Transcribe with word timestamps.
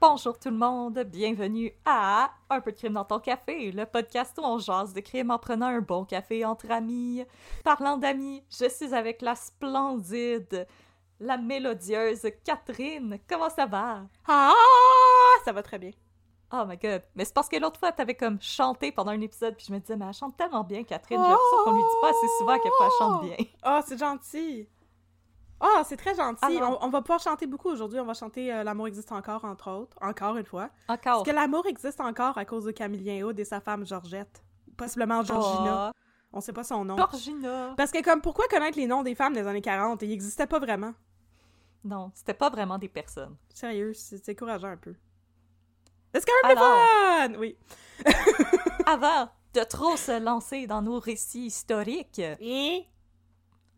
Bonjour 0.00 0.38
tout 0.38 0.48
le 0.48 0.56
monde, 0.56 0.98
bienvenue 1.00 1.74
à 1.84 2.30
Un 2.48 2.62
peu 2.62 2.72
de 2.72 2.76
crime 2.78 2.94
dans 2.94 3.04
ton 3.04 3.18
café, 3.18 3.70
le 3.70 3.84
podcast 3.84 4.34
où 4.38 4.46
on 4.46 4.56
jase 4.56 4.94
de 4.94 5.00
crime 5.00 5.30
en 5.30 5.38
prenant 5.38 5.66
un 5.66 5.82
bon 5.82 6.06
café 6.06 6.42
entre 6.42 6.70
amis. 6.70 7.22
Parlant 7.64 7.98
d'amis, 7.98 8.42
je 8.48 8.66
suis 8.70 8.94
avec 8.94 9.20
la 9.20 9.34
splendide, 9.34 10.66
la 11.20 11.36
mélodieuse 11.36 12.26
Catherine. 12.42 13.18
Comment 13.28 13.50
ça 13.50 13.66
va? 13.66 14.00
Ah, 14.26 14.54
ça 15.44 15.52
va 15.52 15.62
très 15.62 15.78
bien. 15.78 15.90
Oh 16.50 16.64
my 16.66 16.78
god. 16.78 17.02
Mais 17.14 17.26
c'est 17.26 17.34
parce 17.34 17.50
que 17.50 17.58
l'autre 17.58 17.78
fois, 17.78 17.92
t'avais 17.92 18.14
comme 18.14 18.40
chanté 18.40 18.92
pendant 18.92 19.10
un 19.12 19.20
épisode, 19.20 19.54
puis 19.54 19.66
je 19.68 19.72
me 19.74 19.80
disais, 19.80 19.96
mais 19.96 20.06
elle 20.06 20.14
chante 20.14 20.34
tellement 20.34 20.64
bien, 20.64 20.82
Catherine. 20.82 21.20
J'ai 21.22 21.28
l'impression 21.28 21.64
qu'on 21.64 21.74
lui 21.74 21.82
dit 21.82 22.00
pas 22.00 22.08
assez 22.08 22.28
souvent 22.38 22.52
à 22.52 22.58
quel 22.58 22.72
point 22.78 22.86
elle 22.86 22.98
chante 22.98 23.22
bien. 23.22 23.36
Ah, 23.62 23.82
c'est 23.86 23.98
gentil. 23.98 24.66
Ah, 25.60 25.82
c'est 25.84 25.96
très 25.96 26.14
gentil. 26.14 26.44
Alors- 26.44 26.78
On, 26.82 26.86
on 26.86 26.90
va 26.90 27.00
pouvoir 27.02 27.20
chanter 27.20 27.46
beaucoup 27.46 27.68
aujourd'hui. 27.68 28.00
On 28.00 28.04
va 28.06 28.14
chanter 28.14 28.52
euh, 28.52 28.64
L'amour 28.64 28.88
existe 28.88 29.12
encore, 29.12 29.44
entre 29.44 29.70
autres. 29.70 29.96
Encore 30.00 30.36
une 30.36 30.46
fois. 30.46 30.70
Encore. 30.88 31.02
Parce 31.02 31.22
que 31.24 31.30
l'amour 31.34 31.66
existe 31.66 32.00
encore 32.00 32.38
à 32.38 32.44
cause 32.44 32.64
de 32.64 32.70
Camille 32.70 33.22
Hood 33.22 33.38
et 33.38 33.44
sa 33.44 33.60
femme 33.60 33.84
Georgette. 33.86 34.42
Possiblement 34.76 35.22
Georgina. 35.22 35.92
On 36.32 36.40
sait 36.40 36.52
pas 36.52 36.64
son 36.64 36.84
nom. 36.84 36.94
Oh, 36.98 37.04
Georgina. 37.10 37.74
Parce 37.76 37.90
que 37.90 38.02
comme, 38.02 38.20
pourquoi 38.22 38.46
connaître 38.48 38.78
les 38.78 38.86
noms 38.86 39.02
des 39.02 39.14
femmes 39.14 39.34
des 39.34 39.46
années 39.46 39.60
40? 39.60 40.00
Ils 40.02 40.08
n'existaient 40.10 40.46
pas 40.46 40.58
vraiment. 40.60 40.94
Non, 41.84 42.10
c'était 42.14 42.34
pas 42.34 42.50
vraiment 42.50 42.78
des 42.78 42.88
personnes. 42.88 43.36
Sérieux, 43.54 43.92
c'est 43.94 44.24
décourageant 44.24 44.68
un 44.68 44.76
peu. 44.76 44.94
C'est 46.14 46.24
quand 46.24 46.48
même 46.48 46.56
le 46.56 46.62
Alors. 46.62 46.88
fun! 47.18 47.34
Oui. 47.38 47.56
Avant 48.86 49.28
de 49.54 49.60
trop 49.64 49.96
se 49.96 50.20
lancer 50.20 50.66
dans 50.66 50.82
nos 50.82 50.98
récits 51.00 51.46
historiques, 51.46 52.20
Et... 52.40 52.84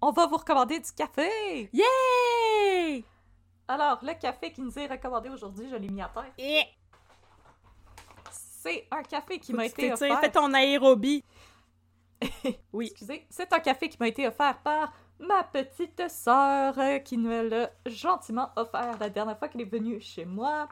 on 0.02 0.10
va 0.10 0.26
vous 0.26 0.36
recommander 0.36 0.80
du 0.80 0.92
café! 0.92 1.70
Yay! 1.72 3.04
Alors, 3.68 4.00
le 4.02 4.12
café 4.20 4.52
qui 4.52 4.60
nous 4.60 4.76
est 4.76 4.88
recommandé 4.88 5.30
aujourd'hui, 5.30 5.68
je 5.70 5.76
l'ai 5.76 5.88
mis 5.88 6.02
à 6.02 6.10
terre. 6.12 6.66
C'est 8.30 8.86
un 8.90 9.02
café 9.02 9.38
qui 9.38 9.52
m'a 9.52 9.66
été 9.66 9.92
offert. 9.92 10.20
Fais 10.20 10.30
ton 10.30 10.52
aérobie. 10.52 11.24
oui. 12.72 12.88
Excusez, 12.90 13.26
c'est 13.30 13.52
un 13.52 13.60
café 13.60 13.88
qui 13.88 13.96
m'a 13.98 14.08
été 14.08 14.26
offert 14.26 14.58
par 14.62 14.92
ma 15.20 15.44
petite 15.44 16.08
sœur 16.08 16.78
euh, 16.78 16.98
qui 16.98 17.16
me 17.16 17.48
l'a 17.48 17.70
gentiment 17.86 18.50
offert 18.56 18.98
la 18.98 19.08
dernière 19.08 19.38
fois 19.38 19.48
qu'elle 19.48 19.62
est 19.62 19.72
venue 19.72 20.00
chez 20.00 20.24
moi. 20.24 20.68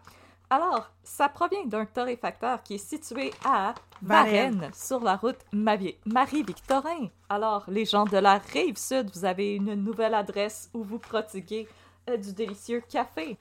Alors, 0.52 0.90
ça 1.04 1.28
provient 1.28 1.64
d'un 1.64 1.86
torréfacteur 1.86 2.64
qui 2.64 2.74
est 2.74 2.78
situé 2.78 3.32
à 3.44 3.72
Varennes. 4.02 4.56
Varennes, 4.58 4.74
sur 4.74 4.98
la 4.98 5.14
route 5.14 5.38
Marie-Victorin. 5.52 7.08
Alors, 7.28 7.64
les 7.68 7.84
gens 7.84 8.04
de 8.04 8.16
la 8.16 8.38
rive 8.38 8.76
sud, 8.76 9.10
vous 9.14 9.24
avez 9.24 9.54
une 9.54 9.74
nouvelle 9.74 10.14
adresse 10.14 10.68
où 10.74 10.82
vous 10.82 10.98
prodiguez 10.98 11.68
euh, 12.08 12.16
du 12.16 12.32
délicieux 12.32 12.80
café. 12.80 13.38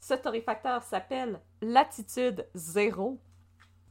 Ce 0.00 0.12
torréfacteur 0.12 0.82
s'appelle 0.82 1.40
Latitude 1.62 2.46
Zéro. 2.54 3.18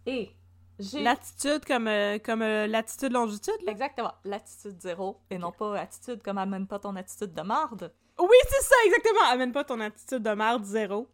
Et 0.06 0.30
j'ai 0.78 1.02
Latitude 1.02 1.66
comme, 1.66 1.88
euh, 1.88 2.20
comme 2.20 2.44
euh, 2.44 2.68
latitude 2.68 3.14
longitude, 3.14 3.62
là? 3.66 3.72
Exactement, 3.72 4.14
l'attitude 4.24 4.80
zéro 4.80 5.20
et 5.32 5.40
non 5.40 5.52
pas 5.52 5.80
attitude 5.80 6.22
comme 6.22 6.38
amène 6.38 6.68
pas 6.68 6.78
ton 6.78 6.96
attitude 6.96 7.34
de 7.34 7.42
marde. 7.42 7.92
Oui, 8.20 8.38
c'est 8.48 8.64
ça, 8.64 8.76
exactement. 8.86 9.22
Amène 9.32 9.52
pas 9.52 9.64
ton 9.64 9.80
attitude 9.80 10.22
de 10.22 10.30
merde 10.30 10.64
zéro. 10.64 11.10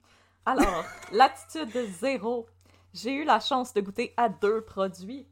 Alors, 0.45 0.83
l'attitude 1.11 1.71
zéro, 1.99 2.47
j'ai 2.93 3.13
eu 3.13 3.23
la 3.23 3.39
chance 3.39 3.73
de 3.73 3.79
goûter 3.79 4.13
à 4.17 4.27
deux 4.27 4.61
produits. 4.61 5.25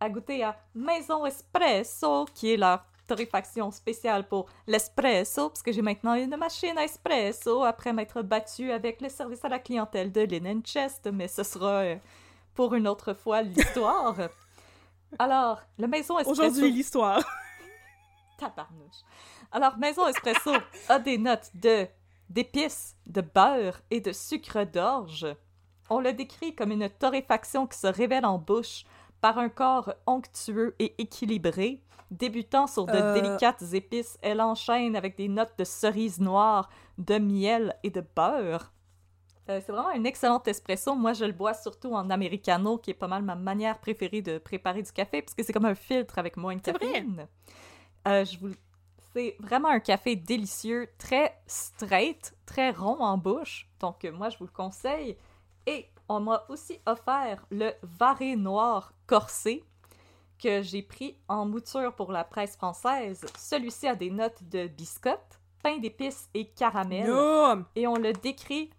À 0.00 0.08
goûter 0.08 0.42
à 0.42 0.56
Maison 0.74 1.26
Espresso, 1.26 2.24
qui 2.34 2.52
est 2.52 2.56
leur 2.56 2.84
torréfaction 3.06 3.70
spéciale 3.70 4.26
pour 4.26 4.46
l'espresso, 4.66 5.50
parce 5.50 5.62
que 5.62 5.70
j'ai 5.70 5.82
maintenant 5.82 6.14
une 6.14 6.36
machine 6.36 6.76
à 6.78 6.84
espresso 6.84 7.62
après 7.62 7.92
m'être 7.92 8.22
battue 8.22 8.72
avec 8.72 9.02
le 9.02 9.10
service 9.10 9.44
à 9.44 9.50
la 9.50 9.58
clientèle 9.58 10.10
de 10.10 10.22
Linen 10.22 10.64
Chest, 10.64 11.08
mais 11.12 11.28
ce 11.28 11.42
sera 11.42 11.82
euh, 11.82 11.96
pour 12.54 12.74
une 12.74 12.88
autre 12.88 13.12
fois 13.12 13.42
l'histoire. 13.42 14.16
Alors, 15.18 15.60
le 15.78 15.86
Maison 15.86 16.18
Espresso... 16.18 16.40
Aujourd'hui, 16.40 16.72
l'histoire. 16.72 17.22
Tabarnouche. 18.38 19.02
Alors, 19.52 19.76
Maison 19.76 20.08
Espresso 20.08 20.52
a 20.88 20.98
des 20.98 21.18
notes 21.18 21.50
de 21.54 21.86
d'épices, 22.34 22.96
de 23.06 23.20
beurre 23.20 23.80
et 23.90 24.00
de 24.00 24.12
sucre 24.12 24.64
d'orge. 24.64 25.26
On 25.88 26.00
le 26.00 26.12
décrit 26.12 26.54
comme 26.54 26.72
une 26.72 26.88
torréfaction 26.90 27.66
qui 27.66 27.78
se 27.78 27.86
révèle 27.86 28.26
en 28.26 28.38
bouche 28.38 28.84
par 29.20 29.38
un 29.38 29.48
corps 29.48 29.94
onctueux 30.06 30.74
et 30.78 30.94
équilibré. 30.98 31.80
Débutant 32.10 32.66
sur 32.66 32.86
de 32.86 32.92
Euh. 32.92 33.14
délicates 33.14 33.62
épices, 33.72 34.18
elle 34.20 34.40
enchaîne 34.40 34.96
avec 34.96 35.16
des 35.16 35.28
notes 35.28 35.54
de 35.58 35.64
cerise 35.64 36.20
noire, 36.20 36.68
de 36.98 37.18
miel 37.18 37.76
et 37.82 37.90
de 37.90 38.04
beurre. 38.14 38.72
Euh, 39.48 39.60
c'est 39.64 39.72
vraiment 39.72 39.88
un 39.88 40.04
excellent 40.04 40.42
espresso. 40.44 40.94
Moi, 40.94 41.12
je 41.12 41.24
le 41.24 41.32
bois 41.32 41.54
surtout 41.54 41.92
en 41.94 42.08
americano, 42.10 42.78
qui 42.78 42.90
est 42.90 42.94
pas 42.94 43.08
mal 43.08 43.22
ma 43.22 43.34
manière 43.34 43.78
préférée 43.78 44.22
de 44.22 44.38
préparer 44.38 44.82
du 44.82 44.90
café, 44.90 45.22
parce 45.22 45.34
que 45.34 45.42
c'est 45.42 45.52
comme 45.52 45.66
un 45.66 45.74
filtre 45.74 46.18
avec 46.18 46.36
moins 46.36 46.56
de 46.56 46.62
caféine. 46.62 47.28
Euh, 48.08 48.24
je 48.24 48.38
vous... 48.38 48.54
C'est 49.14 49.36
vraiment 49.38 49.68
un 49.68 49.80
café 49.80 50.16
délicieux, 50.16 50.88
très 50.98 51.40
straight, 51.46 52.34
très 52.46 52.70
rond 52.72 53.00
en 53.00 53.16
bouche. 53.16 53.68
Donc, 53.80 54.04
euh, 54.04 54.12
moi, 54.12 54.28
je 54.28 54.38
vous 54.38 54.44
le 54.46 54.50
conseille. 54.50 55.16
Et 55.66 55.88
on 56.08 56.20
m'a 56.20 56.44
aussi 56.48 56.80
offert 56.84 57.46
le 57.50 57.70
Varé 57.82 58.34
noir 58.36 58.92
corsé 59.06 59.64
que 60.42 60.62
j'ai 60.62 60.82
pris 60.82 61.16
en 61.28 61.46
mouture 61.46 61.94
pour 61.94 62.10
la 62.12 62.24
presse 62.24 62.56
française. 62.56 63.24
Celui-ci 63.38 63.86
a 63.86 63.94
des 63.94 64.10
notes 64.10 64.42
de 64.50 64.66
biscotte, 64.66 65.38
pain 65.62 65.78
d'épices 65.78 66.28
et 66.34 66.46
caramel 66.50 67.06
Yum! 67.06 67.64
et 67.76 67.86
on 67.86 67.94
le 67.94 68.12
décrit 68.12 68.70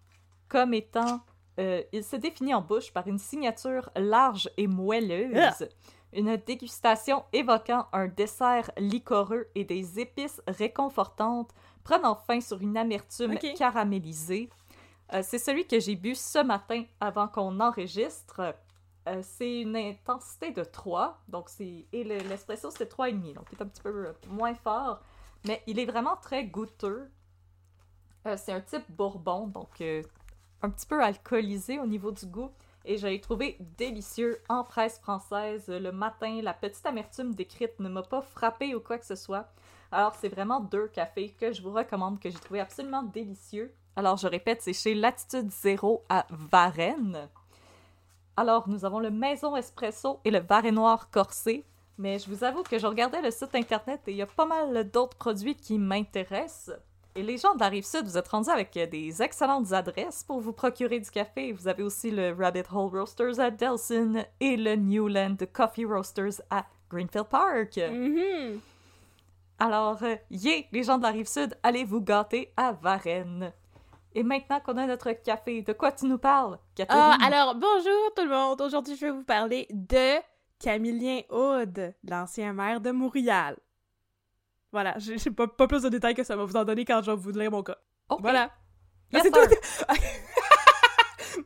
comme 0.48 0.74
étant. 0.74 1.20
euh, 1.58 1.82
il 1.92 2.04
se 2.04 2.14
définit 2.16 2.52
en 2.54 2.60
bouche 2.60 2.92
par 2.92 3.08
une 3.08 3.18
signature 3.18 3.90
large 3.96 4.50
et 4.58 4.66
moelleuse, 4.66 5.34
Ah! 5.34 5.64
Une 6.16 6.36
dégustation 6.36 7.24
évoquant 7.32 7.86
un 7.92 8.08
dessert 8.08 8.70
liquoreux 8.78 9.46
et 9.54 9.64
des 9.64 10.00
épices 10.00 10.40
réconfortantes, 10.48 11.50
prenant 11.84 12.14
fin 12.16 12.40
sur 12.40 12.60
une 12.60 12.76
amertume 12.76 13.32
caramélisée. 13.54 14.50
Euh, 15.12 15.20
c'est 15.22 15.38
celui 15.38 15.66
que 15.66 15.78
j'ai 15.78 15.94
bu 15.94 16.14
ce 16.16 16.38
matin 16.42 16.84
avant 17.00 17.28
qu'on 17.28 17.60
enregistre. 17.60 18.54
Euh, 19.08 19.20
c'est 19.22 19.60
une 19.60 19.76
intensité 19.76 20.50
de 20.50 20.64
3, 20.64 21.20
donc 21.28 21.48
c'est 21.48 21.86
et 21.92 22.02
le- 22.02 22.18
l'espresso 22.28 22.70
c'était 22.72 22.86
3,5, 22.86 23.34
donc 23.34 23.46
il 23.52 23.58
est 23.58 23.62
un 23.62 23.66
petit 23.66 23.82
peu 23.82 24.06
euh, 24.08 24.12
moins 24.28 24.54
fort, 24.56 25.00
mais 25.44 25.62
il 25.68 25.78
est 25.78 25.84
vraiment 25.84 26.16
très 26.16 26.44
goûteux. 26.44 27.08
Euh, 28.26 28.36
c'est 28.36 28.50
un 28.52 28.60
type 28.60 28.90
bourbon, 28.90 29.46
donc 29.46 29.80
un 29.80 30.70
petit 30.70 30.86
peu 30.86 31.00
alcoolisé 31.00 31.78
au 31.78 31.86
niveau 31.86 32.10
du 32.10 32.26
goût. 32.26 32.50
Et 32.86 32.98
je 32.98 33.20
trouvé 33.20 33.56
délicieux 33.76 34.40
en 34.48 34.64
presse 34.64 34.98
française 34.98 35.68
le 35.68 35.92
matin. 35.92 36.40
La 36.42 36.54
petite 36.54 36.86
amertume 36.86 37.34
décrite 37.34 37.78
ne 37.80 37.88
m'a 37.88 38.02
pas 38.02 38.22
frappé 38.22 38.74
ou 38.74 38.80
quoi 38.80 38.98
que 38.98 39.04
ce 39.04 39.16
soit. 39.16 39.48
Alors, 39.92 40.14
c'est 40.14 40.28
vraiment 40.28 40.60
deux 40.60 40.88
cafés 40.88 41.34
que 41.38 41.52
je 41.52 41.62
vous 41.62 41.72
recommande, 41.72 42.20
que 42.20 42.30
j'ai 42.30 42.38
trouvé 42.38 42.60
absolument 42.60 43.02
délicieux. 43.02 43.74
Alors, 43.96 44.16
je 44.16 44.28
répète, 44.28 44.62
c'est 44.62 44.72
chez 44.72 44.94
Latitude 44.94 45.50
Zéro 45.50 46.04
à 46.08 46.26
Varennes. 46.30 47.28
Alors, 48.36 48.68
nous 48.68 48.84
avons 48.84 49.00
le 49.00 49.10
Maison 49.10 49.56
Espresso 49.56 50.20
et 50.24 50.30
le 50.30 50.70
Noir 50.70 51.10
Corsé. 51.10 51.64
Mais 51.98 52.18
je 52.18 52.28
vous 52.28 52.44
avoue 52.44 52.62
que 52.62 52.78
je 52.78 52.86
regardais 52.86 53.22
le 53.22 53.30
site 53.30 53.54
internet 53.54 54.02
et 54.06 54.10
il 54.10 54.18
y 54.18 54.22
a 54.22 54.26
pas 54.26 54.44
mal 54.44 54.90
d'autres 54.90 55.16
produits 55.16 55.54
qui 55.54 55.78
m'intéressent. 55.78 56.76
Et 57.16 57.22
les 57.22 57.38
gens 57.38 57.54
de 57.54 57.60
la 57.60 57.68
Rive-Sud, 57.68 58.04
vous 58.04 58.18
êtes 58.18 58.28
rendus 58.28 58.50
avec 58.50 58.74
des 58.74 59.22
excellentes 59.22 59.72
adresses 59.72 60.22
pour 60.22 60.38
vous 60.38 60.52
procurer 60.52 61.00
du 61.00 61.10
café. 61.10 61.50
Vous 61.50 61.66
avez 61.66 61.82
aussi 61.82 62.10
le 62.10 62.36
Rabbit 62.38 62.64
Hole 62.70 62.90
Roasters 62.94 63.40
à 63.40 63.50
Delson 63.50 64.22
et 64.38 64.58
le 64.58 64.76
Newland 64.76 65.36
Coffee 65.50 65.86
Roasters 65.86 66.42
à 66.50 66.66
Greenfield 66.90 67.28
Park. 67.28 67.78
Mhm. 67.78 68.60
Alors, 69.58 70.02
euh, 70.02 70.16
yeah, 70.30 70.60
les 70.70 70.82
gens 70.82 70.98
de 70.98 71.04
la 71.04 71.08
Rive-Sud, 71.08 71.56
allez 71.62 71.84
vous 71.84 72.02
gâter 72.02 72.52
à 72.54 72.72
Varennes. 72.72 73.50
Et 74.14 74.22
maintenant 74.22 74.60
qu'on 74.60 74.76
a 74.76 74.86
notre 74.86 75.12
café, 75.12 75.62
de 75.62 75.72
quoi 75.72 75.92
tu 75.92 76.04
nous 76.04 76.18
parles, 76.18 76.58
Catherine? 76.74 77.00
Ah, 77.02 77.16
alors, 77.24 77.54
bonjour 77.54 78.12
tout 78.14 78.24
le 78.24 78.28
monde! 78.28 78.60
Aujourd'hui, 78.60 78.94
je 78.94 79.06
vais 79.06 79.12
vous 79.12 79.24
parler 79.24 79.66
de 79.70 80.20
Camillien 80.58 81.22
Aude, 81.30 81.94
l'ancien 82.06 82.52
maire 82.52 82.82
de 82.82 82.90
Montréal. 82.90 83.56
Voilà, 84.76 84.94
j'ai 84.98 85.30
pas, 85.30 85.48
pas 85.48 85.66
plus 85.66 85.80
de 85.84 85.88
détails 85.88 86.14
que 86.14 86.22
ça 86.22 86.36
va 86.36 86.44
vous 86.44 86.54
en 86.54 86.62
donner 86.62 86.84
quand 86.84 87.00
je 87.02 87.10
vais 87.10 87.16
vous 87.16 87.30
lire 87.30 87.50
mon 87.50 87.62
cas. 87.62 87.78
Ok. 88.10 88.20
Voilà. 88.20 88.50
Yes, 89.10 89.22
c'est 89.22 89.30
tout! 89.30 89.40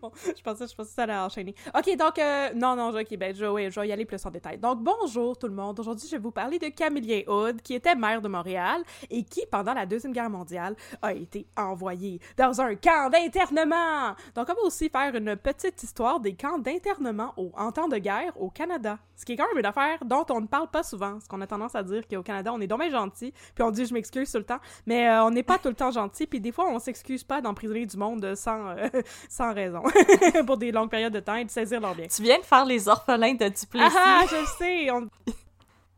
Bon, 0.00 0.10
je 0.36 0.42
pensais, 0.42 0.66
je 0.66 0.74
pensais 0.74 0.88
que 0.90 0.94
ça 0.94 1.02
allait 1.02 1.16
enchaîner. 1.16 1.54
Ok, 1.74 1.96
donc, 1.96 2.18
euh, 2.18 2.50
non, 2.54 2.76
non, 2.76 2.90
ok, 2.90 3.16
ben, 3.16 3.34
je, 3.34 3.70
je 3.70 3.80
vais 3.80 3.88
y 3.88 3.92
aller 3.92 4.04
plus 4.04 4.24
en 4.24 4.30
détail. 4.30 4.58
Donc, 4.58 4.82
bonjour 4.82 5.36
tout 5.36 5.46
le 5.46 5.54
monde. 5.54 5.78
Aujourd'hui, 5.78 6.06
je 6.08 6.16
vais 6.16 6.22
vous 6.22 6.30
parler 6.30 6.58
de 6.58 6.68
Camillien 6.68 7.22
Hood, 7.26 7.62
qui 7.62 7.74
était 7.74 7.94
maire 7.94 8.20
de 8.20 8.28
Montréal 8.28 8.82
et 9.10 9.22
qui, 9.24 9.44
pendant 9.50 9.74
la 9.74 9.86
Deuxième 9.86 10.12
Guerre 10.12 10.30
mondiale, 10.30 10.74
a 11.02 11.12
été 11.12 11.46
envoyé 11.56 12.20
dans 12.36 12.60
un 12.60 12.74
camp 12.74 13.10
d'internement. 13.10 14.14
Donc, 14.34 14.48
on 14.48 14.54
va 14.54 14.62
aussi 14.64 14.88
faire 14.88 15.14
une 15.14 15.36
petite 15.36 15.82
histoire 15.82 16.20
des 16.20 16.34
camps 16.34 16.58
d'internement 16.58 17.34
en 17.54 17.72
temps 17.72 17.88
de 17.88 17.98
guerre 17.98 18.32
au 18.40 18.50
Canada. 18.50 18.98
Ce 19.16 19.24
qui 19.24 19.32
est 19.32 19.36
quand 19.36 19.48
même 19.48 19.58
une 19.58 19.66
affaire 19.66 19.98
dont 20.04 20.24
on 20.30 20.40
ne 20.40 20.46
parle 20.46 20.68
pas 20.68 20.82
souvent. 20.82 21.12
Parce 21.12 21.28
qu'on 21.28 21.40
a 21.42 21.46
tendance 21.46 21.74
à 21.74 21.82
dire 21.82 22.08
qu'au 22.08 22.22
Canada, 22.22 22.52
on 22.54 22.60
est 22.60 22.66
dommage 22.66 22.92
gentil, 22.92 23.34
puis 23.54 23.62
on 23.62 23.70
dit 23.70 23.84
je 23.84 23.92
m'excuse 23.92 24.30
tout 24.32 24.38
le 24.38 24.44
temps. 24.44 24.60
Mais 24.86 25.08
euh, 25.08 25.24
on 25.24 25.30
n'est 25.30 25.42
pas 25.42 25.58
tout 25.58 25.68
le 25.68 25.74
temps 25.74 25.90
gentil, 25.90 26.26
puis 26.26 26.40
des 26.40 26.52
fois, 26.52 26.70
on 26.70 26.78
s'excuse 26.78 27.22
pas 27.24 27.40
d'emprisonner 27.40 27.86
du 27.86 27.96
monde 27.96 28.34
sans, 28.34 28.68
euh, 28.68 28.88
sans 29.28 29.52
raison. 29.52 29.82
pour 30.46 30.56
des 30.56 30.72
longues 30.72 30.90
périodes 30.90 31.12
de 31.12 31.20
temps 31.20 31.36
et 31.36 31.44
de 31.44 31.50
saisir 31.50 31.80
leur 31.80 31.94
bien. 31.94 32.06
Tu 32.06 32.22
viens 32.22 32.38
de 32.38 32.44
faire 32.44 32.64
les 32.64 32.88
orphelins 32.88 33.34
de 33.34 33.48
Duplessis. 33.48 33.96
Ah, 33.96 34.24
je 34.28 34.46
sais! 34.58 34.90
On... 34.90 35.08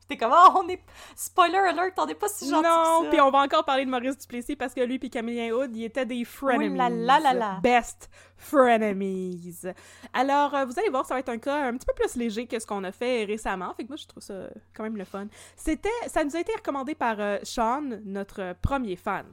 T'es 0.08 0.16
comme, 0.16 0.32
oh, 0.34 0.62
on 0.62 0.68
est... 0.68 0.82
Spoiler 1.14 1.56
alert, 1.58 1.94
on 1.96 2.06
n'est 2.06 2.14
pas 2.14 2.28
si 2.28 2.48
gentil 2.48 2.62
Non, 2.62 3.08
puis 3.08 3.20
on 3.20 3.30
va 3.30 3.38
encore 3.38 3.64
parler 3.64 3.84
de 3.84 3.90
Maurice 3.90 4.18
Duplessis 4.18 4.56
parce 4.56 4.74
que 4.74 4.80
lui 4.80 4.98
puis 4.98 5.08
Camillien 5.08 5.52
Hood, 5.52 5.74
ils 5.74 5.84
étaient 5.84 6.04
des 6.04 6.24
frenemies. 6.24 6.74
Ouh 6.74 6.76
là 6.76 6.90
là 6.90 7.20
là 7.20 7.34
là. 7.34 7.60
Best 7.62 8.10
frenemies. 8.36 9.54
Alors, 10.12 10.54
euh, 10.54 10.64
vous 10.64 10.78
allez 10.78 10.90
voir, 10.90 11.06
ça 11.06 11.14
va 11.14 11.20
être 11.20 11.28
un 11.28 11.38
cas 11.38 11.66
un 11.66 11.76
petit 11.76 11.86
peu 11.86 11.94
plus 11.94 12.16
léger 12.16 12.46
que 12.46 12.58
ce 12.58 12.66
qu'on 12.66 12.82
a 12.84 12.92
fait 12.92 13.24
récemment. 13.24 13.72
Fait 13.74 13.84
que 13.84 13.88
moi, 13.88 13.96
je 13.96 14.06
trouve 14.06 14.22
ça 14.22 14.34
quand 14.74 14.82
même 14.82 14.96
le 14.96 15.04
fun. 15.04 15.28
C'était, 15.56 15.88
ça 16.08 16.24
nous 16.24 16.34
a 16.36 16.40
été 16.40 16.52
recommandé 16.52 16.94
par 16.94 17.16
euh, 17.18 17.38
Sean, 17.44 17.82
notre 18.04 18.54
premier 18.60 18.96
fan. 18.96 19.26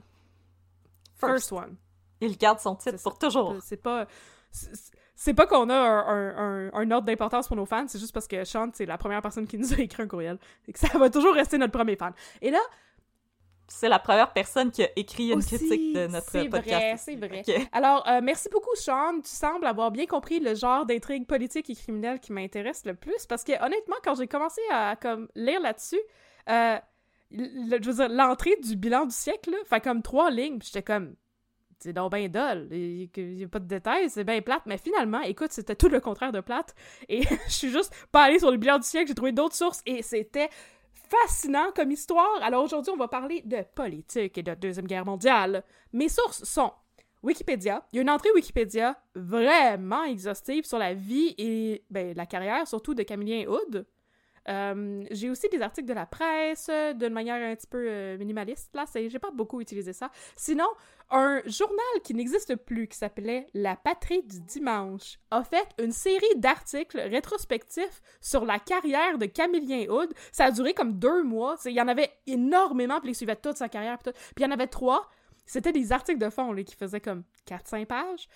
First, 1.18 1.50
First. 1.50 1.52
one. 1.52 1.76
Il 2.22 2.38
garde 2.38 2.60
son 2.60 2.76
titre 2.76 3.02
pour 3.02 3.18
toujours. 3.18 3.56
C'est 3.62 3.82
pas. 3.82 4.06
C'est- 4.52 4.92
C'est 5.22 5.34
pas 5.34 5.46
qu'on 5.48 5.70
a 5.70 5.76
un, 5.76 6.08
un- 6.08 6.38
un- 6.38 6.72
un 6.74 6.92
ordre 6.92 7.06
d'importance 7.06 7.50
pour 7.50 7.58
nos 7.58 7.66
fans, 7.66 7.84
c'est 7.90 8.00
juste 8.00 8.14
parce 8.14 8.26
que 8.26 8.46
Sean, 8.46 8.70
c'est 8.74 8.86
la 8.86 8.98
première 8.98 9.22
personne 9.22 9.46
qui 9.48 9.58
nous 9.58 9.74
a 9.74 9.78
écrit 9.80 10.02
un 10.02 10.08
courriel. 10.08 10.38
Et 10.66 10.72
que 10.72 10.80
ça 10.80 10.98
va 10.98 11.10
toujours 11.10 11.34
rester 11.34 11.58
notre 11.58 11.74
premier 11.74 11.98
fan. 11.98 12.14
Et 12.42 12.52
là, 12.52 12.60
C'est 13.72 13.90
la 13.90 14.00
première 14.00 14.32
personne 14.34 14.72
qui 14.72 14.82
a 14.82 14.88
écrit 14.96 15.28
une 15.32 15.40
Aussi, 15.40 15.58
critique 15.58 15.94
de 15.94 16.08
notre 16.08 16.30
c'est 16.32 16.50
podcast. 16.50 16.68
vrai, 16.82 16.94
aussi. 16.94 17.04
c'est 17.04 17.16
vrai. 17.54 17.70
Alors, 17.74 18.08
euh, 18.10 18.20
merci 18.24 18.48
beaucoup, 18.50 18.74
Sean. 18.76 19.20
Tu 19.22 19.30
sembles 19.30 19.68
avoir 19.68 19.92
bien 19.92 20.06
compris 20.08 20.40
le 20.40 20.56
genre 20.56 20.86
d'intrigue 20.88 21.28
politique 21.28 21.70
et 21.70 21.76
criminelle 21.76 22.20
qui 22.20 22.32
m'intéresse 22.34 22.84
le 22.86 22.96
plus. 22.96 23.28
Parce 23.28 23.44
que, 23.44 23.52
honnêtement, 23.64 23.98
quand 24.04 24.16
j'ai 24.16 24.26
commencé 24.28 24.62
à 24.72 24.96
comme, 24.96 25.28
lire 25.36 25.60
là-dessus, 25.60 26.00
euh, 26.50 26.78
le- 27.30 27.78
je 27.84 27.90
veux 27.92 27.96
dire, 28.08 28.10
l'entrée 28.10 28.56
du 28.64 28.76
bilan 28.76 29.06
du 29.06 29.14
siècle, 29.14 29.52
là, 29.52 29.58
fait 29.66 29.82
comme 29.82 30.02
trois 30.02 30.32
lignes, 30.32 30.60
j'étais 30.64 30.82
comme. 30.82 31.16
C'est 31.80 31.94
donc 31.94 32.14
bien 32.14 32.28
dol. 32.28 32.68
Il 32.72 33.10
n'y 33.16 33.44
a 33.44 33.48
pas 33.48 33.60
de 33.60 33.68
détails, 33.68 34.10
c'est 34.10 34.26
bien 34.26 34.42
plate. 34.42 34.64
Mais 34.66 34.78
finalement, 34.78 35.22
écoute, 35.22 35.52
c'était 35.52 35.76
tout 35.76 35.88
le 35.88 36.02
contraire 36.02 36.32
de 36.32 36.42
plate. 36.42 36.76
Et 37.08 37.22
je 37.48 37.52
suis 37.52 37.72
juste 37.72 37.94
pas 38.12 38.24
allée 38.24 38.40
sur 38.40 38.52
le 38.52 38.58
bilan 38.58 38.78
du 38.78 38.86
siècle, 38.86 39.08
j'ai 39.08 39.16
trouvé 39.16 39.32
d'autres 39.32 39.56
sources 39.56 39.82
et 39.86 40.02
c'était 40.02 40.50
fascinant 40.94 41.72
comme 41.76 41.92
histoire. 41.92 42.42
Alors 42.42 42.64
aujourd'hui, 42.64 42.92
on 42.94 42.98
va 42.98 43.08
parler 43.08 43.42
de 43.46 43.64
politique 43.74 44.38
et 44.38 44.44
de 44.44 44.54
Deuxième 44.56 44.88
Guerre 44.88 45.06
mondiale. 45.06 45.64
Mes 45.94 46.10
sources 46.10 46.44
sont 46.44 46.72
Wikipédia. 47.24 47.86
Il 47.92 47.98
y 47.98 48.00
a 48.00 48.02
une 48.02 48.10
entrée 48.10 48.30
Wikipédia 48.34 48.98
vraiment 49.16 50.04
exhaustive 50.04 50.66
sur 50.66 50.78
la 50.78 50.94
vie 50.94 51.34
et 51.38 51.84
ben, 51.90 52.16
la 52.16 52.26
carrière, 52.26 52.68
surtout 52.68 52.94
de 52.94 53.04
Camillien 53.04 53.46
Hood. 53.48 53.86
Euh, 54.50 55.04
j'ai 55.12 55.30
aussi 55.30 55.48
des 55.50 55.62
articles 55.62 55.88
de 55.88 55.94
la 55.94 56.06
presse 56.06 56.70
d'une 56.96 57.14
manière 57.14 57.36
un 57.36 57.56
petit 57.56 57.68
peu 57.68 57.86
euh, 57.88 58.18
minimaliste. 58.18 58.70
Là, 58.74 58.86
j'ai 58.94 59.20
pas 59.20 59.32
beaucoup 59.32 59.62
utilisé 59.62 59.94
ça. 59.94 60.10
Sinon, 60.36 60.68
un 61.12 61.42
journal 61.46 62.02
qui 62.04 62.14
n'existe 62.14 62.56
plus, 62.56 62.88
qui 62.88 62.98
s'appelait 62.98 63.48
La 63.54 63.76
Patrie 63.76 64.24
du 64.24 64.40
Dimanche, 64.42 65.20
a 65.32 65.44
fait 65.44 65.68
une 65.80 65.92
série 65.92 66.36
d'articles 66.38 67.00
rétrospectifs 67.00 68.02
sur 68.22 68.46
la 68.46 68.60
carrière 68.60 69.18
de 69.18 69.26
Camillien 69.26 69.88
Hood. 69.90 70.14
Ça 70.32 70.46
a 70.46 70.52
duré 70.52 70.74
comme 70.74 70.98
deux 70.98 71.24
mois. 71.24 71.58
Il 71.66 71.72
y 71.72 71.82
en 71.82 71.88
avait 71.88 72.12
énormément, 72.26 73.00
puis 73.00 73.12
ils 73.12 73.16
suivaient 73.16 73.36
toute 73.36 73.58
sa 73.58 73.70
carrière. 73.70 73.98
Puis 74.00 74.14
il 74.38 74.44
y 74.44 74.46
en 74.46 74.52
avait 74.52 74.68
trois. 74.68 75.08
C'était 75.46 75.72
des 75.72 75.92
articles 75.92 76.20
de 76.20 76.30
fond 76.30 76.54
qui 76.56 76.76
faisaient 76.76 77.02
comme 77.02 77.24
4-5 77.48 77.86
pages. 77.86 78.28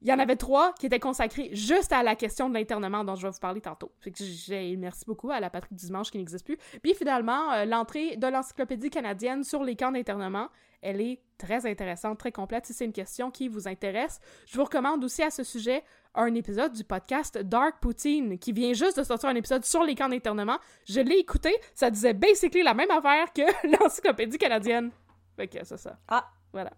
Il 0.00 0.08
y 0.08 0.12
en 0.12 0.18
avait 0.18 0.36
trois 0.36 0.72
qui 0.74 0.86
étaient 0.86 1.00
consacrés 1.00 1.50
juste 1.52 1.92
à 1.92 2.04
la 2.04 2.14
question 2.14 2.48
de 2.48 2.54
l'internement 2.54 3.02
dont 3.02 3.16
je 3.16 3.22
vais 3.26 3.32
vous 3.32 3.40
parler 3.40 3.60
tantôt. 3.60 3.90
Fait 4.00 4.12
que 4.12 4.18
j'ai 4.22 4.76
merci 4.76 5.04
beaucoup 5.04 5.30
à 5.30 5.40
la 5.40 5.50
Patrie 5.50 5.74
du 5.74 5.86
Dimanche 5.86 6.12
qui 6.12 6.18
n'existe 6.18 6.44
plus. 6.44 6.56
Puis 6.82 6.94
finalement, 6.94 7.52
euh, 7.52 7.64
l'entrée 7.64 8.16
de 8.16 8.28
l'encyclopédie 8.28 8.90
canadienne 8.90 9.42
sur 9.42 9.64
les 9.64 9.74
camps 9.74 9.90
d'internement, 9.90 10.48
elle 10.82 11.00
est 11.00 11.20
très 11.36 11.66
intéressante, 11.66 12.18
très 12.18 12.30
complète. 12.30 12.66
Si 12.66 12.74
c'est 12.74 12.84
une 12.84 12.92
question 12.92 13.32
qui 13.32 13.48
vous 13.48 13.66
intéresse, 13.66 14.20
je 14.46 14.56
vous 14.56 14.64
recommande 14.64 15.02
aussi 15.02 15.22
à 15.22 15.30
ce 15.30 15.42
sujet 15.42 15.82
un 16.14 16.32
épisode 16.34 16.72
du 16.72 16.84
podcast 16.84 17.36
Dark 17.38 17.80
Poutine 17.80 18.38
qui 18.38 18.52
vient 18.52 18.74
juste 18.74 18.98
de 18.98 19.02
sortir 19.02 19.28
un 19.30 19.34
épisode 19.34 19.64
sur 19.64 19.82
les 19.82 19.96
camps 19.96 20.08
d'internement. 20.08 20.58
Je 20.88 21.00
l'ai 21.00 21.18
écouté, 21.18 21.52
ça 21.74 21.90
disait 21.90 22.14
basically 22.14 22.62
la 22.62 22.74
même 22.74 22.90
affaire 22.92 23.32
que 23.32 23.42
l'encyclopédie 23.82 24.38
canadienne. 24.38 24.92
Fait 25.36 25.48
que 25.48 25.58
c'est 25.64 25.76
ça. 25.76 25.98
Ah, 26.06 26.30
Voilà. 26.52 26.70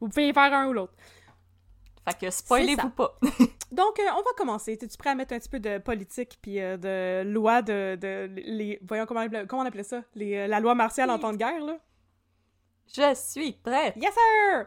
Vous 0.00 0.08
pouvez 0.08 0.28
y 0.28 0.32
faire 0.32 0.52
un 0.52 0.68
ou 0.68 0.72
l'autre. 0.72 0.94
Fait 2.08 2.18
que 2.26 2.30
spoilez-vous 2.30 2.90
pas. 2.90 3.18
Donc, 3.72 3.98
euh, 3.98 4.04
on 4.12 4.22
va 4.22 4.30
commencer. 4.36 4.72
Es-tu 4.80 4.96
prêt 4.96 5.10
à 5.10 5.14
mettre 5.14 5.34
un 5.34 5.38
petit 5.38 5.48
peu 5.48 5.58
de 5.60 5.78
politique 5.78 6.38
puis 6.40 6.60
euh, 6.60 6.76
de 6.76 7.28
loi 7.28 7.62
de, 7.62 7.96
de 7.96 8.30
les 8.36 8.78
voyons 8.86 9.06
comment, 9.06 9.20
on 9.20 9.24
appelait- 9.24 9.46
comment 9.46 9.62
on 9.62 9.66
appelait 9.66 9.82
ça? 9.82 10.02
Les, 10.14 10.36
euh, 10.36 10.46
la 10.46 10.60
loi 10.60 10.74
martiale 10.74 11.10
en 11.10 11.18
temps 11.18 11.32
de 11.32 11.36
guerre 11.38 11.64
là? 11.64 11.78
Je 12.94 13.14
suis 13.14 13.52
prête. 13.54 13.96
Yes 13.96 14.12
sir. 14.14 14.66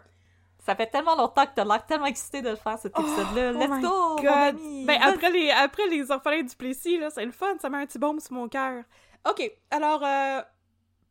Ça 0.66 0.76
fait 0.76 0.88
tellement 0.88 1.16
longtemps 1.16 1.46
que 1.46 1.52
t'as 1.56 1.64
l'air 1.64 1.86
tellement 1.86 2.06
excité 2.08 2.42
de 2.42 2.50
le 2.50 2.56
faire, 2.58 2.78
cet 2.78 2.98
épisode-là. 3.00 3.54
Oh 3.56 3.58
Let's 3.58 3.70
my 3.70 3.82
go, 3.82 3.88
mon 3.90 4.16
God. 4.18 4.26
ami! 4.28 4.86
Ben 4.86 5.02
après 5.02 5.32
les 5.32 5.50
après 5.52 5.88
les 5.88 6.12
orphelins 6.12 6.44
du 6.44 6.56
Plessis 6.56 6.98
là, 7.00 7.10
c'est 7.10 7.26
le 7.26 7.32
fun, 7.32 7.56
ça 7.62 7.70
met 7.70 7.78
un 7.78 7.86
petit 7.86 7.98
baume 7.98 8.20
sur 8.20 8.34
mon 8.34 8.50
cœur. 8.50 8.84
OK, 9.30 9.50
alors 9.72 10.04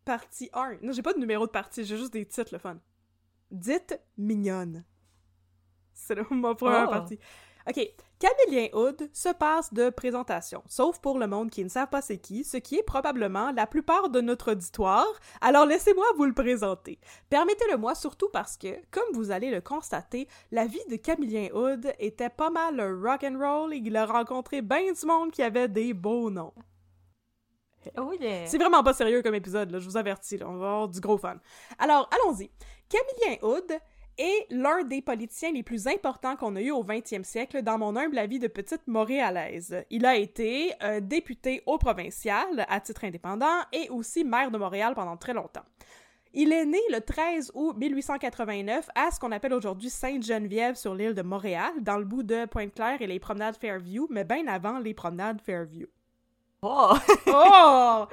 partie 0.05 0.51
1. 0.53 0.77
Non, 0.83 0.93
j'ai 0.93 1.03
pas 1.03 1.15
de 1.15 1.19
numéro 1.19 1.47
de 1.47 1.51
partie, 1.51 1.85
j'ai 1.85 1.97
juste 1.97 2.13
des 2.13 2.27
titres 2.27 2.51
le 2.53 2.59
fun. 2.59 2.77
Dites 3.51 3.99
mignonne. 4.19 4.85
C'est 6.09 6.31
ma 6.31 6.55
première 6.55 6.87
Oh. 6.89 6.93
partie. 6.93 7.19
OK. 7.69 7.87
Camélien 8.19 8.69
Hood 8.73 9.11
se 9.13 9.29
passe 9.29 9.73
de 9.73 9.91
présentation, 9.91 10.63
sauf 10.67 10.99
pour 11.01 11.19
le 11.21 11.29
monde 11.29 11.51
qui 11.51 11.63
ne 11.63 11.69
savent 11.69 11.89
pas 11.91 12.01
c'est 12.03 12.17
qui, 12.19 12.43
ce 12.43 12.57
qui 12.57 12.77
est 12.77 12.83
probablement 12.83 13.53
la 13.53 13.67
plupart 13.67 14.09
de 14.09 14.21
notre 14.21 14.53
auditoire. 14.53 15.07
Alors 15.41 15.67
laissez-moi 15.67 16.05
vous 16.17 16.25
le 16.25 16.33
présenter. 16.33 16.99
Permettez-le 17.31 17.77
moi 17.77 17.95
surtout 17.95 18.29
parce 18.33 18.57
que, 18.57 18.75
comme 18.91 19.05
vous 19.13 19.31
allez 19.31 19.51
le 19.53 19.61
constater, 19.61 20.27
la 20.51 20.65
vie 20.67 20.81
de 20.91 20.97
Camillien 20.97 21.49
Hood 21.53 21.93
était 22.01 22.31
pas 22.31 22.51
mal 22.51 22.81
rock 23.05 23.23
and 23.23 23.39
roll 23.39 23.73
et 23.73 23.77
il 23.77 23.97
a 23.97 24.07
rencontré 24.07 24.63
bien 24.63 24.91
du 24.93 25.07
monde 25.07 25.31
qui 25.31 25.43
avait 25.45 25.69
des 25.69 25.93
beaux 25.95 26.31
noms. 26.31 26.55
Oh 27.97 28.13
yeah! 28.19 28.47
C'est 28.47 28.59
vraiment 28.59 28.83
pas 28.83 28.95
sérieux 28.95 29.23
comme 29.23 29.35
épisode, 29.37 29.71
là, 29.71 29.79
je 29.79 29.85
vous 29.85 29.97
avertis, 29.97 30.37
là, 30.39 30.49
on 30.49 30.57
va 30.57 30.67
avoir 30.67 30.89
du 30.89 31.01
gros 31.01 31.17
fun. 31.19 31.37
Alors, 31.79 32.11
allons-y. 32.13 32.51
Camillien 32.89 33.39
Hood 33.43 33.79
est 34.19 34.47
l'un 34.51 34.83
des 34.85 35.01
politiciens 35.01 35.53
les 35.53 35.63
plus 35.63 35.87
importants 35.87 36.37
qu'on 36.37 36.57
a 36.57 36.61
eu 36.61 36.71
au 36.71 36.85
20e 36.85 37.25
siècle 37.25 37.63
dans 37.63 37.79
mon 37.79 37.97
humble 37.97 38.19
avis 38.19 38.39
de 38.39 38.49
petite 38.49 38.87
montréalaise. 38.87 39.85
Il 39.91 40.05
a 40.05 40.17
été 40.17 40.73
euh, 40.83 41.01
député 41.01 41.63
au 41.67 41.79
provincial 41.79 42.67
à 42.69 42.81
titre 42.81 43.05
indépendant 43.05 43.63
et 43.73 43.89
aussi 43.91 44.25
maire 44.25 44.51
de 44.51 44.59
Montréal 44.59 44.95
pendant 44.95 45.17
très 45.17 45.35
longtemps. 45.35 45.65
Il 46.35 46.53
est 46.53 46.67
né 46.67 46.81
le 46.91 47.01
13 47.01 47.53
août 47.55 47.75
1889 47.77 48.89
à 48.95 49.11
ce 49.11 49.19
qu'on 49.19 49.33
appelle 49.33 49.55
aujourd'hui 49.55 49.89
Sainte-Geneviève 49.89 50.75
sur 50.75 50.95
l'île 50.95 51.15
de 51.15 51.23
Montréal, 51.23 51.73
dans 51.81 51.97
le 51.97 52.05
bout 52.05 52.23
de 52.23 52.45
Pointe-Claire 52.45 53.01
et 53.01 53.07
les 53.07 53.19
promenades 53.19 53.57
Fairview, 53.57 54.07
mais 54.11 54.25
bien 54.25 54.47
avant 54.47 54.79
les 54.79 54.93
promenades 54.93 55.41
Fairview. 55.41 55.87
Oh! 56.63 56.93
Oh! 57.27 58.07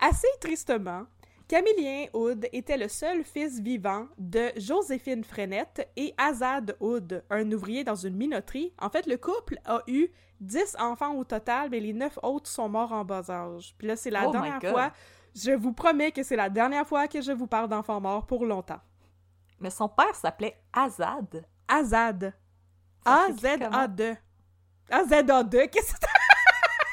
Assez 0.00 0.26
tristement, 0.40 1.04
Camillien 1.52 2.06
Hood 2.14 2.48
était 2.54 2.78
le 2.78 2.88
seul 2.88 3.24
fils 3.24 3.60
vivant 3.60 4.06
de 4.16 4.52
Joséphine 4.56 5.22
Frenette 5.22 5.86
et 5.96 6.14
Azad 6.16 6.74
Hood, 6.80 7.22
un 7.28 7.52
ouvrier 7.52 7.84
dans 7.84 7.94
une 7.94 8.16
minoterie. 8.16 8.72
En 8.78 8.88
fait, 8.88 9.06
le 9.06 9.18
couple 9.18 9.58
a 9.66 9.82
eu 9.86 10.08
10 10.40 10.76
enfants 10.78 11.14
au 11.14 11.24
total, 11.24 11.68
mais 11.68 11.80
les 11.80 11.92
9 11.92 12.20
autres 12.22 12.48
sont 12.48 12.70
morts 12.70 12.92
en 12.92 13.04
bas 13.04 13.28
âge. 13.28 13.74
Puis 13.76 13.86
là, 13.86 13.96
c'est 13.96 14.08
la 14.08 14.28
Oh 14.28 14.32
dernière 14.32 14.62
fois. 14.62 14.92
Je 15.34 15.50
vous 15.50 15.74
promets 15.74 16.10
que 16.10 16.22
c'est 16.22 16.36
la 16.36 16.48
dernière 16.48 16.88
fois 16.88 17.06
que 17.06 17.20
je 17.20 17.32
vous 17.32 17.46
parle 17.46 17.68
d'enfants 17.68 18.00
morts 18.00 18.24
pour 18.24 18.46
longtemps. 18.46 18.80
Mais 19.60 19.68
son 19.68 19.90
père 19.90 20.14
s'appelait 20.14 20.58
Azad. 20.72 21.44
Azad. 21.68 22.32
A-Z-A-D. 23.04 24.16
A-Z-A-D. 24.88 25.68
Qu'est-ce 25.68 25.92
que 25.92 25.98
c'est? 26.00 26.31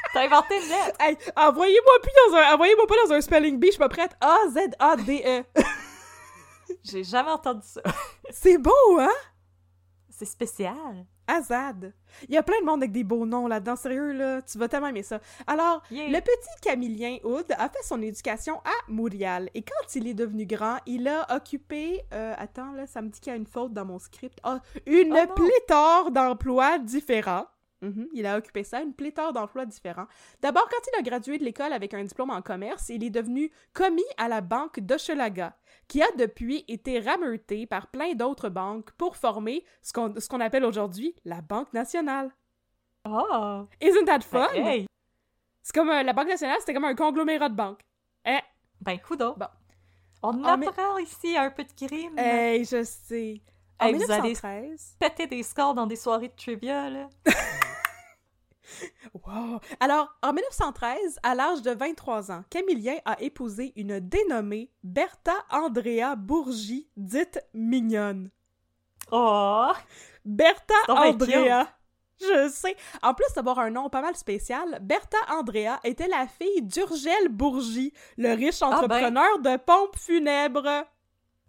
T'as 0.13 0.25
inventé 0.25 0.55
une 0.57 0.69
lettre! 0.69 0.97
Hey, 0.99 1.17
envoyez-moi 1.35 1.93
plus 2.01 2.11
dans 2.31 2.37
un, 2.37 2.53
envoyez-moi 2.55 2.87
pas 2.87 2.95
dans 3.07 3.13
un 3.13 3.21
spelling 3.21 3.59
bee, 3.59 3.71
je 3.71 3.77
pas 3.77 3.89
prête. 3.89 4.11
A-Z-A-D-E. 4.21 5.43
J'ai 6.83 7.03
jamais 7.03 7.31
entendu 7.31 7.65
ça. 7.65 7.81
c'est 8.29 8.57
beau, 8.57 8.71
hein? 8.99 9.09
C'est 10.09 10.25
spécial. 10.25 11.05
Azad. 11.27 11.93
Il 12.27 12.33
y 12.33 12.37
a 12.37 12.43
plein 12.43 12.59
de 12.59 12.65
monde 12.65 12.81
avec 12.81 12.91
des 12.91 13.03
beaux 13.03 13.25
noms 13.25 13.47
là-dedans, 13.47 13.75
sérieux, 13.75 14.11
là. 14.13 14.41
Tu 14.41 14.57
vas 14.57 14.67
tellement 14.67 14.87
aimer 14.87 15.03
ça. 15.03 15.19
Alors, 15.47 15.81
Yeah. 15.91 16.07
le 16.09 16.19
petit 16.21 16.61
Camillien 16.61 17.17
Hood 17.23 17.45
a 17.51 17.69
fait 17.69 17.83
son 17.83 18.01
éducation 18.01 18.55
à 18.65 18.71
Montréal. 18.87 19.49
Et 19.53 19.61
quand 19.61 19.95
il 19.95 20.07
est 20.07 20.13
devenu 20.15 20.45
grand, 20.45 20.77
il 20.87 21.07
a 21.07 21.27
occupé... 21.35 22.01
euh, 22.13 22.33
attends, 22.37 22.71
là, 22.73 22.87
ça 22.87 23.01
me 23.01 23.09
dit 23.09 23.19
qu'il 23.19 23.31
y 23.31 23.33
a 23.33 23.37
une 23.37 23.45
faute 23.45 23.73
dans 23.73 23.85
mon 23.85 23.99
script. 23.99 24.39
Ah, 24.43 24.59
une 24.87 25.15
Oh 25.15 25.33
pléthore 25.35 26.11
d'emplois 26.11 26.79
différents. 26.79 27.45
Mhm, 27.81 28.09
il 28.13 28.25
a 28.25 28.38
occupé 28.38 28.63
ça, 28.63 28.81
une 28.81 28.93
pléthore 28.93 29.31
d'emplois 29.31 29.65
différents. 29.65 30.07
D'abord, 30.41 30.67
quand 30.69 30.81
il 30.93 31.00
a 31.00 31.01
gradué 31.01 31.38
de 31.38 31.45
l'école 31.45 31.71
avec 31.71 31.93
un 31.93 32.03
diplôme 32.03 32.29
en 32.29 32.41
commerce, 32.41 32.89
il 32.89 33.03
est 33.05 33.09
devenu 33.09 33.51
commis 33.74 34.03
à 34.17 34.27
la 34.27 34.41
banque 34.41 34.79
d'Hochelaga, 34.81 35.55
qui 35.88 36.01
a 36.03 36.07
depuis 36.17 36.65
été 36.67 37.00
rameuté 37.00 37.65
par 37.65 37.88
plein 37.88 38.13
d'autres 38.15 38.50
banques 38.50 38.91
pour 38.98 39.15
former 39.15 39.63
ce 39.81 39.93
qu'on 39.93 40.39
appelle 40.41 40.65
aujourd'hui 40.65 41.15
la 41.24 41.41
Banque 41.41 41.71
nationale. 41.74 42.31
Oh! 43.07 43.65
Isn't 43.81 44.05
that 44.05 44.19
fun? 44.21 44.48
Ben, 44.53 44.65
hey! 44.67 44.86
C'est 45.62 45.74
comme 45.74 45.89
euh, 45.89 46.03
la 46.03 46.12
Banque 46.13 46.27
nationale, 46.27 46.57
c'était 46.59 46.74
comme 46.74 46.83
un 46.86 46.95
conglomérat 46.95 47.48
de 47.50 47.55
banques. 47.55 47.79
Eh, 48.25 48.39
Ben, 48.81 49.00
coudonc. 49.00 49.36
Bon. 49.38 49.48
On 50.21 50.43
Ah, 50.43 50.57
mais- 50.57 50.67
apprend 50.67 50.98
ici 50.98 51.38
un 51.38 51.50
peu 51.50 51.63
de 51.63 51.71
crime. 51.71 52.17
hey, 52.19 52.65
je 52.65 52.83
sais. 52.83 53.41
En 53.79 53.86
Hey, 53.86 53.93
vous 53.93 54.12
allez- 54.12 54.33
1913, 54.33 54.98
Péter 55.00 55.27
des 55.27 55.43
scores 55.43 55.74
dans 55.74 55.88
des 55.88 55.95
soirées 55.95 56.27
de 56.27 56.36
trivia, 56.36 56.89
là. 56.89 57.07
Wow! 59.13 59.59
Alors, 59.79 60.13
en 60.21 60.33
1913, 60.33 61.19
à 61.23 61.35
l'âge 61.35 61.61
de 61.61 61.71
23 61.71 62.31
ans, 62.31 62.43
Camillien 62.49 62.95
a 63.05 63.19
épousé 63.21 63.73
une 63.75 63.99
dénommée 63.99 64.71
Bertha 64.83 65.33
Andrea 65.49 66.15
Bourgie, 66.15 66.88
dite 66.97 67.39
mignonne. 67.53 68.29
Oh! 69.11 69.71
Bertha 70.25 70.75
Andrea! 70.88 71.65
Je 72.21 72.49
sais. 72.49 72.75
En 73.01 73.13
plus 73.13 73.31
d'avoir 73.35 73.59
un 73.59 73.69
nom 73.69 73.89
pas 73.89 74.01
mal 74.01 74.15
spécial, 74.15 74.79
Bertha 74.81 75.17
Andrea 75.29 75.79
était 75.85 76.09
la 76.09 76.27
fille 76.27 76.61
d'Urgel 76.63 77.29
Bourgie, 77.29 77.93
le 78.17 78.33
riche 78.33 78.61
Ah 78.61 78.69
ben. 78.69 78.75
entrepreneur 78.75 79.39
de 79.39 79.55
pompes 79.57 79.97
funèbres. 79.97 80.85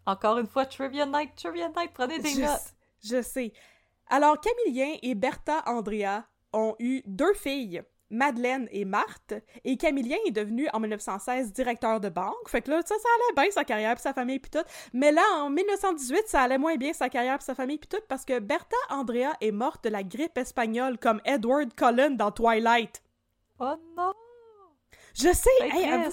Encore 0.07 0.39
une 0.39 0.47
fois, 0.47 0.67
Trivia 0.67 1.07
Night, 1.07 1.33
Trivia 1.37 1.69
Night, 1.77 1.91
prenez 1.93 2.21
des 2.21 2.31
je, 2.31 2.41
notes. 2.43 2.75
je 3.03 3.21
sais. 3.21 3.53
Alors, 4.09 4.41
Camillien 4.41 4.97
et 5.03 5.15
Bertha 5.17 5.62
Andrea 5.67 6.23
ont 6.52 6.75
eu 6.78 7.02
deux 7.07 7.35
filles, 7.35 7.83
Madeleine 8.11 8.69
et 8.73 8.85
Marthe, 8.85 9.35
et 9.64 9.76
Camillien 9.76 10.19
est 10.26 10.33
devenu 10.33 10.69
en 10.73 10.80
1916 10.80 11.52
directeur 11.52 12.00
de 12.00 12.09
banque. 12.09 12.49
Fait 12.49 12.61
que 12.61 12.71
là, 12.71 12.80
ça, 12.85 12.95
ça 12.97 13.09
allait 13.14 13.45
bien 13.45 13.52
sa 13.52 13.64
carrière 13.64 13.95
puis 13.95 14.02
sa 14.02 14.12
famille 14.12 14.40
puis 14.40 14.50
tout. 14.50 14.64
Mais 14.92 15.12
là, 15.12 15.23
en 15.37 15.50
1918, 15.50 16.25
ça 16.26 16.42
allait 16.42 16.59
moins 16.59 16.76
bien 16.76 16.92
sa 16.92 17.09
carrière 17.09 17.38
puis 17.38 17.45
sa 17.45 17.54
famille 17.54 17.78
puis 17.78 17.88
tout 17.88 18.02
parce 18.09 18.25
que 18.25 18.38
Bertha 18.40 18.76
Andrea 18.90 19.33
est 19.40 19.52
morte 19.52 19.85
de 19.85 19.90
la 19.90 20.02
grippe 20.02 20.37
espagnole 20.38 20.99
comme 20.99 21.21
Edward 21.25 21.73
Cullen 21.75 22.16
dans 22.16 22.33
Twilight. 22.33 23.02
Oh 23.61 23.75
non! 23.97 24.12
Je 25.14 25.33
sais, 25.33 25.50
hey, 25.61 26.09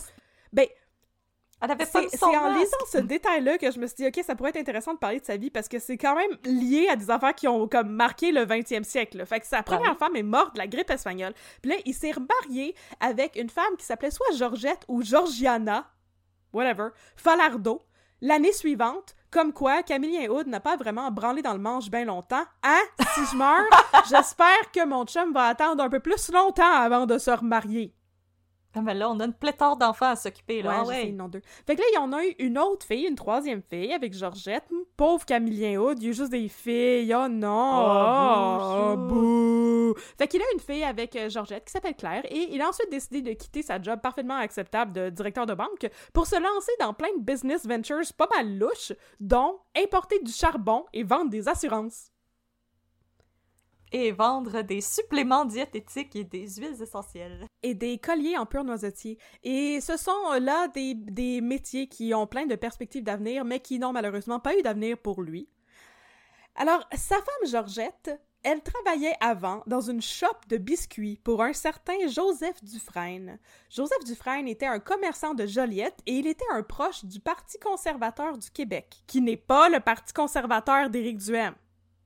ben, 0.53 0.67
Elle 1.59 1.71
avait 1.71 1.85
pas 1.85 2.01
c'est 2.07 2.23
en 2.23 2.53
lisant 2.53 2.77
ce 2.91 2.99
détail-là 2.99 3.57
que 3.57 3.71
je 3.71 3.79
me 3.79 3.87
suis 3.87 3.95
dit, 3.95 4.07
OK, 4.07 4.23
ça 4.23 4.35
pourrait 4.35 4.51
être 4.51 4.57
intéressant 4.57 4.93
de 4.93 4.99
parler 4.99 5.19
de 5.19 5.25
sa 5.25 5.37
vie 5.37 5.49
parce 5.49 5.67
que 5.67 5.79
c'est 5.79 5.97
quand 5.97 6.15
même 6.15 6.29
lié 6.43 6.87
à 6.87 6.95
des 6.95 7.09
affaires 7.09 7.33
qui 7.33 7.47
ont 7.47 7.67
comme 7.67 7.89
marqué 7.89 8.31
le 8.31 8.45
20e 8.45 8.83
siècle. 8.83 9.17
là. 9.17 9.25
Fait 9.25 9.39
que 9.39 9.47
sa 9.47 9.63
première 9.63 9.91
oui. 9.91 9.97
femme 9.97 10.15
est 10.15 10.23
morte 10.23 10.53
de 10.53 10.59
la 10.59 10.67
grippe 10.67 10.91
espagnole. 10.91 11.33
Puis 11.61 11.71
là, 11.71 11.77
il 11.85 11.95
s'est 11.95 12.11
remarié 12.11 12.75
avec 12.99 13.35
une 13.35 13.49
femme 13.49 13.75
qui 13.77 13.85
s'appelait 13.85 14.11
soit 14.11 14.35
Georgette 14.35 14.83
ou 14.87 15.01
Georgiana, 15.01 15.89
whatever, 16.53 16.89
Falardo, 17.15 17.81
l'année 18.21 18.53
suivante. 18.53 19.15
Comme 19.31 19.51
quoi, 19.51 19.83
Camillien 19.83 20.29
Hood 20.29 20.47
n'a 20.47 20.61
pas 20.61 20.77
vraiment 20.77 21.11
branlé 21.11 21.41
dans 21.41 21.53
le 21.53 21.59
manche 21.59 21.89
bien 21.89 22.05
longtemps. 22.05 22.45
Hein? 22.63 22.81
Si 23.13 23.21
je 23.31 23.35
meurs, 23.35 23.65
j'espère 24.09 24.71
que 24.73 24.85
mon 24.85 25.05
chum 25.05 25.33
va 25.33 25.47
attendre 25.47 25.83
un 25.83 25.89
peu 25.89 25.99
plus 25.99 26.31
longtemps 26.31 26.71
avant 26.71 27.05
de 27.05 27.17
se 27.17 27.31
remarier. 27.31 27.93
Ah, 28.77 28.81
mais 28.81 28.93
là, 28.93 29.09
on 29.09 29.19
a 29.19 29.25
une 29.25 29.33
pléthore 29.33 29.77
d'enfants 29.77 30.09
à 30.11 30.15
s'occuper, 30.15 30.61
là. 30.61 30.69
Ouais, 30.69 30.75
Ah 30.81 30.87
ouais. 30.87 31.09
ils 31.09 31.21
en 31.21 31.25
ont 31.25 31.29
deux. 31.29 31.41
Fait 31.65 31.75
que 31.75 31.81
là, 31.81 31.87
il 31.91 31.95
y 31.95 31.97
en 31.97 32.13
a 32.13 32.23
eu 32.25 32.35
une 32.39 32.57
autre 32.57 32.85
fille, 32.85 33.05
une 33.07 33.15
troisième 33.15 33.61
fille 33.61 33.91
avec 33.93 34.13
Georgette. 34.13 34.63
Pauvre 34.95 35.25
Camillien 35.25 35.79
Hood, 35.79 36.01
il 36.01 36.07
y 36.07 36.09
a 36.09 36.13
juste 36.13 36.31
des 36.31 36.47
filles. 36.47 37.13
Oh 37.15 37.27
non! 37.27 37.83
Oh, 37.85 38.93
Oh, 38.93 38.97
bouh! 38.97 39.93
Fait 40.17 40.27
qu'il 40.27 40.41
a 40.41 40.45
une 40.53 40.59
fille 40.59 40.83
avec 40.83 41.15
euh, 41.15 41.29
Georgette 41.29 41.65
qui 41.65 41.71
s'appelle 41.71 41.95
Claire 41.95 42.23
et 42.29 42.47
il 42.53 42.61
a 42.61 42.69
ensuite 42.69 42.89
décidé 42.91 43.21
de 43.21 43.31
quitter 43.33 43.61
sa 43.63 43.81
job 43.81 43.99
parfaitement 44.01 44.35
acceptable 44.37 44.91
de 44.91 45.09
directeur 45.09 45.45
de 45.45 45.53
banque 45.53 45.89
pour 46.13 46.27
se 46.27 46.35
lancer 46.35 46.71
dans 46.79 46.93
plein 46.93 47.09
de 47.17 47.23
business 47.23 47.65
ventures 47.65 48.01
pas 48.17 48.27
mal 48.35 48.57
louches, 48.57 48.93
dont 49.19 49.59
importer 49.75 50.19
du 50.19 50.31
charbon 50.31 50.85
et 50.93 51.03
vendre 51.03 51.29
des 51.29 51.47
assurances. 51.47 52.11
Et 53.91 54.11
vendre 54.11 54.61
des 54.61 54.81
suppléments 54.81 55.45
diététiques 55.45 56.15
et 56.15 56.23
des 56.23 56.47
huiles 56.55 56.81
essentielles. 56.81 57.47
et 57.63 57.73
des 57.73 57.97
colliers 57.97 58.37
en 58.37 58.45
pur 58.45 58.63
noisetier. 58.63 59.17
Et 59.43 59.79
ce 59.81 59.97
sont 59.97 60.11
euh, 60.33 60.39
là 60.39 60.67
des, 60.69 60.93
des 60.93 61.41
métiers 61.41 61.87
qui 61.87 62.13
ont 62.13 62.27
plein 62.27 62.45
de 62.45 62.55
perspectives 62.55 63.03
d'avenir, 63.03 63.45
mais 63.45 63.59
qui 63.59 63.79
n'ont 63.79 63.93
malheureusement 63.93 64.39
pas 64.39 64.57
eu 64.57 64.61
d'avenir 64.61 64.97
pour 64.97 65.21
lui. 65.21 65.49
Alors, 66.55 66.87
sa 66.95 67.15
femme 67.15 67.49
Georgette, 67.49 68.19
elle 68.43 68.61
travaillait 68.61 69.15
avant 69.19 69.61
dans 69.67 69.81
une 69.81 70.01
shop 70.01 70.37
de 70.47 70.57
biscuits 70.57 71.19
pour 71.23 71.43
un 71.43 71.53
certain 71.53 72.07
Joseph 72.07 72.63
Dufresne. 72.63 73.39
Joseph 73.69 74.03
Dufresne 74.05 74.47
était 74.47 74.65
un 74.65 74.79
commerçant 74.79 75.33
de 75.33 75.45
Joliette 75.45 75.99
et 76.05 76.13
il 76.13 76.27
était 76.27 76.45
un 76.53 76.63
proche 76.63 77.03
du 77.03 77.19
Parti 77.19 77.59
conservateur 77.59 78.37
du 78.37 78.49
Québec, 78.49 79.03
qui 79.05 79.21
n'est 79.21 79.37
pas 79.37 79.69
le 79.69 79.79
Parti 79.79 80.13
conservateur 80.13 80.89
d'Éric 80.89 81.17
Duhem. 81.17 81.55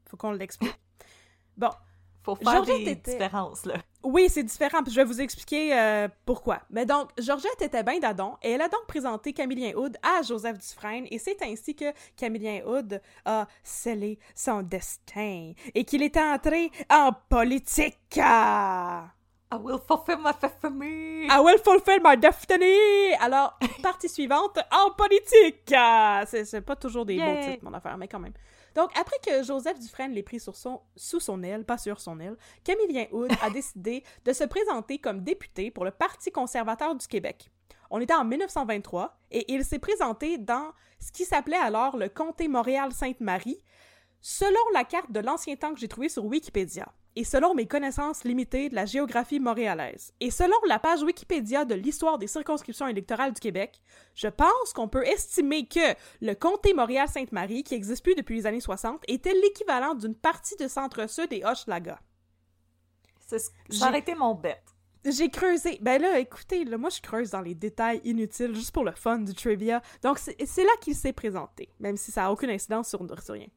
Faut 0.10 0.18
qu'on 0.18 0.32
l'explique. 0.32 0.81
Bon, 1.58 1.70
Faut 2.24 2.36
faire 2.36 2.54
Georgette 2.54 2.86
des 2.86 2.92
était- 2.92 3.12
différences, 3.14 3.66
là. 3.66 3.76
oui, 4.04 4.28
c'est 4.30 4.44
différent, 4.44 4.84
puis 4.84 4.92
je 4.92 4.98
vais 5.00 5.04
vous 5.06 5.20
expliquer 5.22 5.78
euh, 5.78 6.08
pourquoi. 6.26 6.62
Mais 6.70 6.86
donc, 6.86 7.10
Georgette 7.18 7.62
était 7.62 7.84
bien 7.84 8.00
d'adon, 8.00 8.36
et 8.44 8.52
elle 8.52 8.62
a 8.62 8.70
donc 8.70 8.86
présenté 8.88 9.34
Camillien 9.34 9.74
Hood 9.76 9.98
à 10.04 10.22
Joseph 10.22 10.58
Dufresne, 10.58 11.06
et 11.12 11.18
c'est 11.20 11.42
ainsi 11.44 11.76
que 11.76 11.86
Camillien 12.16 12.62
Hood 12.66 13.02
a 13.26 13.48
scellé 13.64 14.20
son 14.36 14.62
destin, 14.62 15.54
et 15.74 15.84
qu'il 15.84 16.04
est 16.04 16.18
entré 16.18 16.72
en 16.90 17.12
politique. 17.30 18.18
I 18.18 19.58
will 19.60 19.80
fulfill 19.86 20.18
my 20.24 20.32
famille. 20.62 21.26
I 21.28 21.40
will 21.44 21.58
fulfill 21.60 22.00
my 22.04 22.16
destiny! 22.18 23.14
Alors, 23.20 23.58
partie 23.84 24.08
suivante, 24.08 24.58
en 24.72 24.92
politique! 24.92 25.74
C'est 26.28 26.46
c'est 26.46 26.62
pas 26.62 26.76
toujours 26.78 27.06
des 27.06 27.16
Yay. 27.16 27.26
beaux 27.26 27.42
titres, 27.52 27.64
mon 27.66 27.74
affaire, 27.74 27.98
mais 27.98 28.08
quand 28.08 28.20
même. 28.20 28.32
Donc, 28.76 28.92
après 29.00 29.18
que 29.26 29.44
Joseph 29.44 29.80
Dufresne 29.80 30.12
l'ait 30.12 30.24
pris 30.24 30.40
sous 30.40 31.20
son 31.20 31.44
aile, 31.44 31.66
pas 31.66 31.78
sur 31.78 32.00
son 32.00 32.20
aile, 32.20 32.38
Camillien 32.64 33.06
Hood 33.12 33.32
a 33.42 33.50
décidé 33.52 34.04
de 34.26 34.34
se 34.34 34.44
présenter 34.44 34.98
comme 34.98 35.24
député 35.24 35.72
pour 35.72 35.86
le 35.86 35.92
Parti 35.92 36.32
conservateur 36.32 36.96
du 36.96 37.08
Québec. 37.08 37.50
On 37.90 38.00
était 38.00 38.14
en 38.14 38.24
1923 38.24 39.18
et 39.32 39.52
il 39.54 39.66
s'est 39.66 39.80
présenté 39.80 40.38
dans 40.38 40.72
ce 41.00 41.12
qui 41.12 41.26
s'appelait 41.26 41.58
alors 41.58 41.98
le 41.98 42.08
comté 42.08 42.48
Montréal-Sainte-Marie, 42.48 43.62
selon 44.22 44.60
la 44.74 44.84
carte 44.84 45.12
de 45.12 45.20
l'ancien 45.20 45.56
temps 45.56 45.74
que 45.74 45.80
j'ai 45.80 45.88
trouvée 45.88 46.10
sur 46.10 46.26
Wikipédia, 46.26 46.88
et 47.18 47.24
selon 47.26 47.54
mes 47.54 47.68
connaissances 47.68 48.24
limitées 48.24 48.70
de 48.70 48.76
la 48.76 48.86
géographie 48.86 49.40
montréalaise, 49.42 50.14
et 50.22 50.32
selon 50.32 50.56
la 50.68 50.80
page 50.80 51.02
Wikipédia 51.04 51.66
de 51.66 51.76
l'histoire 51.76 52.18
des 52.18 52.28
circonscriptions 52.28 52.88
électorales 52.88 53.34
du 53.34 53.40
Québec, 53.42 53.82
je 54.16 54.28
pense 54.30 54.72
qu'on 54.74 54.88
peut 54.88 55.06
estimer 55.06 55.68
que 55.68 55.94
le 56.22 56.36
comté 56.36 56.74
Montréal-Sainte-Marie, 56.74 57.64
qui 57.64 57.74
existe 57.76 58.04
plus 58.04 58.16
depuis 58.16 58.36
les 58.38 58.46
années 58.48 58.62
60, 58.62 59.02
était 59.08 59.34
l'équivalent 59.34 59.96
d'une 59.96 60.16
partie 60.16 60.56
de 60.56 60.68
Centre-Sud 60.70 61.34
et 61.34 61.44
Hochelaga. 61.44 62.00
C'est 63.28 63.40
ce- 63.40 63.50
J'ai- 63.70 63.80
mon 64.16 64.36
bet. 64.36 64.62
J'ai 65.04 65.30
creusé. 65.30 65.80
Ben 65.82 66.00
là, 66.02 66.20
écoutez, 66.20 66.64
là, 66.64 66.78
moi, 66.78 66.92
je 66.92 67.02
creuse 67.02 67.32
dans 67.32 67.42
les 67.42 67.56
détails 67.56 68.02
inutiles 68.04 68.54
juste 68.54 68.72
pour 68.72 68.84
le 68.84 68.92
fun 68.92 69.18
du 69.20 69.34
trivia. 69.34 69.82
Donc, 70.04 70.20
c'est 70.20 70.64
là 70.64 70.72
qu'il 70.80 70.94
s'est 70.96 71.12
présenté, 71.14 71.70
même 71.80 71.98
si 71.98 72.12
ça 72.12 72.28
a 72.28 72.32
aucune 72.32 72.52
incidence 72.52 72.90
sur, 72.90 73.00
sur 73.24 73.34
rien. 73.34 73.48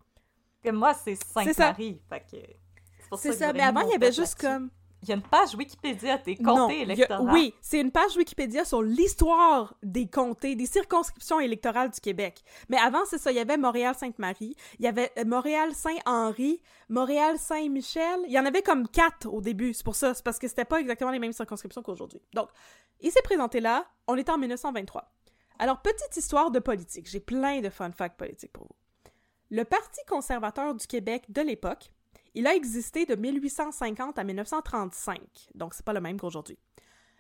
Que 0.65 0.71
moi, 0.71 0.95
c'est 0.95 1.15
C'est 1.15 1.53
ça. 1.53 1.75
Sainte-Marie. 1.75 2.01
C'est 3.17 3.33
ça, 3.33 3.47
j'aurais 3.47 3.53
mais 3.53 3.63
avant, 3.63 3.83
il 3.83 3.91
y 3.91 3.95
avait 3.95 4.13
juste 4.13 4.41
comme... 4.41 4.71
Il 5.03 5.11
y 5.11 5.13
a 5.13 5.17
une 5.17 5.23
page 5.23 5.55
Wikipédia 5.55 6.17
des 6.17 6.35
comtés 6.35 6.81
électoraux. 6.81 7.29
oui, 7.31 7.53
c'est 7.61 7.79
une 7.79 7.93
page 7.93 8.17
Wikipédia 8.17 8.65
sur 8.65 8.81
l'histoire 8.81 9.75
des 9.83 10.07
comtés, 10.09 10.57
des 10.57 10.65
circonscriptions 10.65 11.39
électorales 11.41 11.91
du 11.91 12.01
Québec. 12.01 12.43
Mais 12.71 12.79
avant, 12.79 13.05
c'est 13.05 13.19
ça, 13.19 13.31
il 13.31 13.37
y 13.37 13.39
avait 13.39 13.59
Montréal-Sainte-Marie, 13.59 14.57
il 14.79 14.85
y 14.87 14.89
avait 14.89 15.13
euh, 15.19 15.27
Montréal-Saint-Henri, 15.27 16.63
Montréal-Saint-Michel. 16.89 18.21
Il 18.27 18.33
y 18.33 18.39
en 18.39 18.47
avait 18.47 18.63
comme 18.63 18.89
quatre 18.89 19.29
au 19.31 19.43
début, 19.43 19.75
c'est 19.75 19.85
pour 19.85 19.95
ça, 19.95 20.15
c'est 20.15 20.25
parce 20.25 20.39
que 20.39 20.49
c'était 20.49 20.65
pas 20.65 20.81
exactement 20.81 21.11
les 21.11 21.19
mêmes 21.19 21.35
circonscriptions 21.35 21.83
qu'aujourd'hui. 21.83 22.23
Donc, 22.33 22.49
il 23.03 23.11
s'est 23.11 23.21
présenté 23.23 23.61
là, 23.61 23.85
on 24.07 24.17
était 24.17 24.33
en 24.33 24.39
1923. 24.39 25.13
Alors, 25.59 25.83
petite 25.83 26.17
histoire 26.17 26.51
de 26.51 26.61
politique, 26.61 27.11
j'ai 27.11 27.21
plein 27.21 27.61
de 27.61 27.69
fun 27.69 27.93
facts 27.93 28.17
politiques 28.17 28.53
pour 28.53 28.65
vous. 28.65 28.75
Le 29.57 29.65
Parti 29.65 30.01
conservateur 30.09 30.75
du 30.75 30.85
Québec 30.85 31.27
de 31.29 31.41
l'époque, 31.41 31.93
il 32.35 32.49
a 32.49 32.57
existé 32.57 33.07
de 33.07 33.15
1850 33.15 34.19
à 34.19 34.25
1935, 34.25 35.21
donc 35.55 35.75
c'est 35.75 35.85
pas 35.85 35.93
le 35.93 36.01
même 36.01 36.19
qu'aujourd'hui. 36.19 36.59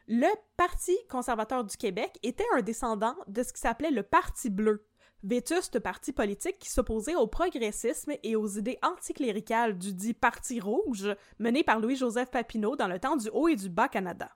Le 0.08 0.26
Parti 0.56 0.96
conservateur 1.08 1.62
du 1.62 1.76
Québec 1.76 2.18
était 2.24 2.44
un 2.56 2.62
descendant 2.62 3.14
de 3.28 3.44
ce 3.44 3.52
qui 3.52 3.60
s'appelait 3.60 3.92
le 3.92 4.02
Parti 4.02 4.50
bleu, 4.50 4.84
vétuste 5.22 5.78
parti 5.78 6.12
politique 6.12 6.58
qui 6.58 6.70
s'opposait 6.70 7.14
au 7.14 7.28
progressisme 7.28 8.14
et 8.24 8.34
aux 8.34 8.48
idées 8.48 8.80
anticléricales 8.82 9.78
du 9.78 9.94
dit 9.94 10.12
Parti 10.12 10.58
rouge 10.58 11.14
mené 11.38 11.62
par 11.62 11.78
Louis-Joseph 11.78 12.32
Papineau 12.32 12.74
dans 12.74 12.88
le 12.88 12.98
temps 12.98 13.14
du 13.14 13.28
Haut 13.28 13.46
et 13.46 13.54
du 13.54 13.68
Bas 13.68 13.86
Canada. 13.86 14.28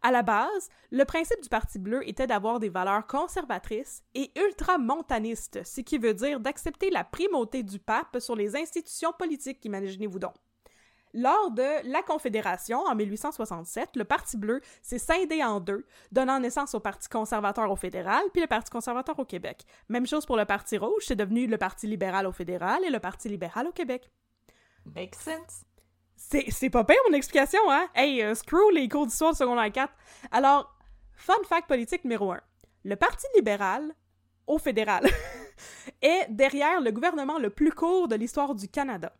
À 0.00 0.12
la 0.12 0.22
base, 0.22 0.68
le 0.90 1.04
principe 1.04 1.42
du 1.42 1.48
Parti 1.48 1.78
bleu 1.78 2.08
était 2.08 2.28
d'avoir 2.28 2.60
des 2.60 2.68
valeurs 2.68 3.06
conservatrices 3.06 4.04
et 4.14 4.30
ultramontanistes, 4.38 5.64
ce 5.64 5.80
qui 5.80 5.98
veut 5.98 6.14
dire 6.14 6.38
d'accepter 6.38 6.90
la 6.90 7.02
primauté 7.02 7.64
du 7.64 7.80
pape 7.80 8.18
sur 8.20 8.36
les 8.36 8.54
institutions 8.54 9.12
politiques, 9.18 9.64
imaginez-vous 9.64 10.20
donc. 10.20 10.34
Lors 11.14 11.50
de 11.50 11.90
la 11.90 12.02
Confédération, 12.02 12.80
en 12.80 12.94
1867, 12.94 13.96
le 13.96 14.04
Parti 14.04 14.36
bleu 14.36 14.60
s'est 14.82 14.98
scindé 14.98 15.42
en 15.42 15.58
deux, 15.58 15.86
donnant 16.12 16.38
naissance 16.38 16.74
au 16.74 16.80
Parti 16.80 17.08
conservateur 17.08 17.70
au 17.70 17.76
fédéral 17.76 18.22
puis 18.32 18.42
le 18.42 18.46
Parti 18.46 18.70
conservateur 18.70 19.18
au 19.18 19.24
Québec. 19.24 19.64
Même 19.88 20.06
chose 20.06 20.26
pour 20.26 20.36
le 20.36 20.44
Parti 20.44 20.76
rouge, 20.76 21.04
c'est 21.06 21.16
devenu 21.16 21.46
le 21.46 21.58
Parti 21.58 21.86
libéral 21.86 22.26
au 22.26 22.32
fédéral 22.32 22.84
et 22.84 22.90
le 22.90 23.00
Parti 23.00 23.28
libéral 23.28 23.66
au 23.66 23.72
Québec. 23.72 24.10
Makes 24.84 25.16
sense. 25.16 25.67
C'est, 26.18 26.68
pas 26.68 26.82
pire 26.82 26.96
mon 27.08 27.14
explication, 27.14 27.60
hein? 27.70 27.86
Hey, 27.94 28.22
euh, 28.22 28.34
screw 28.34 28.72
les 28.74 28.88
cours 28.88 29.06
d'histoire 29.06 29.32
de 29.32 29.36
secondaire 29.36 29.70
4. 29.70 29.92
Alors, 30.32 30.76
fun 31.12 31.32
fact 31.48 31.68
politique 31.68 32.02
numéro 32.04 32.32
1. 32.32 32.40
Le 32.84 32.96
Parti 32.96 33.24
libéral, 33.36 33.94
au 34.48 34.58
fédéral, 34.58 35.06
est 36.02 36.26
derrière 36.28 36.80
le 36.80 36.90
gouvernement 36.90 37.38
le 37.38 37.50
plus 37.50 37.70
court 37.70 38.08
de 38.08 38.16
l'histoire 38.16 38.56
du 38.56 38.66
Canada. 38.66 39.12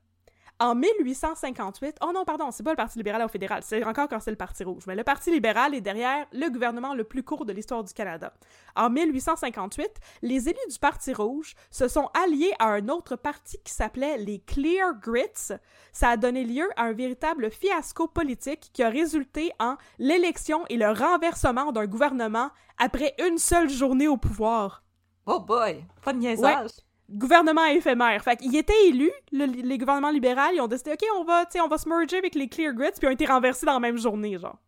En 0.60 0.74
1858, 0.74 1.98
oh 2.00 2.10
non, 2.12 2.24
pardon, 2.24 2.50
c'est 2.50 2.64
pas 2.64 2.70
le 2.72 2.76
Parti 2.76 2.98
libéral 2.98 3.22
au 3.22 3.28
fédéral, 3.28 3.62
c'est 3.62 3.84
encore 3.84 4.08
quand 4.08 4.18
c'est 4.18 4.32
le 4.32 4.36
Parti 4.36 4.64
rouge, 4.64 4.82
mais 4.88 4.96
le 4.96 5.04
Parti 5.04 5.30
libéral 5.30 5.72
est 5.72 5.80
derrière 5.80 6.26
le 6.32 6.50
gouvernement 6.50 6.94
le 6.94 7.04
plus 7.04 7.22
court 7.22 7.44
de 7.44 7.52
l'histoire 7.52 7.84
du 7.84 7.94
Canada. 7.94 8.32
En 8.74 8.90
1858, 8.90 9.88
les 10.22 10.48
élus 10.48 10.58
du 10.68 10.78
Parti 10.80 11.14
rouge 11.14 11.54
se 11.70 11.86
sont 11.86 12.10
alliés 12.24 12.52
à 12.58 12.70
un 12.70 12.88
autre 12.88 13.14
parti 13.14 13.56
qui 13.62 13.72
s'appelait 13.72 14.18
les 14.18 14.40
Clear 14.40 14.94
Grits. 15.00 15.54
Ça 15.92 16.08
a 16.08 16.16
donné 16.16 16.42
lieu 16.42 16.68
à 16.74 16.86
un 16.86 16.92
véritable 16.92 17.52
fiasco 17.52 18.08
politique 18.08 18.70
qui 18.72 18.82
a 18.82 18.88
résulté 18.88 19.52
en 19.60 19.76
l'élection 20.00 20.64
et 20.70 20.76
le 20.76 20.90
renversement 20.90 21.70
d'un 21.70 21.86
gouvernement 21.86 22.50
après 22.78 23.14
une 23.24 23.38
seule 23.38 23.70
journée 23.70 24.08
au 24.08 24.16
pouvoir. 24.16 24.82
Oh 25.26 25.38
boy, 25.38 25.84
pas 26.02 26.12
de 26.12 26.18
niaisage. 26.18 26.70
Gouvernement 27.10 27.64
éphémère. 27.64 28.22
Fait 28.22 28.36
qu'ils 28.36 28.54
étaient 28.56 28.88
élus, 28.88 29.10
le- 29.32 29.46
les 29.46 29.78
gouvernements 29.78 30.10
libéraux, 30.10 30.50
ils 30.52 30.60
ont 30.60 30.66
décidé, 30.66 30.92
OK, 30.92 31.04
on 31.16 31.24
va, 31.24 31.46
tu 31.46 31.52
sais, 31.52 31.60
on 31.60 31.68
va 31.68 31.78
se 31.78 31.88
merger 31.88 32.18
avec 32.18 32.34
les 32.34 32.48
Clear 32.48 32.74
Grits, 32.74 32.90
puis 32.92 33.00
ils 33.04 33.06
ont 33.08 33.12
été 33.12 33.24
renversés 33.26 33.64
dans 33.66 33.72
la 33.74 33.80
même 33.80 33.96
journée, 33.96 34.36
genre. 34.38 34.58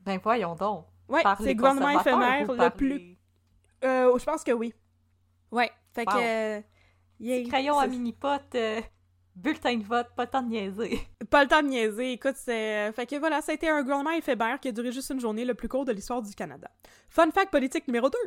Ben 0.00 0.18
voyons 0.22 0.54
donc. 0.54 0.84
Ouais, 1.08 1.22
c'est 1.38 1.48
le 1.48 1.54
gouvernement 1.54 1.98
éphémère 1.98 2.50
le 2.52 2.70
plus... 2.70 2.88
les 2.98 3.18
Euh, 3.84 4.18
je 4.18 4.24
pense 4.24 4.42
que 4.44 4.52
oui. 4.52 4.74
Ouais, 5.50 5.70
fait 5.94 6.06
Wow. 6.06 6.14
que... 6.14 6.20
euh, 6.58 6.60
yay. 7.20 7.44
Crayons 7.48 7.78
à 7.78 7.84
C'est- 7.84 7.88
mini-pot, 7.90 8.54
euh, 8.54 8.80
bulletin 9.34 9.76
de 9.76 9.84
vote, 9.84 10.08
pas 10.16 10.24
le 10.24 10.30
temps 10.30 10.42
de 10.42 10.48
niaiser. 10.48 10.98
Pas 11.30 11.42
le 11.44 11.48
temps 11.48 11.62
de 11.62 11.68
niaiser, 11.68 12.12
écoute, 12.12 12.34
c'est... 12.36 12.88
euh, 12.88 12.92
Fait 12.92 13.06
que 13.06 13.16
voilà, 13.16 13.40
ça 13.40 13.52
a 13.52 13.54
été 13.54 13.68
un 13.68 13.80
gouvernement 13.82 14.10
éphémère 14.10 14.60
qui 14.60 14.68
a 14.68 14.72
duré 14.72 14.92
juste 14.92 15.08
une 15.10 15.20
journée, 15.20 15.44
le 15.46 15.54
plus 15.54 15.68
court 15.68 15.84
de 15.86 15.92
l'histoire 15.92 16.20
du 16.20 16.34
Canada. 16.34 16.70
Fun 17.08 17.30
fact 17.30 17.50
politique 17.50 17.86
numéro 17.88 18.10
2. 18.10 18.18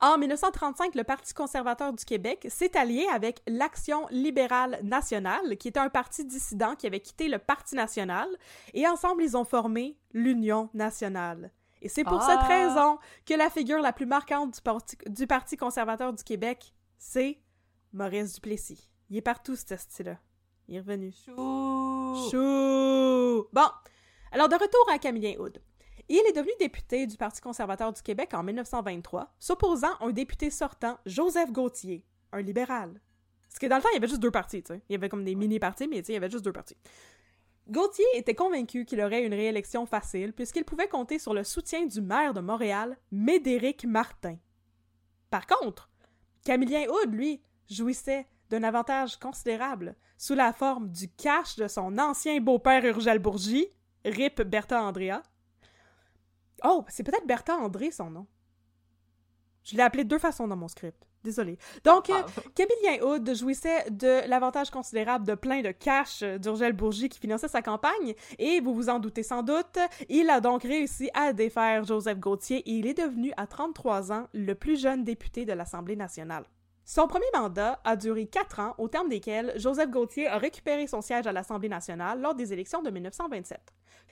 En 0.00 0.18
1935, 0.18 0.94
le 0.94 1.04
Parti 1.04 1.32
conservateur 1.32 1.92
du 1.92 2.04
Québec 2.04 2.46
s'est 2.50 2.76
allié 2.76 3.06
avec 3.12 3.40
l'Action 3.46 4.06
libérale 4.10 4.78
nationale, 4.82 5.56
qui 5.56 5.68
était 5.68 5.80
un 5.80 5.88
parti 5.88 6.24
dissident 6.24 6.76
qui 6.76 6.86
avait 6.86 7.00
quitté 7.00 7.28
le 7.28 7.38
Parti 7.38 7.74
national, 7.74 8.28
et 8.74 8.86
ensemble, 8.86 9.22
ils 9.22 9.36
ont 9.38 9.44
formé 9.46 9.96
l'Union 10.12 10.68
nationale. 10.74 11.50
Et 11.80 11.88
c'est 11.88 12.04
pour 12.04 12.20
Ah. 12.22 12.26
cette 12.26 12.46
raison 12.48 12.98
que 13.24 13.32
la 13.34 13.48
figure 13.48 13.78
la 13.80 13.92
plus 13.92 14.06
marquante 14.06 14.54
du 14.54 14.60
parti, 14.60 14.96
du 15.06 15.26
parti 15.26 15.56
conservateur 15.56 16.12
du 16.12 16.22
Québec, 16.24 16.74
c'est 16.98 17.38
Maurice 17.94 18.34
Duplessis. 18.34 18.90
Il 19.08 19.16
est 19.16 19.22
partout, 19.22 19.56
ce 19.56 19.76
style-là. 19.76 20.18
Il 20.68 20.76
est 20.76 20.80
revenu. 20.80 21.12
Chou! 21.24 22.28
Chou! 22.30 23.46
Bon, 23.52 23.68
alors 24.32 24.48
de 24.48 24.54
retour 24.56 24.86
à 24.92 24.98
Camillien 24.98 25.36
Hood. 25.38 25.62
Il 26.08 26.22
est 26.28 26.32
devenu 26.32 26.52
député 26.60 27.06
du 27.06 27.16
Parti 27.16 27.40
conservateur 27.40 27.92
du 27.92 28.00
Québec 28.02 28.32
en 28.34 28.42
1923, 28.42 29.34
s'opposant 29.38 29.94
à 30.00 30.04
un 30.06 30.10
député 30.10 30.50
sortant, 30.50 30.98
Joseph 31.04 31.50
Gauthier, 31.50 32.04
un 32.32 32.42
libéral. 32.42 33.00
Parce 33.48 33.58
que 33.58 33.66
dans 33.66 33.76
le 33.76 33.82
temps, 33.82 33.88
il 33.92 33.94
y 33.94 33.98
avait 33.98 34.08
juste 34.08 34.20
deux 34.20 34.30
partis, 34.30 34.62
tu 34.62 34.74
sais. 34.74 34.82
Il 34.88 34.92
y 34.92 34.96
avait 34.96 35.08
comme 35.08 35.24
des 35.24 35.34
mini-partis, 35.34 35.88
mais 35.88 36.02
tu 36.02 36.06
sais, 36.06 36.12
il 36.12 36.16
y 36.16 36.18
avait 36.18 36.30
juste 36.30 36.44
deux 36.44 36.52
partis. 36.52 36.76
Gauthier 37.68 38.04
était 38.14 38.34
convaincu 38.34 38.84
qu'il 38.84 39.00
aurait 39.00 39.24
une 39.24 39.34
réélection 39.34 39.86
facile 39.86 40.32
puisqu'il 40.32 40.64
pouvait 40.64 40.86
compter 40.86 41.18
sur 41.18 41.34
le 41.34 41.42
soutien 41.42 41.84
du 41.84 42.00
maire 42.00 42.32
de 42.32 42.40
Montréal, 42.40 42.96
Médéric 43.10 43.84
Martin. 43.84 44.36
Par 45.30 45.46
contre, 45.48 45.90
Camillien 46.44 46.86
Hood, 46.88 47.12
lui, 47.12 47.42
jouissait 47.68 48.28
d'un 48.50 48.62
avantage 48.62 49.18
considérable 49.18 49.96
sous 50.16 50.34
la 50.34 50.52
forme 50.52 50.90
du 50.90 51.10
cash 51.10 51.56
de 51.56 51.66
son 51.66 51.98
ancien 51.98 52.40
beau-père 52.40 52.84
Urgel 52.84 53.18
Bourgie, 53.18 53.66
Rip 54.04 54.42
Bertha 54.42 54.80
Andrea. 54.80 55.20
Oh, 56.64 56.84
c'est 56.88 57.02
peut-être 57.02 57.26
Bertha 57.26 57.56
André 57.56 57.90
son 57.90 58.10
nom. 58.10 58.26
Je 59.64 59.76
l'ai 59.76 59.82
appelé 59.82 60.04
de 60.04 60.08
deux 60.08 60.18
façons 60.18 60.46
dans 60.46 60.56
mon 60.56 60.68
script. 60.68 61.06
Désolé. 61.24 61.58
Donc, 61.82 62.08
euh, 62.08 62.14
Ah. 62.24 62.40
Camillien 62.54 63.04
Hood 63.04 63.34
jouissait 63.34 63.90
de 63.90 64.28
l'avantage 64.28 64.70
considérable 64.70 65.26
de 65.26 65.34
plein 65.34 65.60
de 65.60 65.72
cash 65.72 66.22
euh, 66.22 66.38
d'Urgel 66.38 66.72
Bourgie 66.72 67.08
qui 67.08 67.18
finançait 67.18 67.48
sa 67.48 67.62
campagne, 67.62 68.14
et 68.38 68.60
vous 68.60 68.72
vous 68.72 68.88
en 68.88 69.00
doutez 69.00 69.24
sans 69.24 69.42
doute, 69.42 69.76
il 70.08 70.30
a 70.30 70.40
donc 70.40 70.62
réussi 70.62 71.10
à 71.14 71.32
défaire 71.32 71.82
Joseph 71.82 72.20
Gauthier 72.20 72.58
et 72.58 72.70
il 72.70 72.86
est 72.86 72.94
devenu 72.94 73.32
à 73.36 73.48
33 73.48 74.12
ans 74.12 74.28
le 74.34 74.54
plus 74.54 74.80
jeune 74.80 75.02
député 75.02 75.44
de 75.44 75.52
l'Assemblée 75.52 75.96
nationale. 75.96 76.44
Son 76.84 77.08
premier 77.08 77.26
mandat 77.34 77.80
a 77.82 77.96
duré 77.96 78.26
quatre 78.28 78.60
ans, 78.60 78.76
au 78.78 78.86
terme 78.86 79.08
desquels 79.08 79.52
Joseph 79.56 79.90
Gauthier 79.90 80.28
a 80.28 80.38
récupéré 80.38 80.86
son 80.86 81.00
siège 81.00 81.26
à 81.26 81.32
l'Assemblée 81.32 81.68
nationale 81.68 82.20
lors 82.20 82.36
des 82.36 82.52
élections 82.52 82.82
de 82.82 82.90
1927. 82.90 83.58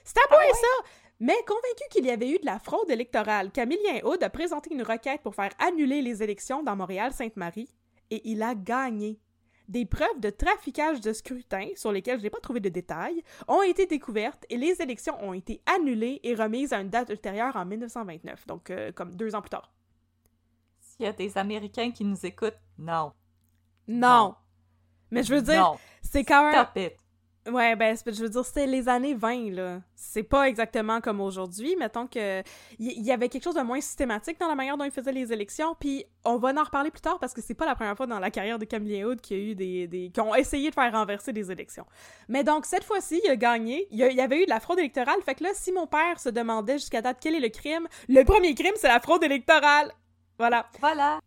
C'était 0.03 0.19
pas 0.29 0.35
ça! 0.35 0.89
Mais 1.19 1.37
convaincu 1.47 1.83
qu'il 1.91 2.05
y 2.05 2.11
avait 2.11 2.29
eu 2.29 2.39
de 2.39 2.45
la 2.45 2.59
fraude 2.59 2.89
électorale, 2.89 3.51
Camillien 3.51 4.01
Hood 4.03 4.21
a 4.21 4.29
présenté 4.29 4.73
une 4.73 4.83
requête 4.83 5.21
pour 5.21 5.33
faire 5.33 5.51
annuler 5.59 6.01
les 6.01 6.21
élections 6.21 6.61
dans 6.61 6.75
Montréal-Sainte-Marie 6.75 7.69
et 8.11 8.21
il 8.29 8.43
a 8.43 8.53
gagné. 8.55 9.19
Des 9.67 9.85
preuves 9.85 10.19
de 10.19 10.29
traficage 10.29 11.01
de 11.01 11.11
scrutin, 11.11 11.69
sur 11.75 11.91
lesquelles 11.91 12.19
je 12.19 12.23
n'ai 12.23 12.29
pas 12.29 12.39
trouvé 12.39 12.59
de 12.59 12.69
détails, 12.69 13.23
ont 13.47 13.63
été 13.63 13.87
découvertes 13.87 14.45
et 14.49 14.57
les 14.57 14.79
élections 14.79 15.17
ont 15.23 15.33
été 15.33 15.61
annulées 15.65 16.19
et 16.21 16.35
remises 16.35 16.71
à 16.71 16.81
une 16.81 16.89
date 16.89 17.09
ultérieure 17.09 17.55
en 17.55 17.65
1929, 17.65 18.45
donc 18.45 18.69
euh, 18.69 18.91
comme 18.91 19.15
deux 19.15 19.33
ans 19.33 19.41
plus 19.41 19.49
tard. 19.49 19.73
S'il 20.81 21.05
y 21.05 21.09
a 21.09 21.13
des 21.13 21.35
Américains 21.37 21.91
qui 21.91 22.03
nous 22.03 22.25
écoutent, 22.25 22.59
non. 22.77 23.11
Non! 23.87 24.09
Non. 24.09 24.35
Mais 25.09 25.23
je 25.23 25.33
veux 25.33 25.41
dire, 25.41 25.75
c'est 26.01 26.23
quand 26.23 26.43
même... 26.43 26.63
Stop 26.63 26.77
it. 26.77 26.93
Ouais, 27.47 27.75
ben, 27.75 27.95
je 27.95 28.23
veux 28.23 28.29
dire, 28.29 28.43
c'était 28.43 28.65
les 28.65 28.89
années 28.89 29.13
20, 29.13 29.51
là. 29.51 29.81
C'est 29.95 30.23
pas 30.23 30.49
exactement 30.49 30.99
comme 30.99 31.21
aujourd'hui. 31.21 31.75
Mettons 31.75 32.07
que 32.07 32.41
il 32.79 32.91
y, 32.91 33.01
y 33.01 33.11
avait 33.11 33.29
quelque 33.29 33.43
chose 33.43 33.55
de 33.55 33.61
moins 33.61 33.81
systématique 33.81 34.39
dans 34.39 34.47
la 34.47 34.55
manière 34.55 34.77
dont 34.77 34.83
ils 34.83 34.91
faisaient 34.91 35.11
les 35.11 35.31
élections, 35.31 35.75
puis 35.79 36.05
on 36.23 36.37
va 36.37 36.53
en 36.59 36.63
reparler 36.63 36.89
plus 36.89 37.01
tard 37.01 37.19
parce 37.19 37.33
que 37.33 37.41
c'est 37.41 37.53
pas 37.53 37.67
la 37.67 37.75
première 37.75 37.95
fois 37.95 38.07
dans 38.07 38.17
la 38.17 38.31
carrière 38.31 38.57
de 38.57 38.65
Camillien 38.65 39.05
Hood 39.05 39.21
qu'il 39.21 39.37
y 39.37 39.39
a 39.39 39.43
eu 39.43 39.55
des, 39.55 39.87
des... 39.87 40.09
qui 40.09 40.21
ont 40.21 40.33
essayé 40.33 40.71
de 40.71 40.73
faire 40.75 40.91
renverser 40.91 41.33
des 41.33 41.51
élections. 41.51 41.85
Mais 42.29 42.43
donc, 42.43 42.65
cette 42.65 42.83
fois-ci, 42.83 43.21
il 43.23 43.29
a 43.29 43.35
gagné. 43.35 43.87
Il 43.91 43.99
y, 43.99 44.21
avait 44.21 44.41
eu 44.41 44.45
de 44.45 44.49
la 44.49 44.59
fraude 44.59 44.79
électorale. 44.79 45.21
Fait 45.23 45.35
que 45.35 45.43
là, 45.43 45.51
si 45.53 45.71
mon 45.71 45.85
père 45.85 46.19
se 46.19 46.29
demandait 46.29 46.79
jusqu'à 46.79 47.03
date 47.03 47.17
quel 47.21 47.35
est 47.35 47.39
le 47.39 47.49
crime, 47.49 47.87
le 48.09 48.23
premier 48.23 48.55
crime, 48.55 48.73
c'est 48.75 48.87
la 48.87 48.99
fraude 48.99 49.23
électorale. 49.23 49.91
Voilà. 50.39 50.67
Voilà. 50.79 51.19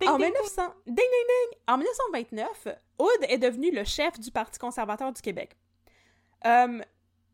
Ding, 0.00 0.10
En 0.10 0.18
ding, 0.18 0.26
1900... 0.26 0.62
Ding, 0.86 0.96
ding, 0.96 1.06
ding! 1.06 1.58
En 1.66 1.78
1929, 1.78 2.68
Hood 2.98 3.08
est 3.28 3.38
devenu 3.38 3.70
le 3.70 3.84
chef 3.84 4.18
du 4.20 4.30
Parti 4.30 4.58
conservateur 4.58 5.12
du 5.12 5.22
Québec. 5.22 5.56
Euh, 6.46 6.80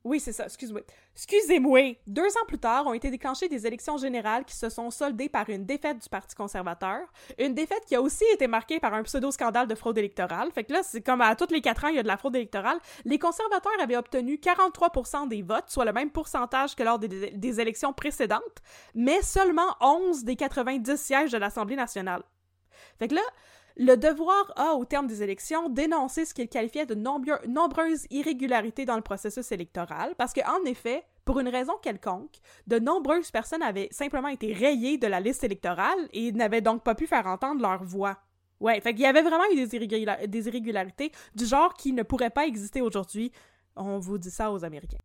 Oui, 0.04 0.20
c'est 0.20 0.32
ça, 0.32 0.44
excuse-moi. 0.44 0.80
Excusez-moi. 1.14 1.96
Deux 2.06 2.28
ans 2.28 2.46
plus 2.46 2.58
tard, 2.58 2.86
ont 2.86 2.94
été 2.94 3.10
déclenchées 3.10 3.48
des 3.48 3.66
élections 3.66 3.98
générales 3.98 4.44
qui 4.44 4.56
se 4.56 4.68
sont 4.70 4.90
soldées 4.90 5.28
par 5.28 5.50
une 5.50 5.66
défaite 5.66 5.98
du 5.98 6.08
Parti 6.08 6.34
conservateur. 6.36 7.00
Une 7.38 7.52
défaite 7.52 7.84
qui 7.84 7.96
a 7.96 8.00
aussi 8.00 8.24
été 8.32 8.46
marquée 8.46 8.78
par 8.80 8.94
un 8.94 9.02
pseudo-scandale 9.02 9.66
de 9.66 9.74
fraude 9.74 9.98
électorale. 9.98 10.50
Fait 10.52 10.64
que 10.64 10.72
là, 10.72 10.82
c'est 10.82 11.02
comme 11.02 11.20
à 11.20 11.34
tous 11.34 11.52
les 11.52 11.60
quatre 11.60 11.84
ans, 11.84 11.88
il 11.88 11.96
y 11.96 11.98
a 11.98 12.02
de 12.02 12.08
la 12.08 12.16
fraude 12.16 12.36
électorale. 12.36 12.78
Les 13.04 13.18
conservateurs 13.18 13.72
avaient 13.82 13.96
obtenu 13.96 14.36
43% 14.36 15.28
des 15.28 15.42
votes, 15.42 15.68
soit 15.68 15.84
le 15.84 15.92
même 15.92 16.10
pourcentage 16.10 16.74
que 16.76 16.84
lors 16.84 16.98
des, 17.00 17.32
des 17.32 17.60
élections 17.60 17.92
précédentes, 17.92 18.62
mais 18.94 19.20
seulement 19.20 19.74
11 19.80 20.24
des 20.24 20.36
90 20.36 20.96
sièges 20.96 21.32
de 21.32 21.38
l'Assemblée 21.38 21.76
nationale. 21.76 22.22
Fait 22.98 23.08
que 23.08 23.16
là, 23.16 23.22
le 23.78 23.96
devoir 23.96 24.52
a, 24.56 24.74
au 24.74 24.84
terme 24.84 25.06
des 25.06 25.22
élections, 25.22 25.68
dénoncé 25.68 26.24
ce 26.24 26.34
qu'il 26.34 26.48
qualifiait 26.48 26.84
de 26.84 26.94
nombreuses 26.94 28.06
irrégularités 28.10 28.84
dans 28.84 28.96
le 28.96 29.02
processus 29.02 29.52
électoral, 29.52 30.14
parce 30.18 30.32
qu'en 30.32 30.64
effet, 30.64 31.04
pour 31.24 31.38
une 31.38 31.48
raison 31.48 31.74
quelconque, 31.80 32.34
de 32.66 32.80
nombreuses 32.80 33.30
personnes 33.30 33.62
avaient 33.62 33.88
simplement 33.92 34.28
été 34.28 34.52
rayées 34.52 34.98
de 34.98 35.06
la 35.06 35.20
liste 35.20 35.44
électorale 35.44 36.08
et 36.12 36.32
n'avaient 36.32 36.60
donc 36.60 36.82
pas 36.82 36.96
pu 36.96 37.06
faire 37.06 37.26
entendre 37.28 37.62
leur 37.62 37.84
voix. 37.84 38.18
Ouais, 38.60 38.80
fait 38.80 38.92
qu'il 38.92 39.02
y 39.02 39.06
avait 39.06 39.22
vraiment 39.22 39.44
eu 39.52 39.66
des, 39.66 40.26
des 40.26 40.48
irrégularités 40.48 41.12
du 41.36 41.46
genre 41.46 41.74
qui 41.74 41.92
ne 41.92 42.02
pourraient 42.02 42.30
pas 42.30 42.46
exister 42.46 42.80
aujourd'hui. 42.80 43.30
On 43.76 44.00
vous 44.00 44.18
dit 44.18 44.32
ça 44.32 44.50
aux 44.50 44.64
Américains. 44.64 44.98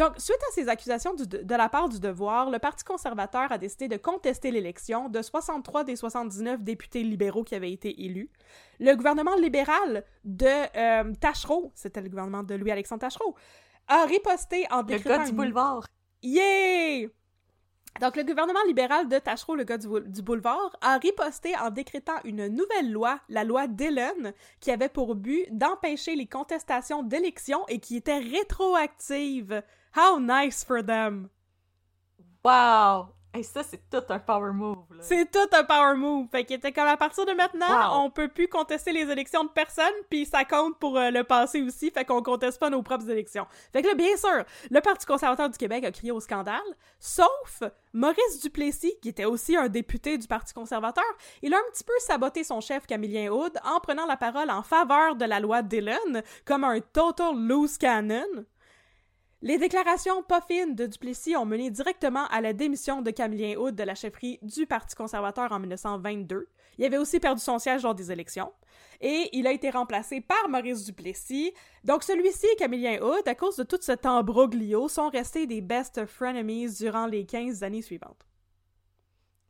Donc, 0.00 0.14
suite 0.16 0.40
à 0.48 0.52
ces 0.54 0.70
accusations 0.70 1.14
de 1.14 1.54
la 1.54 1.68
part 1.68 1.90
du 1.90 2.00
devoir, 2.00 2.48
le 2.48 2.58
Parti 2.58 2.84
conservateur 2.84 3.52
a 3.52 3.58
décidé 3.58 3.86
de 3.86 3.98
contester 3.98 4.50
l'élection 4.50 5.10
de 5.10 5.20
63 5.20 5.84
des 5.84 5.94
79 5.94 6.62
députés 6.62 7.02
libéraux 7.02 7.44
qui 7.44 7.54
avaient 7.54 7.70
été 7.70 8.02
élus. 8.06 8.30
Le 8.78 8.94
gouvernement 8.94 9.34
libéral 9.36 10.02
de 10.24 10.46
euh, 10.46 11.12
Tachereau, 11.20 11.70
c'était 11.74 12.00
le 12.00 12.08
gouvernement 12.08 12.42
de 12.42 12.54
Louis-Alexandre 12.54 13.02
Tachereau, 13.02 13.34
a 13.88 14.06
riposté 14.06 14.66
en 14.70 14.82
décrétant... 14.84 15.10
Le 15.10 15.18
gars 15.18 15.26
du 15.26 15.32
boulevard! 15.32 15.86
Yeah! 16.22 17.08
Donc, 18.00 18.16
le 18.16 18.22
gouvernement 18.22 18.64
libéral 18.66 19.06
de 19.06 19.18
Tachereau, 19.18 19.54
le 19.54 19.64
gars 19.64 19.76
du, 19.76 20.22
boulevard, 20.22 20.74
a 20.80 20.96
riposté 20.96 21.54
en 21.58 21.68
décrétant 21.68 22.16
une 22.24 22.46
nouvelle 22.46 22.90
loi, 22.90 23.20
la 23.28 23.44
loi 23.44 23.66
Dillon, 23.66 24.32
qui 24.60 24.70
avait 24.70 24.88
pour 24.88 25.14
but 25.14 25.44
d'empêcher 25.50 26.16
les 26.16 26.26
contestations 26.26 27.02
d'élections 27.02 27.66
et 27.68 27.80
qui 27.80 27.96
était 27.96 28.20
rétroactive. 28.20 29.62
How 29.96 30.20
nice 30.20 30.64
for 30.64 30.84
them! 30.84 31.30
Wow! 32.44 33.14
Et 33.32 33.44
ça, 33.44 33.62
c'est 33.62 33.80
tout 33.88 34.02
un 34.08 34.18
power 34.18 34.52
move. 34.52 34.78
C'est 35.00 35.30
tout 35.30 35.48
un 35.52 35.62
power 35.62 35.94
move. 35.94 36.26
Fait 36.32 36.44
qu'il 36.44 36.56
était 36.56 36.72
comme 36.72 36.88
à 36.88 36.96
partir 36.96 37.24
de 37.24 37.32
maintenant, 37.32 38.04
on 38.04 38.10
peut 38.10 38.26
plus 38.26 38.48
contester 38.48 38.92
les 38.92 39.08
élections 39.08 39.44
de 39.44 39.50
personne, 39.50 39.92
puis 40.08 40.26
ça 40.26 40.44
compte 40.44 40.78
pour 40.80 40.98
euh, 40.98 41.10
le 41.10 41.22
passé 41.22 41.62
aussi, 41.62 41.90
fait 41.92 42.04
qu'on 42.04 42.22
conteste 42.22 42.58
pas 42.58 42.70
nos 42.70 42.82
propres 42.82 43.08
élections. 43.08 43.46
Fait 43.72 43.82
que 43.82 43.88
là, 43.88 43.94
bien 43.94 44.16
sûr, 44.16 44.44
le 44.70 44.80
Parti 44.80 45.06
conservateur 45.06 45.48
du 45.48 45.56
Québec 45.56 45.84
a 45.84 45.92
crié 45.92 46.10
au 46.10 46.18
scandale, 46.18 46.60
sauf 46.98 47.62
Maurice 47.92 48.40
Duplessis, 48.42 48.94
qui 49.00 49.10
était 49.10 49.26
aussi 49.26 49.56
un 49.56 49.68
député 49.68 50.18
du 50.18 50.26
Parti 50.26 50.52
conservateur, 50.52 51.04
il 51.42 51.54
a 51.54 51.58
un 51.58 51.70
petit 51.72 51.84
peu 51.84 51.94
saboté 52.00 52.42
son 52.42 52.60
chef 52.60 52.84
Camillien 52.86 53.30
Hood 53.30 53.58
en 53.64 53.78
prenant 53.78 54.06
la 54.06 54.16
parole 54.16 54.50
en 54.50 54.62
faveur 54.62 55.14
de 55.14 55.24
la 55.24 55.38
loi 55.38 55.62
Dillon 55.62 56.22
comme 56.44 56.64
un 56.64 56.80
total 56.80 57.36
loose 57.36 57.78
cannon. 57.78 58.44
Les 59.42 59.56
déclarations 59.56 60.22
pas 60.22 60.42
fines 60.42 60.74
de 60.74 60.84
Duplessis 60.84 61.34
ont 61.34 61.46
mené 61.46 61.70
directement 61.70 62.26
à 62.26 62.42
la 62.42 62.52
démission 62.52 63.00
de 63.00 63.10
Camillien 63.10 63.56
Hood 63.56 63.74
de 63.74 63.82
la 63.82 63.94
chefferie 63.94 64.38
du 64.42 64.66
Parti 64.66 64.94
conservateur 64.94 65.50
en 65.50 65.58
1922. 65.58 66.46
Il 66.76 66.84
avait 66.84 66.98
aussi 66.98 67.20
perdu 67.20 67.40
son 67.40 67.58
siège 67.58 67.82
lors 67.82 67.94
des 67.94 68.12
élections. 68.12 68.52
Et 69.00 69.30
il 69.32 69.46
a 69.46 69.52
été 69.52 69.70
remplacé 69.70 70.20
par 70.20 70.50
Maurice 70.50 70.84
Duplessis. 70.84 71.54
Donc 71.84 72.02
celui-ci 72.02 72.46
et 72.52 72.56
Camillien 72.56 73.00
Hood, 73.02 73.26
à 73.26 73.34
cause 73.34 73.56
de 73.56 73.62
tout 73.62 73.78
ce 73.80 73.92
tambroglio, 73.92 74.88
sont 74.88 75.08
restés 75.08 75.46
des 75.46 75.62
best 75.62 76.04
frenemies 76.04 76.74
durant 76.74 77.06
les 77.06 77.24
15 77.24 77.62
années 77.62 77.80
suivantes. 77.80 78.26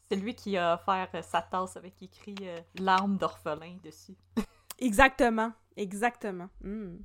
C'est 0.09 0.17
lui 0.17 0.37
qui 0.37 0.57
a 0.57 0.75
offert 0.75 1.09
sa 1.25 1.43
tasse 1.43 1.77
avec 1.77 2.01
écrit 2.01 2.37
euh, 2.43 2.61
L'arme 2.79 3.17
d'orphelin 3.17 3.77
dessus. 3.83 4.15
exactement, 4.79 5.51
exactement. 5.77 6.49
Hmm. 6.61 6.99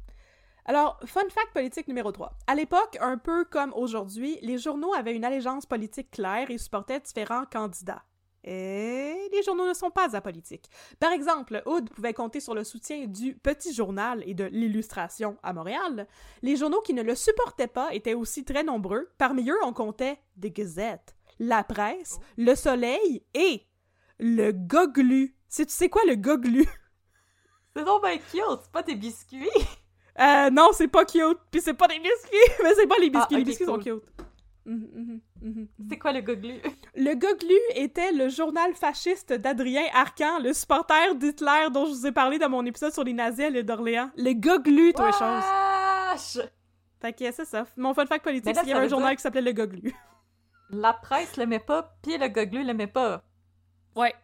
Alors, 0.68 1.00
fun 1.06 1.30
fact 1.30 1.54
politique 1.54 1.88
numéro 1.88 2.12
3. 2.12 2.34
À 2.48 2.56
l'époque, 2.56 2.98
un 3.00 3.20
peu 3.20 3.46
comme 3.46 3.72
aujourd'hui, 3.76 4.40
les 4.42 4.58
journaux 4.58 4.96
avaient 4.96 5.16
une 5.16 5.24
allégeance 5.24 5.68
politique 5.68 6.10
claire 6.10 6.50
et 6.50 6.58
supportaient 6.58 7.00
différents 7.00 7.46
candidats. 7.46 8.04
Et 8.44 9.30
les 9.32 9.44
journaux 9.44 9.68
ne 9.68 9.76
sont 9.76 9.92
pas 9.92 10.16
apolitiques. 10.16 10.70
Par 11.00 11.12
exemple, 11.12 11.62
Hood 11.68 11.92
pouvait 11.92 12.14
compter 12.14 12.40
sur 12.40 12.56
le 12.56 12.64
soutien 12.64 13.06
du 13.06 13.36
Petit 13.36 13.74
Journal 13.74 14.24
et 14.26 14.34
de 14.34 14.46
l'Illustration 14.46 15.38
à 15.44 15.54
Montréal. 15.54 16.08
Les 16.42 16.56
journaux 16.56 16.82
qui 16.82 16.96
ne 16.96 17.04
le 17.04 17.14
supportaient 17.14 17.68
pas 17.68 17.94
étaient 17.94 18.14
aussi 18.16 18.44
très 18.44 18.64
nombreux. 18.64 19.10
Parmi 19.20 19.48
eux, 19.50 19.60
on 19.64 19.74
comptait 19.74 20.20
des 20.36 20.52
Gazettes, 20.52 21.16
La 21.38 21.64
Presse, 21.64 22.20
Le 22.38 22.56
Soleil 22.56 23.24
et 23.36 23.68
le 24.20 24.52
Goglu. 24.52 25.36
Tu 25.56 25.66
sais 25.68 25.90
quoi 25.90 26.02
le 26.08 26.16
Goglu? 26.16 26.68
C'est 27.76 27.84
donc 27.84 28.04
bien 28.04 28.18
cute, 28.18 28.62
c'est 28.64 28.72
pas 28.72 28.84
des 28.84 28.96
biscuits! 28.96 29.50
Euh, 30.20 30.50
non, 30.50 30.70
c'est 30.74 30.88
pas 30.88 31.06
cute. 31.06 31.40
Puis 31.52 31.62
c'est 31.62 31.74
pas 31.74 31.88
des 31.88 32.00
biscuits. 32.00 32.54
Mais 32.64 32.74
c'est 32.76 32.88
pas 32.88 32.96
les 33.00 33.10
biscuits. 33.10 33.36
Ah, 33.36 33.38
les 33.38 33.44
biscuits 33.44 33.66
sont 33.66 33.80
cute. 33.80 34.04
Mhm, 34.66 34.90
mhm, 34.96 35.22
mhm, 35.42 35.68
c'est 35.88 36.00
quoi 36.00 36.12
le 36.12 36.22
Goglu? 36.22 36.60
Le 36.96 37.14
Goglu 37.14 37.54
était 37.76 38.12
le 38.12 38.30
journal 38.30 38.74
fasciste 38.74 39.32
d'Adrien 39.32 39.84
Arcan, 39.94 40.40
le 40.40 40.54
supporter 40.54 41.14
d'Hitler 41.14 41.68
dont 41.72 41.86
je 41.86 41.92
vous 41.92 42.08
ai 42.08 42.12
parlé 42.12 42.40
dans 42.40 42.50
mon 42.50 42.66
épisode 42.66 42.92
sur 42.92 43.04
les 43.04 43.14
nazis 43.14 43.46
à 43.46 43.50
l'île 43.52 43.64
d'Orléans. 43.64 44.10
Le 44.18 44.34
Goglu, 44.34 44.92
toi, 44.94 45.12
chose. 45.12 46.50
Fait 47.00 47.14
que 47.14 47.32
c'est 47.32 47.46
ça. 47.46 47.68
Mon 47.78 47.94
fun 47.94 48.08
fact 48.08 48.24
politique, 48.24 48.58
il 48.64 48.70
y 48.70 48.74
avait 48.74 48.86
un 48.86 48.90
journal 48.90 49.16
qui 49.16 49.22
s'appelait 49.22 49.42
le 49.42 49.52
Goglu. 49.52 49.94
La 50.72 50.94
presse 50.94 51.38
l'aimait 51.38 51.60
pas, 51.60 51.96
puis 52.02 52.18
le 52.18 52.28
Goglu 52.28 52.64
l'aimait 52.64 52.88
pas. 52.88 53.22
Ouais. 53.96 54.16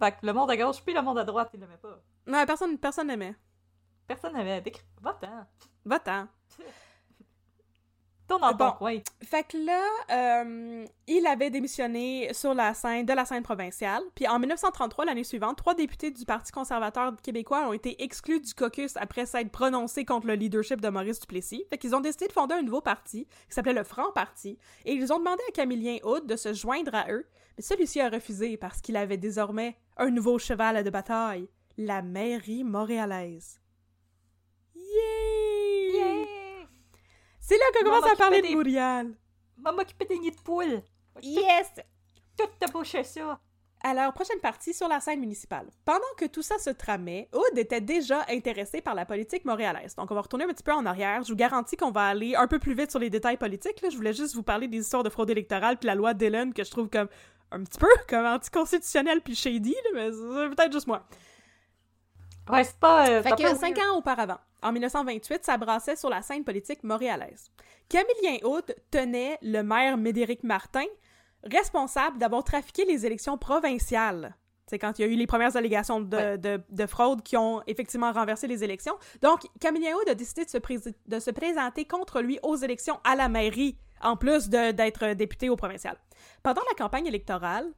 Fait 0.00 0.10
que 0.10 0.26
le 0.26 0.32
monde 0.32 0.50
à 0.50 0.56
gauche, 0.56 0.82
puis 0.84 0.92
le 0.92 1.02
monde 1.02 1.18
à 1.18 1.24
droite, 1.24 1.50
il 1.54 1.60
l'aimait 1.60 1.78
pas. 1.80 2.00
Non, 2.26 2.44
personne, 2.46 2.78
personne 2.78 3.06
n'aimait. 3.06 3.36
Personne 4.06 4.32
n'avait 4.34 4.60
décrit. 4.60 4.84
Va-t'en. 5.00 5.46
Va-t'en. 5.84 6.28
Tourne 8.26 8.40
dans 8.40 8.56
ton 8.56 8.76
coin. 8.78 8.98
Fait 9.22 9.46
que 9.46 9.58
là, 9.58 9.82
euh, 10.10 10.86
il 11.06 11.26
avait 11.26 11.50
démissionné 11.50 12.32
sur 12.32 12.54
la 12.54 12.72
scène 12.72 13.04
de 13.04 13.12
la 13.12 13.26
scène 13.26 13.42
provinciale. 13.42 14.02
Puis 14.14 14.26
en 14.26 14.38
1933, 14.38 15.04
l'année 15.04 15.24
suivante, 15.24 15.58
trois 15.58 15.74
députés 15.74 16.10
du 16.10 16.24
Parti 16.24 16.50
conservateur 16.50 17.12
québécois 17.22 17.68
ont 17.68 17.74
été 17.74 18.02
exclus 18.02 18.40
du 18.40 18.54
caucus 18.54 18.96
après 18.96 19.26
s'être 19.26 19.50
prononcés 19.50 20.06
contre 20.06 20.26
le 20.26 20.34
leadership 20.34 20.80
de 20.80 20.88
Maurice 20.88 21.20
Duplessis. 21.20 21.64
Fait 21.68 21.76
qu'ils 21.76 21.94
ont 21.94 22.00
décidé 22.00 22.26
de 22.26 22.32
fonder 22.32 22.54
un 22.54 22.62
nouveau 22.62 22.80
parti 22.80 23.26
qui 23.26 23.54
s'appelait 23.54 23.74
le 23.74 23.84
Franc 23.84 24.10
Parti. 24.14 24.58
Et 24.86 24.94
ils 24.94 25.12
ont 25.12 25.18
demandé 25.18 25.42
à 25.48 25.52
Camillien 25.52 25.98
Hood 26.02 26.26
de 26.26 26.36
se 26.36 26.54
joindre 26.54 26.94
à 26.94 27.10
eux. 27.10 27.26
Mais 27.58 27.62
celui-ci 27.62 28.00
a 28.00 28.08
refusé 28.08 28.56
parce 28.56 28.80
qu'il 28.80 28.96
avait 28.96 29.18
désormais 29.18 29.76
un 29.98 30.08
nouveau 30.08 30.38
cheval 30.38 30.82
de 30.82 30.90
bataille, 30.90 31.46
la 31.76 32.00
mairie 32.00 32.64
montréalaise. 32.64 33.60
C'est 37.40 37.58
là 37.58 37.64
qu'on 37.76 37.84
commence 37.84 38.10
à 38.10 38.16
parler 38.16 38.42
de 38.42 38.56
Montréal. 38.56 39.14
Maman 39.58 39.76
m'occuper 39.76 40.06
des 40.06 40.18
nids 40.18 40.30
de 40.30 40.40
poule. 40.40 40.82
Yes! 41.22 41.72
Tout 42.36 42.48
te 42.58 42.70
boucher 42.72 43.04
ça. 43.04 43.38
Alors, 43.86 44.14
prochaine 44.14 44.40
partie 44.40 44.72
sur 44.72 44.88
la 44.88 44.98
scène 44.98 45.20
municipale. 45.20 45.66
Pendant 45.84 46.00
que 46.16 46.24
tout 46.24 46.40
ça 46.40 46.58
se 46.58 46.70
tramait, 46.70 47.28
Hood 47.34 47.58
était 47.58 47.82
déjà 47.82 48.24
intéressé 48.30 48.80
par 48.80 48.94
la 48.94 49.04
politique 49.04 49.44
montréalaise. 49.44 49.94
Donc, 49.94 50.10
on 50.10 50.14
va 50.14 50.22
retourner 50.22 50.44
un 50.44 50.48
petit 50.48 50.62
peu 50.62 50.72
en 50.72 50.86
arrière. 50.86 51.22
Je 51.22 51.28
vous 51.28 51.36
garantis 51.36 51.76
qu'on 51.76 51.90
va 51.90 52.06
aller 52.06 52.34
un 52.34 52.46
peu 52.46 52.58
plus 52.58 52.74
vite 52.74 52.90
sur 52.90 52.98
les 52.98 53.10
détails 53.10 53.36
politiques. 53.36 53.82
Là. 53.82 53.90
Je 53.90 53.96
voulais 53.96 54.14
juste 54.14 54.34
vous 54.34 54.42
parler 54.42 54.68
des 54.68 54.78
histoires 54.78 55.02
de 55.02 55.10
fraude 55.10 55.28
électorale 55.28 55.76
puis 55.76 55.86
la 55.86 55.94
loi 55.94 56.14
Dillon 56.14 56.50
que 56.52 56.64
je 56.64 56.70
trouve 56.70 56.88
comme 56.88 57.08
un 57.50 57.62
petit 57.62 57.78
peu 57.78 57.86
comme 58.08 58.24
anticonstitutionnelle 58.24 59.20
puis 59.20 59.34
shady, 59.34 59.76
mais 59.92 60.10
c'est 60.10 60.56
peut-être 60.56 60.72
juste 60.72 60.86
moi. 60.86 61.04
Ouais, 62.48 62.64
c'est 62.64 62.78
pas. 62.78 63.08
Euh, 63.08 63.22
fait 63.22 63.32
que 63.32 63.54
cinq 63.54 63.78
ans 63.78 63.98
auparavant, 63.98 64.38
en 64.64 64.72
1928, 64.72 65.44
ça 65.44 65.58
brassait 65.58 65.94
sur 65.94 66.08
la 66.08 66.22
scène 66.22 66.42
politique 66.42 66.82
montréalaise. 66.82 67.50
Camillien 67.88 68.38
Hood 68.42 68.74
tenait 68.90 69.38
le 69.42 69.62
maire 69.62 69.98
Médéric 69.98 70.42
Martin 70.42 70.86
responsable 71.44 72.18
d'avoir 72.18 72.42
trafiqué 72.42 72.86
les 72.86 73.04
élections 73.04 73.36
provinciales. 73.36 74.34
C'est 74.66 74.78
quand 74.78 74.98
il 74.98 75.02
y 75.02 75.04
a 75.04 75.08
eu 75.08 75.16
les 75.16 75.26
premières 75.26 75.56
allégations 75.56 76.00
de, 76.00 76.36
de, 76.36 76.86
fraude 76.86 77.22
qui 77.22 77.36
ont 77.36 77.62
effectivement 77.66 78.10
renversé 78.12 78.46
les 78.46 78.64
élections. 78.64 78.94
Donc, 79.20 79.42
Camillien 79.60 79.94
Hood 79.94 80.08
a 80.08 80.14
décidé 80.14 80.46
de 80.46 80.50
se, 80.50 80.58
de 81.06 81.18
se 81.20 81.30
présenter 81.30 81.84
contre 81.84 82.22
lui 82.22 82.38
aux 82.42 82.56
élections 82.56 82.98
à 83.04 83.14
la 83.14 83.28
mairie, 83.28 83.76
en 84.00 84.16
plus 84.16 84.48
d'être 84.48 85.12
député 85.12 85.50
au 85.50 85.56
provincial. 85.56 85.98
Pendant 86.42 86.62
la 86.70 86.82
campagne 86.82 87.06
électorale, 87.06 87.70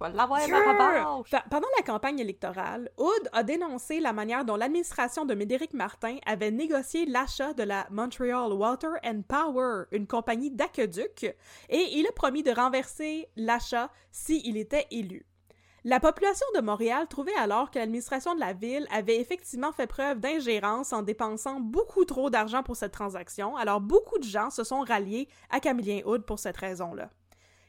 pendant 0.00 1.68
la 1.76 1.82
campagne 1.84 2.18
électorale, 2.18 2.90
Hood 2.96 3.28
a 3.32 3.42
dénoncé 3.42 4.00
la 4.00 4.14
manière 4.14 4.46
dont 4.46 4.56
l'administration 4.56 5.26
de 5.26 5.34
Médéric 5.34 5.74
Martin 5.74 6.16
avait 6.24 6.50
négocié 6.50 7.04
l'achat 7.04 7.52
de 7.52 7.64
la 7.64 7.86
Montreal 7.90 8.52
Water 8.52 8.92
and 9.04 9.22
Power, 9.28 9.84
une 9.92 10.06
compagnie 10.06 10.50
d'aqueduc, 10.50 11.36
et 11.68 11.98
il 11.98 12.06
a 12.06 12.12
promis 12.12 12.42
de 12.42 12.50
renverser 12.50 13.28
l'achat 13.36 13.90
s'il 14.10 14.56
était 14.56 14.86
élu. 14.90 15.26
La 15.84 16.00
population 16.00 16.46
de 16.54 16.60
Montréal 16.60 17.06
trouvait 17.08 17.36
alors 17.36 17.70
que 17.70 17.78
l'administration 17.78 18.34
de 18.34 18.40
la 18.40 18.54
ville 18.54 18.86
avait 18.90 19.20
effectivement 19.20 19.72
fait 19.72 19.86
preuve 19.86 20.18
d'ingérence 20.18 20.94
en 20.94 21.02
dépensant 21.02 21.60
beaucoup 21.60 22.06
trop 22.06 22.30
d'argent 22.30 22.62
pour 22.62 22.76
cette 22.76 22.92
transaction, 22.92 23.56
alors 23.56 23.80
beaucoup 23.80 24.18
de 24.18 24.24
gens 24.24 24.48
se 24.48 24.64
sont 24.64 24.80
ralliés 24.80 25.28
à 25.50 25.60
Camillien 25.60 26.00
Hood 26.06 26.24
pour 26.24 26.38
cette 26.38 26.56
raison-là. 26.56 27.10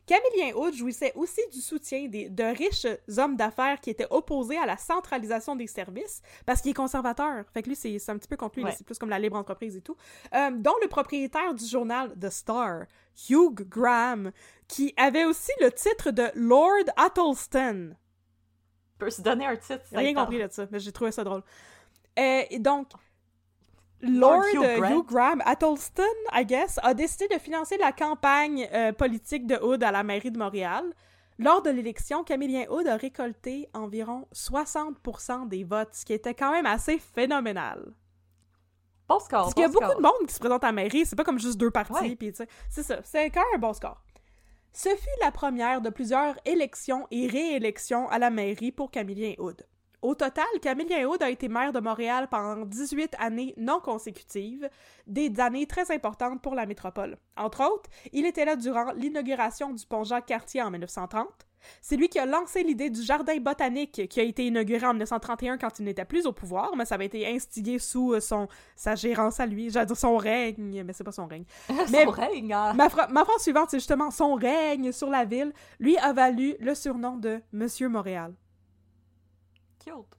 Camillien 0.06 0.54
Hood 0.56 0.74
jouissait 0.74 1.14
aussi 1.16 1.42
du 1.54 1.62
soutien 1.62 2.08
des, 2.08 2.30
de 2.30 2.44
riches 2.44 2.88
hommes 3.18 3.36
d'affaires 3.36 3.80
qui 3.80 3.90
étaient 3.90 4.08
opposés 4.10 4.58
à 4.58 4.66
la 4.66 4.76
centralisation 4.78 5.56
des 5.56 5.68
services, 5.68 6.22
parce 6.46 6.62
qu'il 6.62 6.72
est 6.72 6.76
conservateur. 6.76 7.46
Fait 7.54 7.62
que 7.62 7.70
lui, 7.70 7.76
c'est 7.76 8.10
un 8.10 8.18
petit 8.18 8.28
peu 8.28 8.36
contre 8.38 8.58
lui, 8.58 8.66
Ouais. 8.66 8.74
c'est 8.78 8.84
plus 8.86 8.98
comme 8.98 9.10
la 9.10 9.20
libre 9.20 9.38
entreprise 9.38 9.76
et 9.78 9.82
tout. 9.82 9.96
Euh, 10.34 10.52
dont 10.52 10.76
le 10.82 10.88
propriétaire 10.88 11.54
du 11.54 11.66
journal 11.66 12.14
The 12.20 12.30
Star, 12.30 12.86
Hugh 13.30 13.68
Graham, 13.70 14.32
qui 14.68 14.94
avait 14.98 15.26
aussi 15.26 15.52
le 15.62 15.72
titre 15.72 16.12
de 16.12 16.30
Lord 16.36 16.86
Attleston. 16.98 17.96
peut 18.98 19.10
se 19.10 19.22
donner 19.22 19.46
un 19.46 19.56
titre. 19.56 19.84
Rien 19.94 20.14
compris 20.14 20.38
de 20.40 20.48
ça, 20.52 20.68
mais 20.72 20.80
j'ai 20.80 20.92
trouvé 20.92 21.12
ça 21.12 21.24
drôle. 21.24 21.44
Euh, 22.20 22.44
et 22.50 22.60
donc, 22.60 22.88
Lord 24.02 24.44
Hugh 24.54 24.64
euh, 24.64 24.80
Grant. 24.80 24.96
Hugh 24.96 25.06
Graham 25.06 25.42
Attleston, 25.46 26.04
I 26.34 26.46
guess, 26.46 26.80
a 26.84 26.94
décidé 26.94 27.28
de 27.28 27.40
financer 27.40 27.78
la 27.78 27.92
campagne 27.92 28.68
euh, 28.74 28.92
politique 28.94 29.46
de 29.48 29.56
Hood 29.56 29.84
à 29.84 29.92
la 29.92 30.04
mairie 30.04 30.32
de 30.32 30.38
Montréal. 30.38 30.84
Lors 31.40 31.62
de 31.62 31.70
l'élection, 31.70 32.24
Camillien 32.24 32.66
Hood 32.70 32.88
a 32.88 32.98
récolté 32.98 33.68
environ 33.74 34.28
60% 34.34 35.48
des 35.48 35.64
votes, 35.64 35.94
ce 35.94 36.06
qui 36.06 36.14
était 36.14 36.36
quand 36.36 36.52
même 36.52 36.66
assez 36.66 37.00
phénoménal. 37.00 37.94
Bon 39.08 39.20
score. 39.20 39.42
Parce 39.42 39.54
qu'il 39.54 39.64
y 39.64 39.66
a 39.66 39.68
bon 39.68 39.74
beaucoup 39.74 39.86
score. 39.86 39.98
de 39.98 40.02
monde 40.04 40.28
qui 40.28 40.34
se 40.34 40.40
présente 40.40 40.64
à 40.64 40.68
la 40.68 40.74
mairie, 40.74 41.06
c'est 41.06 41.16
pas 41.16 41.24
comme 41.24 41.40
juste 41.40 41.58
deux 41.58 41.72
partis, 41.72 41.94
Ouais. 41.94 42.34
c'est 42.70 42.84
ça, 42.84 43.00
c'est 43.04 43.30
quand 43.30 43.42
même 43.42 43.56
un 43.56 43.60
bon 43.60 43.74
score. 43.74 44.02
Ce 44.74 44.90
fut 44.90 45.20
la 45.22 45.32
première 45.32 45.82
de 45.82 45.90
plusieurs 45.90 46.36
élections 46.46 47.08
et 47.12 47.28
réélections 47.28 48.08
à 48.10 48.20
la 48.20 48.30
mairie 48.30 48.72
pour 48.72 48.90
Camillien 48.90 49.34
Hood. 49.38 49.66
Au 50.02 50.16
total, 50.16 50.46
Camillien 50.64 51.06
Hood 51.08 51.22
a 51.22 51.30
été 51.30 51.48
maire 51.48 51.72
de 51.72 51.80
Montréal 51.80 52.28
pendant 52.32 52.66
18 52.66 53.16
années 53.20 53.54
non 53.58 53.80
consécutives, 53.80 54.68
des 55.06 55.32
années 55.40 55.68
très 55.68 55.92
importantes 55.94 56.42
pour 56.42 56.56
la 56.56 56.66
métropole. 56.66 57.18
Entre 57.38 57.64
autres, 57.64 57.90
il 58.12 58.26
était 58.26 58.46
là 58.46 58.56
durant 58.56 58.92
l'inauguration 58.94 59.72
du 59.74 59.86
pont 59.86 60.04
Jacques-Cartier 60.04 60.64
en 60.64 60.72
1930. 60.72 61.28
C'est 61.80 61.96
lui 61.98 62.10
qui 62.10 62.18
a 62.18 62.26
lancé 62.26 62.64
l'idée 62.64 62.90
du 62.90 63.04
jardin 63.04 63.38
botanique 63.38 64.08
qui 64.10 64.20
a 64.20 64.24
été 64.24 64.48
inauguré 64.48 64.84
en 64.88 64.94
1931 64.94 65.60
quand 65.60 65.78
il 65.78 65.86
n'était 65.86 66.06
plus 66.06 66.26
au 66.26 66.32
pouvoir, 66.32 66.76
mais 66.76 66.86
ça 66.86 66.96
avait 66.96 67.06
été 67.06 67.28
instigé 67.28 67.78
sous 67.78 68.14
euh, 68.14 68.20
son, 68.20 68.48
sa 68.76 68.96
gérance 68.96 69.40
à 69.40 69.46
lui. 69.46 69.70
J'allais 69.70 69.86
dire 69.86 69.96
son 69.98 70.18
règne, 70.18 70.82
mais 70.84 70.94
c'est 70.94 71.04
pas 71.04 71.12
son 71.12 71.28
règne. 71.28 71.46
Mais- 71.92 72.06
Son 72.06 72.10
règne, 72.10 72.52
hein. 72.52 72.74
Ma, 72.74 72.90
ma 73.10 73.24
phrase 73.24 73.44
suivante, 73.44 73.70
c'est 73.70 73.78
justement 73.78 74.10
son 74.10 74.34
règne 74.34 74.92
sur 74.92 75.12
la 75.12 75.24
ville 75.26 75.54
lui 75.80 75.96
a 75.98 76.12
valu 76.14 76.56
le 76.60 76.74
surnom 76.74 77.18
de 77.18 77.40
Monsieur 77.52 77.88
Montréal. 77.90 78.34
Cute. 79.84 80.18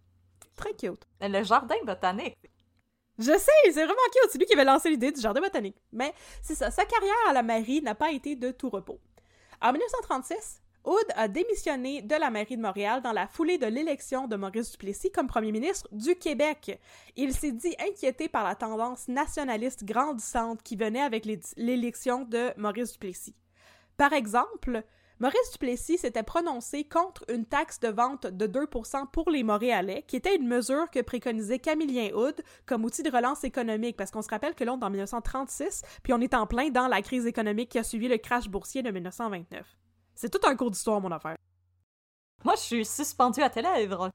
Très 0.57 0.75
cute. 0.75 1.07
Le 1.21 1.43
jardin 1.43 1.77
botanique. 1.85 2.37
Je 3.19 3.33
sais, 3.39 3.53
c'est 3.65 3.73
vraiment 3.85 3.95
cute. 4.13 4.31
C'est 4.31 4.39
lui 4.39 4.47
qui 4.47 4.55
avait 4.55 4.65
lancé 4.65 4.91
l'idée 4.91 5.13
du 5.13 5.21
jardin 5.21 5.41
botanique. 5.41 5.77
Mais 5.93 6.13
c'est 6.43 6.55
ça, 6.55 6.71
sa 6.71 6.85
carrière 6.85 7.15
à 7.29 7.33
la 7.33 7.43
mairie 7.43 7.83
n'a 7.83 7.95
pas 7.95 8.11
été 8.13 8.37
de 8.37 8.51
tout 8.51 8.71
repos. 8.71 8.99
En 9.61 9.73
1936, 9.73 10.61
Hood 10.85 11.05
a 11.15 11.29
démissionné 11.29 12.03
de 12.03 12.17
la 12.17 12.31
mairie 12.31 12.57
de 12.57 12.63
Montréal 12.63 13.03
dans 13.03 13.13
la 13.13 13.29
foulée 13.29 13.59
de 13.59 13.67
l'élection 13.67 14.27
de 14.27 14.35
Maurice 14.35 14.73
Duplessis 14.73 15.13
comme 15.13 15.29
premier 15.29 15.53
ministre 15.53 15.89
du 15.93 16.17
Québec. 16.17 16.81
Il 17.15 17.33
s'est 17.33 17.53
dit 17.53 17.77
inquiété 17.79 18.29
par 18.29 18.43
la 18.45 18.57
tendance 18.57 19.07
nationaliste 19.07 19.85
grandissante 19.85 20.63
qui 20.65 20.75
venait 20.75 21.03
avec 21.03 21.25
l'é- 21.25 21.39
l'élection 21.57 22.25
de 22.25 22.51
Maurice 22.57 22.95
Duplessis. 22.95 23.37
Par 23.97 24.13
exemple, 24.13 24.83
Maurice 25.23 25.53
Duplessis 25.53 25.99
s'était 25.99 26.25
prononcé 26.25 26.83
contre 26.83 27.23
une 27.33 27.47
taxe 27.47 27.79
de 27.79 27.87
vente 27.87 28.27
de 28.27 28.49
2% 28.49 29.09
pour 29.13 29.31
les 29.31 29.45
Montréalais, 29.45 30.05
qui 30.09 30.17
était 30.17 30.35
une 30.35 30.49
mesure 30.49 30.91
que 30.91 30.99
préconisait 30.99 31.61
Camillien 31.61 32.11
Hood 32.13 32.43
comme 32.67 32.85
outil 32.85 33.05
de 33.05 33.11
relance 33.13 33.45
économique, 33.45 33.97
parce 33.97 34.11
qu'on 34.11 34.23
se 34.23 34.29
rappelle 34.29 34.57
que 34.57 34.65
l'on 34.65 34.81
est 34.81 34.85
en 34.85 34.91
1936, 34.91 35.83
puis 36.03 36.13
on 36.13 36.21
est 36.21 36.35
en 36.35 36.49
plein 36.49 36.71
dans 36.71 36.89
la 36.89 37.03
crise 37.03 37.25
économique 37.25 37.69
qui 37.69 37.79
a 37.79 37.85
suivi 37.85 38.09
le 38.09 38.19
crash 38.19 38.49
boursier 38.49 38.83
de 38.83 38.91
1929. 38.91 39.65
C'est 40.17 40.29
tout 40.29 40.45
un 40.45 40.57
cours 40.57 40.73
d'histoire, 40.73 41.01
mon 41.01 41.13
affaire. 41.13 41.37
Moi, 42.45 42.57
je 42.57 42.63
suis 42.63 42.85
suspendue 42.85 43.43
à 43.43 43.51
tes 43.51 43.63
lèvres. 43.63 44.11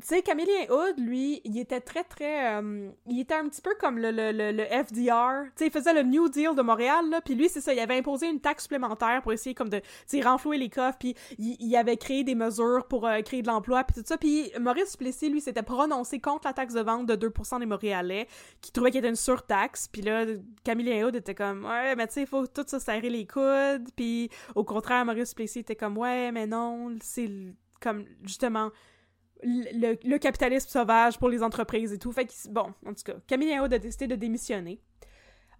Tu 0.00 0.06
sais, 0.06 0.22
Camillien 0.22 0.70
Hood, 0.70 1.00
lui, 1.00 1.40
il 1.44 1.58
était 1.58 1.80
très, 1.80 2.04
très... 2.04 2.54
euh, 2.56 2.88
il 3.06 3.18
était 3.18 3.34
un 3.34 3.48
petit 3.48 3.60
peu 3.60 3.74
comme 3.80 3.98
le, 3.98 4.12
le, 4.12 4.30
le, 4.30 4.52
le 4.52 4.64
FDR. 4.64 5.46
Tu 5.46 5.52
sais, 5.56 5.66
il 5.66 5.72
faisait 5.72 5.92
le 5.92 6.04
New 6.04 6.28
Deal 6.28 6.54
de 6.54 6.62
Montréal, 6.62 7.10
là, 7.10 7.20
puis 7.20 7.34
lui, 7.34 7.48
c'est 7.48 7.60
ça, 7.60 7.74
il 7.74 7.80
avait 7.80 7.96
imposé 7.98 8.28
une 8.28 8.40
taxe 8.40 8.64
supplémentaire 8.64 9.22
pour 9.22 9.32
essayer 9.32 9.54
comme 9.54 9.68
de, 9.70 9.80
tu 10.08 10.22
renflouer 10.22 10.56
les 10.56 10.68
coffres, 10.68 10.98
puis 11.00 11.16
il, 11.38 11.56
il 11.58 11.74
avait 11.74 11.96
créé 11.96 12.22
des 12.22 12.36
mesures 12.36 12.86
pour 12.88 13.08
euh, 13.08 13.20
créer 13.22 13.42
de 13.42 13.48
l'emploi, 13.48 13.82
puis 13.82 14.00
tout 14.00 14.06
ça. 14.06 14.16
Puis 14.16 14.52
Maurice 14.60 14.92
Duplessis, 14.92 15.30
lui, 15.30 15.40
s'était 15.40 15.64
prononcé 15.64 16.20
contre 16.20 16.46
la 16.46 16.52
taxe 16.52 16.74
de 16.74 16.80
vente 16.80 17.06
de 17.06 17.16
2% 17.16 17.58
des 17.58 17.66
Montréalais, 17.66 18.28
qui 18.60 18.70
trouvait 18.70 18.92
qu'il 18.92 19.00
était 19.00 19.08
une 19.08 19.16
surtaxe, 19.16 19.88
puis 19.88 20.02
là, 20.02 20.26
Camillien 20.62 21.06
Hood 21.06 21.16
était 21.16 21.34
comme, 21.34 21.64
ouais, 21.64 21.96
mais 21.96 22.06
tu 22.06 22.14
sais, 22.14 22.20
il 22.20 22.26
faut 22.28 22.46
tout 22.46 22.64
se 22.68 22.78
serrer 22.78 23.10
les 23.10 23.26
coudes, 23.26 23.88
puis 23.96 24.30
au 24.54 24.62
contraire, 24.62 25.04
Maurice 25.04 25.30
Duplessis 25.30 25.60
était 25.60 25.76
comme, 25.76 25.98
ouais, 25.98 26.30
mais 26.30 26.46
non, 26.46 26.94
c'est 27.00 27.28
comme, 27.80 28.04
justement 28.22 28.70
le, 29.42 30.16
capitalisme 30.18 30.68
sauvage 30.68 31.18
pour 31.18 31.28
les 31.28 31.42
entreprises 31.42 31.92
et 31.92 31.98
tout. 31.98 32.12
Fait 32.12 32.28
bon, 32.50 32.72
en 32.86 32.94
tout 32.94 33.04
cas, 33.04 33.14
Camille 33.26 33.58
Hood 33.58 33.72
a 33.72 33.78
décidé 33.78 34.06
de 34.06 34.16
démissionner. 34.16 34.80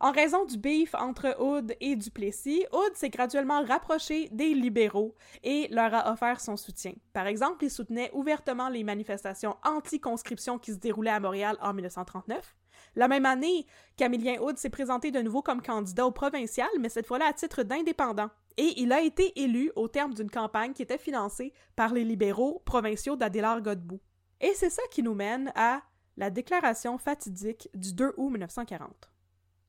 En 0.00 0.12
raison 0.12 0.44
du 0.44 0.58
beef 0.58 0.94
entre 0.94 1.34
Hood 1.40 1.74
et 1.80 1.96
Duplessis, 1.96 2.64
Hood 2.72 2.94
s'est 2.94 3.10
graduellement 3.10 3.64
rapproché 3.64 4.28
des 4.30 4.54
libéraux 4.54 5.16
et 5.42 5.66
leur 5.72 5.92
a 5.92 6.12
offert 6.12 6.40
son 6.40 6.56
soutien. 6.56 6.92
Par 7.12 7.26
exemple, 7.26 7.64
il 7.64 7.70
soutenait 7.70 8.10
ouvertement 8.12 8.68
les 8.68 8.84
manifestations 8.84 9.56
anti-conscription 9.64 10.60
qui 10.60 10.72
se 10.72 10.78
déroulaient 10.78 11.10
à 11.10 11.18
Montréal 11.18 11.56
en 11.60 11.74
1939. 11.74 12.54
La 12.94 13.08
même 13.08 13.26
année, 13.26 13.66
Camillien 13.96 14.40
Hood 14.40 14.56
s'est 14.56 14.70
présenté 14.70 15.10
de 15.10 15.20
nouveau 15.20 15.42
comme 15.42 15.62
candidat 15.62 16.06
au 16.06 16.12
provincial, 16.12 16.68
mais 16.78 16.88
cette 16.88 17.08
fois-là 17.08 17.26
à 17.26 17.32
titre 17.32 17.64
d'indépendant. 17.64 18.30
Et 18.58 18.80
il 18.82 18.92
a 18.92 19.00
été 19.00 19.40
élu 19.40 19.70
au 19.76 19.86
terme 19.86 20.12
d'une 20.12 20.30
campagne 20.30 20.72
qui 20.72 20.82
était 20.82 20.98
financée 20.98 21.54
par 21.76 21.94
les 21.94 22.04
libéraux 22.04 22.60
provinciaux 22.66 23.14
d'Adélard 23.14 23.62
Godbout. 23.62 24.00
Et 24.40 24.52
c'est 24.54 24.68
ça 24.68 24.82
qui 24.90 25.02
nous 25.02 25.14
mène 25.14 25.52
à 25.54 25.80
la 26.16 26.28
déclaration 26.28 26.98
fatidique 26.98 27.70
du 27.72 27.94
2 27.94 28.14
août 28.16 28.30
1940. 28.30 29.10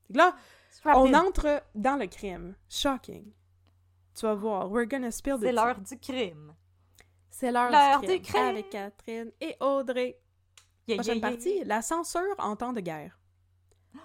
Là, 0.10 0.36
on 0.86 1.14
entre 1.14 1.62
dans 1.76 1.96
le 1.98 2.08
crime. 2.08 2.56
Shocking. 2.68 3.32
Tu 4.16 4.26
vas 4.26 4.34
voir, 4.34 4.72
we're 4.72 4.88
gonna 4.88 5.12
spill 5.12 5.38
the 5.38 5.42
C'est 5.42 5.52
l'heure 5.52 5.80
du 5.80 6.00
crime. 6.00 6.56
C'est 7.30 7.52
l'heure 7.52 8.02
du, 8.02 8.08
du 8.08 8.22
crime. 8.22 8.42
Avec 8.42 8.72
Catherine 8.72 9.32
et 9.40 9.56
Audrey. 9.60 10.20
Yeah, 10.88 10.98
Prochaine 10.98 11.20
yeah, 11.20 11.30
yeah, 11.30 11.38
partie, 11.38 11.64
la 11.64 11.82
censure 11.84 12.36
en 12.40 12.56
temps 12.56 12.74
de 12.74 12.82
guerre. 12.82 13.20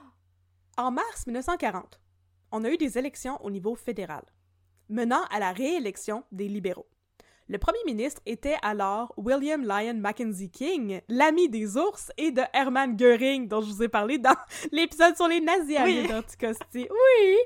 En 0.76 0.90
mars 0.90 1.26
1940, 1.26 2.00
on 2.52 2.64
a 2.64 2.70
eu 2.70 2.76
des 2.76 2.98
élections 2.98 3.42
au 3.42 3.50
niveau 3.50 3.74
fédéral, 3.74 4.22
menant 4.88 5.22
à 5.30 5.38
la 5.38 5.52
réélection 5.52 6.24
des 6.32 6.48
libéraux. 6.48 6.86
Le 7.46 7.58
premier 7.58 7.84
ministre 7.84 8.22
était 8.24 8.56
alors 8.62 9.12
William 9.18 9.62
Lyon 9.62 9.98
Mackenzie 10.00 10.50
King, 10.50 11.02
l'ami 11.08 11.50
des 11.50 11.76
ours 11.76 12.10
et 12.16 12.30
de 12.30 12.40
Hermann 12.54 12.96
Göring, 12.96 13.48
dont 13.48 13.60
je 13.60 13.70
vous 13.70 13.82
ai 13.82 13.88
parlé 13.88 14.16
dans 14.16 14.36
l'épisode 14.72 15.14
sur 15.14 15.28
les 15.28 15.40
nazis 15.40 15.76
à 15.76 15.84
Oui. 15.84 16.06
Oui! 16.90 17.36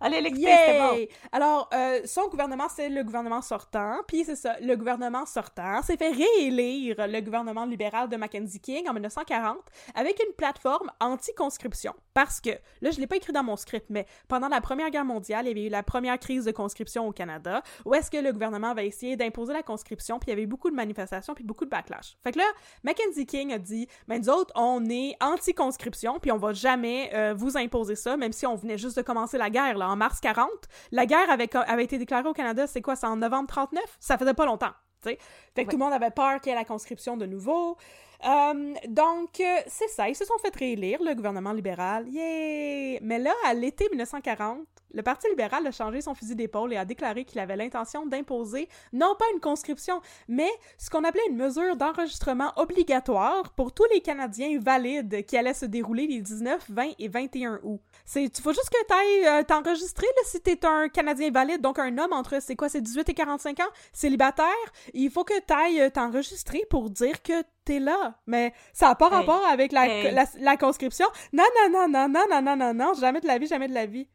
Allez. 0.00 0.28
Yay! 0.36 1.08
Alors, 1.32 1.68
euh, 1.74 2.00
son 2.04 2.28
gouvernement, 2.28 2.68
c'est 2.68 2.88
le 2.88 3.02
gouvernement 3.02 3.42
sortant, 3.42 3.96
puis 4.06 4.24
c'est 4.24 4.36
ça, 4.36 4.56
le 4.60 4.76
gouvernement 4.76 5.26
sortant 5.26 5.82
s'est 5.82 5.96
fait 5.96 6.10
réélire 6.10 6.96
le 7.08 7.20
gouvernement 7.20 7.64
libéral 7.64 8.08
de 8.08 8.16
Mackenzie 8.16 8.60
King 8.60 8.88
en 8.88 8.92
1940 8.92 9.58
avec 9.94 10.20
une 10.24 10.32
plateforme 10.34 10.90
anti-conscription. 11.00 11.94
Parce 12.14 12.40
que, 12.40 12.50
là, 12.80 12.90
je 12.90 13.00
l'ai 13.00 13.06
pas 13.06 13.16
écrit 13.16 13.32
dans 13.32 13.42
mon 13.42 13.56
script, 13.56 13.86
mais 13.90 14.06
pendant 14.28 14.48
la 14.48 14.60
Première 14.60 14.90
Guerre 14.90 15.04
mondiale, 15.04 15.46
il 15.46 15.48
y 15.48 15.50
avait 15.52 15.66
eu 15.66 15.70
la 15.70 15.82
première 15.82 16.18
crise 16.18 16.44
de 16.44 16.52
conscription 16.52 17.06
au 17.06 17.12
Canada, 17.12 17.62
où 17.84 17.94
est-ce 17.94 18.10
que 18.10 18.18
le 18.18 18.32
gouvernement 18.32 18.70
avait 18.70 18.86
essayé 18.86 19.16
d'imposer 19.16 19.52
la 19.52 19.62
conscription, 19.62 20.18
puis 20.18 20.28
il 20.28 20.30
y 20.30 20.32
avait 20.34 20.42
eu 20.42 20.46
beaucoup 20.46 20.70
de 20.70 20.76
manifestations, 20.76 21.34
puis 21.34 21.44
beaucoup 21.44 21.64
de 21.64 21.70
backlash. 21.70 22.16
Fait 22.22 22.32
que 22.32 22.38
là, 22.38 22.46
Mackenzie 22.84 23.26
King 23.26 23.52
a 23.52 23.58
dit, 23.58 23.88
ben 24.06 24.20
nous 24.20 24.28
autres, 24.28 24.52
on 24.54 24.84
est 24.88 25.16
anti-conscription, 25.20 26.18
puis 26.20 26.30
on 26.30 26.38
va 26.38 26.52
jamais 26.52 27.10
euh, 27.14 27.34
vous 27.36 27.56
imposer 27.56 27.96
ça, 27.96 28.16
même 28.16 28.32
si 28.32 28.46
on 28.46 28.54
venait 28.54 28.78
juste 28.78 28.96
de 28.96 29.02
commencer 29.02 29.38
la 29.38 29.50
guerre, 29.50 29.76
là, 29.76 29.87
en 29.88 29.96
mars 29.96 30.20
40. 30.20 30.48
La 30.92 31.06
guerre 31.06 31.30
avait, 31.30 31.48
avait 31.56 31.84
été 31.84 31.98
déclarée 31.98 32.28
au 32.28 32.32
Canada, 32.34 32.66
c'est 32.66 32.82
quoi, 32.82 32.96
c'est 32.96 33.06
en 33.06 33.16
novembre 33.16 33.48
39? 33.48 33.82
Ça 34.00 34.18
faisait 34.18 34.34
pas 34.34 34.46
longtemps. 34.46 34.72
Fait 35.02 35.16
que 35.16 35.60
Ouais. 35.60 35.64
tout 35.66 35.76
le 35.76 35.78
monde 35.84 35.92
avait 35.92 36.10
peur 36.10 36.40
qu'il 36.40 36.50
y 36.50 36.52
ait 36.52 36.58
la 36.58 36.64
conscription 36.64 37.16
de 37.16 37.24
nouveau. 37.26 37.76
Euh, 38.26 38.74
donc, 38.88 39.40
euh, 39.40 39.60
c'est 39.66 39.88
ça. 39.88 40.08
Ils 40.08 40.16
se 40.16 40.24
sont 40.24 40.38
fait 40.38 40.54
réélire, 40.54 41.02
le 41.02 41.14
gouvernement 41.14 41.52
libéral. 41.52 42.08
Yay! 42.08 42.98
Mais 43.02 43.18
là, 43.18 43.32
à 43.46 43.54
l'été 43.54 43.88
1940, 43.90 44.66
le 44.94 45.02
Parti 45.02 45.28
libéral 45.28 45.66
a 45.66 45.70
changé 45.70 46.00
son 46.00 46.14
fusil 46.14 46.34
d'épaule 46.34 46.72
et 46.72 46.76
a 46.76 46.84
déclaré 46.84 47.24
qu'il 47.24 47.38
avait 47.40 47.56
l'intention 47.56 48.06
d'imposer 48.06 48.68
non 48.92 49.14
pas 49.18 49.26
une 49.34 49.40
conscription, 49.40 50.00
mais 50.28 50.48
ce 50.78 50.88
qu'on 50.88 51.04
appelait 51.04 51.26
une 51.28 51.36
mesure 51.36 51.76
d'enregistrement 51.76 52.52
obligatoire 52.56 53.50
pour 53.50 53.72
tous 53.72 53.84
les 53.92 54.00
Canadiens 54.00 54.58
valides 54.58 55.26
qui 55.26 55.36
allait 55.36 55.54
se 55.54 55.66
dérouler 55.66 56.06
les 56.06 56.20
19, 56.20 56.70
20 56.70 56.92
et 56.98 57.08
21 57.08 57.60
août. 57.62 57.80
C'est, 58.06 58.30
tu 58.30 58.40
faut 58.40 58.52
juste 58.52 58.70
que 58.70 58.86
tu 58.86 58.94
ailles 58.94 59.44
t'enregistrer 59.44 60.06
là, 60.06 60.22
si 60.24 60.40
t'es 60.40 60.64
un 60.64 60.88
Canadien 60.88 61.30
valide, 61.30 61.60
donc 61.60 61.78
un 61.78 61.96
homme 61.98 62.12
entre, 62.12 62.40
c'est 62.40 62.56
quoi, 62.56 62.68
c'est 62.68 62.80
18 62.80 63.10
et 63.10 63.14
45 63.14 63.60
ans, 63.60 63.70
célibataire, 63.92 64.46
il 64.94 65.10
faut 65.10 65.24
que 65.24 65.38
tu 65.46 65.52
ailles 65.52 65.90
t'enregistrer 65.92 66.64
pour 66.70 66.88
dire 66.88 67.22
que 67.22 67.42
t'es 67.68 67.78
là. 67.80 68.18
Mais 68.26 68.52
ça 68.72 68.88
n'a 68.88 68.94
pas 68.94 69.08
rapport 69.08 69.44
avec 69.46 69.72
la, 69.72 69.86
Hey. 69.88 70.12
la, 70.14 70.24
la 70.38 70.56
conscription. 70.56 71.06
Non, 71.32 71.44
non, 71.56 71.70
non, 71.70 71.88
non, 71.88 72.08
non, 72.08 72.24
non, 72.30 72.42
non, 72.42 72.56
non, 72.56 72.74
non, 72.74 72.94
jamais 72.94 73.20
de 73.20 73.26
la 73.26 73.38
vie, 73.38 73.46
jamais 73.46 73.68
de 73.68 73.74
la 73.74 73.86
vie. 73.86 74.08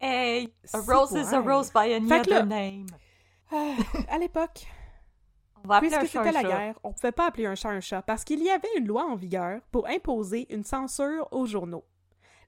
Hey, 0.00 0.52
a 0.74 0.78
rose 0.80 1.12
is 1.12 1.32
a 1.34 1.40
rose 1.40 1.70
by 1.72 1.92
any 1.94 2.06
Fait 2.08 2.26
là- 2.28 2.42
name. 2.44 2.86
À 4.10 4.18
l'époque, 4.18 4.66
Puisque 5.80 6.06
c'était 6.06 6.30
la 6.32 6.42
guerre, 6.44 6.78
on 6.84 6.92
pouvait 6.92 7.10
pas 7.12 7.26
appeler 7.26 7.46
un 7.46 7.54
chat 7.56 7.70
un 7.70 7.80
chat 7.80 8.02
parce 8.02 8.22
qu'il 8.22 8.40
y 8.42 8.50
avait 8.50 8.68
une 8.78 8.86
loi 8.86 9.04
en 9.04 9.16
vigueur 9.16 9.60
pour 9.72 9.88
imposer 9.88 10.46
une 10.54 10.62
censure 10.64 11.26
aux 11.32 11.46
journaux. 11.46 11.84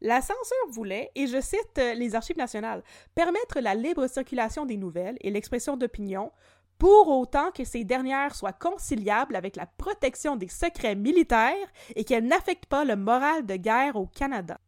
La 0.01 0.21
censure 0.21 0.69
voulait, 0.71 1.11
et 1.17 1.27
je 1.27 1.41
cite 1.41 1.79
euh, 1.79 1.95
les 1.95 2.15
Archives 2.15 2.37
nationales, 2.39 2.85
permettre 3.17 3.59
la 3.61 3.75
libre 3.75 4.07
circulation 4.07 4.65
des 4.67 4.77
nouvelles 4.77 5.17
et 5.23 5.31
l'expression 5.31 5.77
d'opinion 5.77 6.31
pour 6.79 7.09
autant 7.09 7.51
que 7.51 7.65
ces 7.65 7.85
dernières 7.85 8.35
soient 8.35 8.53
conciliables 8.53 9.37
avec 9.37 9.57
la 9.57 9.67
protection 9.67 10.37
des 10.37 10.49
secrets 10.49 10.95
militaires 10.95 11.55
et 11.97 12.05
qu'elles 12.05 12.27
n'affectent 12.27 12.67
pas 12.67 12.85
le 12.85 12.97
moral 12.97 13.47
de 13.47 13.57
guerre 13.57 13.97
au 13.97 14.07
Canada. 14.07 14.59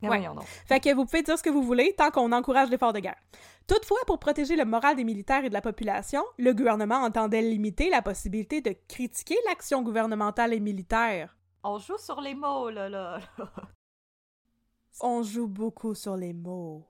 Mais 0.00 0.08
Ouais. 0.08 0.26
Fait 0.66 0.80
que 0.80 0.94
vous 0.94 1.04
pouvez 1.06 1.22
dire 1.22 1.38
ce 1.38 1.42
que 1.42 1.50
vous 1.50 1.62
voulez 1.62 1.94
tant 1.96 2.10
qu'on 2.10 2.32
encourage 2.32 2.68
l'effort 2.70 2.92
de 2.92 3.00
guerre. 3.00 3.20
Toutefois, 3.66 4.00
pour 4.06 4.18
protéger 4.18 4.56
le 4.56 4.64
moral 4.64 4.96
des 4.96 5.04
militaires 5.04 5.44
et 5.44 5.48
de 5.48 5.54
la 5.54 5.62
population, 5.62 6.22
le 6.38 6.52
gouvernement 6.52 6.96
entendait 6.96 7.40
limiter 7.40 7.88
la 7.88 8.02
possibilité 8.02 8.60
de 8.60 8.74
critiquer 8.88 9.36
l'action 9.46 9.82
gouvernementale 9.82 10.52
et 10.52 10.60
militaire. 10.60 11.36
On 11.62 11.78
joue 11.78 11.96
sur 11.96 12.20
les 12.20 12.34
mots, 12.34 12.68
là, 12.68 12.90
là. 12.90 13.20
On 15.00 15.22
joue 15.22 15.48
beaucoup 15.48 15.94
sur 15.94 16.16
les 16.16 16.34
mots. 16.34 16.86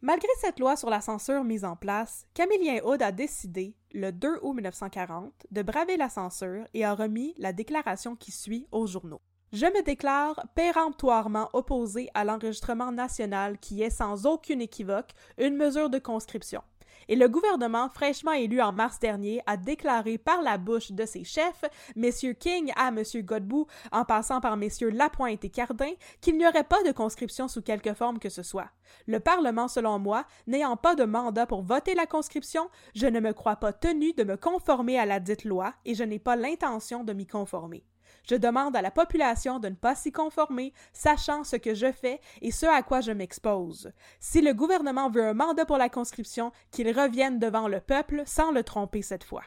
Malgré 0.00 0.28
cette 0.40 0.60
loi 0.60 0.76
sur 0.76 0.90
la 0.90 1.00
censure 1.00 1.42
mise 1.42 1.64
en 1.64 1.74
place, 1.74 2.24
Camillien 2.32 2.80
Hood 2.84 3.02
a 3.02 3.10
décidé, 3.10 3.74
le 3.92 4.12
2 4.12 4.38
août 4.42 4.52
1940, 4.52 5.32
de 5.50 5.62
braver 5.62 5.96
la 5.96 6.08
censure 6.08 6.64
et 6.72 6.84
a 6.84 6.94
remis 6.94 7.34
la 7.36 7.52
déclaration 7.52 8.14
qui 8.14 8.30
suit 8.30 8.68
aux 8.70 8.86
journaux. 8.86 9.20
Je 9.52 9.66
me 9.66 9.82
déclare 9.82 10.40
péremptoirement 10.54 11.48
opposé 11.52 12.10
à 12.14 12.24
l'enregistrement 12.24 12.92
national 12.92 13.58
qui 13.58 13.82
est 13.82 13.90
sans 13.90 14.24
aucune 14.24 14.60
équivoque 14.60 15.10
une 15.36 15.56
mesure 15.56 15.90
de 15.90 15.98
conscription. 15.98 16.62
Et 17.08 17.16
le 17.16 17.28
gouvernement 17.28 17.88
fraîchement 17.88 18.32
élu 18.32 18.60
en 18.60 18.72
mars 18.72 18.98
dernier 18.98 19.42
a 19.46 19.56
déclaré 19.56 20.18
par 20.18 20.42
la 20.42 20.58
bouche 20.58 20.92
de 20.92 21.06
ses 21.06 21.24
chefs, 21.24 21.64
messieurs 21.96 22.34
King 22.34 22.72
à 22.76 22.90
monsieur 22.90 23.22
Godbout, 23.22 23.66
en 23.92 24.04
passant 24.04 24.40
par 24.40 24.56
messieurs 24.56 24.90
Lapointe 24.90 25.44
et 25.44 25.50
Cardin, 25.50 25.92
qu'il 26.20 26.36
n'y 26.36 26.46
aurait 26.46 26.64
pas 26.64 26.82
de 26.84 26.92
conscription 26.92 27.48
sous 27.48 27.62
quelque 27.62 27.94
forme 27.94 28.18
que 28.18 28.28
ce 28.28 28.42
soit. 28.42 28.68
Le 29.06 29.20
Parlement, 29.20 29.68
selon 29.68 29.98
moi, 29.98 30.26
n'ayant 30.46 30.76
pas 30.76 30.94
de 30.94 31.04
mandat 31.04 31.46
pour 31.46 31.62
voter 31.62 31.94
la 31.94 32.06
conscription, 32.06 32.68
je 32.94 33.06
ne 33.06 33.20
me 33.20 33.32
crois 33.32 33.56
pas 33.56 33.72
tenu 33.72 34.12
de 34.12 34.24
me 34.24 34.36
conformer 34.36 34.98
à 34.98 35.06
la 35.06 35.20
dite 35.20 35.44
loi 35.44 35.72
et 35.84 35.94
je 35.94 36.04
n'ai 36.04 36.18
pas 36.18 36.36
l'intention 36.36 37.04
de 37.04 37.12
m'y 37.12 37.26
conformer. 37.26 37.84
Je 38.28 38.34
demande 38.34 38.76
à 38.76 38.82
la 38.82 38.90
population 38.90 39.58
de 39.58 39.68
ne 39.68 39.74
pas 39.74 39.94
s'y 39.94 40.12
conformer, 40.12 40.72
sachant 40.92 41.44
ce 41.44 41.56
que 41.56 41.74
je 41.74 41.92
fais 41.92 42.20
et 42.42 42.50
ce 42.50 42.66
à 42.66 42.82
quoi 42.82 43.00
je 43.00 43.12
m'expose. 43.12 43.92
Si 44.20 44.40
le 44.40 44.54
gouvernement 44.54 45.10
veut 45.10 45.26
un 45.26 45.34
mandat 45.34 45.66
pour 45.66 45.78
la 45.78 45.88
conscription, 45.88 46.52
qu'il 46.70 46.88
revienne 46.90 47.38
devant 47.38 47.68
le 47.68 47.80
peuple 47.80 48.22
sans 48.26 48.50
le 48.50 48.62
tromper 48.62 49.02
cette 49.02 49.24
fois. 49.24 49.44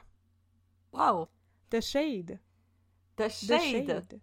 Wow. 0.94 1.28
The 1.70 1.82
Shade. 1.82 2.40
The 3.18 3.28
The 3.28 3.60
shade. 3.60 4.22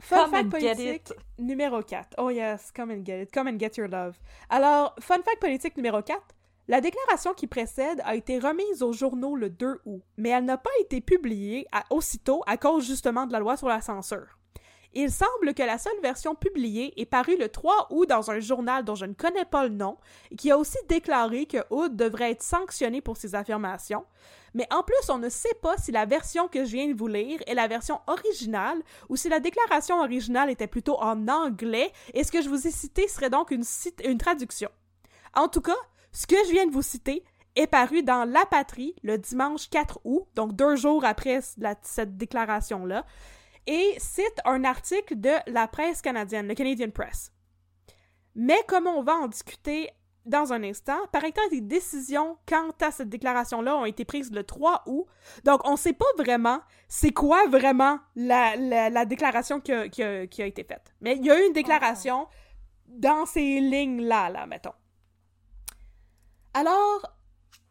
Fun 0.00 0.24
Come 0.24 0.30
fact 0.32 0.50
politique 0.50 1.10
it. 1.10 1.16
numéro 1.38 1.80
4. 1.82 2.14
Oh 2.18 2.28
yes, 2.28 2.70
come 2.72 2.90
and 2.90 3.04
get 3.04 3.22
it. 3.22 3.32
Come 3.32 3.48
and 3.48 3.58
get 3.58 3.76
your 3.76 3.88
love. 3.88 4.18
Alors, 4.50 4.94
fun 5.00 5.22
fact 5.22 5.40
politique 5.40 5.76
numéro 5.76 6.02
4. 6.02 6.20
La 6.66 6.80
déclaration 6.80 7.34
qui 7.34 7.46
précède 7.46 8.00
a 8.04 8.14
été 8.14 8.38
remise 8.38 8.82
aux 8.82 8.94
journaux 8.94 9.36
le 9.36 9.50
2 9.50 9.80
août, 9.84 10.02
mais 10.16 10.30
elle 10.30 10.46
n'a 10.46 10.56
pas 10.56 10.70
été 10.80 11.02
publiée 11.02 11.66
aussitôt 11.90 12.42
à 12.46 12.56
cause 12.56 12.86
justement 12.86 13.26
de 13.26 13.32
la 13.32 13.38
loi 13.38 13.58
sur 13.58 13.68
la 13.68 13.82
censure. 13.82 14.38
Il 14.94 15.10
semble 15.10 15.52
que 15.54 15.62
la 15.62 15.76
seule 15.76 16.00
version 16.02 16.34
publiée 16.34 16.98
est 16.98 17.04
parue 17.04 17.36
le 17.36 17.50
3 17.50 17.88
août 17.90 18.08
dans 18.08 18.30
un 18.30 18.40
journal 18.40 18.82
dont 18.82 18.94
je 18.94 19.04
ne 19.04 19.12
connais 19.12 19.44
pas 19.44 19.64
le 19.64 19.74
nom, 19.74 19.98
qui 20.38 20.50
a 20.50 20.56
aussi 20.56 20.78
déclaré 20.88 21.44
que 21.44 21.58
Hood 21.68 21.96
devrait 21.96 22.30
être 22.30 22.42
sanctionné 22.42 23.02
pour 23.02 23.18
ses 23.18 23.34
affirmations. 23.34 24.06
Mais 24.54 24.66
en 24.72 24.82
plus, 24.84 25.10
on 25.10 25.18
ne 25.18 25.28
sait 25.28 25.56
pas 25.60 25.76
si 25.76 25.92
la 25.92 26.06
version 26.06 26.48
que 26.48 26.64
je 26.64 26.70
viens 26.70 26.88
de 26.88 26.96
vous 26.96 27.08
lire 27.08 27.40
est 27.46 27.54
la 27.54 27.66
version 27.66 28.00
originale 28.06 28.80
ou 29.10 29.16
si 29.16 29.28
la 29.28 29.40
déclaration 29.40 30.00
originale 30.00 30.48
était 30.48 30.68
plutôt 30.68 30.96
en 30.98 31.28
anglais 31.28 31.92
et 32.14 32.24
ce 32.24 32.32
que 32.32 32.40
je 32.40 32.48
vous 32.48 32.66
ai 32.66 32.70
cité 32.70 33.06
serait 33.08 33.30
donc 33.30 33.50
une 33.50 34.18
traduction. 34.18 34.70
En 35.34 35.48
tout 35.48 35.60
cas, 35.60 35.76
ce 36.14 36.26
que 36.26 36.36
je 36.46 36.52
viens 36.52 36.66
de 36.66 36.72
vous 36.72 36.80
citer 36.82 37.22
est 37.56 37.66
paru 37.66 38.02
dans 38.02 38.24
La 38.24 38.46
Patrie 38.46 38.94
le 39.02 39.18
dimanche 39.18 39.68
4 39.68 40.00
août, 40.04 40.26
donc 40.34 40.54
deux 40.56 40.76
jours 40.76 41.04
après 41.04 41.40
la- 41.58 41.76
cette 41.82 42.16
déclaration-là, 42.16 43.04
et 43.66 43.94
cite 43.98 44.40
un 44.44 44.64
article 44.64 45.20
de 45.20 45.32
la 45.46 45.68
presse 45.68 46.00
canadienne, 46.02 46.48
le 46.48 46.54
Canadian 46.54 46.90
Press. 46.90 47.32
Mais 48.34 48.58
comme 48.66 48.86
on 48.86 49.02
va 49.02 49.14
en 49.14 49.28
discuter 49.28 49.90
dans 50.26 50.52
un 50.54 50.62
instant, 50.62 50.98
par 51.12 51.22
exemple, 51.24 51.50
des 51.50 51.60
décisions 51.60 52.38
quant 52.48 52.70
à 52.80 52.90
cette 52.90 53.10
déclaration-là 53.10 53.76
ont 53.76 53.84
été 53.84 54.04
prises 54.06 54.32
le 54.32 54.42
3 54.42 54.82
août, 54.86 55.06
donc 55.44 55.60
on 55.66 55.72
ne 55.72 55.76
sait 55.76 55.92
pas 55.92 56.06
vraiment 56.16 56.60
c'est 56.88 57.12
quoi 57.12 57.46
vraiment 57.46 57.98
la, 58.16 58.56
la- 58.56 58.88
la 58.90 59.04
déclaration 59.04 59.60
qui 59.60 59.72
a, 59.72 59.88
qui 59.88 60.02
a- 60.02 60.26
qui 60.26 60.42
a 60.42 60.46
été 60.46 60.64
faite. 60.64 60.92
Mais 61.02 61.16
il 61.16 61.24
y 61.26 61.30
a 61.30 61.38
eu 61.40 61.46
une 61.46 61.52
déclaration 61.52 62.26
dans 62.86 63.26
ces 63.26 63.60
lignes-là, 63.60 64.30
là, 64.30 64.46
mettons. 64.46 64.72
Alors, 66.56 67.02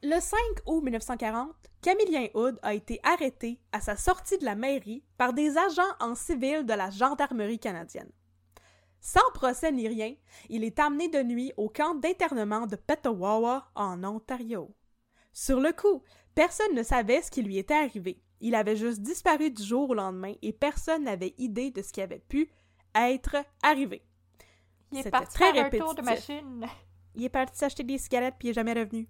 le 0.04 0.20
5 0.20 0.38
août 0.66 0.82
1940, 0.82 1.56
Camillien 1.82 2.28
Hood 2.34 2.60
a 2.62 2.74
été 2.74 3.00
arrêté 3.04 3.62
à 3.72 3.80
sa 3.80 3.96
sortie 3.96 4.38
de 4.38 4.44
la 4.44 4.56
mairie 4.56 5.06
par 5.18 5.32
des 5.32 5.58
agents 5.58 5.82
en 6.02 6.16
civil 6.16 6.66
de 6.66 6.74
la 6.74 6.90
gendarmerie 6.90 7.60
canadienne. 7.60 8.12
Sans 9.00 9.32
procès 9.34 9.72
ni 9.72 9.88
rien, 9.88 10.14
il 10.50 10.66
est 10.66 10.80
amené 10.80 11.08
de 11.08 11.24
nuit 11.24 11.54
au 11.56 11.70
camp 11.70 11.96
d'internement 11.96 12.68
de 12.68 12.76
Petawawa, 12.76 13.70
en 13.76 14.04
Ontario. 14.04 14.76
Sur 15.32 15.62
le 15.62 15.72
coup, 15.72 16.04
personne 16.36 16.76
ne 16.76 16.84
savait 16.84 17.22
ce 17.22 17.32
qui 17.32 17.42
lui 17.42 17.58
était 17.58 17.74
arrivé. 17.74 18.22
Il 18.42 18.54
avait 18.54 18.76
juste 18.76 19.00
disparu 19.00 19.50
du 19.50 19.64
jour 19.64 19.92
au 19.92 19.94
lendemain 19.94 20.34
et 20.42 20.52
personne 20.52 21.06
n'avait 21.06 21.36
idée 21.38 21.72
de 21.72 21.82
ce 21.82 21.94
qui 21.94 22.02
avait 22.02 22.20
pu 22.20 22.52
être 22.96 23.38
arrivé. 23.62 24.04
Il 24.92 25.00
est 25.00 25.10
parti 25.10 25.34
très 25.36 25.54
faire 25.54 25.66
un 25.66 25.70
tour 25.70 25.96
de 25.96 26.02
machine. 26.02 26.68
Il 27.16 27.24
est 27.24 27.30
parti 27.30 27.58
s'acheter 27.58 27.84
des 27.84 27.98
cigarettes 27.98 28.36
puis 28.38 28.48
il 28.48 28.52
est 28.52 28.54
jamais 28.56 28.74
revenu. 28.74 29.08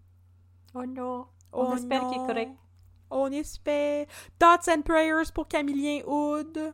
Oh 0.76 0.86
non. 0.86 1.28
On 1.52 1.72
Oh 1.72 1.76
espère 1.76 2.08
qu'il 2.08 2.22
est 2.22 2.26
correct. 2.26 2.52
On 3.10 3.32
espère. 3.32 4.08
Thoughts 4.40 4.68
and 4.70 4.82
prayers 4.82 5.32
pour 5.34 5.48
Camillien 5.48 6.02
Hood. 6.06 6.74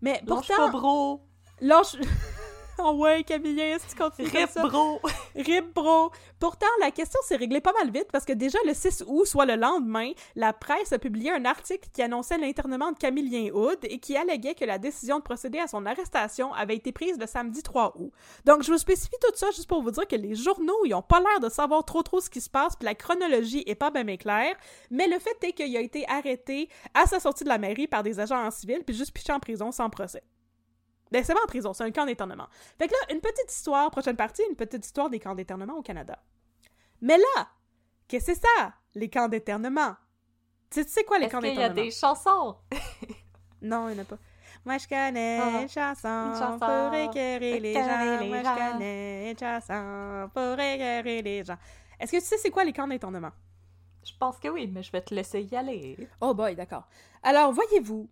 Mais 0.00 0.22
Lâche 0.26 0.48
pas, 0.48 0.56
pourtant, 0.56 0.70
bro. 0.70 1.20
lâche. 1.60 1.96
oh 2.78 2.92
ouais, 2.98 3.20
est-ce 3.20 3.86
que 3.86 3.90
tu 3.90 3.96
continues 3.96 4.28
Rip, 4.28 4.50
ça? 4.50 4.62
bro. 4.62 5.00
Rip, 5.34 5.74
bro. 5.74 6.10
Pourtant, 6.38 6.66
la 6.80 6.90
question 6.90 7.20
s'est 7.22 7.36
réglée 7.36 7.60
pas 7.60 7.72
mal 7.72 7.90
vite 7.90 8.08
parce 8.12 8.24
que 8.24 8.32
déjà 8.32 8.58
le 8.66 8.74
6 8.74 9.04
août, 9.06 9.26
soit 9.26 9.46
le 9.46 9.56
lendemain, 9.56 10.12
la 10.34 10.52
presse 10.52 10.92
a 10.92 10.98
publié 10.98 11.32
un 11.32 11.44
article 11.44 11.88
qui 11.92 12.02
annonçait 12.02 12.38
l'internement 12.38 12.92
de 12.92 12.98
Camillien 12.98 13.52
Hood 13.52 13.78
et 13.82 13.98
qui 13.98 14.16
alléguait 14.16 14.54
que 14.54 14.64
la 14.64 14.78
décision 14.78 15.18
de 15.18 15.22
procéder 15.22 15.58
à 15.58 15.66
son 15.66 15.86
arrestation 15.86 16.52
avait 16.54 16.76
été 16.76 16.92
prise 16.92 17.18
le 17.18 17.26
samedi 17.26 17.62
3 17.62 17.94
août. 17.98 18.12
Donc, 18.44 18.62
je 18.62 18.72
vous 18.72 18.78
spécifie 18.78 19.16
tout 19.20 19.34
ça 19.34 19.50
juste 19.50 19.68
pour 19.68 19.82
vous 19.82 19.90
dire 19.90 20.06
que 20.06 20.16
les 20.16 20.34
journaux, 20.34 20.84
ils 20.84 20.94
ont 20.94 21.02
pas 21.02 21.20
l'air 21.20 21.40
de 21.40 21.48
savoir 21.48 21.84
trop 21.84 22.02
trop 22.02 22.20
ce 22.20 22.30
qui 22.30 22.40
se 22.40 22.50
passe, 22.50 22.76
puis 22.76 22.86
la 22.86 22.94
chronologie 22.94 23.62
est 23.66 23.74
pas 23.74 23.90
bien 23.90 24.04
bien 24.04 24.16
claire, 24.16 24.56
mais 24.90 25.06
le 25.06 25.18
fait 25.18 25.36
est 25.42 25.52
qu'il 25.52 25.76
a 25.76 25.80
été 25.80 26.08
arrêté 26.08 26.68
à 26.94 27.06
sa 27.06 27.20
sortie 27.20 27.44
de 27.44 27.48
la 27.48 27.58
mairie 27.58 27.86
par 27.86 28.02
des 28.02 28.20
agents 28.20 28.44
en 28.44 28.50
civil, 28.50 28.82
puis 28.86 28.96
juste 28.96 29.12
piché 29.12 29.32
en 29.32 29.40
prison 29.40 29.72
sans 29.72 29.90
procès. 29.90 30.22
Ben, 31.16 31.24
c'est 31.24 31.32
pas 31.34 31.42
en 31.42 31.46
prison, 31.46 31.72
c'est 31.72 31.84
un 31.84 31.90
camp 31.90 32.04
d'internement. 32.04 32.46
Fait 32.78 32.88
que 32.88 32.92
là, 32.92 33.14
une 33.14 33.20
petite 33.20 33.50
histoire, 33.50 33.90
prochaine 33.90 34.16
partie, 34.16 34.42
une 34.50 34.56
petite 34.56 34.84
histoire 34.84 35.08
des 35.08 35.18
camps 35.18 35.34
d'internement 35.34 35.74
au 35.78 35.82
Canada. 35.82 36.18
Mais 37.00 37.16
là, 37.16 37.48
qu'est-ce 38.06 38.26
que 38.26 38.34
c'est 38.34 38.40
ça, 38.42 38.74
les 38.94 39.08
camps 39.08 39.28
d'internement? 39.28 39.94
Tu 40.70 40.82
sais- 40.86 41.04
quoi, 41.04 41.18
les 41.18 41.24
Est-ce 41.26 41.32
camps 41.34 41.40
qu'il 41.40 41.54
y 41.54 41.62
a 41.62 41.68
des 41.70 41.90
chansons? 41.90 42.56
Non, 43.62 43.88
il 43.88 43.94
n'y 43.94 44.00
en 44.00 44.02
a 44.02 44.04
pas. 44.04 44.18
Moi, 44.66 44.76
je 44.78 44.86
connais 44.86 45.38
Ah, 45.40 45.62
une 45.62 45.68
chanson, 45.68 46.08
une 46.08 46.34
chanson 46.38 46.58
pour 46.58 46.94
écœurer 46.94 47.58
les 47.60 47.72
gens. 47.72 48.20
les 48.20 48.28
Moi, 48.28 48.42
gens. 48.42 48.54
je 48.54 48.72
connais 48.72 49.30
une 49.30 49.38
chanson 49.38 50.30
pour 50.34 50.60
écœurer 50.60 51.22
les 51.22 51.44
gens. 51.44 51.56
Est-ce 51.98 52.12
que 52.12 52.16
tu 52.18 52.24
sais 52.24 52.36
c'est 52.36 52.50
quoi 52.50 52.64
les 52.64 52.72
camps 52.74 52.86
d'internement? 52.86 53.30
Je 54.04 54.12
pense 54.20 54.38
que 54.38 54.48
oui, 54.48 54.66
mais 54.72 54.82
je 54.82 54.92
vais 54.92 55.00
te 55.00 55.14
laisser 55.14 55.40
y 55.42 55.56
aller. 55.56 55.96
Oh 56.20 56.34
boy, 56.34 56.54
d'accord. 56.54 56.86
Alors, 57.22 57.52
voyez-vous, 57.52 58.08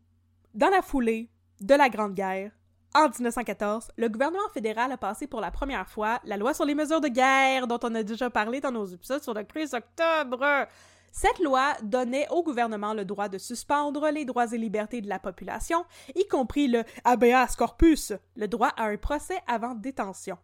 dans 0.54 0.70
la 0.70 0.80
foulée 0.80 1.28
de 1.60 1.74
la 1.74 1.88
Grande 1.90 2.14
Guerre, 2.14 2.50
en 2.94 3.08
1914, 3.08 3.88
le 3.96 4.08
gouvernement 4.08 4.48
fédéral 4.52 4.92
a 4.92 4.96
passé 4.96 5.26
pour 5.26 5.40
la 5.40 5.50
première 5.50 5.88
fois 5.88 6.20
la 6.24 6.36
loi 6.36 6.54
sur 6.54 6.64
les 6.64 6.74
mesures 6.74 7.00
de 7.00 7.08
guerre 7.08 7.66
dont 7.66 7.80
on 7.82 7.94
a 7.94 8.02
déjà 8.04 8.30
parlé 8.30 8.60
dans 8.60 8.70
nos 8.70 8.86
épisodes 8.86 9.22
sur 9.22 9.34
le 9.34 9.42
15 9.42 9.74
octobre. 9.74 10.66
Cette 11.10 11.38
loi 11.40 11.74
donnait 11.82 12.28
au 12.30 12.42
gouvernement 12.42 12.94
le 12.94 13.04
droit 13.04 13.28
de 13.28 13.38
suspendre 13.38 14.08
les 14.10 14.24
droits 14.24 14.52
et 14.52 14.58
libertés 14.58 15.00
de 15.00 15.08
la 15.08 15.18
population, 15.18 15.84
y 16.14 16.26
compris 16.28 16.68
le 16.68 16.84
habeas 17.04 17.54
corpus, 17.56 18.12
le 18.36 18.48
droit 18.48 18.72
à 18.76 18.84
un 18.84 18.96
procès 18.96 19.40
avant 19.46 19.74
détention. 19.74 20.38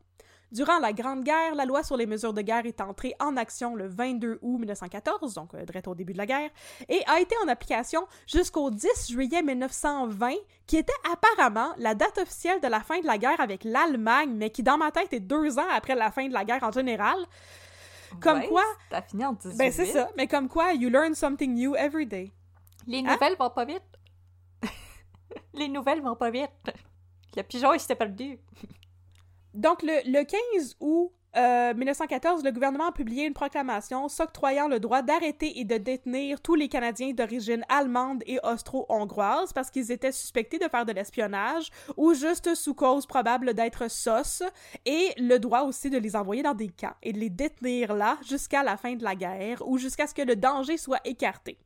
Durant 0.52 0.78
la 0.80 0.92
Grande 0.92 1.22
Guerre, 1.22 1.54
la 1.54 1.64
loi 1.64 1.84
sur 1.84 1.96
les 1.96 2.06
mesures 2.06 2.32
de 2.32 2.42
guerre 2.42 2.66
est 2.66 2.80
entrée 2.80 3.14
en 3.20 3.36
action 3.36 3.76
le 3.76 3.86
22 3.86 4.40
août 4.42 4.58
1914, 4.58 5.34
donc 5.34 5.54
euh, 5.54 5.64
direct 5.64 5.86
au 5.86 5.94
début 5.94 6.12
de 6.12 6.18
la 6.18 6.26
guerre, 6.26 6.50
et 6.88 7.02
a 7.06 7.20
été 7.20 7.36
en 7.44 7.48
application 7.48 8.04
jusqu'au 8.26 8.70
10 8.70 9.10
juillet 9.12 9.42
1920, 9.42 10.32
qui 10.66 10.76
était 10.76 10.92
apparemment 11.12 11.72
la 11.78 11.94
date 11.94 12.18
officielle 12.18 12.60
de 12.60 12.66
la 12.66 12.80
fin 12.80 12.98
de 13.00 13.06
la 13.06 13.16
guerre 13.16 13.40
avec 13.40 13.62
l'Allemagne, 13.62 14.32
mais 14.34 14.50
qui 14.50 14.64
dans 14.64 14.76
ma 14.76 14.90
tête 14.90 15.12
est 15.12 15.20
deux 15.20 15.58
ans 15.58 15.68
après 15.70 15.94
la 15.94 16.10
fin 16.10 16.26
de 16.26 16.32
la 16.32 16.44
guerre 16.44 16.64
en 16.64 16.72
général. 16.72 17.16
Comme 18.20 18.40
Ouais, 18.40 18.48
quoi, 18.48 18.64
T'as 18.90 19.02
fini 19.02 19.24
en 19.24 19.34
18. 19.34 19.56
ben 19.56 19.70
c'est 19.70 19.86
ça, 19.86 20.10
mais 20.16 20.26
comme 20.26 20.48
quoi, 20.48 20.72
you 20.72 20.90
learn 20.90 21.14
something 21.14 21.54
new 21.54 21.76
every 21.76 22.06
day. 22.06 22.32
Les 22.88 22.98
Hein? 22.98 23.12
nouvelles 23.14 23.36
vont 23.38 23.50
pas 23.50 23.64
vite. 23.64 23.84
Les 25.54 25.68
nouvelles 25.68 26.02
vont 26.02 26.16
pas 26.16 26.30
vite. 26.30 26.50
Le 27.36 27.42
pigeon, 27.44 27.72
il 27.72 27.78
s'était 27.78 27.94
perdu. 27.94 28.38
Donc, 29.54 29.82
le, 29.82 30.10
le 30.10 30.24
15 30.24 30.76
août 30.80 31.12
euh, 31.36 31.74
1914, 31.74 32.42
le 32.42 32.50
gouvernement 32.50 32.88
a 32.88 32.92
publié 32.92 33.24
une 33.24 33.34
proclamation 33.34 34.08
s'octroyant 34.08 34.66
le 34.66 34.80
droit 34.80 35.02
d'arrêter 35.02 35.60
et 35.60 35.64
de 35.64 35.76
détenir 35.76 36.40
tous 36.40 36.56
les 36.56 36.68
Canadiens 36.68 37.12
d'origine 37.12 37.64
allemande 37.68 38.24
et 38.26 38.40
austro-hongroise 38.42 39.52
parce 39.52 39.70
qu'ils 39.70 39.92
étaient 39.92 40.10
suspectés 40.10 40.58
de 40.58 40.68
faire 40.68 40.84
de 40.84 40.92
l'espionnage 40.92 41.70
ou 41.96 42.14
juste 42.14 42.56
sous 42.56 42.74
cause 42.74 43.06
probable 43.06 43.54
d'être 43.54 43.88
sauce, 43.88 44.42
et 44.84 45.12
le 45.18 45.38
droit 45.38 45.62
aussi 45.62 45.88
de 45.88 45.98
les 45.98 46.16
envoyer 46.16 46.42
dans 46.42 46.54
des 46.54 46.68
camps 46.68 46.96
et 47.02 47.12
de 47.12 47.18
les 47.18 47.30
détenir 47.30 47.94
là 47.94 48.18
jusqu'à 48.28 48.64
la 48.64 48.76
fin 48.76 48.96
de 48.96 49.04
la 49.04 49.14
guerre 49.14 49.66
ou 49.66 49.78
jusqu'à 49.78 50.08
ce 50.08 50.14
que 50.14 50.22
le 50.22 50.34
danger 50.34 50.76
soit 50.76 51.00
écarté. 51.04 51.58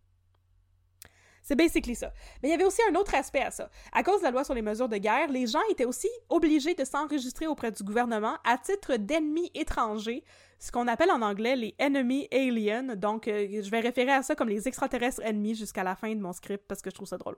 C'est 1.45 1.57
basically 1.57 1.95
ça. 1.95 2.11
Mais 2.43 2.49
il 2.49 2.53
y 2.53 2.55
avait 2.55 2.65
aussi 2.65 2.81
un 2.91 2.95
autre 2.95 3.15
aspect 3.15 3.43
à 3.43 3.51
ça. 3.51 3.69
À 3.93 4.03
cause 4.03 4.21
de 4.21 4.25
la 4.25 4.31
loi 4.31 4.45
sur 4.45 4.55
les 4.55 4.63
mesures 4.63 4.89
de 4.89 4.97
guerre, 4.97 5.29
les 5.29 5.47
gens 5.47 5.61
étaient 5.71 5.85
aussi 5.85 6.09
obligés 6.31 6.75
de 6.75 6.85
s'enregistrer 6.85 7.47
auprès 7.47 7.71
du 7.71 7.83
gouvernement 7.85 8.39
à 8.45 8.57
titre 8.57 8.97
d'ennemis 8.97 9.51
étrangers, 9.55 10.25
ce 10.59 10.73
qu'on 10.73 10.89
appelle 10.89 11.11
en 11.11 11.21
anglais 11.21 11.55
les 11.55 11.75
enemy 11.79 12.29
aliens. 12.33 12.97
Donc, 12.97 13.29
euh, 13.29 13.47
je 13.63 13.71
vais 13.71 13.81
référer 13.81 14.13
à 14.13 14.23
ça 14.23 14.35
comme 14.35 14.49
les 14.49 14.67
extraterrestres 14.67 15.21
ennemis 15.23 15.55
jusqu'à 15.55 15.85
la 15.85 15.95
fin 15.95 16.15
de 16.15 16.21
mon 16.21 16.33
script 16.33 16.65
parce 16.67 16.81
que 16.81 16.89
je 16.89 16.95
trouve 16.95 17.09
ça 17.09 17.19
drôle. 17.19 17.37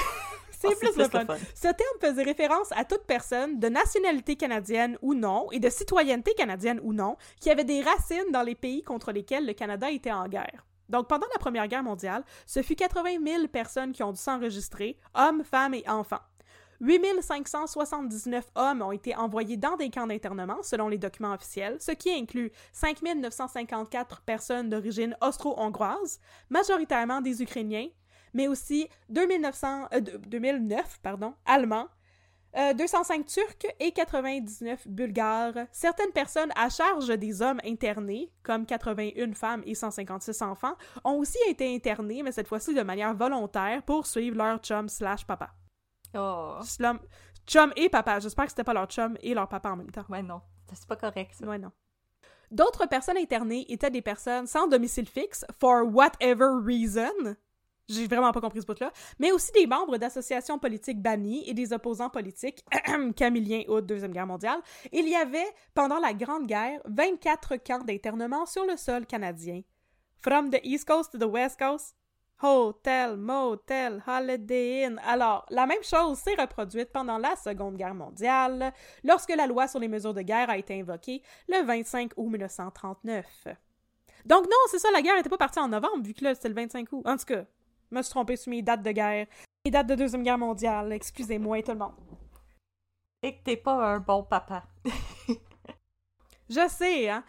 C'est 0.60 0.68
Oh, 0.68 0.74
plus, 0.78 0.94
le 0.94 1.04
fun. 1.04 1.24
Ce 1.54 1.68
terme 1.68 2.00
faisait 2.02 2.22
référence 2.22 2.68
à 2.72 2.84
toute 2.84 3.04
personne 3.06 3.58
de 3.58 3.68
nationalité 3.70 4.36
canadienne 4.36 4.98
ou 5.00 5.14
non 5.14 5.50
et 5.52 5.58
de 5.58 5.70
citoyenneté 5.70 6.34
canadienne 6.34 6.78
ou 6.82 6.92
non 6.92 7.16
qui 7.40 7.50
avait 7.50 7.64
des 7.64 7.80
racines 7.80 8.30
dans 8.30 8.42
les 8.42 8.54
pays 8.54 8.82
contre 8.82 9.10
lesquels 9.10 9.46
le 9.46 9.54
Canada 9.54 9.90
était 9.90 10.12
en 10.12 10.28
guerre. 10.28 10.66
Donc, 10.90 11.08
pendant 11.08 11.26
la 11.32 11.38
Première 11.38 11.66
Guerre 11.68 11.82
mondiale, 11.82 12.24
ce 12.46 12.62
fut 12.62 12.74
80 12.76 13.24
000 13.24 13.48
personnes 13.48 13.92
qui 13.92 14.02
ont 14.02 14.12
dû 14.12 14.20
s'enregistrer, 14.20 14.98
hommes, 15.14 15.44
femmes 15.44 15.74
et 15.74 15.88
enfants. 15.88 16.20
8 16.82 17.20
579 17.20 18.50
hommes 18.54 18.80
ont 18.82 18.92
été 18.92 19.14
envoyés 19.14 19.58
dans 19.58 19.76
des 19.76 19.90
camps 19.90 20.06
d'internement 20.06 20.62
selon 20.62 20.88
les 20.88 20.96
documents 20.96 21.34
officiels, 21.34 21.76
ce 21.78 21.92
qui 21.92 22.10
inclut 22.10 22.50
5 22.72 23.02
954 23.02 24.22
personnes 24.22 24.70
d'origine 24.70 25.14
austro-hongroise, 25.20 26.18
majoritairement 26.48 27.20
des 27.20 27.42
Ukrainiens, 27.42 27.88
mais 28.32 28.48
aussi 28.48 28.88
2900, 29.10 29.88
euh, 29.92 30.00
de- 30.00 30.16
2009 30.26 31.00
pardon, 31.02 31.34
Allemands, 31.44 31.86
euh, 32.56 32.74
205 32.74 33.26
Turcs 33.26 33.66
et 33.78 33.92
99 33.92 34.86
Bulgares. 34.88 35.66
Certaines 35.72 36.12
personnes 36.12 36.50
à 36.56 36.68
charge 36.68 37.08
des 37.08 37.42
hommes 37.42 37.60
internés, 37.64 38.32
comme 38.42 38.66
81 38.66 39.32
femmes 39.34 39.62
et 39.66 39.74
156 39.74 40.42
enfants, 40.42 40.74
ont 41.04 41.14
aussi 41.18 41.38
été 41.48 41.74
internées, 41.74 42.22
mais 42.22 42.32
cette 42.32 42.48
fois-ci 42.48 42.74
de 42.74 42.82
manière 42.82 43.14
volontaire, 43.14 43.82
pour 43.82 44.06
suivre 44.06 44.36
leur 44.36 44.58
chum 44.58 44.88
slash 44.88 45.24
papa. 45.26 45.50
Oh. 46.14 46.56
Slum- 46.62 47.00
Chum 47.46 47.72
et 47.76 47.88
papa. 47.88 48.20
J'espère 48.20 48.44
que 48.44 48.50
c'était 48.50 48.64
pas 48.64 48.74
leur 48.74 48.86
chum 48.86 49.16
et 49.22 49.34
leur 49.34 49.48
papa 49.48 49.70
en 49.70 49.76
même 49.76 49.90
temps. 49.90 50.04
Ouais, 50.08 50.22
non. 50.22 50.40
C'est 50.72 50.86
pas 50.86 50.96
correct, 50.96 51.32
ça. 51.34 51.46
Ouais, 51.46 51.58
non. 51.58 51.72
D'autres 52.50 52.86
personnes 52.86 53.16
internées 53.16 53.64
étaient 53.72 53.90
des 53.90 54.02
personnes 54.02 54.46
sans 54.46 54.66
domicile 54.68 55.08
fixe, 55.08 55.44
for 55.58 55.82
whatever 55.84 56.46
reason. 56.64 57.34
J'ai 57.90 58.06
vraiment 58.06 58.30
pas 58.30 58.40
compris 58.40 58.60
ce 58.60 58.66
bout-là. 58.66 58.92
Mais 59.18 59.32
aussi 59.32 59.50
des 59.52 59.66
membres 59.66 59.98
d'associations 59.98 60.60
politiques 60.60 61.02
bannies 61.02 61.48
et 61.48 61.54
des 61.54 61.72
opposants 61.72 62.08
politiques, 62.08 62.64
Camillien 63.16 63.62
Hood, 63.66 63.84
Deuxième 63.84 64.12
Guerre 64.12 64.28
mondiale. 64.28 64.60
Il 64.92 65.08
y 65.08 65.16
avait, 65.16 65.46
pendant 65.74 65.98
la 65.98 66.14
Grande 66.14 66.46
Guerre, 66.46 66.80
24 66.84 67.56
camps 67.56 67.84
d'internement 67.84 68.46
sur 68.46 68.64
le 68.64 68.76
sol 68.76 69.06
canadien. 69.06 69.62
From 70.20 70.50
the 70.50 70.60
East 70.62 70.86
Coast 70.86 71.10
to 71.12 71.18
the 71.18 71.28
West 71.28 71.58
Coast. 71.58 71.96
Hotel, 72.42 73.16
motel, 73.16 74.02
holiday 74.06 74.86
inn. 74.86 75.00
Alors, 75.04 75.44
la 75.50 75.66
même 75.66 75.82
chose 75.82 76.16
s'est 76.18 76.36
reproduite 76.38 76.90
pendant 76.90 77.18
la 77.18 77.36
Seconde 77.36 77.76
Guerre 77.76 77.94
mondiale, 77.94 78.72
lorsque 79.04 79.34
la 79.34 79.46
loi 79.46 79.68
sur 79.68 79.78
les 79.78 79.88
mesures 79.88 80.14
de 80.14 80.22
guerre 80.22 80.48
a 80.48 80.56
été 80.56 80.80
invoquée 80.80 81.22
le 81.48 81.62
25 81.64 82.12
août 82.16 82.30
1939. 82.30 83.26
Donc 84.24 84.44
non, 84.44 84.56
c'est 84.70 84.78
ça, 84.78 84.88
la 84.90 85.02
guerre 85.02 85.16
n'était 85.16 85.28
pas 85.28 85.36
partie 85.36 85.58
en 85.58 85.68
novembre, 85.68 86.02
vu 86.02 86.14
que 86.14 86.24
là, 86.24 86.34
c'était 86.34 86.48
le 86.48 86.54
25 86.54 86.90
août. 86.92 87.02
En 87.04 87.18
tout 87.18 87.26
cas, 87.26 87.44
me 87.90 88.02
suis 88.02 88.10
trompée 88.10 88.36
sur 88.36 88.50
mes 88.50 88.62
dates 88.62 88.82
de 88.82 88.90
guerre. 88.92 89.26
Les 89.64 89.70
dates 89.70 89.86
de 89.88 89.94
Deuxième 89.94 90.22
Guerre 90.22 90.38
mondiale, 90.38 90.92
excusez-moi 90.92 91.62
tout 91.62 91.72
le 91.72 91.78
monde. 91.78 91.94
Et 93.22 93.36
que 93.36 93.42
t'es 93.44 93.56
pas 93.56 93.74
un 93.94 93.98
bon 94.00 94.22
papa. 94.22 94.62
Je 96.48 96.68
sais, 96.68 97.08
hein. 97.08 97.22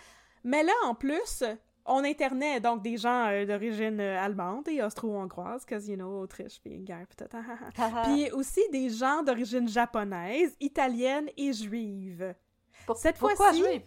Mais 0.44 0.64
là, 0.64 0.72
en 0.86 0.96
plus, 0.96 1.44
on 1.86 2.04
internait 2.04 2.60
donc 2.60 2.82
des 2.82 2.98
gens 2.98 3.28
euh, 3.28 3.46
d'origine 3.46 4.00
euh, 4.00 4.20
allemande 4.20 4.68
et 4.68 4.82
austro-hongroise, 4.82 5.66
cause, 5.66 5.88
you 5.88 5.96
know, 5.96 6.22
Autriche, 6.22 6.60
puis 6.62 6.80
guerre, 6.80 7.06
peut-être. 7.16 7.36
puis 8.04 8.32
aussi 8.32 8.62
des 8.72 8.90
gens 8.90 9.22
d'origine 9.22 9.68
japonaise, 9.68 10.56
italienne 10.60 11.30
et 11.38 11.54
juive. 11.54 12.34
Pour- 12.88 12.98
Cette 12.98 13.18
Pourquoi 13.20 13.36
fois-ci- 13.36 13.64
juif? 13.64 13.84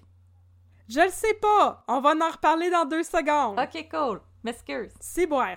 Je 0.89 1.01
le 1.01 1.11
sais 1.11 1.35
pas! 1.35 1.83
On 1.89 2.01
va 2.01 2.11
en 2.11 2.31
reparler 2.31 2.70
dans 2.70 2.85
deux 2.85 3.03
secondes. 3.03 3.59
Ok, 3.59 3.89
cool. 3.91 4.20
M'excuse. 4.45 4.93
C'est 5.01 5.27
boire. 5.27 5.57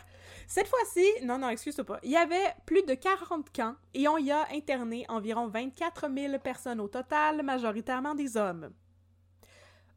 Cette 0.49 0.67
fois-ci, 0.69 1.05
non, 1.23 1.37
non, 1.37 1.49
excuse-toi 1.49 1.83
pas, 1.83 1.99
il 2.03 2.11
y 2.11 2.15
avait 2.15 2.55
plus 2.65 2.81
de 2.83 2.93
40 2.93 3.51
camps 3.53 3.75
et 3.93 4.07
on 4.07 4.17
y 4.17 4.31
a 4.31 4.47
interné 4.53 5.05
environ 5.09 5.49
24 5.49 6.09
000 6.09 6.39
personnes 6.39 6.79
au 6.79 6.87
total, 6.87 7.43
majoritairement 7.43 8.15
des 8.15 8.37
hommes. 8.37 8.71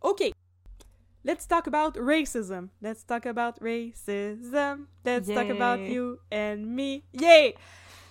OK. 0.00 0.32
Let's 1.24 1.46
talk 1.46 1.68
about 1.68 1.96
racism. 1.96 2.70
Let's 2.82 3.04
talk 3.06 3.26
about 3.26 3.60
racism. 3.60 4.86
Let's 5.04 5.28
talk 5.28 5.50
about 5.50 5.80
you 5.80 6.18
and 6.32 6.66
me. 6.66 7.04
Yeah! 7.12 7.52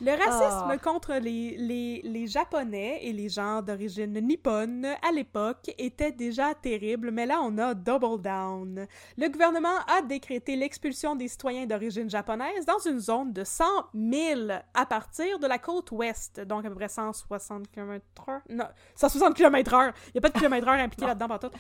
Le 0.02 0.12
racisme 0.12 0.70
Ah. 0.72 0.78
contre 0.78 1.14
les, 1.16 1.58
les, 1.58 2.02
les 2.06 2.28
Japonais 2.28 3.00
et 3.02 3.12
les 3.12 3.28
gens 3.28 3.62
d'origine 3.62 4.14
nippone 4.22 4.86
à 4.86 5.12
l'époque 5.12 5.70
était 5.78 6.14
déjà 6.14 6.54
terrible, 6.54 7.12
mais 7.12 7.26
là 7.26 7.40
on 7.44 7.58
a 7.58 7.74
double 7.74 8.22
down. 8.22 8.88
Le 9.18 9.28
gouvernement 9.28 9.78
a 9.88 10.02
décrété 10.02 10.56
l'expulsion 10.56 11.16
des 11.18 11.28
citoyens 11.28 11.66
d'origine 11.66 12.10
japonaise 12.10 12.66
dans 12.66 12.80
une 12.90 13.00
zone 13.00 13.34
de 13.34 13.44
100 13.44 13.64
000 13.94 14.42
à 14.74 14.86
partir 14.86 15.38
de 15.38 15.48
la 15.48 15.58
côte 15.58 15.92
ouest, 15.92 16.40
donc 16.42 16.66
à 16.66 16.70
peu 16.70 16.76
près 16.76 16.88
160 16.88 17.70
km/h. 17.70 18.40
Non, 18.50 18.66
160 18.96 19.36
km/h. 19.36 19.92
Il 20.08 20.12
n'y 20.16 20.18
a 20.20 20.22
pas 20.22 20.30
de 20.30 20.40
km/h 20.40 20.80
impliqué 20.82 21.06
là-dedans, 21.08 21.28
par 21.28 21.40
tout. 21.40 21.52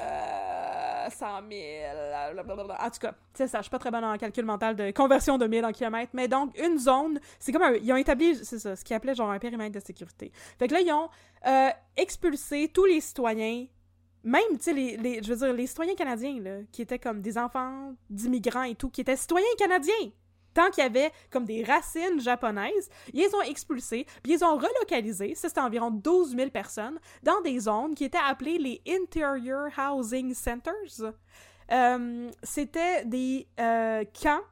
Euh, 0.00 1.08
100 1.10 1.26
000. 1.50 2.44
blablabla. 2.44 2.76
En 2.80 2.90
tout 2.90 3.00
cas, 3.00 3.12
c'est 3.34 3.48
ça. 3.48 3.58
Je 3.58 3.62
suis 3.64 3.70
pas 3.70 3.78
très 3.78 3.90
bonne 3.90 4.04
en 4.04 4.16
calcul 4.18 4.44
mental 4.44 4.76
de 4.76 4.90
conversion 4.92 5.36
de 5.36 5.46
1000 5.46 5.64
en 5.64 5.72
kilomètres, 5.72 6.12
mais 6.14 6.28
donc 6.28 6.56
une 6.58 6.78
zone, 6.78 7.18
c'est 7.40 7.50
comme 7.52 7.62
un. 7.62 7.71
Ils 7.80 7.92
ont 7.92 7.96
établi, 7.96 8.36
c'est 8.36 8.58
ça, 8.58 8.76
ce 8.76 8.84
qu'ils 8.84 8.96
appelaient 8.96 9.14
genre 9.14 9.30
un 9.30 9.38
périmètre 9.38 9.74
de 9.74 9.84
sécurité. 9.84 10.32
Fait 10.58 10.68
que 10.68 10.74
là, 10.74 10.80
ils 10.80 10.92
ont 10.92 11.08
euh, 11.46 11.70
expulsé 11.96 12.70
tous 12.72 12.84
les 12.84 13.00
citoyens 13.00 13.66
même, 14.24 14.56
tu 14.56 14.62
sais, 14.62 14.72
les, 14.72 15.22
je 15.22 15.32
veux 15.32 15.36
dire, 15.36 15.52
les 15.52 15.66
citoyens 15.66 15.94
canadiens, 15.94 16.40
là, 16.40 16.58
qui 16.70 16.82
étaient 16.82 16.98
comme 16.98 17.20
des 17.20 17.36
enfants 17.38 17.94
d'immigrants 18.08 18.62
et 18.62 18.74
tout, 18.74 18.88
qui 18.88 19.00
étaient 19.00 19.16
citoyens 19.16 19.48
canadiens, 19.58 20.12
tant 20.54 20.70
qu'il 20.70 20.84
y 20.84 20.86
avait 20.86 21.10
comme 21.30 21.44
des 21.44 21.64
racines 21.64 22.20
japonaises, 22.20 22.88
ils 23.12 23.28
ont 23.34 23.42
expulsés, 23.42 24.06
puis 24.22 24.34
ils 24.34 24.44
ont 24.44 24.56
relocalisés, 24.56 25.34
ça 25.34 25.48
c'était 25.48 25.60
environ 25.60 25.90
12 25.90 26.36
000 26.36 26.50
personnes, 26.50 26.98
dans 27.22 27.40
des 27.40 27.58
zones 27.60 27.94
qui 27.94 28.04
étaient 28.04 28.18
appelées 28.24 28.58
les 28.58 28.82
Interior 28.86 29.68
Housing 29.76 30.34
Centers. 30.34 31.14
Euh, 31.70 32.30
c'était 32.42 33.04
des 33.04 33.46
euh, 33.58 34.04
camps 34.20 34.42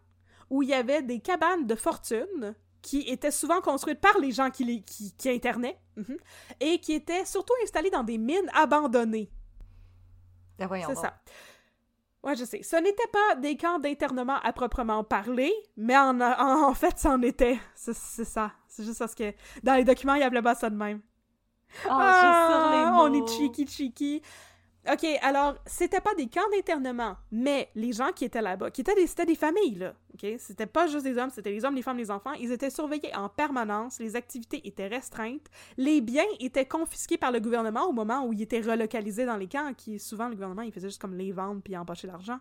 où 0.49 0.63
il 0.63 0.71
y 0.71 0.75
avait 0.75 1.03
des 1.03 1.21
cabanes 1.21 1.67
de 1.67 1.75
fortune 1.75 2.55
qui 2.83 3.01
étaient 3.09 3.31
souvent 3.31 3.61
construites 3.61 4.01
par 4.01 4.19
les 4.19 4.33
gens 4.33 4.51
qui, 4.51 4.65
les, 4.65 4.83
qui, 4.83 5.13
qui 5.13 5.29
internaient, 5.29 5.79
mhm, 5.97 6.17
et 6.61 6.79
qui 6.79 6.93
étaient 6.93 7.25
surtout 7.25 7.55
installées 7.63 7.91
dans 7.91 8.05
des 8.05 8.19
mines 8.19 8.51
abandonnées. 8.55 9.31
Ben 10.59 10.69
C'est 10.87 10.95
ça. 10.95 11.15
Ouais, 12.23 12.37
je 12.37 12.45
sais. 12.45 12.63
Ce 12.63 12.77
n'était 12.77 13.07
pas 13.11 13.35
des 13.37 13.57
camps 13.57 13.79
d'internement 13.79 14.37
à 14.43 14.53
proprement 14.53 15.03
parler, 15.05 15.53
mais 15.77 15.97
en, 15.97 16.21
en, 16.21 16.69
en 16.69 16.75
fait, 16.75 16.99
c'en 16.99 17.23
était. 17.23 17.59
C'est 17.75 17.95
ça. 17.95 18.53
C'est 18.69 18.85
juste 18.85 18.99
parce 18.99 19.15
que 19.15 19.33
dans 19.63 19.75
les 19.75 19.85
documents, 19.85 20.15
il 20.15 20.23
appelait 20.23 20.43
pas 20.43 20.55
ça 20.55 20.69
de 20.69 20.77
même. 20.77 21.01
Oh, 21.87 21.89
j'ai 21.89 22.53
sur 22.53 22.71
les 22.71 22.91
mots. 22.91 23.03
on 23.03 23.13
est 23.15 23.27
cheeky 23.29 23.67
cheeky. 23.67 24.23
OK, 24.89 25.05
alors, 25.21 25.57
c'était 25.67 26.01
pas 26.01 26.15
des 26.15 26.27
camps 26.29 26.49
d'internement, 26.51 27.17
mais 27.31 27.69
les 27.75 27.93
gens 27.93 28.13
qui 28.13 28.25
étaient 28.25 28.41
là-bas, 28.41 28.71
qui 28.71 28.81
étaient 28.81 28.95
des, 28.95 29.07
c'était 29.07 29.27
des 29.27 29.35
familles, 29.35 29.75
là, 29.75 29.95
OK? 30.15 30.27
C'était 30.39 30.67
pas 30.67 30.87
juste 30.87 31.05
des 31.05 31.19
hommes, 31.19 31.29
c'était 31.29 31.51
les 31.51 31.65
hommes, 31.67 31.75
les 31.75 31.83
femmes, 31.83 31.99
les 31.99 32.11
enfants. 32.11 32.33
Ils 32.33 32.51
étaient 32.51 32.71
surveillés 32.71 33.15
en 33.15 33.29
permanence, 33.29 33.99
les 33.99 34.17
activités 34.17 34.67
étaient 34.67 34.89
restreintes, 34.89 35.49
les 35.77 36.01
biens 36.01 36.25
étaient 36.39 36.65
confisqués 36.65 37.19
par 37.19 37.31
le 37.31 37.41
gouvernement 37.41 37.85
au 37.89 37.93
moment 37.93 38.25
où 38.25 38.33
ils 38.33 38.41
étaient 38.41 38.63
relocalisés 38.63 39.27
dans 39.27 39.37
les 39.37 39.49
camps, 39.49 39.75
qui, 39.75 39.99
souvent, 39.99 40.29
le 40.29 40.35
gouvernement, 40.35 40.63
il 40.63 40.73
faisait 40.73 40.89
juste 40.89 41.01
comme 41.01 41.15
les 41.15 41.31
vendre 41.31 41.61
puis 41.63 41.77
empocher 41.77 42.07
l'argent. 42.07 42.39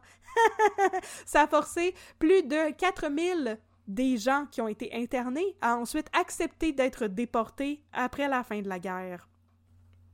Ça 1.25 1.41
a 1.41 1.47
forcé 1.47 1.93
plus 2.19 2.43
de 2.43 2.71
4000 2.71 3.59
des 3.89 4.17
gens 4.17 4.45
qui 4.49 4.61
ont 4.61 4.67
été 4.69 4.93
internés 4.93 5.57
à 5.59 5.75
ensuite 5.75 6.07
accepter 6.13 6.71
d'être 6.71 7.07
déportés 7.07 7.83
après 7.91 8.29
la 8.29 8.43
fin 8.43 8.61
de 8.61 8.69
la 8.69 8.79
guerre. 8.79 9.27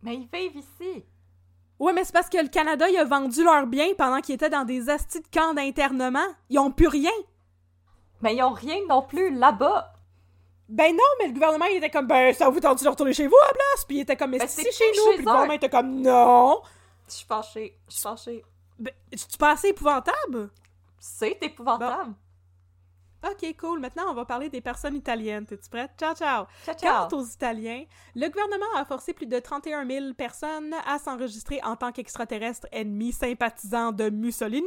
Mais 0.02 0.16
ils 0.16 0.30
vivent 0.34 0.58
ici. 0.58 1.06
Ouais, 1.80 1.92
mais 1.94 2.04
c'est 2.04 2.14
parce 2.14 2.30
que 2.30 2.38
le 2.38 2.48
Canada, 2.48 2.90
il 2.90 2.98
a 2.98 3.04
vendu 3.04 3.44
leurs 3.44 3.68
biens 3.68 3.90
pendant 3.98 4.22
qu'ils 4.22 4.36
étaient 4.36 4.50
dans 4.50 4.64
des 4.64 4.90
astis 4.90 5.20
de 5.22 5.28
camps 5.28 5.54
d'internement. 5.54 6.26
Ils 6.50 6.60
ont 6.60 6.72
plus 6.72 6.88
rien. 6.88 7.12
Mais 8.22 8.36
ils 8.36 8.44
ont 8.44 8.54
rien 8.54 8.78
non 8.88 9.02
plus 9.02 9.36
là-bas. 9.36 9.92
Ben 10.70 10.96
non, 10.96 11.04
mais 11.20 11.28
le 11.28 11.34
gouvernement, 11.34 11.66
il 11.66 11.78
était 11.78 11.90
comme, 11.90 12.08
ben, 12.08 12.34
ça 12.34 12.50
vous 12.50 12.60
tente 12.60 12.84
de 12.84 12.90
retourner 12.90 13.14
chez 13.14 13.28
vous 13.28 13.36
à 13.44 13.48
la 13.48 13.54
place? 13.54 13.86
Puis 13.86 13.98
il 13.98 14.02
était 14.02 14.16
comme, 14.16 14.32
mais 14.32 14.40
Ben, 14.40 14.48
c'est 14.48 14.72
chez 14.72 14.86
nous. 14.96 15.10
Puis 15.10 15.18
le 15.18 15.24
gouvernement 15.24 15.54
était 15.54 15.70
comme, 15.70 16.02
non. 16.02 16.62
Je 17.08 17.14
suis 17.14 17.26
fâchée. 17.26 17.78
Je 17.88 17.94
suis 17.94 18.02
fâchée. 18.02 18.46
Ben, 18.80 18.94
pas 19.38 19.52
assez 19.52 19.68
épouvantable? 19.70 20.50
C'est 20.98 21.38
épouvantable. 21.44 22.14
Ok, 23.28 23.56
cool. 23.60 23.80
Maintenant, 23.80 24.04
on 24.10 24.14
va 24.14 24.24
parler 24.24 24.50
des 24.50 24.62
personnes 24.62 24.96
italiennes. 24.96 25.46
T'es-tu 25.46 25.68
prête? 25.68 25.92
Ciao, 25.98 26.14
ciao. 26.14 26.46
Ciao, 26.64 26.76
ciao. 26.76 27.08
Quant 27.10 27.18
aux 27.18 27.26
Italiens, 27.26 27.84
le 28.14 28.28
gouvernement 28.28 28.66
a 28.76 28.86
forcé 28.86 29.14
plus 29.14 29.26
de 29.26 29.40
31 29.40 29.88
000 29.88 30.14
personnes 30.14 30.76
à 30.86 31.00
s'enregistrer 31.00 31.60
en 31.64 31.76
tant 31.76 31.92
qu'extraterrestres 31.92 32.68
ennemis 32.72 33.14
sympathisants 33.14 33.92
de 33.92 34.12
Mussolini. 34.12 34.66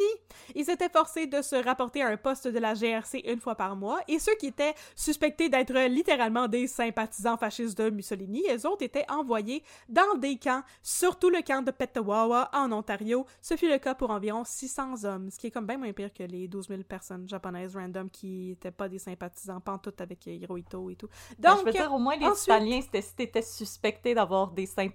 Ils 0.56 0.68
étaient 0.70 0.88
forcés 0.88 1.28
de 1.28 1.40
se 1.40 1.54
rapporter 1.54 2.02
à 2.02 2.09
un 2.09 2.16
poste 2.16 2.48
de 2.48 2.59
la 2.59 2.74
GRC 2.74 3.22
une 3.26 3.38
fois 3.38 3.54
par 3.54 3.76
mois, 3.76 4.00
et 4.09 4.18
ceux 4.18 4.34
qui 4.34 4.48
étaient 4.48 4.74
suspectés 4.96 5.48
d'être 5.48 5.78
littéralement 5.86 6.48
des 6.48 6.66
sympathisants 6.66 7.36
fascistes 7.36 7.78
de 7.78 7.90
Mussolini, 7.90 8.42
les 8.48 8.66
autres 8.66 8.82
étaient 8.82 9.06
envoyés 9.09 9.62
dans 9.88 10.16
des 10.16 10.36
camps, 10.36 10.62
surtout 10.82 11.30
le 11.30 11.42
camp 11.42 11.62
de 11.62 11.70
Petawawa 11.70 12.50
en 12.52 12.72
Ontario. 12.72 13.24
Ce 13.40 13.56
fut 13.56 13.68
le 13.68 13.78
cas 13.78 13.94
pour 13.94 14.11
environ 14.11 14.42
600 14.44 15.04
hommes, 15.04 15.30
ce 15.30 15.38
qui 15.38 15.46
est 15.46 15.50
comme 15.50 15.66
bien 15.66 15.78
moins 15.78 15.92
pire 15.92 16.12
que 16.12 16.24
les 16.24 16.48
12 16.48 16.68
000 16.68 16.82
personnes 16.82 17.28
japonaises 17.28 17.76
random 17.76 18.11
qui 18.11 18.47
étaient 18.51 18.70
pas 18.70 18.88
des 18.88 18.99
sympathisants 18.99 19.61
pantoute 19.61 20.01
avec 20.01 20.26
Hirohito 20.26 20.90
et 20.90 20.96
tout. 20.96 21.09
Ben, 21.38 21.51
Donc, 21.51 21.61
je 21.61 21.64
veux 21.66 21.72
dire, 21.72 21.92
au 21.92 21.99
moins, 21.99 22.16
les 22.16 22.26
ensuite- 22.26 22.44
Italiens, 22.46 22.80
c'était 22.82 23.03
si 23.03 23.14
t'étais 23.14 23.42
suspecté 23.42 24.14
d'avoir 24.14 24.51
des, 24.51 24.66
sym- 24.66 24.92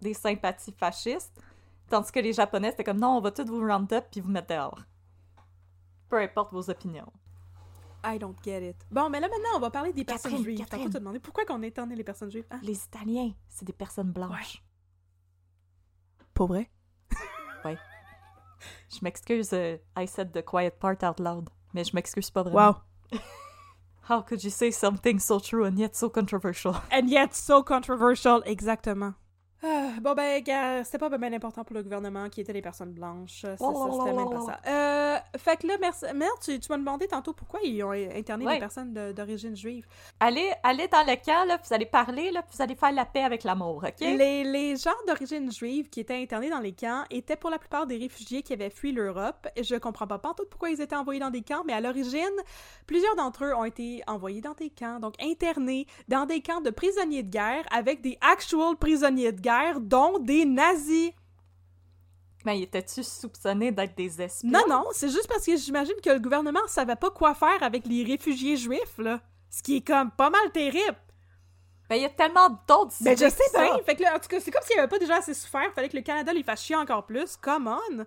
des 0.00 0.14
sympathies 0.14 0.72
fascistes, 0.78 1.40
tandis 1.88 2.10
que 2.12 2.20
les 2.20 2.32
Japonais, 2.32 2.70
c'était 2.70 2.84
comme, 2.84 2.98
non, 3.00 3.16
on 3.16 3.20
va 3.20 3.30
tous 3.30 3.44
vous 3.46 3.60
round 3.60 3.92
up 3.92 4.06
puis 4.10 4.20
vous 4.20 4.30
mettre 4.30 4.48
dehors. 4.48 4.80
Peu 6.08 6.20
importe 6.20 6.52
vos 6.52 6.68
opinions. 6.70 7.12
I 8.06 8.18
don't 8.18 8.36
get 8.44 8.68
it. 8.70 8.76
Bon, 8.90 9.08
mais 9.08 9.18
là 9.18 9.28
maintenant, 9.28 9.56
on 9.56 9.60
va 9.60 9.70
parler 9.70 9.92
des 9.92 10.04
personnes 10.04 10.36
juives. 10.42 10.58
Catherine. 10.58 10.82
Tantôt, 10.82 10.92
t'as 10.92 10.98
demandé 10.98 11.18
pourquoi 11.20 11.46
qu'on 11.46 11.62
éternait 11.62 11.96
les 11.96 12.04
personnes 12.04 12.30
juives. 12.30 12.44
Hein? 12.50 12.60
Les 12.62 12.84
Italiens, 12.84 13.32
c'est 13.48 13.64
des 13.64 13.72
personnes 13.72 14.12
blanches. 14.12 14.62
Pas 16.34 16.44
vrai? 16.46 16.70
Je 18.90 18.98
m'excuse, 19.02 19.52
euh, 19.52 19.76
I 19.98 20.06
said 20.06 20.32
the 20.32 20.42
quiet 20.44 20.70
part 20.78 20.96
out 21.02 21.18
loud, 21.20 21.50
mais 21.74 21.84
je 21.84 21.94
m'excuse 21.94 22.30
pas 22.30 22.42
vraiment. 22.42 22.68
Wow. 22.72 22.76
How 24.02 24.20
could 24.20 24.44
you 24.44 24.50
say 24.50 24.70
something 24.70 25.18
so 25.18 25.38
true 25.38 25.64
and 25.64 25.78
yet 25.78 25.96
so 25.96 26.08
controversial? 26.10 26.82
And 26.90 27.08
yet 27.08 27.34
so 27.34 27.62
controversial, 27.62 28.42
exactement. 28.42 29.14
Ah, 29.66 29.88
bon 30.00 30.12
ben, 30.14 30.42
c'était 30.84 30.98
pas 30.98 31.08
bien 31.16 31.32
important 31.32 31.64
pour 31.64 31.74
le 31.74 31.82
gouvernement 31.82 32.28
qui 32.28 32.42
étaient 32.42 32.52
les 32.52 32.60
personnes 32.60 32.92
blanches. 32.92 33.40
Ça, 33.42 33.56
c'était 33.56 34.12
même 34.12 34.28
pas 34.30 34.40
ça. 34.42 34.60
Euh, 34.66 35.18
fait 35.38 35.56
que 35.56 35.66
là, 35.66 35.74
merci. 35.80 36.04
Tu, 36.42 36.60
tu 36.60 36.70
m'as 36.70 36.76
demandé 36.76 37.06
tantôt 37.06 37.32
pourquoi 37.32 37.60
ils 37.64 37.82
ont 37.82 37.92
interné 37.92 38.44
Ouais. 38.44 38.54
des 38.54 38.60
personnes 38.60 38.92
d'origine 39.14 39.56
juive. 39.56 39.86
Allez, 40.20 40.50
allez 40.62 40.86
dans 40.88 41.02
le 41.06 41.16
camp, 41.24 41.46
là, 41.46 41.56
puis 41.56 41.68
vous 41.68 41.74
allez 41.74 41.86
parler, 41.86 42.30
là, 42.30 42.42
puis 42.42 42.56
vous 42.56 42.62
allez 42.62 42.74
faire 42.74 42.92
la 42.92 43.06
paix 43.06 43.22
avec 43.22 43.42
l'amour, 43.44 43.84
OK? 43.86 44.00
Les, 44.00 44.44
les 44.44 44.76
gens 44.76 44.90
d'origine 45.06 45.50
juive 45.50 45.88
qui 45.88 46.00
étaient 46.00 46.20
internés 46.20 46.50
dans 46.50 46.60
les 46.60 46.72
camps 46.72 47.04
étaient 47.10 47.36
pour 47.36 47.48
la 47.50 47.58
plupart 47.58 47.86
des 47.86 47.96
réfugiés 47.96 48.42
qui 48.42 48.52
avaient 48.52 48.68
fui 48.70 48.92
l'Europe. 48.92 49.48
Je 49.58 49.76
comprends 49.76 50.06
pas 50.06 50.18
pantoute 50.18 50.50
pourquoi 50.50 50.70
ils 50.70 50.80
étaient 50.82 50.96
envoyés 50.96 51.20
dans 51.20 51.30
des 51.30 51.42
camps, 51.42 51.62
mais 51.64 51.72
à 51.72 51.80
l'origine, 51.80 52.20
plusieurs 52.86 53.16
d'entre 53.16 53.44
eux 53.44 53.54
ont 53.54 53.64
été 53.64 54.02
envoyés 54.06 54.42
dans 54.42 54.52
des 54.54 54.68
camps, 54.70 54.98
donc 55.00 55.14
internés 55.22 55.86
dans 56.08 56.26
des 56.26 56.42
camps 56.42 56.60
de 56.60 56.70
prisonniers 56.70 57.22
de 57.22 57.30
guerre 57.30 57.64
avec 57.72 58.02
des 58.02 58.18
actual 58.20 58.76
prisonniers 58.76 59.32
de 59.32 59.40
guerre, 59.40 59.53
dont 59.80 60.18
des 60.18 60.44
nazis. 60.44 61.12
Mais 62.44 62.60
étais-tu 62.60 63.02
soupçonné 63.02 63.72
d'être 63.72 63.96
des 63.96 64.20
espions? 64.20 64.50
Non, 64.50 64.64
non, 64.68 64.84
c'est 64.92 65.08
juste 65.08 65.28
parce 65.28 65.46
que 65.46 65.56
j'imagine 65.56 65.94
que 66.02 66.10
le 66.10 66.18
gouvernement 66.18 66.60
savait 66.66 66.96
pas 66.96 67.10
quoi 67.10 67.34
faire 67.34 67.62
avec 67.62 67.86
les 67.86 68.04
réfugiés 68.04 68.56
juifs, 68.56 68.98
là. 68.98 69.20
Ce 69.50 69.62
qui 69.62 69.76
est 69.76 69.86
comme 69.86 70.10
pas 70.10 70.30
mal 70.30 70.50
terrible. 70.52 70.96
Ben, 71.88 71.96
il 71.96 72.02
y 72.02 72.06
a 72.06 72.10
tellement 72.10 72.48
d'autres 72.66 72.94
Ben, 73.00 73.16
je 73.16 73.28
sais 73.28 73.44
bien. 73.54 73.78
Fait 73.84 73.94
que 73.94 74.02
là, 74.02 74.16
en 74.16 74.18
tout 74.18 74.28
cas, 74.28 74.40
c'est 74.40 74.50
comme 74.50 74.62
s'il 74.62 74.78
avait 74.78 74.88
pas 74.88 74.98
déjà 74.98 75.16
assez 75.16 75.34
souffert. 75.34 75.72
Fallait 75.74 75.88
que 75.88 75.96
le 75.96 76.02
Canada 76.02 76.32
les 76.32 76.42
fasse 76.42 76.62
chier 76.62 76.76
encore 76.76 77.06
plus. 77.06 77.36
Come 77.36 77.68
on! 77.68 78.04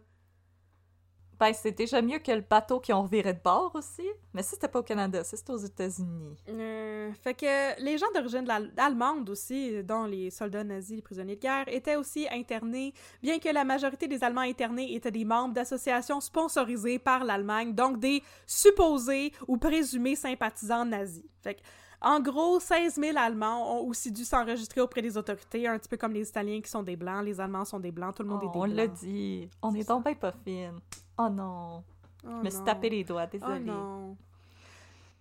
Ben, 1.40 1.54
c'est 1.54 1.72
déjà 1.72 2.02
mieux 2.02 2.18
que 2.20 2.32
le 2.32 2.42
bateau 2.42 2.80
qui 2.80 2.92
ont 2.94 3.04
reviré 3.04 3.34
de 3.34 3.40
bord 3.44 3.72
aussi. 3.76 4.08
Mais 4.34 4.42
ça, 4.42 4.52
c'était 4.52 4.68
pas 4.68 4.80
au 4.80 4.84
Canada, 4.84 5.24
ça, 5.24 5.38
c'était 5.38 5.54
aux 5.54 5.58
États-Unis. 5.58 6.36
Euh, 6.50 7.12
fait 7.22 7.34
que 7.36 7.82
les 7.82 7.98
gens 7.98 8.08
d'origine 8.16 8.46
allemande 8.78 9.30
aussi, 9.30 9.84
dont 9.84 10.06
les 10.06 10.32
soldats 10.32 10.64
nazis, 10.64 10.96
les 10.96 11.02
prisonniers 11.02 11.36
de 11.36 11.42
guerre, 11.42 11.66
étaient 11.68 11.96
aussi 11.96 12.28
internés, 12.32 12.94
bien 13.22 13.38
que 13.40 13.50
la 13.50 13.64
majorité 13.64 14.08
des 14.08 14.24
Allemands 14.24 14.42
internés 14.42 14.96
étaient 14.96 15.12
des 15.12 15.26
membres 15.26 15.54
d'associations 15.54 16.20
sponsorisées 16.22 16.98
par 17.00 17.24
l'Allemagne, 17.24 17.74
donc 17.76 18.00
des 18.00 18.24
supposés 18.48 19.32
ou 19.48 19.58
présumés 19.58 20.16
sympathisants 20.16 20.86
nazis. 20.86 21.24
Fait 21.42 21.56
que, 21.56 21.62
en 22.02 22.20
gros, 22.20 22.60
16 22.60 22.96
000 22.96 23.18
Allemands 23.18 23.76
ont 23.80 23.88
aussi 23.88 24.12
dû 24.12 24.24
s'enregistrer 24.24 24.82
auprès 24.82 25.02
des 25.02 25.18
autorités, 25.18 25.68
un 25.68 25.78
petit 25.80 25.90
peu 25.90 25.98
comme 25.98 26.14
les 26.14 26.28
Italiens 26.30 26.62
qui 26.62 26.70
sont 26.70 26.84
des 26.84 26.96
Blancs, 26.96 27.24
les 27.26 27.40
Allemands 27.40 27.66
sont 27.66 27.80
des 27.80 27.92
Blancs, 27.92 28.16
tout 28.16 28.24
le 28.24 28.30
monde 28.30 28.42
Oh, 28.44 28.48
est 28.50 28.52
des 28.54 28.58
on 28.60 28.64
Blancs. 28.66 28.76
l'a 28.76 28.88
dit. 28.88 29.50
On 29.62 29.74
est 29.74 29.88
donc 29.88 30.04
bien 30.04 30.14
pas 30.16 30.32
fine. 30.46 30.80
Oh 31.18 31.30
non. 31.30 31.84
Oh 32.24 32.30
je 32.40 32.44
me 32.46 32.50
suis 32.50 32.64
tapé 32.64 32.90
les 32.90 33.04
doigts, 33.04 33.24
Oh 33.26 33.30
désolée. 33.32 33.60
non. 33.60 34.18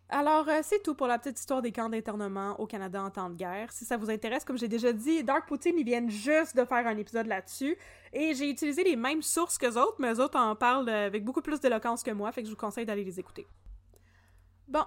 Alors, 0.08 0.48
euh, 0.48 0.60
c'est 0.62 0.80
tout 0.84 0.94
pour 0.94 1.08
la 1.08 1.18
petite 1.18 1.38
histoire 1.38 1.60
des 1.62 1.72
camps 1.72 1.88
d'internement 1.88 2.58
au 2.60 2.66
Canada 2.66 3.02
en 3.02 3.10
temps 3.10 3.28
de 3.28 3.34
guerre. 3.34 3.72
Si 3.72 3.84
ça 3.84 3.96
vous 3.96 4.08
intéresse, 4.08 4.44
comme 4.44 4.56
j'ai 4.56 4.68
déjà 4.68 4.92
dit, 4.92 5.24
Dark 5.24 5.48
Poutine, 5.48 5.74
ils 5.76 5.84
viennent 5.84 6.10
juste 6.10 6.56
de 6.56 6.64
faire 6.64 6.86
un 6.86 6.96
épisode 6.96 7.26
là-dessus. 7.26 7.76
Et 8.12 8.32
j'ai 8.34 8.48
utilisé 8.48 8.84
les 8.84 8.94
mêmes 8.94 9.22
sources 9.22 9.58
que 9.58 9.66
autres, 9.66 9.96
mais 9.98 10.12
eux 10.14 10.20
autres 10.20 10.38
en 10.38 10.54
parlent 10.54 10.88
euh, 10.88 11.06
avec 11.06 11.24
beaucoup 11.24 11.42
plus 11.42 11.58
d'éloquence 11.60 12.04
que 12.04 12.12
moi, 12.12 12.30
fait 12.30 12.42
que 12.42 12.46
je 12.46 12.52
vous 12.52 12.56
conseille 12.58 12.86
d'aller 12.86 13.02
les 13.02 13.18
écouter. 13.18 13.48
Bon. 14.68 14.84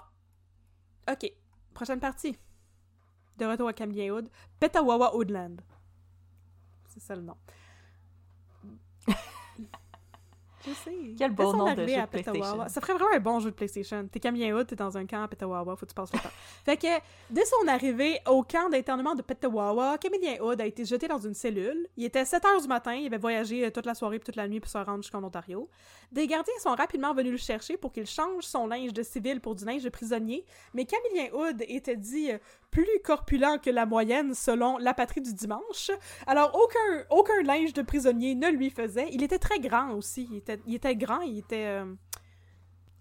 OK. 1.11 1.29
Prochaine 1.73 1.99
partie. 1.99 2.37
De 3.37 3.45
retour 3.45 3.67
à 3.67 3.73
Camille 3.73 4.11
Hood. 4.11 4.29
Petawawa 4.59 5.15
Woodland. 5.15 5.59
C'est 6.87 7.01
ça 7.01 7.15
le 7.15 7.21
nom. 7.23 7.35
Je 10.65 10.73
sais. 10.73 10.91
Quel 11.17 11.31
beau 11.31 11.43
Laissons 11.43 11.57
nom 11.57 11.73
de 11.73 11.87
jeu 11.87 12.01
de 12.01 12.05
PlayStation. 12.05 12.67
Ça 12.67 12.81
ferait 12.81 12.93
vraiment 12.93 13.15
un 13.15 13.19
bon 13.19 13.39
jeu 13.39 13.51
de 13.51 13.55
PlayStation. 13.55 14.07
T'es 14.11 14.19
Camille 14.19 14.51
Hood, 14.51 14.67
t'es 14.67 14.75
dans 14.75 14.97
un 14.97 15.05
camp 15.05 15.23
à 15.23 15.27
Petawawa, 15.27 15.75
faut 15.75 15.85
que 15.85 15.91
tu 15.91 15.95
passes 15.95 16.11
le 16.13 16.19
temps. 16.19 16.29
fait 16.65 16.77
que, 16.77 16.87
dès 17.29 17.45
son 17.45 17.67
arrivée 17.67 18.19
au 18.27 18.43
camp 18.43 18.69
d'internement 18.69 19.15
de 19.15 19.21
Petawawa, 19.21 19.97
Camille 19.97 20.39
Hood 20.41 20.59
a 20.59 20.65
été 20.65 20.85
jeté 20.85 21.07
dans 21.07 21.19
une 21.19 21.33
cellule. 21.33 21.87
Il 21.95 22.03
était 22.03 22.25
7 22.25 22.43
heures 22.45 22.61
du 22.61 22.67
matin, 22.67 22.93
il 22.93 23.07
avait 23.07 23.17
voyagé 23.17 23.65
euh, 23.65 23.71
toute 23.71 23.85
la 23.85 23.95
soirée 23.95 24.19
puis 24.19 24.25
toute 24.25 24.35
la 24.35 24.47
nuit 24.47 24.59
pour 24.59 24.69
se 24.69 24.77
rendre 24.77 25.01
jusqu'en 25.01 25.23
Ontario. 25.23 25.69
Des 26.11 26.27
gardiens 26.27 26.53
sont 26.61 26.75
rapidement 26.75 27.13
venus 27.13 27.31
le 27.31 27.37
chercher 27.37 27.77
pour 27.77 27.91
qu'il 27.91 28.07
change 28.07 28.43
son 28.43 28.67
linge 28.67 28.93
de 28.93 29.03
civil 29.03 29.39
pour 29.41 29.55
du 29.55 29.65
linge 29.65 29.83
de 29.83 29.89
prisonnier, 29.89 30.45
mais 30.73 30.85
Camillien 30.85 31.31
Hood 31.33 31.63
était 31.67 31.95
dit 31.95 32.31
euh, 32.31 32.37
plus 32.71 32.87
corpulent 33.03 33.59
que 33.61 33.69
la 33.69 33.85
moyenne 33.85 34.33
selon 34.33 34.77
la 34.77 34.93
patrie 34.93 35.21
du 35.21 35.33
dimanche. 35.33 35.91
Alors 36.27 36.51
aucun, 36.55 37.05
aucun 37.09 37.41
linge 37.43 37.73
de 37.73 37.81
prisonnier 37.81 38.35
ne 38.35 38.49
lui 38.49 38.69
faisait. 38.69 39.07
Il 39.11 39.23
était 39.23 39.39
très 39.39 39.59
grand 39.59 39.91
aussi. 39.93 40.27
Il 40.31 40.37
était, 40.37 40.59
il 40.67 40.75
était 40.75 40.95
grand, 40.95 41.21
il 41.21 41.39
était... 41.39 41.65
euh, 41.65 41.85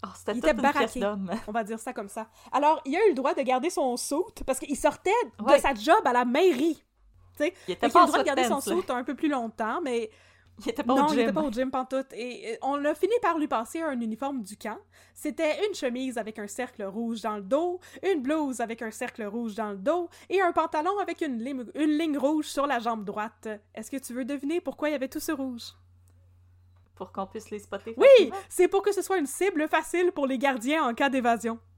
Oh, 0.01 0.07
c'était 0.15 0.31
Il 0.31 0.37
était 0.37 0.53
baraqué. 0.53 1.01
on 1.47 1.51
va 1.51 1.63
dire 1.65 1.77
ça 1.77 1.91
comme 1.91 2.07
ça. 2.07 2.29
Alors, 2.53 2.81
il 2.85 2.95
a 2.95 3.05
eu 3.05 3.09
le 3.09 3.15
droit 3.15 3.33
de 3.33 3.41
garder 3.41 3.69
son 3.69 3.97
soute 3.97 4.43
parce 4.45 4.57
qu'il 4.59 4.77
sortait 4.77 5.11
de 5.39 5.43
Ouais. 5.43 5.59
sa 5.59 5.73
job 5.73 5.99
à 6.05 6.13
la 6.13 6.23
mairie. 6.23 6.81
Tu 7.35 7.43
sais, 7.43 7.53
Il 7.67 7.73
était 7.73 7.89
qu'il 7.89 7.97
a 7.97 7.99
pas 7.99 8.01
le 8.05 8.07
droit 8.07 8.19
de 8.19 8.23
garder 8.23 8.45
son 8.45 8.61
soute 8.61 8.89
un 8.91 9.03
peu 9.03 9.13
plus 9.13 9.27
longtemps, 9.27 9.81
mais 9.81 10.09
Il 10.65 10.69
était 10.69 10.83
pas 10.83 10.93
non, 10.93 11.05
au 11.05 11.07
il 11.09 11.13
gym. 11.13 11.19
était 11.21 11.33
pas 11.33 11.41
au 11.41 11.51
gym 11.51 11.71
pantoute. 11.71 12.11
Et 12.13 12.53
euh, 12.53 12.57
on 12.61 12.83
a 12.85 12.93
fini 12.93 13.13
par 13.21 13.37
lui 13.37 13.47
passer 13.47 13.81
un 13.81 13.99
uniforme 13.99 14.41
du 14.43 14.57
camp. 14.57 14.77
C'était 15.13 15.65
une 15.67 15.73
chemise 15.73 16.17
avec 16.17 16.37
un 16.39 16.47
cercle 16.47 16.83
rouge 16.83 17.21
dans 17.21 17.35
le 17.37 17.41
dos, 17.43 17.79
une 18.03 18.21
blouse 18.21 18.59
avec 18.59 18.81
un 18.81 18.91
cercle 18.91 19.23
rouge 19.23 19.55
dans 19.55 19.71
le 19.71 19.77
dos 19.77 20.09
et 20.29 20.41
un 20.41 20.51
pantalon 20.51 20.97
avec 20.99 21.21
une, 21.21 21.39
ligne- 21.41 21.65
une 21.75 21.97
ligne 21.97 22.17
rouge 22.17 22.45
sur 22.45 22.67
la 22.67 22.79
jambe 22.79 23.03
droite. 23.05 23.47
Est-ce 23.73 23.89
que 23.91 23.97
tu 23.97 24.13
veux 24.13 24.25
deviner 24.25 24.59
pourquoi 24.61 24.89
il 24.89 24.91
y 24.93 24.95
avait 24.95 25.07
tout 25.07 25.19
ce 25.19 25.31
rouge? 25.31 25.73
Pour 26.95 27.11
qu'on 27.13 27.25
puisse 27.27 27.49
les 27.49 27.59
spotter. 27.59 27.93
Oui, 27.95 28.29
c'est 28.49 28.67
pour 28.67 28.81
que 28.81 28.91
ce 28.91 29.01
soit 29.01 29.17
une 29.17 29.25
cible 29.25 29.69
facile 29.69 30.11
pour 30.11 30.27
les 30.27 30.37
gardiens 30.37 30.83
en 30.83 30.93
cas 30.93 31.09
d'évasion. 31.09 31.57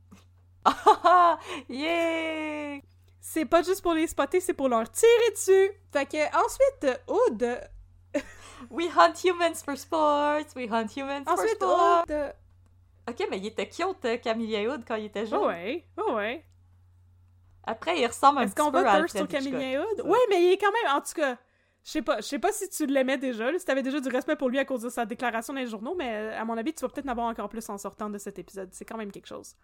Ah, 0.64 0.76
ah, 0.86 1.00
ah! 1.04 1.40
yeah! 1.70 2.80
C'est 3.20 3.46
pas 3.46 3.64
juste 3.64 3.82
pour 3.82 3.94
les 3.96 4.06
spotter, 4.06 4.40
c'est 4.40 4.54
pour 4.54 4.70
leur 4.70 4.92
tirer 4.92 5.32
dessus. 5.32 5.72
Fait 5.92 6.06
que 6.06 6.18
ensuite, 6.46 7.00
Oud, 7.08 7.60
We 8.70 8.88
hunt 8.96 9.14
humans 9.24 9.64
for 9.64 9.76
sports! 9.78 10.54
We 10.56 10.70
hunt 10.70 10.88
humans 10.96 11.24
for 11.26 11.34
ensuite 11.34 11.56
sports! 11.56 12.04
Oud, 12.10 12.34
Ok, 13.10 13.28
mais 13.30 13.40
il 13.40 13.48
était 13.48 13.68
cute, 13.68 14.06
euh, 14.06 14.18
Camille 14.18 14.68
Hood, 14.68 14.84
quand 14.88 14.96
il 14.96 15.06
était 15.06 15.26
jeune. 15.26 15.40
oh 15.42 15.48
ouais, 15.48 15.86
oh 15.98 16.14
ouais. 16.14 16.46
Après, 17.64 18.00
il 18.00 18.06
ressemble 18.08 18.40
un 18.40 18.42
Est-ce 18.44 18.54
petit 18.54 18.62
qu'on 18.64 18.72
peu 18.72 18.78
à 18.80 18.84
va 18.84 18.92
Alfred 18.94 19.28
thirst 19.28 19.32
sur 19.32 19.40
Hitchcock. 19.40 19.60
Camille 19.60 19.78
Hood? 19.78 20.02
Ouais, 20.06 20.18
mais 20.30 20.44
il 20.44 20.52
est 20.54 20.58
quand 20.58 20.72
même, 20.72 20.96
en 20.96 21.02
tout 21.02 21.14
cas, 21.16 21.38
je 21.84 21.90
sais 21.92 22.02
pas, 22.02 22.18
je 22.18 22.22
sais 22.28 22.40
pas 22.40 22.52
si 22.52 22.70
tu 22.70 22.86
l'aimais 22.86 23.18
déjà, 23.18 23.52
là, 23.52 23.58
si 23.60 23.66
t'avais 23.66 23.82
déjà 23.84 24.00
du 24.00 24.10
respect 24.10 24.36
pour 24.36 24.50
lui 24.50 24.60
à 24.60 24.66
cause 24.66 24.82
de 24.84 24.90
sa 24.90 25.06
déclaration 25.06 25.54
dans 25.54 25.60
les 25.60 25.68
journaux, 25.68 25.96
mais 25.98 26.30
à 26.34 26.46
mon 26.46 26.56
avis, 26.58 26.74
tu 26.74 26.82
vas 26.82 26.90
peut-être 26.90 27.08
en 27.08 27.12
avoir 27.12 27.28
encore 27.28 27.50
plus 27.50 27.68
en 27.70 27.78
sortant 27.78 28.10
de 28.10 28.18
cet 28.18 28.38
épisode. 28.40 28.70
C'est 28.72 28.86
quand 28.86 28.98
même 28.98 29.12
quelque 29.12 29.28
chose. 29.28 29.56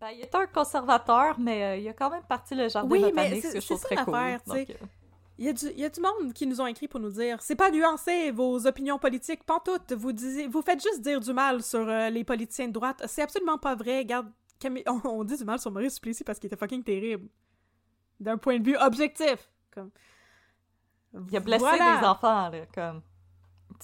Ben, 0.00 0.08
il 0.10 0.20
est 0.22 0.34
un 0.34 0.46
conservateur, 0.46 1.38
mais 1.38 1.62
euh, 1.64 1.76
il 1.76 1.88
a 1.88 1.92
quand 1.92 2.10
même 2.10 2.24
parti 2.24 2.54
le 2.54 2.68
jardin 2.68 2.88
Oui, 2.90 3.00
mais 3.02 3.10
botanique, 3.12 3.42
c'est- 3.42 3.48
ce 3.50 3.54
que 3.54 3.60
je 3.60 3.66
trouve 3.66 3.80
très 3.82 3.96
cool. 3.96 4.14
Donc, 4.46 4.70
euh, 4.70 4.74
Il 5.38 5.46
y, 5.46 5.48
a 5.48 5.52
du, 5.52 5.66
il 5.70 5.78
y 5.80 5.84
a 5.84 5.88
du 5.88 6.00
monde 6.00 6.32
qui 6.34 6.46
nous 6.46 6.60
ont 6.60 6.66
écrit 6.66 6.88
pour 6.88 7.00
nous 7.00 7.10
dire 7.10 7.40
c'est 7.40 7.56
pas 7.56 7.70
nuancé 7.70 8.30
vos 8.30 8.66
opinions 8.66 8.98
politiques, 8.98 9.44
pantoute. 9.44 9.92
Vous, 9.92 10.12
disiez, 10.12 10.46
vous 10.46 10.62
faites 10.62 10.82
juste 10.82 11.00
dire 11.00 11.20
du 11.20 11.32
mal 11.32 11.62
sur 11.62 11.88
euh, 11.88 12.10
les 12.10 12.22
politiciens 12.22 12.68
de 12.68 12.72
droite. 12.72 13.02
C'est 13.06 13.22
absolument 13.22 13.56
pas 13.58 13.74
vrai. 13.74 13.98
Regarde, 14.00 14.30
Camille- 14.60 14.84
on, 14.86 15.00
on 15.08 15.24
dit 15.24 15.36
du 15.36 15.44
mal 15.44 15.58
sur 15.58 15.70
Maurice 15.70 15.94
Duplessis 15.96 16.22
parce 16.24 16.38
qu'il 16.38 16.48
était 16.48 16.56
fucking 16.56 16.84
terrible. 16.84 17.28
D'un 18.20 18.36
point 18.38 18.58
de 18.58 18.64
vue 18.64 18.76
objectif. 18.76 19.50
Comme... 19.72 19.90
il 21.30 21.36
a 21.36 21.40
blessé 21.40 21.60
Voilà. 21.60 21.98
des 22.00 22.06
enfants, 22.06 22.50
là, 22.50 22.66
comme... 22.74 23.02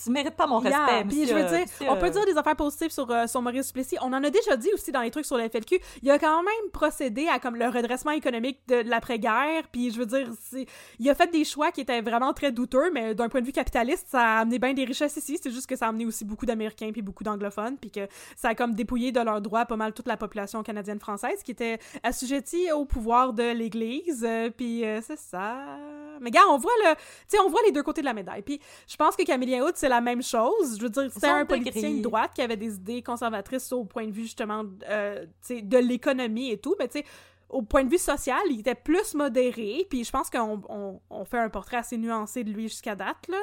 Tu 0.02 0.10
mérites 0.10 0.36
pas 0.36 0.46
mon 0.46 0.62
Yeah, 0.62 0.84
respect, 0.84 1.08
Puis 1.08 1.26
je 1.26 1.34
veux 1.34 1.44
dire, 1.44 1.60
monsieur, 1.60 1.90
on 1.90 1.96
peut 1.96 2.10
dire 2.10 2.24
des 2.24 2.36
affaires 2.36 2.56
positives 2.56 2.90
sur, 2.90 3.10
euh, 3.10 3.26
sur 3.26 3.42
Maurice 3.42 3.68
Duplessis. 3.68 3.96
On 4.00 4.12
en 4.12 4.22
a 4.22 4.30
déjà 4.30 4.56
dit 4.56 4.70
aussi 4.74 4.92
dans 4.92 5.00
les 5.00 5.10
trucs 5.10 5.24
sur 5.24 5.36
la 5.36 5.48
FLQ. 5.48 5.80
Il 6.02 6.10
a 6.10 6.18
quand 6.18 6.42
même 6.42 6.70
procédé 6.72 7.28
à 7.28 7.38
comme 7.38 7.56
le 7.56 7.66
redressement 7.68 8.12
économique 8.12 8.60
de 8.68 8.76
l'après-guerre. 8.88 9.64
Puis 9.72 9.90
je 9.90 9.98
veux 9.98 10.06
dire, 10.06 10.28
il 10.98 11.10
a 11.10 11.14
fait 11.14 11.30
des 11.30 11.44
choix 11.44 11.72
qui 11.72 11.80
étaient 11.80 12.00
vraiment 12.00 12.32
très 12.32 12.52
douteux, 12.52 12.90
mais 12.92 13.14
d'un 13.14 13.28
point 13.28 13.40
de 13.40 13.46
vue 13.46 13.52
capitaliste, 13.52 14.06
ça 14.08 14.20
a 14.20 14.40
amené 14.40 14.58
bien 14.58 14.74
des 14.74 14.84
richesses 14.84 15.16
ici. 15.16 15.38
C'est 15.42 15.50
juste 15.50 15.66
que 15.66 15.76
ça 15.76 15.86
a 15.86 15.88
amené 15.88 16.06
aussi 16.06 16.24
beaucoup 16.24 16.46
d'Américains 16.46 16.90
puis 16.92 17.02
beaucoup 17.02 17.24
d'anglophones, 17.24 17.76
puis 17.76 17.90
que 17.90 18.06
ça 18.36 18.48
a 18.48 18.54
comme 18.54 18.74
dépouillé 18.74 19.12
de 19.12 19.20
leurs 19.20 19.40
droits 19.40 19.66
pas 19.66 19.76
mal 19.76 19.92
toute 19.92 20.06
la 20.06 20.16
population 20.16 20.62
canadienne 20.62 21.00
française 21.00 21.42
qui 21.42 21.50
était 21.50 21.78
assujettie 22.02 22.70
au 22.72 22.84
pouvoir 22.84 23.32
de 23.32 23.52
l'Église. 23.52 24.24
Euh, 24.26 24.50
puis 24.50 24.84
euh, 24.84 25.00
c'est 25.02 25.18
ça. 25.18 25.56
Mais 26.20 26.30
gars, 26.30 26.42
on 26.50 26.58
voit 26.58 26.72
le, 26.84 26.94
tu 26.94 27.00
sais, 27.28 27.38
on 27.40 27.48
voit 27.48 27.60
les 27.64 27.72
deux 27.72 27.82
côtés 27.82 28.00
de 28.00 28.06
la 28.06 28.14
médaille. 28.14 28.42
Puis 28.42 28.60
je 28.88 28.96
pense 28.96 29.16
que 29.16 29.22
Camille 29.22 29.60
Hood, 29.60 29.76
c'est 29.88 29.94
la 29.94 30.00
même 30.00 30.22
chose. 30.22 30.76
Je 30.76 30.82
veux 30.82 30.90
dire, 30.90 31.10
c'était 31.10 31.28
un 31.28 31.46
politicien 31.46 31.90
de 31.94 32.02
droite 32.02 32.32
qui 32.34 32.42
avait 32.42 32.56
des 32.56 32.74
idées 32.74 33.02
conservatrices 33.02 33.72
au 33.72 33.84
point 33.84 34.06
de 34.06 34.12
vue 34.12 34.24
justement 34.24 34.64
euh, 34.88 35.24
de 35.50 35.78
l'économie 35.78 36.50
et 36.50 36.58
tout, 36.58 36.76
mais 36.78 36.88
tu 36.88 36.98
sais, 36.98 37.04
au 37.48 37.62
point 37.62 37.84
de 37.84 37.90
vue 37.90 37.98
social, 37.98 38.40
il 38.50 38.60
était 38.60 38.74
plus 38.74 39.14
modéré, 39.14 39.86
puis 39.88 40.04
je 40.04 40.10
pense 40.10 40.28
qu'on 40.28 40.62
on, 40.68 41.00
on 41.08 41.24
fait 41.24 41.38
un 41.38 41.48
portrait 41.48 41.78
assez 41.78 41.96
nuancé 41.96 42.44
de 42.44 42.50
lui 42.50 42.68
jusqu'à 42.68 42.94
date, 42.94 43.26
là. 43.28 43.38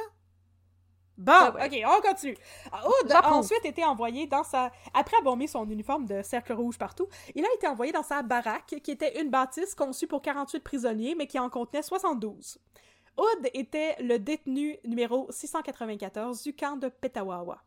Bon, 1.18 1.32
Ah 1.34 1.56
ouais. 1.56 1.84
ok, 1.84 1.98
on 1.98 2.02
continue. 2.08 2.38
Ah, 2.72 2.82
Hood 2.86 3.12
a 3.12 3.32
ensuite 3.32 3.64
été 3.64 3.86
envoyé 3.86 4.28
dans 4.28 4.44
sa... 4.44 4.70
Après 4.94 5.16
avoir 5.18 5.38
mis 5.38 5.48
son 5.48 5.66
uniforme 5.70 6.06
de 6.06 6.22
cercle 6.22 6.52
rouge 6.52 6.78
partout, 6.78 7.08
il 7.34 7.46
a 7.46 7.48
été 7.56 7.68
envoyé 7.68 7.94
dans 7.94 8.04
sa 8.04 8.22
baraque, 8.22 8.76
qui 8.84 8.92
était 8.92 9.22
une 9.22 9.30
bâtisse 9.30 9.74
conçue 9.76 10.08
pour 10.08 10.22
48 10.22 10.60
prisonniers, 10.60 11.16
mais 11.16 11.26
qui 11.26 11.40
en 11.40 11.50
contenait 11.50 11.84
72. 11.84 12.60
Hood 13.18 13.50
était 13.54 13.96
le 14.02 14.18
détenu 14.20 14.78
numéro 14.84 15.28
694 15.32 16.44
du 16.44 16.56
camp 16.56 16.78
de 16.78 16.90
Petawawa. 16.90 17.62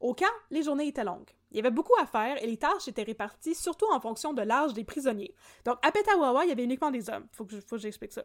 Au 0.00 0.14
camp, 0.14 0.26
les 0.50 0.62
journées 0.62 0.88
étaient 0.88 1.04
longues. 1.04 1.30
Il 1.50 1.56
y 1.56 1.60
avait 1.60 1.70
beaucoup 1.70 1.94
à 2.00 2.06
faire 2.06 2.42
et 2.42 2.46
les 2.46 2.56
tâches 2.56 2.88
étaient 2.88 3.02
réparties 3.02 3.54
surtout 3.54 3.86
en 3.92 4.00
fonction 4.00 4.32
de 4.32 4.42
l'âge 4.42 4.72
des 4.74 4.84
prisonniers. 4.84 5.34
Donc, 5.64 5.78
à 5.82 5.92
Petawawa, 5.92 6.44
il 6.44 6.48
y 6.48 6.52
avait 6.52 6.64
uniquement 6.64 6.90
des 6.90 7.08
hommes. 7.08 7.26
Faut 7.32 7.44
que, 7.44 7.60
faut 7.60 7.76
que 7.76 7.82
j'explique 7.82 8.12
ça. 8.12 8.24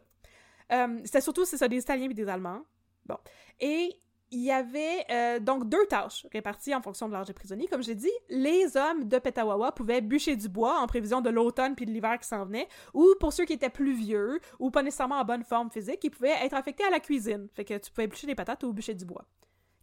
Euh, 0.72 1.00
C'était 1.04 1.20
surtout, 1.20 1.44
des 1.44 1.78
Italiens 1.78 2.10
et 2.10 2.14
des 2.14 2.28
Allemands. 2.28 2.62
Bon. 3.06 3.18
Et 3.60 4.00
il 4.30 4.40
y 4.40 4.50
avait 4.50 5.04
euh, 5.10 5.40
donc 5.40 5.68
deux 5.68 5.86
tâches 5.86 6.26
réparties 6.32 6.74
en 6.74 6.82
fonction 6.82 7.08
de 7.08 7.12
l'âge 7.14 7.26
des 7.26 7.32
prisonniers. 7.32 7.66
Comme 7.66 7.82
j'ai 7.82 7.94
dit, 7.94 8.10
les 8.28 8.76
hommes 8.76 9.08
de 9.08 9.18
Petawawa 9.18 9.72
pouvaient 9.72 10.00
bûcher 10.00 10.36
du 10.36 10.48
bois 10.48 10.78
en 10.80 10.86
prévision 10.86 11.20
de 11.20 11.30
l'automne 11.30 11.74
puis 11.74 11.86
de 11.86 11.90
l'hiver 11.90 12.18
qui 12.18 12.28
s'en 12.28 12.44
venait, 12.44 12.68
ou 12.94 13.06
pour 13.20 13.32
ceux 13.32 13.44
qui 13.44 13.54
étaient 13.54 13.70
plus 13.70 13.94
vieux 13.94 14.40
ou 14.58 14.70
pas 14.70 14.82
nécessairement 14.82 15.18
en 15.20 15.24
bonne 15.24 15.44
forme 15.44 15.70
physique, 15.70 16.00
ils 16.04 16.10
pouvaient 16.10 16.36
être 16.42 16.54
affectés 16.54 16.84
à 16.84 16.90
la 16.90 17.00
cuisine. 17.00 17.48
Fait 17.54 17.64
que 17.64 17.78
tu 17.78 17.90
pouvais 17.90 18.06
bûcher 18.06 18.26
des 18.26 18.34
patates 18.34 18.62
ou 18.64 18.72
bûcher 18.72 18.94
du 18.94 19.04
bois. 19.04 19.24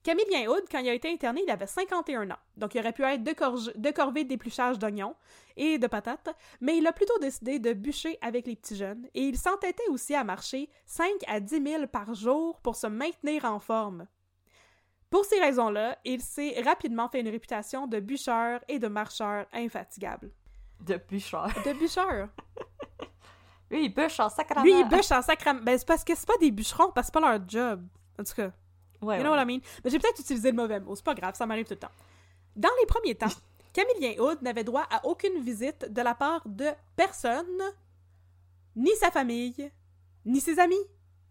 Camille 0.04 0.48
Hood, 0.48 0.66
quand 0.72 0.78
il 0.78 0.90
a 0.90 0.94
été 0.94 1.12
interné, 1.12 1.42
il 1.44 1.50
avait 1.50 1.66
51 1.66 2.30
ans. 2.30 2.38
Donc, 2.58 2.76
il 2.76 2.80
aurait 2.80 2.94
pu 2.94 3.02
être 3.02 3.24
de, 3.24 3.32
corge- 3.32 3.76
de 3.76 3.90
corvée 3.90 4.24
d'épluchage 4.24 4.78
d'oignons 4.78 5.16
et 5.58 5.80
de 5.80 5.88
patates, 5.88 6.30
mais 6.62 6.78
il 6.78 6.86
a 6.86 6.94
plutôt 6.94 7.18
décidé 7.18 7.58
de 7.58 7.74
bûcher 7.74 8.20
avec 8.22 8.46
les 8.46 8.56
petits 8.56 8.76
jeunes 8.76 9.08
et 9.16 9.24
il 9.24 9.36
s'entêtait 9.36 9.88
aussi 9.90 10.14
à 10.14 10.24
marcher 10.24 10.70
5 10.86 11.08
à 11.26 11.40
10 11.40 11.64
000 11.64 11.88
par 11.88 12.14
jour 12.14 12.60
pour 12.62 12.76
se 12.76 12.86
maintenir 12.86 13.46
en 13.46 13.60
forme. 13.60 14.06
Pour 15.10 15.26
ces 15.26 15.40
raisons-là, 15.40 15.98
il 16.04 16.22
s'est 16.22 16.62
rapidement 16.64 17.08
fait 17.10 17.22
une 17.22 17.30
réputation 17.30 17.88
de 17.88 18.00
bûcheur 18.00 18.60
et 18.68 18.80
de 18.80 18.88
marcheur 18.88 19.46
infatigable. 19.54 20.32
De 20.82 20.98
bûcheur. 20.98 21.48
De 21.66 21.74
bûcheur! 21.74 22.30
Lui, 23.72 23.86
il 23.86 23.94
bûche 23.94 24.20
en 24.20 24.30
sacrament. 24.30 24.64
Lui, 24.64 24.80
il 24.80 24.88
bûche 24.88 25.12
en 25.12 25.22
sacrament. 25.22 25.62
Ben, 25.64 25.78
c'est 25.78 25.88
parce 25.88 26.04
que 26.04 26.14
c'est 26.16 26.28
pas 26.28 26.38
des 26.40 26.52
bûcherons, 26.52 26.92
parce 26.92 27.08
que 27.10 27.14
c'est 27.14 27.22
pas 27.22 27.32
leur 27.38 27.48
job. 27.50 27.88
En 28.20 28.24
tout 28.24 28.34
cas. 28.34 28.52
Ouais, 29.02 29.18
You 29.18 29.24
know 29.24 29.32
ouais. 29.32 29.38
what 29.38 29.44
I 29.44 29.46
mean? 29.46 29.60
Mais 29.84 29.90
j'ai 29.92 30.00
peut-être 30.00 30.20
utilisé 30.20 30.52
le 30.52 30.56
mauvais 30.56 30.80
mot, 30.80 30.96
c'est 30.96 31.04
pas 31.06 31.14
grave, 31.16 31.36
ça 31.36 31.46
m'arrive 31.46 31.66
tout 31.66 31.74
le 31.74 31.80
temps. 31.80 31.92
Dans 32.56 32.70
les 32.80 32.86
premiers 32.86 33.16
temps, 33.16 33.28
Camillien 33.74 34.14
Hood 34.20 34.42
n'avait 34.42 34.64
droit 34.64 34.86
à 34.90 35.06
aucune 35.06 35.42
visite 35.42 35.92
de 35.92 36.02
la 36.02 36.16
part 36.16 36.42
de 36.46 36.68
personne, 36.96 37.62
ni 38.76 38.92
sa 38.96 39.12
famille, 39.12 39.72
ni 40.26 40.40
ses 40.40 40.60
amis, 40.60 40.80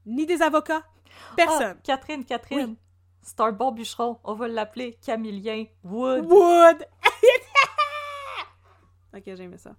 ni 0.07 0.27
des 0.27 0.43
avocats. 0.43 0.85
Personne. 1.37 1.77
Ah, 1.79 1.83
Catherine, 1.83 2.25
Catherine. 2.25 2.71
Oui. 2.71 2.79
C'est 3.25 3.41
un 3.41 3.53
bon 3.53 3.73
bûcheron. 3.73 4.19
On 4.23 4.35
va 4.35 4.49
l'appeler 4.49 4.99
Camillien 5.05 5.65
Wood. 5.83 6.27
Wood! 6.27 6.87
ok, 9.17 9.23
j'ai 9.25 9.43
aimé 9.43 9.57
ça. 9.57 9.75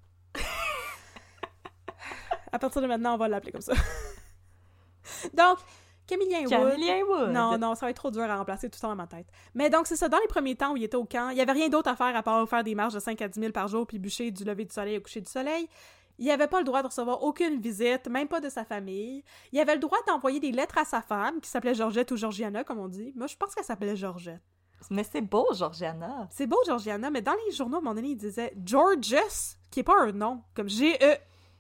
À 2.52 2.58
partir 2.58 2.82
de 2.82 2.88
maintenant, 2.88 3.14
on 3.14 3.18
va 3.18 3.28
l'appeler 3.28 3.52
comme 3.52 3.62
ça. 3.62 3.74
Donc, 5.34 5.60
Camillien 6.08 6.42
Wood. 6.42 6.50
Camillien 6.50 7.04
Wood. 7.04 7.30
Non, 7.30 7.58
non, 7.60 7.76
ça 7.76 7.86
va 7.86 7.92
être 7.92 7.98
trop 7.98 8.10
dur 8.10 8.24
à 8.24 8.36
remplacer 8.36 8.68
tout 8.68 8.78
le 8.78 8.82
temps 8.82 8.90
dans 8.90 8.96
ma 8.96 9.08
tête. 9.08 9.28
Mais 9.54 9.70
donc, 9.70 9.88
c'est 9.88 9.96
ça, 9.96 10.10
dans 10.10 10.20
les 10.20 10.28
premiers 10.28 10.56
temps 10.56 10.74
où 10.74 10.78
il 10.78 10.84
était 10.84 10.98
au 10.98 11.06
camp, 11.06 11.30
il 11.30 11.38
y 11.38 11.42
avait 11.42 11.52
rien 11.52 11.70
d'autre 11.70 11.90
à 11.90 11.96
faire 11.96 12.16
à 12.16 12.24
part 12.24 12.48
faire 12.50 12.64
des 12.64 12.74
marches 12.74 12.94
de 12.94 13.00
5 13.00 13.22
à 13.22 13.28
10 13.28 13.40
000 13.40 13.52
par 13.52 13.68
jour 13.68 13.86
puis 13.86 14.00
bûcher 14.00 14.32
du 14.32 14.44
lever 14.44 14.66
du 14.66 14.74
soleil 14.74 14.98
au 14.98 15.02
coucher 15.02 15.22
du 15.22 15.30
soleil. 15.30 15.70
Il 16.18 16.30
avait 16.32 16.48
pas 16.48 16.60
le 16.60 16.66
droit 16.66 16.82
de 16.82 16.88
recevoir 16.88 17.24
aucune 17.24 17.60
visite, 17.60 18.08
même 18.08 18.28
pas 18.28 18.40
de 18.40 18.50
sa 18.50 18.64
famille. 18.64 19.24
Il 19.52 19.60
avait 19.60 19.76
le 19.76 19.82
droit 19.82 19.98
d'envoyer 20.08 20.40
des 20.40 20.52
lettres 20.52 20.78
à 20.78 20.86
sa 20.86 21.02
femme, 21.02 21.42
qui 21.42 21.50
s'appelait 21.50 21.76
Georgette 21.76 22.12
ou 22.12 22.18
Georgiana, 22.18 22.64
comme 22.64 22.80
on 22.80 22.88
dit. 22.88 23.12
Moi, 23.16 23.28
je 23.28 23.36
pense 23.36 23.54
qu'elle 23.54 23.66
s'appelait 23.66 23.96
Georgette. 23.96 24.42
Mais 24.90 25.04
c'est 25.04 25.22
beau, 25.22 25.48
Georgiana. 25.54 26.28
C'est 26.32 26.48
beau, 26.48 26.60
Georgiana, 26.66 27.10
mais 27.10 27.22
dans 27.22 27.36
les 27.46 27.52
journaux, 27.54 27.78
à 27.78 27.80
un 27.80 27.82
moment 27.82 27.96
donné, 27.96 28.10
il 28.10 28.18
disait 28.18 28.54
Georges, 28.64 29.58
qui 29.72 29.80
est 29.82 29.84
pas 29.84 30.00
un 30.02 30.12
nom, 30.12 30.42
comme 30.54 30.70
G-E... 30.70 31.18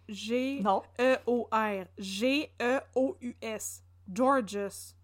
G-E-O-R. 0.08 1.86
G-E-O-U-S. 1.98 3.84
Georges. 4.14 4.95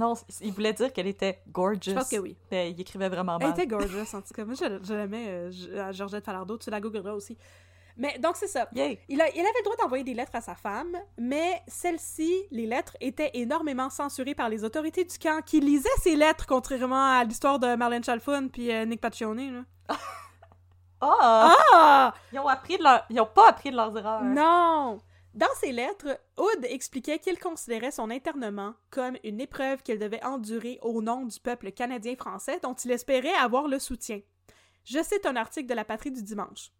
Non, 0.00 0.14
il 0.40 0.52
voulait 0.52 0.72
dire 0.72 0.92
qu'elle 0.92 1.06
était 1.06 1.40
gorgeous. 1.52 1.90
Je 1.90 1.92
pense 1.92 2.08
que 2.08 2.16
oui. 2.16 2.36
Mais 2.50 2.70
il 2.70 2.80
écrivait 2.80 3.08
vraiment 3.08 3.36
Elle 3.38 3.48
mal. 3.48 3.58
était 3.58 3.66
gorgeous, 3.66 4.14
en 4.14 4.22
tout 4.22 4.34
cas. 4.34 4.44
Moi, 4.44 4.54
je, 4.54 4.78
je 4.82 4.94
l'aimais, 4.94 5.26
euh, 5.28 5.92
Georgette 5.92 6.24
Falardeau. 6.24 6.56
Tu 6.58 6.70
la 6.70 6.80
googleras 6.80 7.12
aussi. 7.12 7.36
Mais 7.96 8.18
donc, 8.18 8.36
c'est 8.36 8.46
ça. 8.46 8.66
Yay. 8.74 8.98
Il, 9.08 9.20
a- 9.20 9.28
il 9.28 9.40
avait 9.40 9.58
le 9.58 9.64
droit 9.64 9.76
d'envoyer 9.76 10.04
des 10.04 10.14
lettres 10.14 10.34
à 10.34 10.40
sa 10.40 10.54
femme, 10.54 10.96
mais 11.18 11.60
celles-ci, 11.68 12.32
les 12.50 12.64
lettres, 12.64 12.96
étaient 13.00 13.30
énormément 13.34 13.90
censurées 13.90 14.34
par 14.34 14.48
les 14.48 14.64
autorités 14.64 15.04
du 15.04 15.18
camp 15.18 15.42
qui 15.44 15.60
lisaient 15.60 15.88
ces 16.00 16.16
lettres, 16.16 16.46
contrairement 16.46 17.18
à 17.18 17.24
l'histoire 17.24 17.58
de 17.58 17.74
Marlène 17.74 18.02
Chalfun 18.04 18.48
puis 18.48 18.72
euh, 18.72 18.86
Nick 18.86 19.00
Paccione. 19.00 19.64
Là. 19.88 19.96
Ah! 21.02 21.54
Ah! 21.72 22.14
Ils 22.32 22.38
ont 22.38 22.46
appris 22.48 22.76
de 22.76 22.82
leur... 22.82 23.04
Ils 23.08 23.18
ont 23.20 23.26
pas 23.26 23.48
appris 23.48 23.70
de 23.70 23.76
leurs 23.76 23.96
erreurs. 23.96 24.22
Non! 24.22 24.98
Dans 25.34 25.54
ses 25.60 25.70
lettres, 25.70 26.18
Hood 26.36 26.64
expliquait 26.64 27.20
qu'il 27.20 27.38
considérait 27.38 27.92
son 27.92 28.10
internement 28.10 28.74
comme 28.90 29.16
une 29.22 29.40
épreuve 29.40 29.82
qu'il 29.82 30.00
devait 30.00 30.24
endurer 30.24 30.80
au 30.82 31.00
nom 31.02 31.24
du 31.24 31.38
peuple 31.38 31.70
canadien-français 31.70 32.58
dont 32.60 32.74
il 32.74 32.90
espérait 32.90 33.34
avoir 33.34 33.68
le 33.68 33.78
soutien. 33.78 34.20
Je 34.84 35.00
cite 35.00 35.26
un 35.26 35.36
article 35.36 35.68
de 35.68 35.74
la 35.74 35.84
Patrie 35.84 36.10
du 36.10 36.24
Dimanche. 36.24 36.72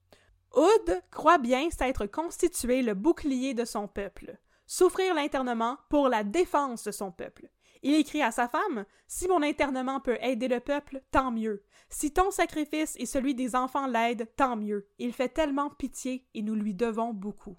Hood 0.53 1.01
croit 1.13 1.39
bien 1.39 1.71
s'être 1.71 2.07
constitué 2.07 2.83
le 2.83 2.95
bouclier 2.95 3.55
de 3.55 3.65
son 3.65 3.87
peuple, 3.87 4.37
souffrir 4.67 5.15
l'internement 5.15 5.79
pour 5.89 6.09
la 6.09 6.25
défense 6.25 6.83
de 6.83 6.91
son 6.91 7.13
peuple. 7.13 7.49
Il 7.83 7.95
écrit 7.95 8.21
à 8.21 8.33
sa 8.33 8.49
femme 8.49 8.85
Si 9.07 9.29
mon 9.29 9.43
internement 9.45 10.01
peut 10.01 10.19
aider 10.21 10.49
le 10.49 10.59
peuple, 10.59 11.03
tant 11.13 11.31
mieux. 11.31 11.63
Si 11.89 12.13
ton 12.13 12.33
sacrifice 12.33 12.97
et 12.99 13.07
celui 13.07 13.37
des 13.37 13.55
enfants 13.55 13.87
l'aident, 13.87 14.29
tant 14.37 14.57
mieux. 14.57 14.89
Il 14.99 15.13
fait 15.13 15.29
tellement 15.29 15.71
pitié 15.71 16.27
et 16.35 16.43
nous 16.43 16.57
lui 16.57 16.75
devons 16.75 17.15
beaucoup. 17.15 17.57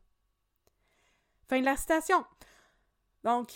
Fin 1.52 1.60
de 1.60 1.66
la 1.66 1.76
citation. 1.76 2.24
Donc, 3.26 3.50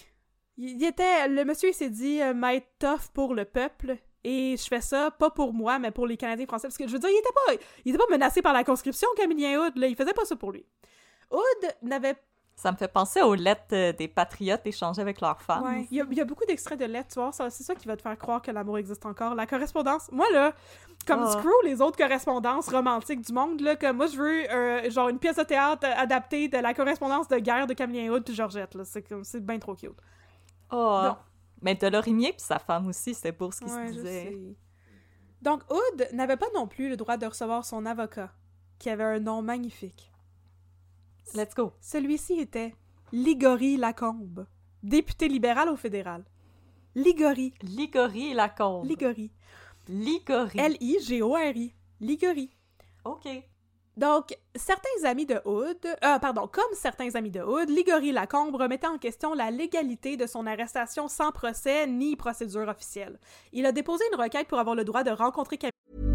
il 0.58 0.84
était, 0.84 1.30
le 1.30 1.46
monsieur 1.46 1.70
il 1.70 1.74
s'est 1.74 1.90
dit 1.90 2.22
euh, 2.22 2.34
m'être 2.34 2.68
tough 2.78 3.08
pour 3.14 3.34
le 3.34 3.46
peuple 3.46 3.96
et 4.26 4.58
je 4.58 4.68
fais 4.68 4.82
ça 4.82 5.12
pas 5.12 5.30
pour 5.30 5.54
moi 5.54 5.80
mais 5.80 5.92
pour 5.92 6.06
les 6.06 6.18
Canadiens 6.18 6.46
français 6.46 6.68
parce 6.68 6.78
que 6.78 6.88
je 6.88 6.92
veux 6.92 7.00
dire 7.00 7.10
il 7.10 7.18
était 7.18 7.30
pas, 7.34 7.64
il 7.86 7.96
était 7.96 7.98
pas 7.98 8.12
menacé 8.12 8.42
par 8.42 8.52
la 8.52 8.66
conscription 8.66 9.08
Camillien 9.16 9.62
Hood 9.62 9.78
là, 9.78 9.88
il 9.88 9.96
faisait 9.96 10.12
pas 10.12 10.26
ça 10.26 10.36
pour 10.36 10.52
lui. 10.52 10.66
Hood 11.32 11.72
n'avait 11.84 12.18
Ça 12.58 12.70
me 12.70 12.76
fait 12.76 12.90
penser 12.90 13.22
aux 13.22 13.34
lettres 13.34 13.74
euh, 13.74 13.94
des 13.94 14.10
patriotes 14.10 14.68
échangées 14.68 15.02
avec 15.02 15.22
leurs 15.22 15.42
femmes. 15.42 15.64
Ouais, 15.64 15.88
il 15.90 16.04
y, 16.04 16.16
y 16.16 16.22
a 16.22 16.26
beaucoup 16.26 16.46
d'extraits 16.46 16.78
de 16.78 16.86
lettres, 16.86 17.14
tu 17.14 17.20
vois, 17.22 17.32
c'est 17.32 17.64
ça 17.64 17.76
qui 17.76 17.88
va 17.88 17.96
te 17.96 18.02
faire 18.02 18.18
croire 18.18 18.42
que 18.42 18.52
l'amour 18.52 18.78
existe 18.78 19.06
encore. 19.06 19.36
La 19.36 19.48
correspondance, 19.48 20.12
moi 20.12 20.30
là, 20.34 20.54
comme 21.08 21.22
Ah. 21.24 21.32
screw 21.32 21.52
les 21.64 21.82
autres 21.82 21.98
correspondances 21.98 22.68
romantiques 22.70 23.22
du 23.22 23.32
monde, 23.34 23.62
là, 23.62 23.76
comme 23.76 23.98
moi 23.98 24.08
je 24.08 24.18
veux 24.18 24.52
euh, 24.52 24.90
genre 24.90 25.10
une 25.10 25.20
pièce 25.20 25.36
de 25.38 25.44
théâtre 25.44 25.86
adaptée 25.96 26.48
de 26.48 26.58
la 26.58 26.74
correspondance 26.74 27.28
de 27.28 27.38
guerre 27.38 27.68
de 27.68 27.74
Camillien 27.74 28.12
Hood 28.12 28.24
puis 28.24 28.34
Georgette, 28.34 28.74
là, 28.76 28.84
c'est 28.86 29.04
comme, 29.04 29.24
c'est 29.24 29.46
bien 29.46 29.60
trop 29.60 29.76
cute. 29.76 29.92
Oh. 30.72 31.02
Non. 31.04 31.18
Mais 31.62 31.76
de 31.76 31.88
Lorimier 31.88 32.32
puis 32.34 32.42
sa 32.42 32.60
femme 32.60 32.88
aussi, 32.88 33.14
c'était 33.14 33.32
beau 33.32 33.52
ce 33.52 33.60
qui 33.60 33.66
Ouais, 33.66 33.88
se 33.88 33.94
je 33.94 33.98
disait. 34.00 34.24
sais. 34.24 34.56
Donc 35.42 35.62
Hood 35.72 36.08
n'avait 36.14 36.38
pas 36.38 36.48
non 36.56 36.68
plus 36.68 36.90
le 36.90 36.98
droit 36.98 37.18
de 37.18 37.26
recevoir 37.26 37.66
son 37.66 37.86
avocat, 37.86 38.32
qui 38.80 38.90
avait 38.90 39.04
un 39.04 39.20
nom 39.20 39.42
magnifique. 39.42 40.12
Let's 41.34 41.54
go. 41.56 41.74
Celui-ci 41.82 42.40
était 42.40 42.74
Ligory 43.12 43.78
Lacombe, 43.78 44.46
député 44.84 45.28
libéral 45.28 45.70
au 45.70 45.76
fédéral. 45.76 46.24
Ligory, 46.96 47.54
Ligory 47.62 48.34
Lacombe. 48.34 48.86
Ligory. 48.86 49.32
Ligory. 49.88 50.60
L-I-G-O-R-I. 50.60 51.74
Ligory. 52.02 52.50
OK. 53.06 53.28
Donc, 53.98 54.38
certains 54.56 55.06
amis 55.06 55.26
de 55.26 55.40
Hood, 55.46 55.86
euh, 55.86 56.20
pardon, 56.20 56.50
comme 56.52 56.74
certains 56.74 57.16
amis 57.16 57.32
de 57.32 57.42
Hood, 57.42 57.70
Ligory 57.70 58.12
Lacombe 58.12 58.56
remettait 58.56 58.88
en 58.88 58.98
question 58.98 59.34
la 59.34 59.52
légalité 59.52 60.18
de 60.18 60.28
son 60.28 60.46
arrestation 60.46 61.08
sans 61.08 61.32
procès 61.32 61.88
ni 61.88 62.18
procédure 62.18 62.68
officielle. 62.68 63.18
Il 63.54 63.66
a 63.66 63.72
déposé 63.72 64.04
une 64.12 64.20
requête 64.20 64.48
pour 64.48 64.60
avoir 64.60 64.76
le 64.76 64.84
droit 64.84 65.04
de 65.04 65.12
rencontrer 65.12 65.58
Camille 65.58 66.15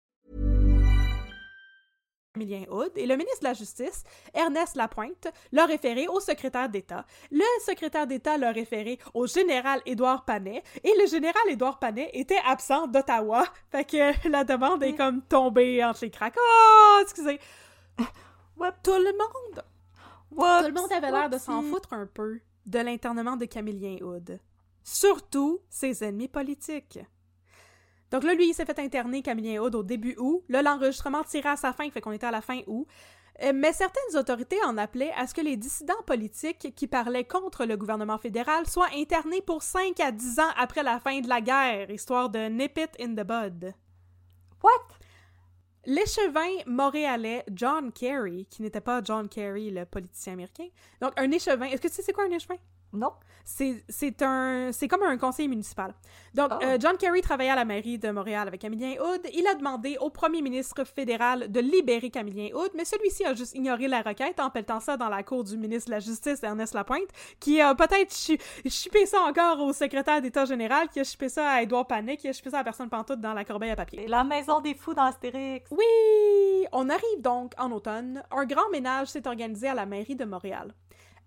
Camillien 2.33 2.63
Hood 2.69 2.91
et 2.95 3.05
le 3.05 3.17
ministre 3.17 3.41
de 3.41 3.47
la 3.47 3.53
Justice, 3.53 4.03
Ernest 4.33 4.75
Lapointe, 4.77 5.27
l'a 5.51 5.65
référé 5.65 6.07
au 6.07 6.21
secrétaire 6.21 6.69
d'État. 6.69 7.05
Le 7.29 7.43
secrétaire 7.65 8.07
d'État 8.07 8.37
l'a 8.37 8.51
référé 8.51 8.99
au 9.13 9.27
général 9.27 9.81
Édouard 9.85 10.23
Panet 10.23 10.63
et 10.81 10.93
le 10.97 11.07
général 11.07 11.41
Édouard 11.49 11.77
Panet 11.79 12.09
était 12.13 12.39
absent 12.45 12.87
d'Ottawa. 12.87 13.43
Fait 13.71 13.83
que 13.83 14.29
la 14.29 14.45
demande 14.45 14.81
est 14.83 14.95
comme 14.95 15.21
tombée 15.23 15.83
entre 15.83 16.05
les 16.05 16.11
cracks. 16.11 16.37
Oh, 16.39 16.99
excusez. 17.01 17.39
Ouais. 18.57 18.69
Tout 18.83 18.91
le 18.91 19.11
monde 19.17 19.63
Whoops, 20.31 20.61
Tout 20.61 20.67
le 20.67 20.81
monde 20.81 20.91
avait 20.93 21.11
l'air 21.11 21.29
de 21.29 21.37
s'en 21.37 21.61
foutre 21.63 21.91
un 21.91 22.05
peu 22.05 22.39
de 22.65 22.79
l'internement 22.79 23.35
de 23.35 23.45
Camillien 23.45 23.97
Hood. 24.01 24.39
Surtout 24.83 25.59
ses 25.69 26.03
ennemis 26.03 26.29
politiques. 26.29 26.99
Donc 28.11 28.23
là, 28.23 28.33
lui, 28.33 28.49
il 28.49 28.53
s'est 28.53 28.65
fait 28.65 28.79
interner 28.79 29.21
Camillien 29.21 29.61
Hood 29.61 29.75
au 29.75 29.83
début 29.83 30.15
août. 30.17 30.43
Là, 30.49 30.61
l'enregistrement 30.61 31.23
tirait 31.23 31.49
à 31.49 31.55
sa 31.55 31.73
fin, 31.73 31.89
fait 31.89 32.01
qu'on 32.01 32.11
était 32.11 32.27
à 32.27 32.31
la 32.31 32.41
fin 32.41 32.59
août. 32.67 32.85
Euh, 33.41 33.53
Mais 33.55 33.71
certaines 33.71 34.17
autorités 34.17 34.61
en 34.65 34.77
appelaient 34.77 35.13
à 35.17 35.27
ce 35.27 35.33
que 35.33 35.41
les 35.41 35.55
dissidents 35.55 35.93
politiques 36.05 36.73
qui 36.75 36.87
parlaient 36.87 37.23
contre 37.23 37.65
le 37.65 37.77
gouvernement 37.77 38.17
fédéral 38.17 38.67
soient 38.67 38.89
internés 38.93 39.41
pour 39.41 39.63
5 39.63 39.99
à 40.01 40.11
10 40.11 40.39
ans 40.39 40.51
après 40.57 40.83
la 40.83 40.99
fin 40.99 41.21
de 41.21 41.29
la 41.29 41.41
guerre, 41.41 41.89
histoire 41.89 42.29
de 42.29 42.49
nip 42.49 42.77
it 42.77 42.91
in 42.99 43.15
the 43.15 43.25
bud. 43.25 43.73
What? 44.61 44.97
L'échevin 45.85 46.63
montréalais 46.67 47.43
John 47.51 47.91
Kerry, 47.91 48.45
qui 48.45 48.61
n'était 48.61 48.81
pas 48.81 49.01
John 49.03 49.27
Kerry, 49.27 49.71
le 49.71 49.85
politicien 49.85 50.33
américain. 50.33 50.67
Donc, 50.99 51.13
un 51.17 51.31
échevin. 51.31 51.65
Est-ce 51.65 51.81
que 51.81 51.87
tu 51.87 51.95
sais 51.95 52.01
c'est 52.03 52.13
quoi 52.13 52.25
un 52.25 52.31
échevin? 52.31 52.57
Non. 52.93 53.11
C'est 53.43 54.21
un 54.21 54.69
c'est 54.71 54.87
comme 54.87 55.01
un 55.03 55.17
conseiller 55.17 55.47
municipal. 55.49 55.93
Donc 56.33 56.51
Oh. 56.53 56.63
euh, 56.63 56.77
John 56.79 56.95
Kerry 56.97 57.21
travaillait 57.21 57.49
à 57.51 57.55
la 57.55 57.65
mairie 57.65 57.97
de 57.97 58.09
Montréal 58.11 58.47
avec 58.47 58.61
Camillien 58.61 58.93
Hood. 59.01 59.21
Il 59.33 59.47
a 59.47 59.55
demandé 59.55 59.97
au 59.99 60.09
premier 60.11 60.41
ministre 60.43 60.83
fédéral 60.83 61.51
de 61.51 61.59
libérer 61.59 62.11
Camillien 62.11 62.49
Hood, 62.53 62.69
mais 62.75 62.85
celui-ci 62.85 63.25
a 63.25 63.33
juste 63.33 63.55
ignoré 63.55 63.87
la 63.87 64.01
requête 64.03 64.39
en 64.39 64.49
pelletant 64.51 64.79
ça 64.79 64.95
dans 64.95 65.09
la 65.09 65.23
cour 65.23 65.43
du 65.43 65.57
ministre 65.57 65.89
de 65.89 65.95
la 65.95 65.99
Justice 65.99 66.43
Ernest 66.43 66.73
Lapointe, 66.75 67.09
qui 67.39 67.59
a 67.59 67.73
peut-être 67.73 68.13
chi- 68.13 68.37
chippé 68.67 69.05
ça 69.07 69.21
encore 69.21 69.59
au 69.59 69.73
secrétaire 69.73 70.21
d'État 70.21 70.45
général, 70.45 70.87
qui 70.89 70.99
a 70.99 71.03
chippé 71.03 71.27
ça 71.27 71.49
à 71.49 71.61
Édouard 71.63 71.87
Panet, 71.87 72.17
qui 72.17 72.27
a 72.27 72.33
chippé 72.33 72.51
ça 72.51 72.59
à 72.59 72.63
personne 72.63 72.89
pantoute 72.89 73.19
dans 73.21 73.33
la 73.33 73.43
corbeille 73.43 73.71
à 73.71 73.75
papier. 73.75 74.07
La 74.07 74.23
maison 74.23 74.61
des 74.61 74.75
fous 74.75 74.93
dans 74.93 75.03
Astérix. 75.05 75.67
Oui! 75.71 76.67
On 76.71 76.89
arrive 76.89 77.21
donc 77.21 77.53
en 77.57 77.71
automne. 77.71 78.23
Un 78.31 78.45
grand 78.45 78.69
ménage 78.71 79.07
s'est 79.07 79.27
organisé 79.27 79.67
à 79.67 79.73
la 79.73 79.85
mairie 79.87 80.15
de 80.15 80.25
Montréal. 80.25 80.73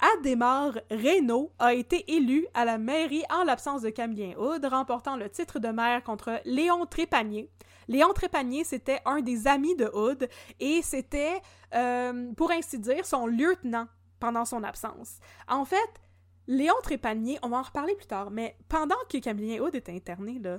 Adémar 0.01 0.75
Reynaud 0.91 1.53
a 1.59 1.75
été 1.75 2.13
élu 2.15 2.47
à 2.55 2.65
la 2.65 2.79
mairie 2.79 3.25
en 3.31 3.45
l'absence 3.45 3.83
de 3.83 3.91
Camillien 3.91 4.35
Hood, 4.37 4.65
remportant 4.65 5.17
le 5.17 5.31
titre 5.31 5.59
de 5.59 5.69
maire 5.69 6.03
contre 6.03 6.41
Léon 6.45 6.87
Trépanier. 6.87 7.51
Léon 7.89 8.13
Trépanier, 8.13 8.65
c'était 8.65 9.01
un 9.05 9.21
des 9.21 9.47
amis 9.47 9.77
de 9.77 9.87
Hood 9.87 10.29
et 10.61 10.83
c'était, 10.83 11.41
euh, 11.75 12.33
pour 12.35 12.51
ainsi 12.51 12.79
dire, 12.79 13.07
son 13.07 13.27
lieutenant 13.27 13.87
pendant 14.21 14.45
son 14.45 14.63
absence. 14.63 15.19
En 15.49 15.65
fait, 15.65 16.01
Léon 16.47 16.75
Trépanier, 16.83 17.39
on 17.43 17.49
va 17.49 17.59
en 17.59 17.63
reparler 17.63 17.95
plus 17.95 18.07
tard, 18.07 18.31
mais 18.31 18.57
pendant 18.69 18.97
que 19.09 19.19
Camillien 19.19 19.63
Hood 19.63 19.75
était 19.75 19.95
interné, 19.95 20.39
là, 20.39 20.59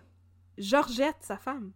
Georgette, 0.57 1.17
sa 1.21 1.38
femme, 1.38 1.73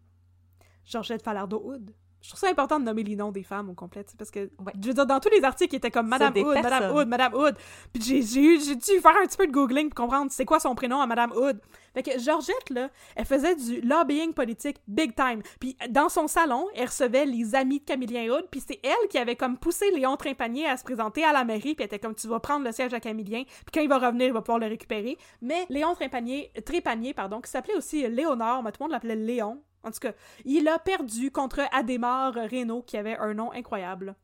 Georgette 0.86 1.24
Falardeau-Hood. 1.24 1.94
Je 2.22 2.28
trouve 2.30 2.40
ça 2.40 2.50
important 2.50 2.80
de 2.82 2.86
nommer 2.86 3.04
les 3.04 3.16
noms 3.16 3.32
des 3.32 3.44
femmes 3.44 3.70
au 3.70 3.74
complet, 3.74 4.06
parce 4.18 4.30
que, 4.30 4.40
Ouais. 4.60 4.74
je 4.82 4.88
veux 4.90 4.94
dire, 4.94 5.06
dans 5.06 5.22
tous 5.22 5.30
les 5.30 5.44
articles, 5.44 5.74
il 5.74 5.78
était 5.78 5.90
comme 5.90 6.08
Madame 6.08 6.36
Hood, 6.36 6.62
Madame. 6.62 6.94
Hood, 6.96 7.08
Madame 7.08 7.34
Hood. 7.34 7.56
Puis 7.94 8.04
j'ai, 8.04 8.22
j'ai, 8.22 8.42
eu- 8.42 8.60
j'ai 8.62 8.76
dû 8.76 9.00
faire 9.00 9.16
un 9.22 9.26
petit 9.26 9.38
peu 9.38 9.48
de 9.48 9.52
googling 9.54 9.90
pour 9.90 10.04
comprendre 10.06 10.30
c'est 10.30 10.44
quoi 10.44 10.60
son 10.60 10.76
prénom 10.76 11.00
à 11.00 11.08
Madame 11.08 11.32
Hood. 11.32 11.60
Fait 11.94 12.04
que 12.04 12.20
Georgette, 12.20 12.70
là, 12.72 12.90
elle 13.16 13.26
faisait 13.26 13.56
du 13.56 13.82
lobbying 13.82 14.34
politique 14.34 14.78
big 14.88 15.16
time. 15.16 15.42
Puis 15.60 15.76
dans 15.90 16.08
son 16.10 16.28
salon, 16.28 16.68
elle 16.76 16.86
recevait 16.88 17.26
les 17.26 17.56
amis 17.56 17.80
de 17.80 17.86
Camillien 17.86 18.30
Hood, 18.32 18.48
puis 18.52 18.62
c'est 18.68 18.80
elle 18.84 19.08
qui 19.10 19.18
avait 19.18 19.36
comme 19.38 19.58
poussé 19.58 19.90
Léon 19.92 20.16
Trimpanier 20.18 20.68
à 20.68 20.76
se 20.78 20.84
présenter 20.84 21.24
à 21.24 21.32
la 21.32 21.46
mairie, 21.46 21.74
puis 21.74 21.78
elle 21.80 21.86
était 21.86 22.00
comme 22.00 22.16
tu 22.16 22.28
vas 22.28 22.40
prendre 22.42 22.66
le 22.66 22.72
siège 22.74 22.94
à 22.94 23.00
Camillien, 23.00 23.44
puis 23.46 23.72
quand 23.74 23.82
il 23.82 23.90
va 23.90 23.98
revenir, 23.98 24.28
il 24.28 24.34
va 24.34 24.42
pouvoir 24.42 24.60
le 24.60 24.68
récupérer. 24.68 25.18
Mais 25.42 25.66
Léon 25.70 25.96
Trimpanier, 25.96 26.52
Trépanier, 26.66 27.14
pardon, 27.14 27.40
qui 27.42 27.50
s'appelait 27.50 27.76
aussi 27.76 28.06
Léonard, 28.08 28.62
mais 28.62 28.72
tout 28.72 28.78
le 28.82 28.84
monde 28.86 28.92
l'appelait 28.92 29.16
Léon. 29.16 29.62
En 29.84 29.92
tout 29.92 30.00
cas, 30.00 30.14
il 30.46 30.68
a 30.68 30.80
perdu 30.80 31.32
contre 31.32 31.62
Adémar 31.72 32.34
Reynaud, 32.34 32.82
qui 32.84 32.98
avait 32.98 33.18
un 33.18 33.34
nom 33.34 33.52
incroyable. 33.54 34.16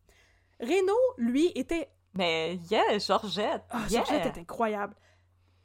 Reynaud, 0.60 0.94
lui, 1.18 1.52
était 1.56 1.90
Mais 2.14 2.60
yeah, 2.70 2.98
Georgette. 3.00 3.64
yeah. 3.90 4.04
Georgette 4.04 4.38
est 4.38 4.42
incroyable. 4.42 4.96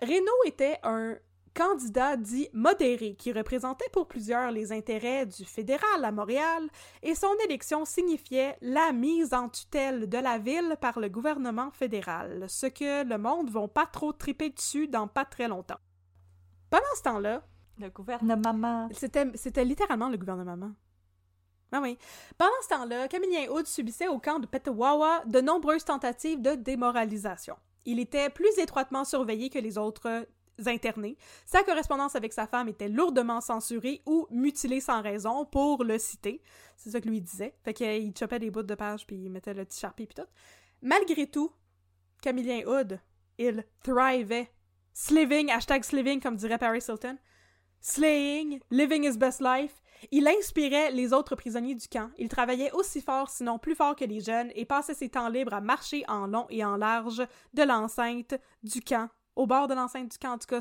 Renault 0.01 0.45
était 0.47 0.79
un 0.83 1.17
candidat 1.55 2.17
dit 2.17 2.49
modéré 2.53 3.15
qui 3.17 3.33
représentait 3.33 3.89
pour 3.93 4.07
plusieurs 4.07 4.51
les 4.51 4.73
intérêts 4.73 5.27
du 5.27 5.45
fédéral 5.45 6.05
à 6.05 6.13
Montréal 6.13 6.69
et 7.03 7.15
son 7.15 7.35
élection 7.45 7.85
signifiait 7.85 8.57
la 8.61 8.93
mise 8.93 9.35
en 9.35 9.49
tutelle 9.49 10.09
de 10.09 10.19
la 10.19 10.39
ville 10.39 10.77
par 10.81 11.01
le 11.01 11.09
gouvernement 11.09 11.71
fédéral, 11.73 12.45
ce 12.49 12.67
que 12.67 13.05
le 13.05 13.19
monde 13.19 13.51
vont 13.51 13.69
pas 13.69 13.87
trop 13.87 14.13
triper 14.13 14.51
dessus 14.51 14.89
dans 14.89 15.09
pas 15.09 15.25
très 15.25 15.49
longtemps. 15.49 15.81
Pendant 16.71 16.95
ce 16.97 17.03
temps-là, 17.03 17.43
Le 17.79 17.89
gouvernement. 17.91 18.89
c'était, 18.93 19.65
littéralement 19.65 20.09
le 20.09 20.17
gouvernement. 20.17 20.73
Ah 21.73 21.81
oui. 21.81 21.97
Pendant 22.37 22.51
ce 22.63 22.69
temps-là, 22.69 23.09
Camillien 23.09 23.49
Hood 23.49 23.67
subissait 23.67 24.09
au 24.09 24.19
camp 24.19 24.39
de 24.39 24.47
Petawawa 24.47 25.25
de 25.27 25.41
nombreuses 25.41 25.85
tentatives 25.85 26.43
de 26.43 26.55
démoralisation. 26.55 27.57
Il 27.85 28.01
était 28.01 28.29
plus 28.29 28.59
étroitement 28.59 29.05
surveillé 29.05 29.51
que 29.51 29.59
les 29.59 29.79
autres 29.79 30.09
euh, 30.09 30.25
internés. 30.67 31.17
Sa 31.47 31.63
correspondance 31.63 32.17
avec 32.17 32.33
sa 32.33 32.47
femme 32.47 32.69
était 32.69 32.89
lourdement 32.89 33.41
censurée 33.41 34.03
ou 34.05 34.27
mutilée 34.31 34.81
sans 34.81 35.01
raison 35.01 35.45
pour 35.45 35.85
le 35.85 35.99
citer. 35.99 36.43
C'est 36.77 36.91
ça 36.91 37.01
que 37.01 37.09
lui 37.09 37.21
disait. 37.21 37.55
Fait 37.65 37.73
qu'il 37.73 38.13
chopait 38.19 38.39
des 38.39 38.51
bouts 38.51 38.63
de 38.63 38.75
page 38.75 39.07
puis 39.07 39.17
il 39.17 39.31
mettait 39.31 39.55
le 39.55 39.65
petit 39.65 39.81
charpie 39.81 40.07
puis 40.07 40.15
tout. 40.15 40.29
Malgré 40.83 41.27
tout, 41.27 41.53
Camillien 42.21 42.67
Hood, 42.67 43.01
il 43.39 43.65
thrivait. 43.83 44.51
Sliving, 44.93 45.51
hashtag 45.51 45.85
sliving 45.85 46.21
comme 46.21 46.37
dirait 46.37 46.59
Paris 46.59 46.85
Hilton. 46.87 47.17
Slaying, 47.81 48.61
living 48.71 49.05
his 49.05 49.17
best 49.17 49.41
life. 49.41 49.75
Il 50.11 50.27
inspirait 50.29 50.91
les 50.93 51.13
autres 51.13 51.37
prisonniers 51.37 51.75
du 51.75 51.87
camp. 51.89 52.11
Il 52.19 52.29
travaillait 52.29 52.73
aussi 52.73 53.01
fort, 53.03 53.29
sinon 53.29 53.59
plus 53.59 53.75
fort 53.75 53.95
que 53.95 54.05
les 54.05 54.21
jeunes, 54.21 54.51
et 54.55 54.65
passait 54.65 54.95
ses 54.95 55.11
temps 55.11 55.29
libres 55.29 55.53
à 55.53 55.61
marcher 55.61 56.05
en 56.09 56.27
long 56.27 56.47
et 56.49 56.65
en 56.65 56.77
large 56.77 57.23
de 57.55 57.63
l'enceinte 57.63 58.35
du 58.63 58.81
camp. 58.81 59.09
Au 59.37 59.47
bord 59.47 59.69
de 59.69 59.75
l'enceinte 59.75 60.11
du 60.11 60.19
camp, 60.19 60.33
en 60.33 60.39
tout 60.39 60.47
cas. 60.47 60.61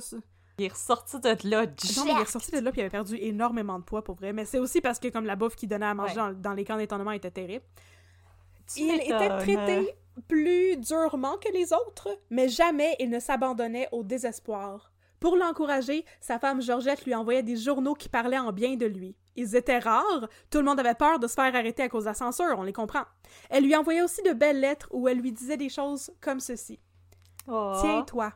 Il 0.57 0.65
est 0.65 0.73
ressorti 0.73 1.19
de 1.21 1.29
là, 1.49 1.65
Non, 1.65 2.05
mais 2.05 2.11
il 2.11 2.19
est 2.19 2.23
ressorti 2.23 2.51
de 2.51 2.59
là 2.59 2.71
puis 2.71 2.81
il 2.81 2.83
avait 2.83 2.89
perdu 2.89 3.15
énormément 3.15 3.79
de 3.79 3.83
poids 3.85 4.03
pour 4.03 4.15
vrai. 4.15 4.33
Mais 4.33 4.43
c'est 4.43 4.59
aussi 4.59 4.81
parce 4.81 4.99
que 4.99 5.07
comme 5.07 5.25
la 5.25 5.37
bouffe 5.37 5.55
qu'il 5.55 5.69
donnait 5.69 5.85
à 5.85 5.93
manger 5.93 6.19
Ouais. 6.19 6.33
dans, 6.33 6.33
dans 6.33 6.53
les 6.53 6.65
camps 6.65 6.75
d'étonnement 6.77 7.11
était 7.11 7.31
terrible. 7.31 7.63
Tu 8.73 8.81
Il 8.81 8.95
était 8.95 9.13
m'étonnes. 9.13 9.39
traité 9.39 9.95
plus 10.27 10.75
durement 10.77 11.37
que 11.37 11.49
les 11.53 11.71
autres, 11.71 12.09
mais 12.29 12.49
jamais 12.49 12.97
il 12.99 13.09
ne 13.09 13.19
s'abandonnait 13.21 13.87
au 13.93 14.03
désespoir. 14.03 14.88
Pour 15.19 15.35
l'encourager, 15.35 16.05
sa 16.21 16.39
femme 16.39 16.61
Georgette 16.61 17.05
lui 17.05 17.13
envoyait 17.13 17.43
des 17.43 17.57
journaux 17.57 17.93
qui 17.93 18.07
parlaient 18.07 18.39
en 18.39 18.53
bien 18.53 18.75
de 18.75 18.85
lui. 18.85 19.15
Ils 19.35 19.55
étaient 19.55 19.79
rares, 19.79 20.27
tout 20.49 20.59
le 20.59 20.63
monde 20.63 20.79
avait 20.79 20.95
peur 20.95 21.19
de 21.19 21.27
se 21.27 21.33
faire 21.33 21.55
arrêter 21.55 21.83
à 21.83 21.89
cause 21.89 22.03
de 22.03 22.09
la 22.09 22.13
censure, 22.13 22.55
on 22.57 22.63
les 22.63 22.73
comprend. 22.73 23.03
Elle 23.49 23.65
lui 23.65 23.75
envoyait 23.75 24.01
aussi 24.01 24.21
de 24.21 24.31
belles 24.31 24.59
lettres 24.59 24.87
où 24.91 25.07
elle 25.07 25.19
lui 25.19 25.31
disait 25.31 25.57
des 25.57 25.69
choses 25.69 26.11
comme 26.21 26.39
ceci. 26.39 26.79
Oh. 27.47 27.73
Tiens-toi. 27.81 28.33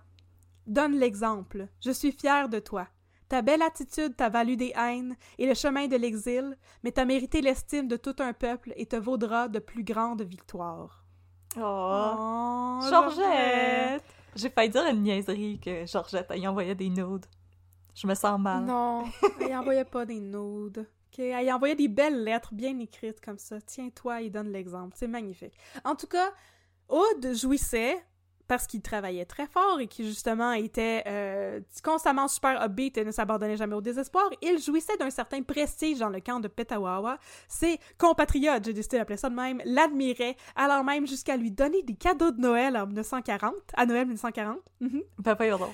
Donne 0.67 0.97
l'exemple. 0.97 1.67
Je 1.81 1.91
suis 1.91 2.11
fière 2.11 2.49
de 2.49 2.59
toi. 2.59 2.87
Ta 3.29 3.41
belle 3.41 3.61
attitude 3.61 4.15
t'a 4.15 4.29
valu 4.29 4.57
des 4.57 4.73
haines 4.75 5.15
et 5.37 5.47
le 5.47 5.53
chemin 5.53 5.87
de 5.87 5.95
l'exil, 5.95 6.57
mais 6.83 6.91
t'as 6.91 7.05
mérité 7.05 7.41
l'estime 7.41 7.87
de 7.87 7.97
tout 7.97 8.15
un 8.19 8.33
peuple 8.33 8.73
et 8.75 8.85
te 8.85 8.95
vaudra 8.95 9.47
de 9.47 9.59
plus 9.59 9.83
grandes 9.83 10.21
victoires. 10.21 11.03
Oh. 11.57 11.59
Oh, 11.61 12.79
Georgette! 12.89 14.03
J'ai 14.35 14.49
failli 14.49 14.69
dire 14.69 14.85
une 14.87 15.03
niaiserie 15.03 15.59
que 15.59 15.85
Georgette, 15.85 16.27
elle 16.29 16.39
y 16.39 16.47
envoyait 16.47 16.75
des 16.75 16.89
nudes. 16.89 17.25
Je 17.95 18.07
me 18.07 18.15
sens 18.15 18.39
mal. 18.39 18.65
Non, 18.65 19.03
elle 19.39 19.55
envoyait 19.55 19.85
pas 19.85 20.05
des 20.05 20.19
nudes. 20.19 20.87
ok? 21.11 21.19
Elle 21.19 21.51
envoyait 21.53 21.75
des 21.75 21.87
belles 21.87 22.23
lettres 22.23 22.53
bien 22.53 22.77
écrites 22.79 23.21
comme 23.21 23.37
ça. 23.37 23.61
Tiens-toi, 23.61 24.21
il 24.21 24.31
donne 24.31 24.51
l'exemple. 24.51 24.95
C'est 24.97 25.07
magnifique. 25.07 25.53
En 25.83 25.95
tout 25.95 26.07
cas, 26.07 26.31
Aude 26.89 27.33
jouissait 27.35 28.03
parce 28.53 28.67
qu'il 28.67 28.81
travaillait 28.83 29.25
très 29.25 29.47
fort 29.47 29.79
et 29.79 29.87
qu'il 29.87 30.05
justement 30.05 30.51
était 30.51 31.01
euh, 31.07 31.59
constamment 31.83 32.27
super 32.27 32.61
upbeat 32.63 32.99
et 32.99 33.03
ne 33.03 33.11
s'abandonnait 33.11 33.57
jamais 33.57 33.73
au 33.75 33.81
désespoir. 33.81 34.29
Il 34.43 34.59
jouissait 34.61 34.95
d'un 34.97 35.09
certain 35.09 35.41
prestige 35.41 35.97
dans 35.97 36.09
le 36.09 36.19
camp 36.19 36.39
de 36.39 36.47
Petawawa. 36.47 37.17
Ses 37.47 37.79
compatriotes, 37.97 38.63
j'ai 38.65 38.73
décidé 38.73 38.97
d'appeler 38.99 39.17
ça 39.17 39.29
de 39.29 39.35
même, 39.35 39.59
l'admiraient, 39.65 40.35
allant 40.55 40.83
même 40.83 41.07
jusqu'à 41.07 41.35
lui 41.35 41.49
donner 41.49 41.81
des 41.81 41.95
cadeaux 41.95 42.29
de 42.29 42.39
Noël 42.39 42.77
en 42.77 42.85
1940, 42.85 43.53
à 43.73 43.85
Noël 43.87 44.05
1940. 44.05 44.59
Mhm. 44.81 45.01
Ben 45.17 45.33
voyons 45.33 45.57
donc. 45.57 45.73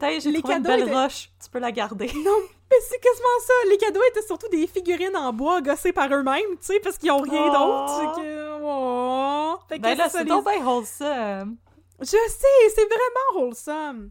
T'as, 0.00 0.18
j'ai 0.18 0.32
trouvé 0.32 0.56
une 0.56 0.62
belle 0.62 0.80
étaient- 0.82 0.94
roche. 0.94 1.30
Tu 1.42 1.48
peux 1.48 1.60
la 1.60 1.70
garder. 1.70 2.06
Non, 2.16 2.38
mais 2.70 2.76
c'est 2.88 2.98
quasiment 3.00 3.38
ça. 3.46 3.52
Les 3.70 3.76
cadeaux 3.78 4.00
étaient 4.10 4.26
surtout 4.26 4.48
des 4.48 4.66
figurines 4.66 5.16
en 5.16 5.32
bois 5.32 5.60
gossées 5.62 5.92
par 5.92 6.12
eux-mêmes, 6.12 6.42
tu 6.60 6.66
sais, 6.66 6.80
parce 6.80 6.98
qu'ils 6.98 7.12
ont 7.12 7.18
rien 7.22 7.44
Oh. 7.46 7.52
d'autre. 7.52 7.94
C'est 8.16 8.20
que... 8.20 8.58
Oh. 8.64 9.56
Fait 9.68 9.76
que 9.78 9.82
Ben 9.82 9.96
là, 9.96 10.08
c'est 10.08 10.24
les- 10.24 10.28
donc 10.30 10.44
bien 10.44 10.66
wholesome. 10.66 11.56
Je 12.00 12.04
sais, 12.06 12.70
c'est 12.74 12.84
vraiment 12.84 13.46
wholesome. 13.46 14.10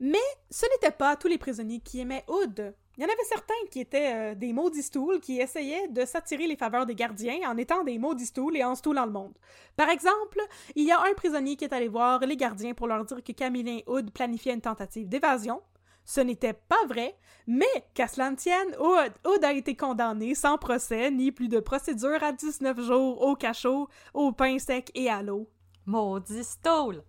Mais 0.00 0.18
ce 0.50 0.66
n'était 0.72 0.96
pas 0.96 1.16
tous 1.16 1.28
les 1.28 1.38
prisonniers 1.38 1.80
qui 1.80 2.00
aimaient 2.00 2.24
Hood. 2.28 2.74
Il 2.96 3.02
y 3.02 3.04
en 3.04 3.10
avait 3.10 3.24
certains 3.28 3.54
qui 3.70 3.80
étaient 3.80 4.14
euh, 4.14 4.34
des 4.34 4.54
maudits 4.54 4.82
stools 4.82 5.20
qui 5.20 5.38
essayaient 5.38 5.88
de 5.88 6.06
s'attirer 6.06 6.46
les 6.46 6.56
faveurs 6.56 6.86
des 6.86 6.94
gardiens 6.94 7.40
en 7.46 7.56
étant 7.58 7.84
des 7.84 7.98
maudits 7.98 8.26
stools 8.26 8.56
et 8.56 8.64
en 8.64 8.74
stoolant 8.74 9.04
le 9.04 9.12
monde. 9.12 9.34
Par 9.76 9.90
exemple, 9.90 10.40
il 10.74 10.84
y 10.84 10.92
a 10.92 11.02
un 11.02 11.12
prisonnier 11.14 11.56
qui 11.56 11.64
est 11.64 11.74
allé 11.74 11.88
voir 11.88 12.20
les 12.20 12.36
gardiens 12.38 12.72
pour 12.72 12.86
leur 12.86 13.04
dire 13.04 13.22
que 13.22 13.32
Camillin 13.32 13.80
Hood 13.86 14.12
planifiait 14.12 14.54
une 14.54 14.62
tentative 14.62 15.08
d'évasion. 15.08 15.60
Ce 16.06 16.20
n'était 16.22 16.54
pas 16.54 16.86
vrai, 16.88 17.18
mais 17.46 17.66
qu'à 17.92 18.08
cela 18.08 18.30
ne 18.30 18.36
tienne, 18.36 18.74
Hood, 18.78 19.12
Hood 19.26 19.44
a 19.44 19.52
été 19.52 19.76
condamné 19.76 20.34
sans 20.34 20.56
procès 20.56 21.10
ni 21.10 21.32
plus 21.32 21.48
de 21.48 21.60
procédure 21.60 22.22
à 22.22 22.32
19 22.32 22.80
jours 22.80 23.20
au 23.20 23.34
cachot, 23.34 23.88
au 24.14 24.32
pain 24.32 24.58
sec 24.58 24.90
et 24.94 25.10
à 25.10 25.22
l'eau. 25.22 25.50
Maudit 25.84 26.44
stool. 26.44 27.02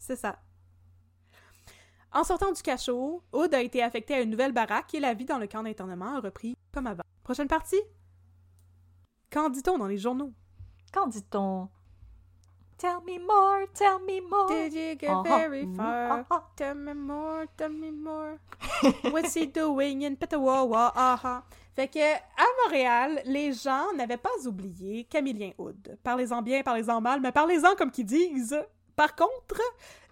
C'est 0.00 0.16
ça. 0.16 0.38
En 2.12 2.24
sortant 2.24 2.50
du 2.50 2.60
cachot, 2.62 3.22
Hood 3.32 3.54
a 3.54 3.60
été 3.62 3.82
affecté 3.82 4.14
à 4.14 4.20
une 4.22 4.30
nouvelle 4.30 4.52
baraque 4.52 4.92
et 4.94 5.00
la 5.00 5.14
vie 5.14 5.26
dans 5.26 5.38
le 5.38 5.46
camp 5.46 5.62
d'internement 5.62 6.16
a 6.16 6.20
repris 6.20 6.56
comme 6.72 6.88
avant. 6.88 7.04
Prochaine 7.22 7.46
partie? 7.46 7.80
Qu'en 9.30 9.48
dit-on 9.50 9.78
dans 9.78 9.86
les 9.86 9.98
journaux? 9.98 10.32
Qu'en 10.92 11.06
dit-on? 11.06 11.68
Tell 12.78 12.96
me 13.06 13.18
more, 13.24 13.68
tell 13.74 13.98
me 14.00 14.20
more. 14.28 14.48
Did 14.48 14.72
you 14.72 14.98
get 14.98 15.10
Uh-huh. 15.10 15.22
very 15.22 15.66
Mm, 15.66 15.76
far? 15.76 16.20
uh-huh. 16.22 16.42
Tell 16.56 16.74
me 16.74 16.94
more, 16.94 17.44
tell 17.56 17.68
me 17.70 17.92
more. 17.92 18.38
What's 19.12 19.34
he 19.36 19.46
doing 19.46 20.02
in 20.02 20.16
Petawawa? 20.16 20.90
Ah 20.96 21.44
Fait 21.76 21.88
que, 21.88 22.00
à 22.00 22.46
Montréal, 22.64 23.20
les 23.26 23.52
gens 23.52 23.92
n'avaient 23.94 24.16
pas 24.16 24.34
oublié 24.46 25.04
Camillien 25.04 25.52
Hood. 25.58 25.98
Parlez-en 26.02 26.40
bien, 26.42 26.62
parlez-en 26.62 27.00
mal, 27.02 27.20
mais 27.20 27.30
parlez-en 27.32 27.76
comme 27.76 27.90
qu'ils 27.92 28.06
disent. 28.06 28.58
Par 29.00 29.16
contre, 29.16 29.62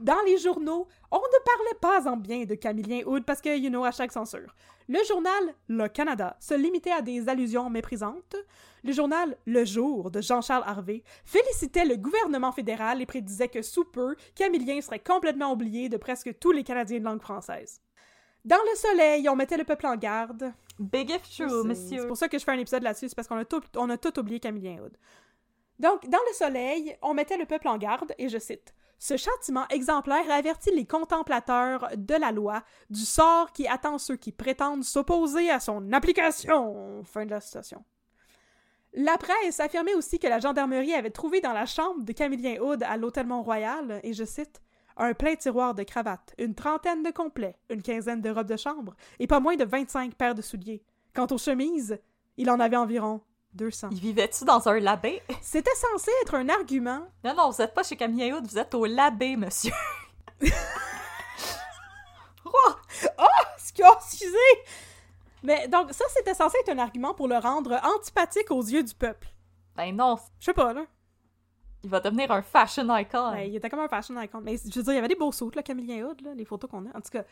dans 0.00 0.16
les 0.24 0.38
journaux, 0.38 0.88
on 1.10 1.18
ne 1.18 1.44
parlait 1.44 1.78
pas 1.78 2.10
en 2.10 2.16
bien 2.16 2.44
de 2.46 2.54
Camillien 2.54 3.02
Hood 3.04 3.22
parce 3.26 3.42
que, 3.42 3.54
you 3.54 3.68
know, 3.68 3.84
à 3.84 3.90
chaque 3.90 4.12
censure. 4.12 4.54
Le 4.88 4.98
journal 5.06 5.54
Le 5.68 5.88
Canada 5.88 6.38
se 6.40 6.54
limitait 6.54 6.92
à 6.92 7.02
des 7.02 7.28
allusions 7.28 7.68
méprisantes. 7.68 8.34
Le 8.82 8.92
journal 8.92 9.36
Le 9.44 9.66
Jour 9.66 10.10
de 10.10 10.22
Jean-Charles 10.22 10.64
Harvey 10.66 11.02
félicitait 11.26 11.84
le 11.84 11.96
gouvernement 11.96 12.50
fédéral 12.50 13.02
et 13.02 13.04
prédisait 13.04 13.48
que 13.48 13.60
sous 13.60 13.84
peu, 13.84 14.16
Camillien 14.34 14.80
serait 14.80 15.00
complètement 15.00 15.52
oublié 15.52 15.90
de 15.90 15.98
presque 15.98 16.38
tous 16.38 16.52
les 16.52 16.64
Canadiens 16.64 17.00
de 17.00 17.04
langue 17.04 17.20
française. 17.20 17.82
Dans 18.46 18.56
le 18.56 18.74
soleil, 18.74 19.28
on 19.28 19.36
mettait 19.36 19.58
le 19.58 19.64
peuple 19.64 19.86
en 19.86 19.96
garde. 19.96 20.50
Big 20.78 21.10
if 21.10 21.26
C'est- 21.26 21.44
true, 21.46 21.60
C'est 21.60 21.68
monsieur. 21.68 22.06
pour 22.06 22.16
ça 22.16 22.26
que 22.26 22.38
je 22.38 22.44
fais 22.44 22.52
un 22.52 22.58
épisode 22.58 22.84
là-dessus, 22.84 23.10
c'est 23.10 23.14
parce 23.14 23.28
qu'on 23.28 23.36
a 23.36 23.44
tout, 23.44 23.60
on 23.76 23.90
a 23.90 23.98
tout 23.98 24.18
oublié 24.18 24.40
Camillien 24.40 24.78
Hood. 24.82 24.96
Donc, 25.78 26.08
dans 26.08 26.18
le 26.28 26.34
soleil, 26.34 26.96
on 27.02 27.14
mettait 27.14 27.36
le 27.36 27.46
peuple 27.46 27.68
en 27.68 27.78
garde, 27.78 28.14
et 28.18 28.28
je 28.28 28.38
cite 28.38 28.74
Ce 28.98 29.16
châtiment 29.16 29.66
exemplaire 29.68 30.30
avertit 30.30 30.74
les 30.74 30.86
contemplateurs 30.86 31.88
de 31.96 32.14
la 32.14 32.32
loi 32.32 32.62
du 32.90 33.02
sort 33.02 33.52
qui 33.52 33.68
attend 33.68 33.98
ceux 33.98 34.16
qui 34.16 34.32
prétendent 34.32 34.84
s'opposer 34.84 35.50
à 35.50 35.60
son 35.60 35.92
application. 35.92 37.02
Fin 37.04 37.26
de 37.26 37.30
la 37.30 37.40
citation. 37.40 37.84
La 38.94 39.18
presse 39.18 39.60
affirmait 39.60 39.94
aussi 39.94 40.18
que 40.18 40.26
la 40.26 40.40
gendarmerie 40.40 40.94
avait 40.94 41.10
trouvé 41.10 41.40
dans 41.40 41.52
la 41.52 41.66
chambre 41.66 42.02
de 42.02 42.12
Camillien 42.12 42.60
Hood 42.60 42.82
à 42.82 42.96
l'hôtel 42.96 43.26
Mont-Royal, 43.26 44.00
et 44.02 44.14
je 44.14 44.24
cite, 44.24 44.60
un 44.96 45.14
plein 45.14 45.36
tiroir 45.36 45.74
de 45.74 45.84
cravates, 45.84 46.34
une 46.38 46.54
trentaine 46.56 47.04
de 47.04 47.10
complets, 47.10 47.56
une 47.70 47.82
quinzaine 47.82 48.20
de 48.20 48.30
robes 48.30 48.48
de 48.48 48.56
chambre, 48.56 48.96
et 49.20 49.28
pas 49.28 49.38
moins 49.38 49.54
de 49.54 49.64
25 49.64 50.14
paires 50.14 50.34
de 50.34 50.42
souliers. 50.42 50.82
Quant 51.14 51.28
aux 51.30 51.38
chemises, 51.38 51.98
il 52.36 52.50
en 52.50 52.58
avait 52.58 52.76
environ 52.76 53.20
200. 53.54 53.88
Il 53.92 54.00
vivait-tu 54.00 54.44
dans 54.44 54.68
un 54.68 54.78
labé? 54.78 55.22
C'était 55.42 55.74
censé 55.74 56.10
être 56.22 56.34
un 56.34 56.48
argument. 56.48 57.08
Non, 57.24 57.34
non, 57.34 57.50
vous 57.50 57.60
êtes 57.62 57.74
pas 57.74 57.82
chez 57.82 57.96
Camille 57.96 58.32
Hood, 58.32 58.46
vous 58.46 58.58
êtes 58.58 58.74
au 58.74 58.84
labé, 58.86 59.36
monsieur. 59.36 59.72
Oh, 62.44 62.70
oh, 63.18 63.24
excusez! 63.96 64.36
Mais 65.42 65.68
donc, 65.68 65.92
ça, 65.92 66.04
c'était 66.16 66.34
censé 66.34 66.56
être 66.60 66.70
un 66.70 66.78
argument 66.78 67.14
pour 67.14 67.28
le 67.28 67.36
rendre 67.36 67.78
antipathique 67.84 68.50
aux 68.50 68.62
yeux 68.62 68.82
du 68.82 68.94
peuple. 68.94 69.28
Ben 69.76 69.94
non, 69.94 70.18
Je 70.40 70.46
sais 70.46 70.52
pas, 70.54 70.72
là. 70.72 70.84
il 71.84 71.90
va 71.90 72.00
devenir 72.00 72.30
un 72.32 72.42
fashion 72.42 72.94
icon. 72.96 73.32
Ouais, 73.32 73.48
il 73.48 73.56
était 73.56 73.70
comme 73.70 73.80
un 73.80 73.88
fashion 73.88 74.20
icon. 74.20 74.40
Mais 74.42 74.56
je 74.56 74.74
veux 74.78 74.82
dire, 74.82 74.92
il 74.92 74.96
y 74.96 74.98
avait 74.98 75.08
des 75.08 75.14
beaux 75.14 75.30
sauts, 75.30 75.50
là, 75.54 75.62
Camillien 75.62 76.04
Hood, 76.06 76.20
là, 76.22 76.34
les 76.34 76.44
photos 76.44 76.68
qu'on 76.70 76.86
a. 76.86 76.96
En 76.96 77.00
tout 77.00 77.10
cas. 77.12 77.24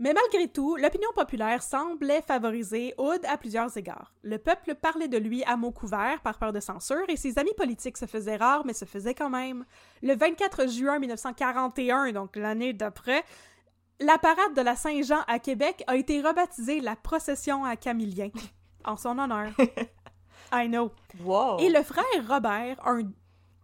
Mais 0.00 0.14
malgré 0.14 0.48
tout, 0.48 0.76
l'opinion 0.76 1.10
populaire 1.14 1.62
semblait 1.62 2.22
favoriser 2.22 2.94
Hood 2.96 3.20
à 3.26 3.36
plusieurs 3.36 3.76
égards. 3.76 4.14
Le 4.22 4.38
peuple 4.38 4.74
parlait 4.74 5.08
de 5.08 5.18
lui 5.18 5.44
à 5.44 5.58
mots 5.58 5.72
couverts 5.72 6.22
par 6.22 6.38
peur 6.38 6.54
de 6.54 6.60
censure 6.60 7.04
et 7.08 7.16
ses 7.16 7.38
amis 7.38 7.52
politiques 7.54 7.98
se 7.98 8.06
faisaient 8.06 8.36
rares, 8.36 8.64
mais 8.64 8.72
se 8.72 8.86
faisaient 8.86 9.14
quand 9.14 9.28
même. 9.28 9.66
Le 10.02 10.16
24 10.16 10.68
juin 10.68 10.98
1941, 10.98 12.12
donc 12.12 12.36
l'année 12.36 12.72
d'après, 12.72 13.22
la 14.00 14.16
parade 14.16 14.54
de 14.56 14.62
la 14.62 14.74
Saint-Jean 14.74 15.20
à 15.28 15.38
Québec 15.38 15.84
a 15.86 15.96
été 15.96 16.22
rebaptisée 16.22 16.80
la 16.80 16.96
procession 16.96 17.66
à 17.66 17.76
Camillien, 17.76 18.30
en 18.86 18.96
son 18.96 19.18
honneur. 19.18 19.52
I 20.50 20.66
know. 20.66 20.92
Wow. 21.22 21.58
Et 21.58 21.68
le 21.68 21.82
frère 21.82 22.04
Robert, 22.26 22.76
un 22.86 23.02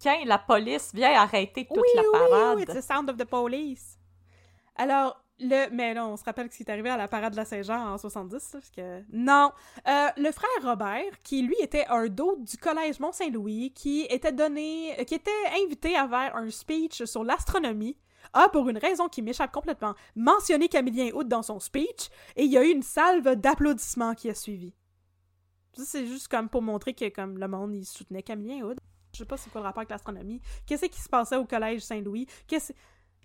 Quand 0.02 0.18
la 0.26 0.36
police 0.36 0.92
vient 0.92 1.18
arrêter 1.18 1.66
toute 1.66 1.78
oui, 1.78 1.88
la 1.94 2.02
oui, 2.02 2.08
parade. 2.12 2.56
Oui, 2.58 2.62
it's 2.64 2.74
the 2.74 2.82
sound 2.82 3.08
of 3.08 3.16
the 3.16 3.24
police. 3.24 3.98
Alors, 4.76 5.16
le... 5.40 5.70
Mais 5.70 5.94
là, 5.94 6.06
on 6.06 6.16
se 6.16 6.24
rappelle 6.24 6.50
ce 6.50 6.56
qui 6.56 6.62
est 6.62 6.70
arrivé 6.70 6.90
à 6.90 6.96
la 6.96 7.08
parade 7.08 7.32
de 7.32 7.36
la 7.36 7.44
Saint-Jean 7.44 7.92
en 7.92 7.98
70, 7.98 8.32
là, 8.32 8.40
parce 8.52 8.70
que... 8.70 9.02
Non! 9.12 9.52
Euh, 9.86 10.08
le 10.16 10.32
frère 10.32 10.48
Robert, 10.62 11.22
qui 11.22 11.42
lui 11.42 11.56
était 11.60 11.86
un 11.88 12.06
dos 12.06 12.36
du 12.38 12.56
Collège 12.56 13.00
Mont-Saint-Louis, 13.00 13.72
qui 13.74 14.06
était 14.08 14.32
donné... 14.32 14.96
qui 15.06 15.14
était 15.14 15.30
invité 15.64 15.96
à 15.96 16.08
faire 16.08 16.36
un 16.36 16.50
speech 16.50 17.04
sur 17.04 17.24
l'astronomie, 17.24 17.96
a, 18.32 18.48
pour 18.48 18.68
une 18.68 18.78
raison 18.78 19.08
qui 19.08 19.22
m'échappe 19.22 19.52
complètement, 19.52 19.94
mentionné 20.14 20.68
Camillien 20.68 21.10
Hood 21.12 21.28
dans 21.28 21.42
son 21.42 21.60
speech, 21.60 22.10
et 22.34 22.44
il 22.44 22.50
y 22.50 22.58
a 22.58 22.64
eu 22.64 22.70
une 22.70 22.82
salve 22.82 23.36
d'applaudissements 23.36 24.14
qui 24.14 24.28
a 24.30 24.34
suivi. 24.34 24.74
C'est 25.74 26.06
juste 26.06 26.28
comme 26.28 26.48
pour 26.48 26.62
montrer 26.62 26.94
que 26.94 27.08
comme 27.10 27.38
le 27.38 27.48
monde, 27.48 27.74
il 27.74 27.84
soutenait 27.84 28.22
Camillien 28.22 28.64
Hood. 28.64 28.78
Je 29.12 29.18
sais 29.18 29.24
pas 29.24 29.36
c'est 29.36 29.50
quoi 29.50 29.60
le 29.60 29.66
rapport 29.66 29.80
avec 29.80 29.90
l'astronomie. 29.90 30.40
Qu'est-ce 30.66 30.86
qui 30.86 31.00
se 31.00 31.08
passait 31.08 31.36
au 31.36 31.44
collège 31.44 31.82
Saint-Louis? 31.82 32.26
Qu'est-ce 32.46 32.72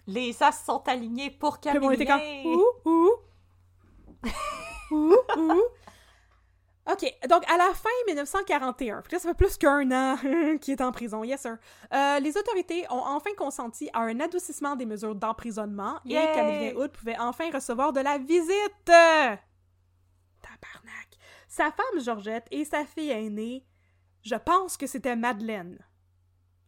Les 0.07 0.41
as 0.41 0.51
sont 0.51 0.81
alignés 0.87 1.29
pour 1.31 1.59
Camille. 1.59 1.93
était 1.93 2.05
comme 2.05 2.21
ouh 2.45 2.65
ouh 2.85 3.11
ouh 4.91 5.15
ouh. 5.37 5.61
OK, 6.91 7.05
donc 7.29 7.43
à 7.49 7.57
la 7.57 7.71
fin 7.75 7.89
1941, 8.07 9.03
puis 9.03 9.13
là, 9.13 9.19
ça 9.19 9.29
fait 9.29 9.35
plus 9.35 9.55
qu'un 9.55 9.89
an 9.91 10.17
qu'il 10.59 10.73
est 10.73 10.81
en 10.81 10.91
prison, 10.91 11.23
yes 11.23 11.41
sir, 11.41 11.57
euh, 11.93 12.19
les 12.19 12.35
autorités 12.35 12.85
ont 12.89 13.03
enfin 13.05 13.29
consenti 13.37 13.87
à 13.93 13.99
un 14.01 14.19
adoucissement 14.19 14.75
des 14.75 14.87
mesures 14.87 15.13
d'emprisonnement 15.13 15.99
et 16.05 16.13
Yay! 16.13 16.31
Camillien 16.33 16.73
Hood 16.75 16.91
pouvait 16.91 17.17
enfin 17.19 17.51
recevoir 17.53 17.93
de 17.93 17.99
la 18.01 18.17
visite! 18.17 18.83
Tabarnak! 18.85 19.49
Sa 21.47 21.65
femme 21.65 22.01
Georgette 22.03 22.47
et 22.49 22.65
sa 22.65 22.83
fille 22.83 23.11
aînée, 23.11 23.63
je 24.23 24.35
pense 24.35 24.75
que 24.75 24.87
c'était 24.87 25.15
Madeleine, 25.15 25.77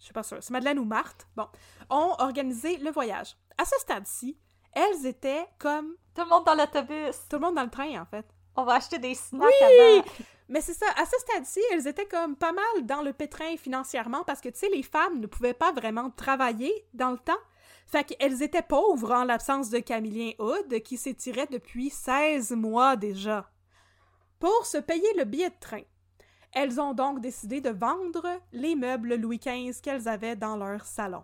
je 0.04 0.08
suis 0.08 0.14
pas 0.14 0.24
sûre, 0.24 0.39
c'est 0.41 0.51
Madeleine 0.51 0.80
ou 0.80 0.84
Marthe, 0.84 1.26
bon, 1.38 1.47
ont 1.89 2.14
organisé 2.20 2.76
le 2.80 2.91
voyage. 2.91 3.38
À 3.58 3.64
ce 3.64 3.80
stade-ci, 3.80 4.38
elles 4.74 5.06
étaient 5.06 5.47
comme 5.60 5.95
Tout 6.14 6.24
le 6.24 6.30
monde 6.30 6.45
dans 6.45 6.56
l'autobus. 6.56 7.18
tout 7.30 7.38
le 7.38 7.39
monde 7.39 7.56
dans 7.56 7.64
le 7.64 7.70
train, 7.70 8.01
en 8.01 8.06
fait. 8.06 8.26
On 8.58 8.66
va 8.66 8.74
acheter 8.74 8.99
des 8.99 9.16
snacks 9.16 9.47
Oui! 9.47 9.99
avant. 9.99 10.06
Mais 10.49 10.60
c'est 10.60 10.74
ça, 10.74 10.88
à 10.97 11.06
ce 11.06 11.18
stade-ci, 11.20 11.62
elles 11.72 11.88
étaient 11.88 12.06
comme 12.06 12.36
pas 12.36 12.51
mal 12.51 12.86
dans 12.86 13.01
le 13.01 13.14
pétrin 13.14 13.56
financièrement 13.56 14.26
parce 14.26 14.41
que, 14.41 14.49
tu 14.49 14.60
sais, 14.60 14.70
les 14.70 14.84
femmes 14.84 15.22
ne 15.22 15.28
pouvaient 15.28 15.54
pas 15.54 15.72
vraiment 15.72 16.10
travailler 16.10 16.86
dans 16.93 17.12
le 17.12 17.18
temps. 17.18 17.32
Fait 17.88 18.04
qu'elles 18.04 18.43
étaient 18.43 18.62
pauvres 18.62 19.14
en 19.14 19.24
l'absence 19.24 19.70
de 19.70 19.80
Camillien 19.80 20.34
Hood 20.38 20.82
qui 20.84 20.97
s'étirait 20.97 21.47
depuis 21.47 21.89
16 21.89 22.51
mois 22.51 22.97
déjà. 22.97 23.49
Pour 24.39 24.66
se 24.66 24.78
payer 24.80 25.14
le 25.16 25.24
billet 25.24 25.49
de 25.49 25.60
train, 25.62 25.84
elles 26.54 26.80
ont 26.80 26.93
donc 26.93 27.20
décidé 27.22 27.62
de 27.62 27.70
vendre 27.70 28.26
les 28.51 28.76
meubles 28.76 29.16
Louis 29.16 29.39
XV 29.39 29.80
qu'elles 29.82 30.08
avaient 30.08 30.36
dans 30.36 30.56
leur 30.56 30.86
salon. 30.86 31.24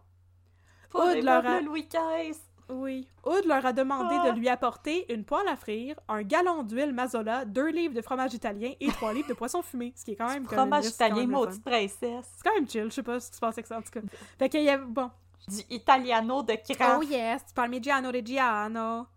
Pour 0.89 1.03
les 1.05 1.21
leur 1.21 1.45
a- 1.45 1.61
Louis 1.61 1.87
XV. 1.87 2.37
Oui. 2.71 3.07
Hood 3.25 3.45
leur 3.45 3.65
a 3.65 3.73
demandé 3.73 4.15
Ah. 4.19 4.29
de 4.31 4.37
lui 4.37 4.47
apporter 4.47 5.11
une 5.11 5.23
poêle 5.25 5.47
à 5.47 5.55
frire, 5.55 5.99
un 6.07 6.21
gallon 6.21 6.61
d'huile 6.61 6.93
Mazola, 6.93 7.43
deux 7.45 7.69
livres 7.69 7.95
de 7.95 8.01
fromage 8.01 8.35
italien 8.35 8.73
et 8.79 8.87
trois 8.89 9.11
livres 9.11 9.27
de 9.27 9.33
poisson 9.33 9.63
fumé. 9.63 9.91
Ce 9.95 10.05
qui 10.05 10.11
est 10.11 10.15
quand 10.15 10.27
même. 10.29 10.45
Fromage 10.45 10.83
liste 10.83 10.95
italien, 10.95 11.25
maudite 11.25 11.63
princesse. 11.63 12.31
C'est 12.35 12.43
quand 12.43 12.53
même 12.53 12.69
chill, 12.69 12.83
je 12.85 12.89
sais 12.89 13.01
pas 13.03 13.19
ce 13.19 13.29
qui 13.31 13.35
se 13.37 13.39
passe 13.41 13.55
avec 13.55 13.65
ça 13.65 13.77
en 13.79 13.81
tout 13.81 13.89
cas. 13.89 14.01
Fait 14.37 14.49
qu'il 14.49 14.61
y 14.61 14.69
a. 14.69 14.77
Bon. 14.77 15.09
Du 15.47 15.61
italiano 15.71 16.43
de 16.43 16.53
craft. 16.73 16.97
Oh 16.99 17.01
yes, 17.01 17.43
tu 17.47 17.53
parles 17.55 17.73
Reggiano 17.73 18.11
Reggiano. 18.11 19.07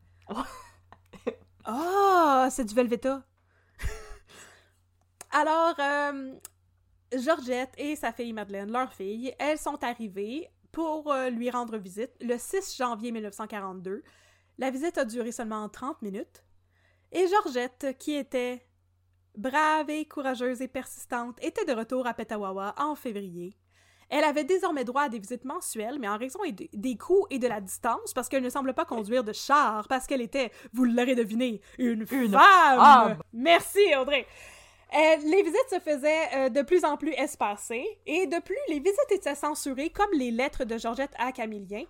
Oh, 1.69 2.47
c'est 2.51 2.65
du 2.65 2.75
Velveta. 2.75 3.23
Alors, 5.33 5.75
euh, 5.79 6.33
Georgette 7.17 7.73
et 7.79 7.97
sa 7.97 8.13
fille 8.13 8.33
Madeleine, 8.33 8.71
leur 8.71 8.93
fille, 8.93 9.35
elles 9.39 9.59
sont 9.59 9.83
arrivées 9.83 10.49
pour 10.73 11.11
euh, 11.13 11.31
lui 11.31 11.51
rendre 11.51 11.77
visite 11.79 12.13
le 12.21 12.37
6 12.39 12.77
janvier 12.77 13.13
1942. 13.13 14.03
La 14.59 14.71
visite 14.71 14.99
a 14.99 15.05
duré 15.05 15.33
seulement 15.33 15.69
30 15.69 16.03
minutes. 16.03 16.45
Et 17.11 17.27
Georgette, 17.29 17.97
qui 17.99 18.15
était 18.15 18.67
brave 19.37 19.89
et 19.91 20.05
courageuse 20.07 20.61
et 20.61 20.69
persistante, 20.69 21.39
était 21.43 21.65
de 21.65 21.73
retour 21.73 22.07
à 22.07 22.15
Petawawa 22.15 22.75
en 22.79 22.95
février. 22.95 23.57
Elle 24.11 24.25
avait 24.25 24.45
désormais 24.45 24.85
droit 24.85 25.05
à 25.05 25.09
des 25.09 25.19
visites 25.19 25.47
mensuelles, 25.47 25.99
mais 25.99 26.09
en 26.09 26.19
raison 26.19 26.41
des 26.75 26.97
coûts 26.99 27.27
et 27.31 27.39
de 27.39 27.49
la 27.49 27.63
distance, 27.63 28.13
parce 28.13 28.29
qu'elle 28.29 28.43
ne 28.43 28.51
semble 28.51 28.75
pas 28.75 28.85
conduire 28.85 29.25
de 29.25 29.33
char, 29.33 29.89
parce 29.89 30.07
qu'elle 30.07 30.21
était, 30.21 30.53
vous 30.75 30.85
l'aurez 30.85 31.15
deviné, 31.15 31.63
une, 31.79 32.07
Une 32.11 32.33
femme! 32.33 32.79
femme! 32.79 33.19
Merci, 33.33 33.81
Audrey! 33.99 34.27
Euh, 34.95 35.17
les 35.25 35.43
visites 35.43 35.69
se 35.71 35.79
faisaient 35.81 36.29
euh, 36.35 36.49
de 36.51 36.63
plus 36.63 36.85
en 36.85 36.97
plus 36.97 37.13
espacées, 37.13 37.87
et 38.07 38.27
de 38.27 38.39
plus, 38.41 38.57
les 38.69 38.79
visites 38.81 39.11
étaient 39.11 39.35
censurées 39.35 39.91
comme 39.91 40.11
les 40.13 40.31
lettres 40.31 40.65
de 40.65 40.77
Georgette 40.77 41.13
à 41.19 41.33
Camillien, 41.33 41.85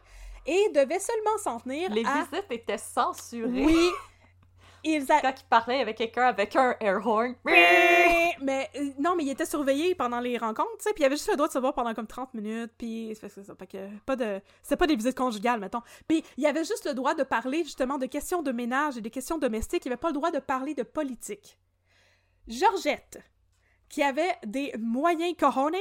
et 0.47 0.69
devaient 0.75 1.01
seulement 1.01 1.37
s'en 1.39 1.59
tenir 1.61 1.91
Les 1.91 2.05
à... 2.05 2.25
visites 2.31 2.51
étaient 2.51 2.79
censurées. 2.79 3.65
Oui! 3.67 3.91
Ils 4.85 5.11
a- 5.13 5.21
Quand 5.21 5.35
il 5.41 5.45
parlait 5.49 5.81
avec 5.81 5.97
quelqu'un 5.97 6.25
avec 6.27 6.57
un 6.57 6.75
air 6.81 7.07
horn. 7.07 7.37
mais 7.45 8.69
euh, 8.77 8.91
non, 8.99 9.15
mais 9.15 9.23
il 9.23 9.31
était 9.31 9.47
surveillé 9.47 9.95
pendant 9.95 10.19
les 10.19 10.37
rencontres, 10.37 10.77
tu 10.79 10.83
sais, 10.83 10.93
puis 10.93 11.03
il 11.05 11.07
avait 11.07 11.15
juste 11.15 11.31
le 11.31 11.37
droit 11.37 11.47
de 11.47 11.53
se 11.53 11.59
voir 11.61 11.73
pendant 11.73 11.95
comme 11.95 12.09
30 12.09 12.35
minutes, 12.35 12.73
puis 12.77 13.17
c'est 13.21 13.29
c'est 13.29 13.45
ça, 13.45 13.55
fait 13.55 13.69
que 13.69 13.79
pas 14.05 14.17
de 14.17 14.41
c'est 14.61 14.77
pas 14.77 14.89
des 14.89 14.97
visites 14.97 15.17
conjugales 15.17 15.61
mettons. 15.61 15.83
Puis 16.09 16.25
il 16.37 16.45
avait 16.47 16.65
juste 16.65 16.85
le 16.85 16.95
droit 16.95 17.15
de 17.15 17.23
parler 17.23 17.63
justement 17.63 17.97
de 17.97 18.07
questions 18.07 18.43
de 18.43 18.51
ménage 18.51 18.97
et 18.97 19.01
de 19.01 19.09
questions 19.09 19.39
domestiques, 19.39 19.85
il 19.87 19.93
avait 19.93 19.97
pas 20.01 20.09
le 20.09 20.15
droit 20.15 20.33
de 20.33 20.41
parler 20.41 20.75
de 20.75 20.83
politique. 20.83 21.59
Georgette, 22.53 23.19
qui 23.89 24.03
avait 24.03 24.37
des 24.47 24.75
moyens 24.79 25.35
cojones, 25.39 25.75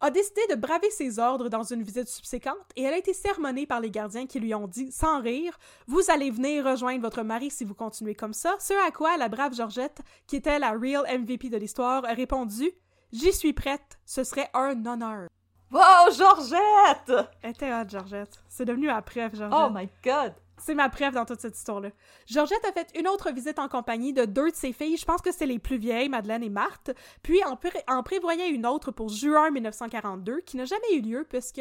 a 0.00 0.10
décidé 0.10 0.40
de 0.50 0.54
braver 0.54 0.90
ses 0.90 1.18
ordres 1.18 1.48
dans 1.48 1.62
une 1.62 1.82
visite 1.82 2.08
subséquente 2.08 2.54
et 2.76 2.82
elle 2.82 2.94
a 2.94 2.98
été 2.98 3.14
sermonnée 3.14 3.66
par 3.66 3.80
les 3.80 3.90
gardiens 3.90 4.26
qui 4.26 4.38
lui 4.38 4.54
ont 4.54 4.68
dit, 4.68 4.92
sans 4.92 5.20
rire, 5.20 5.58
Vous 5.86 6.10
allez 6.10 6.30
venir 6.30 6.64
rejoindre 6.64 7.00
votre 7.00 7.22
mari 7.22 7.50
si 7.50 7.64
vous 7.64 7.74
continuez 7.74 8.14
comme 8.14 8.34
ça. 8.34 8.56
Ce 8.60 8.74
à 8.86 8.90
quoi 8.90 9.16
la 9.16 9.28
brave 9.28 9.54
Georgette, 9.54 10.00
qui 10.26 10.36
était 10.36 10.58
la 10.58 10.72
real 10.72 11.04
MVP 11.20 11.48
de 11.48 11.56
l'histoire, 11.56 12.04
a 12.04 12.12
répondu 12.12 12.70
J'y 13.12 13.32
suis 13.32 13.52
prête, 13.52 13.98
ce 14.04 14.22
serait 14.22 14.50
un 14.52 14.84
honneur. 14.84 15.28
Wow, 15.72 16.12
Georgette! 16.16 17.28
Elle 17.42 17.50
était 17.50 17.72
hot, 17.72 17.88
Georgette. 17.88 18.42
C'est 18.48 18.64
devenu 18.64 18.86
ma 18.86 19.02
préf, 19.02 19.34
Georgette. 19.34 19.58
Oh 19.58 19.70
my 19.72 19.88
god! 20.04 20.34
C'est 20.58 20.74
ma 20.74 20.88
préf 20.88 21.12
dans 21.14 21.24
toute 21.26 21.40
cette 21.40 21.56
histoire-là. 21.56 21.90
Georgette 22.26 22.64
a 22.64 22.72
fait 22.72 22.90
une 22.98 23.06
autre 23.08 23.30
visite 23.30 23.58
en 23.58 23.68
compagnie 23.68 24.12
de 24.12 24.24
deux 24.24 24.50
de 24.50 24.56
ses 24.56 24.72
filles, 24.72 24.96
je 24.96 25.04
pense 25.04 25.20
que 25.20 25.30
c'est 25.32 25.46
les 25.46 25.58
plus 25.58 25.76
vieilles, 25.76 26.08
Madeleine 26.08 26.42
et 26.42 26.48
Marthe, 26.48 26.92
puis 27.22 27.44
en, 27.44 27.56
pré- 27.56 27.84
en 27.88 28.02
prévoyait 28.02 28.48
une 28.48 28.66
autre 28.66 28.90
pour 28.90 29.10
juin 29.10 29.50
1942, 29.50 30.40
qui 30.40 30.56
n'a 30.56 30.64
jamais 30.64 30.94
eu 30.94 31.00
lieu 31.02 31.26
puisque 31.28 31.60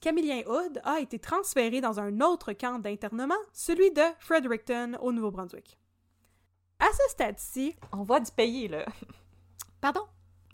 Camillien 0.00 0.42
Hood 0.46 0.80
a 0.84 1.00
été 1.00 1.18
transféré 1.18 1.80
dans 1.80 1.98
un 2.00 2.20
autre 2.20 2.52
camp 2.52 2.78
d'internement, 2.78 3.34
celui 3.52 3.90
de 3.90 4.02
Fredericton, 4.20 4.96
au 5.00 5.12
Nouveau-Brunswick. 5.12 5.76
À 6.78 6.86
ce 6.86 7.10
stade-ci... 7.10 7.74
On 7.92 8.04
voit 8.04 8.20
du 8.20 8.30
pays, 8.32 8.68
là. 8.68 8.86
Pardon? 9.80 10.06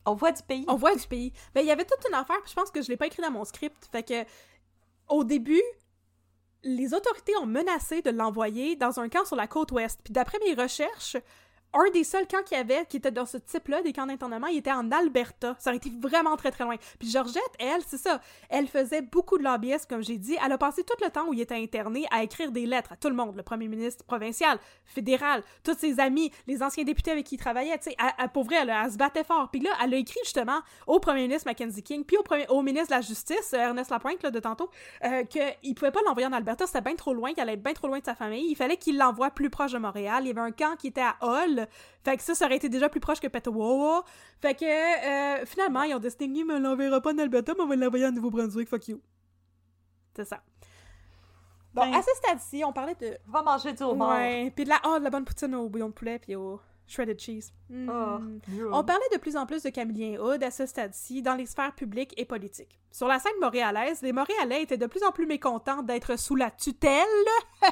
On 0.04 0.14
voit 0.14 0.32
du 0.32 0.42
pays. 0.42 0.64
On 0.66 0.74
voit 0.76 0.96
du 0.96 1.06
pays. 1.06 1.32
Ben, 1.54 1.60
il 1.60 1.66
y 1.66 1.70
avait 1.70 1.84
toute 1.84 2.04
une 2.08 2.14
affaire, 2.14 2.40
puis 2.42 2.50
je 2.50 2.54
pense 2.54 2.70
que 2.70 2.82
je 2.82 2.88
l'ai 2.88 2.96
pas 2.96 3.06
écrit 3.06 3.22
dans 3.22 3.30
mon 3.30 3.44
script. 3.44 3.88
Fait 3.92 4.02
que, 4.02 4.24
au 5.08 5.22
début, 5.22 5.62
les 6.66 6.94
autorités 6.94 7.36
ont 7.40 7.46
menacé 7.46 8.02
de 8.02 8.10
l'envoyer 8.10 8.76
dans 8.76 8.98
un 8.98 9.08
camp 9.08 9.24
sur 9.24 9.36
la 9.36 9.46
côte 9.46 9.72
ouest. 9.72 10.00
Puis 10.02 10.12
d'après 10.12 10.38
mes 10.44 10.60
recherches, 10.60 11.16
un 11.74 11.90
des 11.92 12.04
seuls 12.04 12.26
camps 12.26 12.42
qu'il 12.44 12.56
y 12.56 12.60
avait 12.60 12.86
qui 12.86 12.96
était 12.96 13.10
dans 13.10 13.26
ce 13.26 13.36
type-là, 13.36 13.82
des 13.82 13.92
camps 13.92 14.06
d'internement, 14.06 14.46
il 14.46 14.58
était 14.58 14.72
en 14.72 14.90
Alberta. 14.90 15.54
Ça 15.58 15.70
aurait 15.70 15.76
été 15.76 15.90
vraiment 16.00 16.36
très 16.36 16.50
très 16.50 16.64
loin. 16.64 16.76
Puis 16.98 17.10
Georgette, 17.10 17.42
elle, 17.58 17.82
c'est 17.86 17.98
ça, 17.98 18.20
elle 18.48 18.66
faisait 18.68 19.02
beaucoup 19.02 19.36
de 19.38 19.42
lobbyisme, 19.44 19.86
comme 19.88 20.02
j'ai 20.02 20.16
dit. 20.18 20.36
Elle 20.44 20.52
a 20.52 20.58
passé 20.58 20.84
tout 20.84 20.96
le 21.04 21.10
temps 21.10 21.26
où 21.28 21.34
il 21.34 21.40
était 21.40 21.54
interné 21.54 22.06
à 22.10 22.22
écrire 22.22 22.50
des 22.52 22.66
lettres 22.66 22.92
à 22.92 22.96
tout 22.96 23.08
le 23.08 23.14
monde, 23.14 23.36
le 23.36 23.42
premier 23.42 23.68
ministre 23.68 24.04
provincial, 24.04 24.58
fédéral, 24.84 25.42
tous 25.62 25.76
ses 25.78 26.00
amis, 26.00 26.30
les 26.46 26.62
anciens 26.62 26.84
députés 26.84 27.10
avec 27.10 27.26
qui 27.26 27.34
il 27.34 27.38
travaillait. 27.38 27.76
Tu 27.78 27.90
sais, 27.90 27.96
elle- 27.98 28.12
elle- 28.18 28.70
elle, 28.70 28.90
se 28.92 28.96
battait 28.96 29.24
fort. 29.24 29.50
Puis 29.50 29.60
là, 29.60 29.70
elle 29.82 29.94
a 29.94 29.96
écrit 29.96 30.20
justement 30.24 30.60
au 30.86 30.98
premier 31.00 31.22
ministre 31.22 31.46
Mackenzie 31.48 31.82
King, 31.82 32.04
puis 32.04 32.16
au, 32.48 32.62
ministre 32.62 32.88
de 32.88 32.94
la 32.94 33.00
Justice, 33.00 33.52
euh, 33.52 33.58
Ernest 33.58 33.90
Lapointe, 33.90 34.22
là, 34.22 34.30
de 34.30 34.40
tantôt, 34.40 34.70
euh, 35.04 35.24
qu'il 35.24 35.74
pouvait 35.74 35.90
pas 35.90 36.00
l'envoyer 36.06 36.26
en 36.26 36.32
Alberta, 36.32 36.66
c'était 36.66 36.80
bien 36.80 36.94
trop 36.94 37.12
loin, 37.12 37.32
qu'il 37.32 37.40
allait 37.42 37.54
être 37.54 37.62
bien 37.62 37.74
trop 37.74 37.88
loin 37.88 37.98
de 37.98 38.04
sa 38.04 38.14
famille. 38.14 38.46
Il 38.50 38.56
fallait 38.56 38.76
qu'il 38.76 38.96
l'envoie 38.96 39.30
plus 39.30 39.50
proche 39.50 39.72
de 39.72 39.78
Montréal. 39.78 40.22
Il 40.24 40.28
y 40.28 40.30
avait 40.30 40.40
un 40.40 40.52
camp 40.52 40.76
qui 40.76 40.88
était 40.88 41.00
à 41.02 41.16
Fait 42.04 42.16
que 42.16 42.22
ça, 42.22 42.34
ça 42.34 42.46
aurait 42.46 42.56
été 42.56 42.68
déjà 42.68 42.88
plus 42.88 43.00
proche 43.00 43.20
que 43.20 43.26
Petawawa. 43.28 44.04
Fait 44.40 44.54
que 44.54 44.64
euh, 44.64 45.44
finalement, 45.46 45.82
ils 45.82 45.94
ont 45.94 45.98
décidé, 45.98 46.26
mais 46.44 46.54
on 46.54 46.58
l'enverra 46.60 47.00
pas 47.00 47.12
en 47.12 47.18
Alberta, 47.18 47.54
mais 47.56 47.62
on 47.62 47.66
va 47.66 47.76
l'envoyer 47.76 48.06
en 48.06 48.12
Nouveau-Brunswick. 48.12 48.68
Fuck 48.68 48.88
you. 48.88 49.00
C'est 50.14 50.24
ça. 50.24 50.42
Bon, 51.74 51.82
Ben- 51.82 51.94
à 51.94 52.02
ce 52.02 52.10
stade-ci, 52.16 52.64
on 52.64 52.72
parlait 52.72 52.94
de. 52.94 53.18
Va 53.26 53.42
manger 53.42 53.72
du 53.72 53.82
homard. 53.82 54.16
Ouais, 54.16 54.50
puis 54.54 54.64
de 54.64 54.70
la, 54.70 54.80
oh, 54.86 54.98
de 54.98 55.04
la 55.04 55.10
bonne 55.10 55.24
poutine 55.24 55.54
au 55.54 55.68
bouillon 55.68 55.88
de 55.88 55.92
poulet, 55.92 56.18
puis 56.18 56.34
au 56.34 56.60
shredded 56.86 57.20
cheese. 57.20 57.52
Mm. 57.68 57.90
Oh, 57.90 58.18
On 58.72 58.84
parlait 58.84 59.08
de 59.12 59.18
plus 59.18 59.36
en 59.36 59.46
plus 59.46 59.62
de 59.62 59.70
Camillien 59.70 60.20
Hood 60.20 60.42
à 60.42 60.50
ce 60.50 60.66
stade-ci 60.66 61.22
dans 61.22 61.34
les 61.34 61.46
sphères 61.46 61.74
publiques 61.74 62.14
et 62.16 62.24
politiques. 62.24 62.78
Sur 62.96 63.08
la 63.08 63.18
scène 63.18 63.38
montréalaise, 63.42 64.00
les 64.00 64.12
Montréalais 64.12 64.62
étaient 64.62 64.78
de 64.78 64.86
plus 64.86 65.02
en 65.02 65.12
plus 65.12 65.26
mécontents 65.26 65.82
d'être 65.82 66.18
sous 66.18 66.34
la 66.34 66.50
tutelle, 66.50 67.04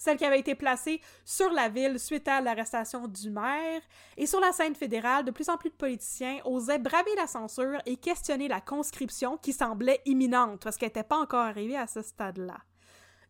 celle 0.00 0.16
qui 0.16 0.24
avait 0.24 0.40
été 0.40 0.56
placée 0.56 1.00
sur 1.24 1.50
la 1.52 1.68
ville 1.68 2.00
suite 2.00 2.26
à 2.26 2.40
l'arrestation 2.40 3.06
du 3.06 3.30
maire. 3.30 3.80
Et 4.16 4.26
sur 4.26 4.40
la 4.40 4.50
scène 4.50 4.74
fédérale, 4.74 5.24
de 5.24 5.30
plus 5.30 5.48
en 5.48 5.58
plus 5.58 5.70
de 5.70 5.76
politiciens 5.76 6.40
osaient 6.44 6.80
braver 6.80 7.14
la 7.16 7.28
censure 7.28 7.80
et 7.86 7.96
questionner 7.96 8.48
la 8.48 8.60
conscription 8.60 9.36
qui 9.36 9.52
semblait 9.52 10.00
imminente 10.06 10.64
parce 10.64 10.76
qu'elle 10.76 10.88
n'était 10.88 11.04
pas 11.04 11.18
encore 11.18 11.44
arrivée 11.44 11.76
à 11.76 11.86
ce 11.86 12.02
stade-là. 12.02 12.56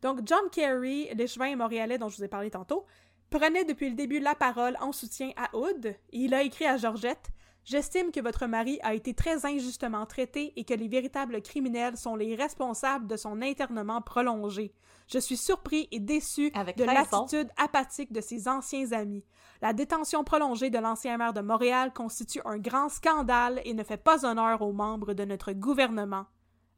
Donc, 0.01 0.21
John 0.25 0.49
Kerry, 0.51 1.09
l'échevin 1.13 1.55
montréalais 1.55 1.97
dont 1.97 2.09
je 2.09 2.17
vous 2.17 2.23
ai 2.23 2.29
parlé 2.29 2.49
tantôt, 2.49 2.85
prenait 3.29 3.65
depuis 3.65 3.89
le 3.89 3.95
début 3.95 4.19
la 4.19 4.35
parole 4.35 4.77
en 4.81 4.91
soutien 4.91 5.31
à 5.37 5.55
Hood, 5.55 5.85
et 5.85 5.95
il 6.11 6.33
a 6.33 6.43
écrit 6.43 6.65
à 6.65 6.77
Georgette 6.77 7.31
J'estime 7.65 8.11
que 8.11 8.19
votre 8.19 8.47
mari 8.47 8.79
a 8.81 8.95
été 8.95 9.13
très 9.13 9.45
injustement 9.45 10.07
traité 10.07 10.53
et 10.55 10.63
que 10.63 10.73
les 10.73 10.87
véritables 10.87 11.39
criminels 11.41 11.97
sont 11.97 12.15
les 12.15 12.33
responsables 12.33 13.05
de 13.05 13.15
son 13.15 13.43
internement 13.43 14.01
prolongé. 14.01 14.73
Je 15.07 15.19
suis 15.19 15.37
surpris 15.37 15.87
et 15.91 15.99
déçu 15.99 16.51
Avec 16.55 16.77
de 16.77 16.83
l'attitude 16.83 17.49
apathique 17.57 18.11
de 18.11 18.21
ses 18.21 18.47
anciens 18.47 18.91
amis. 18.91 19.23
La 19.61 19.73
détention 19.73 20.23
prolongée 20.23 20.71
de 20.71 20.79
l'ancien 20.79 21.17
maire 21.17 21.33
de 21.33 21.41
Montréal 21.41 21.93
constitue 21.93 22.41
un 22.45 22.57
grand 22.57 22.89
scandale 22.89 23.61
et 23.65 23.75
ne 23.75 23.83
fait 23.83 23.97
pas 23.97 24.25
honneur 24.25 24.63
aux 24.63 24.73
membres 24.73 25.13
de 25.13 25.25
notre 25.25 25.51
gouvernement. 25.51 26.25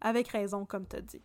Avec 0.02 0.28
raison, 0.30 0.66
comme 0.66 0.88
t'as 0.88 1.02
dit. 1.02 1.22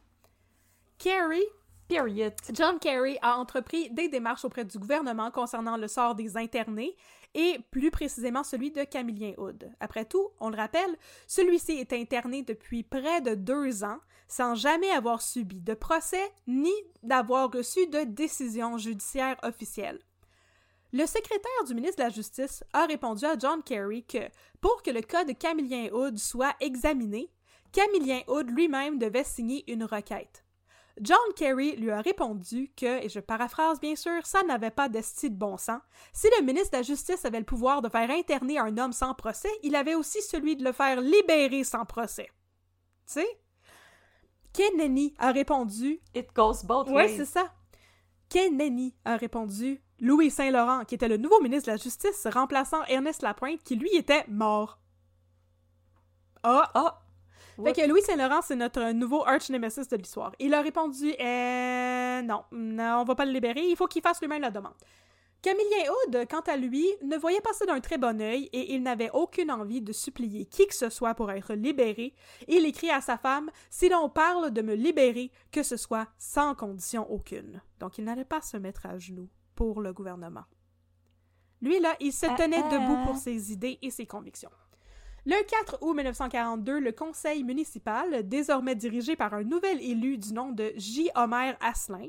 Carrie 0.99 1.43
John 1.89 2.78
Kerry 2.80 3.16
a 3.22 3.39
entrepris 3.39 3.91
des 3.91 4.09
démarches 4.09 4.45
auprès 4.45 4.64
du 4.64 4.78
gouvernement 4.78 5.30
concernant 5.30 5.76
le 5.76 5.87
sort 5.87 6.14
des 6.14 6.37
internés 6.37 6.97
et 7.34 7.59
plus 7.70 7.91
précisément 7.91 8.43
celui 8.43 8.72
de 8.72 8.82
Camillien 8.84 9.34
Hood. 9.39 9.70
Après 9.78 10.05
tout, 10.05 10.30
on 10.41 10.51
le 10.51 10.57
rappelle, 10.57 10.97
celui-ci 11.26 11.72
est 11.72 11.93
interné 11.93 12.43
depuis 12.43 12.82
près 12.82 13.20
de 13.20 13.34
deux 13.34 13.84
ans 13.84 13.99
sans 14.26 14.57
jamais 14.57 14.91
avoir 14.91 15.22
subi 15.22 15.61
de 15.61 15.74
procès 15.74 16.32
ni 16.49 16.72
d'avoir 17.03 17.53
reçu 17.53 17.87
de 17.87 18.03
décision 18.03 18.78
judiciaire 18.78 19.37
officielle. 19.45 20.01
Le 20.93 21.07
secrétaire 21.07 21.64
du 21.66 21.74
ministre 21.74 21.99
de 21.99 22.05
la 22.05 22.11
Justice 22.11 22.64
a 22.72 22.87
répondu 22.87 23.24
à 23.24 23.39
John 23.39 23.62
Kerry 23.62 24.05
que 24.05 24.28
pour 24.61 24.82
que 24.82 24.91
le 24.91 25.03
cas 25.03 25.24
de 25.24 25.32
Camillien 25.32 25.91
Hood 25.93 26.18
soit 26.18 26.57
examiné, 26.61 27.30
Camillien 27.70 28.22
Hood 28.26 28.51
lui-même 28.51 28.99
devait 28.99 29.24
signer 29.24 29.70
une 29.70 29.84
requête. 29.84 30.45
John 31.01 31.18
Kerry 31.36 31.76
lui 31.76 31.90
a 31.90 32.01
répondu 32.01 32.72
que, 32.76 33.05
et 33.05 33.09
je 33.09 33.20
paraphrase 33.20 33.80
bien 33.80 33.97
sûr, 33.97 34.24
ça 34.24 34.42
n'avait 34.44 34.70
pas 34.70 34.88
d'esti 34.88 35.28
de 35.30 35.36
bon 35.36 35.59
sens. 35.59 35.80
Si 36.12 36.26
le 36.38 36.44
ministre 36.44 36.70
de 36.72 36.76
la 36.78 36.82
Justice 36.82 37.24
avait 37.24 37.38
le 37.38 37.44
pouvoir 37.44 37.82
de 37.82 37.88
faire 37.90 38.11
interner 38.11 38.59
un 38.59 38.78
homme 38.78 38.92
sans 38.92 39.12
procès, 39.14 39.51
il 39.62 39.76
avait 39.76 39.94
aussi 39.94 40.22
celui 40.22 40.57
de 40.57 40.64
le 40.64 40.72
faire 40.72 41.01
libérer 41.01 41.64
sans 41.64 41.84
procès. 41.84 42.30
Tu 43.07 43.14
sais? 43.20 43.38
Kennedy 44.55 45.14
a 45.18 45.32
répondu. 45.32 46.01
It 46.14 46.28
goes 46.34 46.64
both 46.64 46.88
Ouais, 46.88 47.07
ways. 47.07 47.16
c'est 47.16 47.26
ça. 47.26 47.53
Kennedy 48.30 48.94
a 49.05 49.16
répondu. 49.16 49.82
Louis 50.01 50.30
Saint-Laurent, 50.30 50.84
qui 50.84 50.94
était 50.94 51.09
le 51.09 51.16
nouveau 51.16 51.40
ministre 51.40 51.66
de 51.66 51.72
la 51.72 51.76
Justice, 51.82 52.26
remplaçant 52.32 52.82
Ernest 52.84 53.22
Lapointe, 53.22 53.62
qui 53.62 53.76
lui 53.76 53.94
était 53.94 54.24
mort. 54.28 54.78
Ah! 56.42 56.70
Ah! 56.74 57.03
Fait 57.62 57.72
que 57.72 57.88
Louis 57.88 58.02
Saint-Laurent, 58.02 58.42
c'est 58.42 58.57
notre 58.57 58.92
nouveau 58.92 59.24
arch-nemesis 59.26 59.88
de 59.88 59.96
l'histoire. 59.96 60.32
Il 60.38 60.52
a 60.54 60.61
répondu 60.61 61.12
euh, 61.18 62.22
non, 62.22 62.42
non, 62.52 62.98
on 63.00 63.04
va 63.04 63.14
pas 63.14 63.24
le 63.24 63.32
libérer, 63.32 63.62
il 63.62 63.76
faut 63.76 63.86
qu'il 63.86 64.02
fasse 64.02 64.20
lui-même 64.20 64.42
la 64.42 64.50
demande. 64.50 64.74
Camillien 65.42 65.92
Hood, 65.92 66.26
quant 66.28 66.40
à 66.40 66.57
lui, 66.57 66.86
ne 67.04 67.16
voyait 67.16 67.40
pas 67.40 67.52
ça 67.52 67.66
d'un 67.66 67.80
très 67.80 67.98
bon 67.98 68.20
œil 68.20 68.48
et 68.52 68.74
il 68.74 68.82
n'avait 68.82 69.11
aucune 69.12 69.50
envie 69.50 69.80
de 69.80 69.92
supplier 69.92 70.46
qui 70.46 70.66
que 70.66 70.74
ce 70.74 70.88
soit 70.90 71.14
pour 71.14 71.30
être 71.30 71.54
libéré. 71.54 72.14
Il 72.48 72.66
écrit 72.66 72.90
à 72.90 73.00
sa 73.00 73.16
femme 73.16 73.50
Si 73.70 73.88
l'on 73.88 74.09
parle 74.09 74.50
de 74.50 74.62
me 74.62 74.74
libérer, 74.74 75.30
que 75.52 75.62
ce 75.62 75.76
soit 75.76 76.09
sans 76.18 76.54
condition 76.54 77.09
aucune. 77.12 77.62
Donc 77.78 77.98
il 77.98 78.04
n'allait 78.04 78.24
pas 78.24 78.40
se 78.40 78.57
mettre 78.57 78.86
à 78.86 78.98
genoux 78.98 79.28
pour 79.54 79.80
le 79.80 79.92
gouvernement. 79.92 80.44
Lui, 81.62 81.80
là, 81.80 81.94
il 82.00 82.12
se 82.12 82.26
tenait 82.36 82.62
Ah, 82.64 82.68
debout 82.68 82.98
ah. 82.98 83.07
pour 83.07 83.16
ses 83.16 83.52
idées 83.52 83.78
et 83.82 83.90
ses 83.90 84.07
convictions. 84.07 84.50
Le 85.29 85.43
4 85.45 85.79
août 85.81 85.93
1942, 85.93 86.79
le 86.79 86.93
conseil 86.93 87.43
municipal, 87.43 88.29
désormais 88.29 88.77
dirigé 88.77 89.16
par 89.16 89.35
un 89.35 89.43
nouvel 89.43 89.83
élu 89.83 90.18
du 90.18 90.33
nom 90.33 90.53
de 90.53 90.72
J. 90.77 91.11
Homer 91.16 91.55
Asselin, 91.61 92.07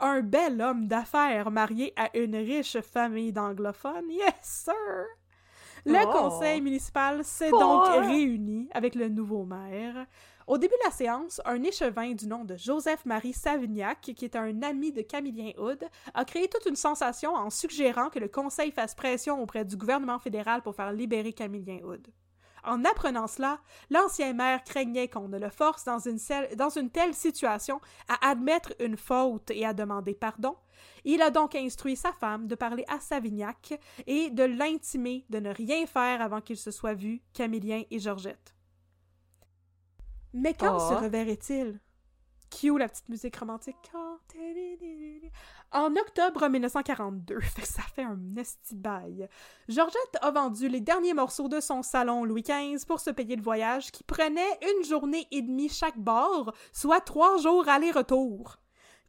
un 0.00 0.20
bel 0.20 0.60
homme 0.60 0.88
d'affaires 0.88 1.52
marié 1.52 1.92
à 1.94 2.10
une 2.18 2.34
riche 2.34 2.80
famille 2.80 3.32
d'anglophones, 3.32 4.10
yes 4.10 4.34
sir! 4.42 4.74
Le 5.84 6.00
Oh. 6.08 6.10
conseil 6.10 6.60
municipal 6.60 7.22
s'est 7.24 7.52
donc 7.52 7.86
réuni 7.86 8.68
avec 8.74 8.96
le 8.96 9.08
nouveau 9.08 9.44
maire. 9.44 10.04
Au 10.48 10.58
début 10.58 10.74
de 10.82 10.86
la 10.86 10.90
séance, 10.90 11.40
un 11.44 11.62
échevin 11.62 12.14
du 12.14 12.26
nom 12.26 12.44
de 12.44 12.56
Joseph-Marie 12.56 13.32
Savignac, 13.32 14.00
qui 14.00 14.24
est 14.24 14.34
un 14.34 14.62
ami 14.62 14.90
de 14.90 15.02
Camillien 15.02 15.52
Hood, 15.56 15.84
a 16.14 16.24
créé 16.24 16.48
toute 16.48 16.66
une 16.66 16.74
sensation 16.74 17.32
en 17.32 17.48
suggérant 17.50 18.10
que 18.10 18.18
le 18.18 18.26
conseil 18.26 18.72
fasse 18.72 18.96
pression 18.96 19.40
auprès 19.40 19.64
du 19.64 19.76
gouvernement 19.76 20.18
fédéral 20.18 20.62
pour 20.62 20.74
faire 20.74 20.90
libérer 20.92 21.32
Camillien 21.32 21.78
Hood. 21.84 22.08
En 22.66 22.84
apprenant 22.84 23.28
cela, 23.28 23.60
l'ancien 23.90 24.32
maire 24.32 24.62
craignait 24.64 25.08
qu'on 25.08 25.28
ne 25.28 25.38
le 25.38 25.50
force 25.50 25.84
dans 25.84 26.00
une, 26.00 26.18
selle- 26.18 26.54
dans 26.56 26.68
une 26.68 26.90
telle 26.90 27.14
situation 27.14 27.80
à 28.08 28.28
admettre 28.30 28.74
une 28.80 28.96
faute 28.96 29.50
et 29.52 29.64
à 29.64 29.72
demander 29.72 30.14
pardon. 30.14 30.56
Il 31.04 31.22
a 31.22 31.30
donc 31.30 31.54
instruit 31.54 31.94
sa 31.96 32.12
femme 32.12 32.48
de 32.48 32.54
parler 32.56 32.84
à 32.88 32.98
Savignac 32.98 33.78
et 34.06 34.30
de 34.30 34.42
l'intimer 34.42 35.24
de 35.30 35.38
ne 35.38 35.50
rien 35.50 35.86
faire 35.86 36.20
avant 36.20 36.40
qu'il 36.40 36.56
se 36.56 36.70
soit 36.72 36.94
vu 36.94 37.22
Camillien 37.32 37.84
et 37.90 37.98
Georgette. 38.00 38.54
Mais 40.32 40.52
quand 40.52 40.76
Oh. 40.76 40.88
se 40.90 40.94
reverrait-il? 40.94 41.80
Cue 42.50 42.78
la 42.78 42.88
petite 42.88 43.08
musique 43.08 43.36
romantique. 43.36 43.76
En 45.72 45.94
octobre 45.96 46.48
1942, 46.48 47.40
fait 47.40 47.62
que 47.62 47.68
ça 47.68 47.82
fait 47.82 48.02
un 48.02 48.18
esti 48.36 48.74
de 48.74 48.80
bail, 48.80 49.28
Georgette 49.68 50.18
a 50.20 50.30
vendu 50.30 50.68
les 50.68 50.80
derniers 50.80 51.14
morceaux 51.14 51.48
de 51.48 51.60
son 51.60 51.82
salon 51.82 52.24
Louis 52.24 52.42
XV 52.42 52.86
pour 52.86 53.00
se 53.00 53.10
payer 53.10 53.36
le 53.36 53.42
voyage 53.42 53.90
qui 53.90 54.04
prenait 54.04 54.58
une 54.62 54.84
journée 54.84 55.26
et 55.30 55.42
demie 55.42 55.68
chaque 55.68 55.98
bord, 55.98 56.54
soit 56.72 57.00
trois 57.00 57.36
jours 57.38 57.68
aller-retour. 57.68 58.58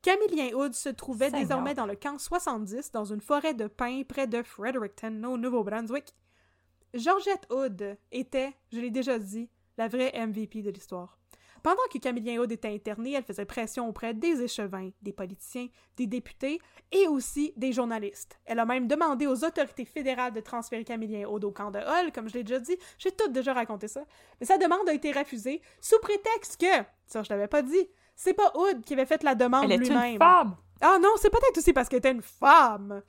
Camillien 0.01 0.53
Hood 0.53 0.73
se 0.73 0.89
trouvait 0.89 1.25
Seigneur. 1.25 1.41
désormais 1.41 1.73
dans 1.73 1.85
le 1.85 1.95
camp 1.95 2.17
70, 2.17 2.91
dans 2.91 3.05
une 3.05 3.21
forêt 3.21 3.53
de 3.53 3.67
pins 3.67 4.03
près 4.03 4.27
de 4.27 4.41
Fredericton, 4.43 5.23
au 5.25 5.38
Nouveau-Brunswick. 5.38 6.13
Georgette 6.93 7.47
Hood 7.51 7.97
était, 8.11 8.53
je 8.71 8.79
l'ai 8.79 8.91
déjà 8.91 9.19
dit, 9.19 9.49
la 9.77 9.88
vraie 9.88 10.13
MVP 10.15 10.61
de 10.61 10.71
l'histoire. 10.71 11.17
Pendant 11.68 11.84
que 11.91 11.97
Camillien 11.97 12.39
Hood 12.39 12.53
était 12.53 12.74
interné, 12.74 13.11
elle 13.11 13.26
faisait 13.26 13.43
pression 13.43 13.89
auprès 13.89 14.13
des 14.13 14.41
échevins, 14.41 14.89
des 15.01 15.11
politiciens, 15.11 15.68
des 15.97 16.07
députés 16.07 16.61
et 16.93 17.09
aussi 17.09 17.51
des 17.57 17.74
journalistes. 17.74 18.39
Elle 18.45 18.59
a 18.59 18.65
même 18.65 18.88
demandé 18.88 19.28
aux 19.28 19.43
autorités 19.43 19.84
fédérales 19.84 20.32
de 20.32 20.39
transférer 20.39 20.86
Camillien 20.86 21.28
Hood 21.28 21.43
au 21.43 21.51
camp 21.51 21.70
de 21.70 21.80
Hull, 21.80 22.13
comme 22.13 22.30
je 22.30 22.36
l'ai 22.36 22.45
déjà 22.45 22.61
dit. 22.61 22.78
J'ai 22.97 23.11
tout 23.11 23.28
déjà 23.28 23.51
raconté 23.51 23.89
ça. 23.89 24.05
Mais 24.39 24.45
sa 24.45 24.57
demande 24.57 24.88
a 24.88 24.93
été 24.93 25.11
refusée 25.11 25.61
sous 25.82 25.99
prétexte 25.99 26.55
que, 26.55 26.86
ça 27.05 27.22
je 27.22 27.34
l'avais 27.34 27.49
pas 27.49 27.63
dit, 27.63 27.89
c'est 28.15 28.34
pas 28.34 28.49
Hood 28.55 28.86
qui 28.86 28.93
avait 28.93 29.05
fait 29.05 29.22
la 29.24 29.36
demande 29.36 29.65
Elle 29.65 29.74
est 29.74 29.78
lui-même. 29.80 30.13
une 30.13 30.20
femme! 30.20 30.55
Ah 30.80 30.97
non, 31.01 31.15
c'est 31.18 31.30
peut-être 31.30 31.57
aussi 31.57 31.74
parce 31.74 31.89
qu'elle 31.89 31.99
était 31.99 32.13
une 32.13 32.22
femme. 32.22 33.03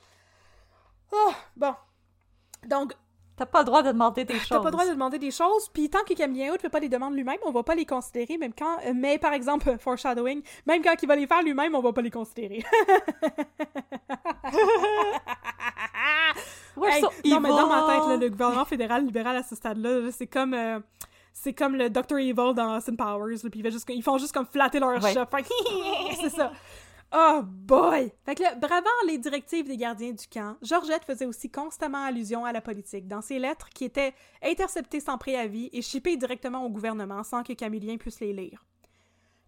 Ah, 1.13 1.31
bon. 1.55 1.75
Donc, 2.67 2.93
T'as 3.39 3.47
pas 3.47 3.61
le 3.61 3.65
droit 3.67 3.83
de 3.83 3.93
demander 3.93 4.25
des 4.25 4.35
choses. 4.35 4.49
T'as 4.49 4.59
pas 4.59 4.65
le 4.65 4.71
droit 4.73 4.85
de 4.87 4.91
demander 4.91 5.19
des 5.19 5.31
choses, 5.31 5.69
puis 5.73 5.89
tant 5.89 6.03
que 6.07 6.13
Camillien 6.15 6.53
Hood 6.53 6.61
fait 6.61 6.69
pas 6.69 6.81
les 6.81 6.89
demandes 6.89 7.15
lui-même, 7.15 7.39
on 7.45 7.53
va 7.53 7.63
pas 7.63 7.75
les 7.77 7.87
considérer, 7.87 8.37
même 8.37 8.53
quand... 8.53 8.79
euh, 8.85 8.93
Mais 8.95 9.17
par 9.19 9.33
exemple, 9.33 9.77
foreshadowing, 9.81 10.43
même 10.67 10.83
quand 10.83 10.95
il 11.01 11.07
va 11.07 11.15
les 11.17 11.27
faire 11.27 11.43
lui-même, 11.43 11.75
on 11.75 11.81
va 11.81 11.93
pas 11.93 12.03
les 12.03 12.11
considérer. 12.11 12.65
Hey, 16.81 17.01
so 17.01 17.11
non, 17.25 17.41
mais 17.41 17.49
dans 17.49 17.67
ma 17.67 17.83
tête, 17.93 18.09
là, 18.09 18.17
le 18.17 18.29
gouvernement 18.31 18.65
fédéral 18.65 19.05
libéral 19.05 19.37
à 19.37 19.43
ce 19.43 19.57
stade-là, 19.57 19.99
là, 19.99 20.11
c'est 20.13 20.27
comme... 20.29 20.55
euh, 20.55 20.79
c'est 21.33 21.53
comme 21.53 21.75
le 21.77 21.89
Dr. 21.91 22.19
Evil 22.19 22.35
dans 22.55 22.77
Austin 22.77 22.95
Powers, 22.97 23.37
puis 23.51 23.63
juste- 23.71 23.89
ils 23.91 24.03
font 24.03 24.19
juste 24.19 24.33
comme 24.33 24.47
flatter 24.47 24.81
leur 24.81 24.91
Ouais. 25.03 25.13
que- 25.43 25.49
c'est 26.21 26.31
ça. 26.31 26.53
Oh 27.11 27.41
boy! 27.43 28.13
Fait 28.25 28.35
que 28.35 28.43
là, 28.43 28.55
bravant 28.55 28.91
les 29.07 29.17
directives 29.17 29.67
des 29.67 29.79
gardiens 29.79 30.13
du 30.13 30.27
camp, 30.27 30.57
Georgette 30.61 31.07
faisait 31.07 31.25
aussi 31.25 31.51
constamment 31.51 32.05
allusion 32.05 32.45
à 32.45 32.53
la 32.53 32.61
politique 32.61 33.09
dans 33.09 33.23
ses 33.23 33.39
lettres 33.39 33.71
qui 33.71 33.85
étaient 33.85 34.15
interceptées 34.43 35.01
sans 35.01 35.17
préavis 35.17 35.71
et 35.73 35.81
chippées 35.81 36.19
directement 36.19 36.67
au 36.67 36.69
gouvernement 36.69 37.25
sans 37.25 37.43
que 37.43 37.55
Camillien 37.55 37.97
puisse 37.97 38.21
les 38.21 38.35
lire. 38.35 38.67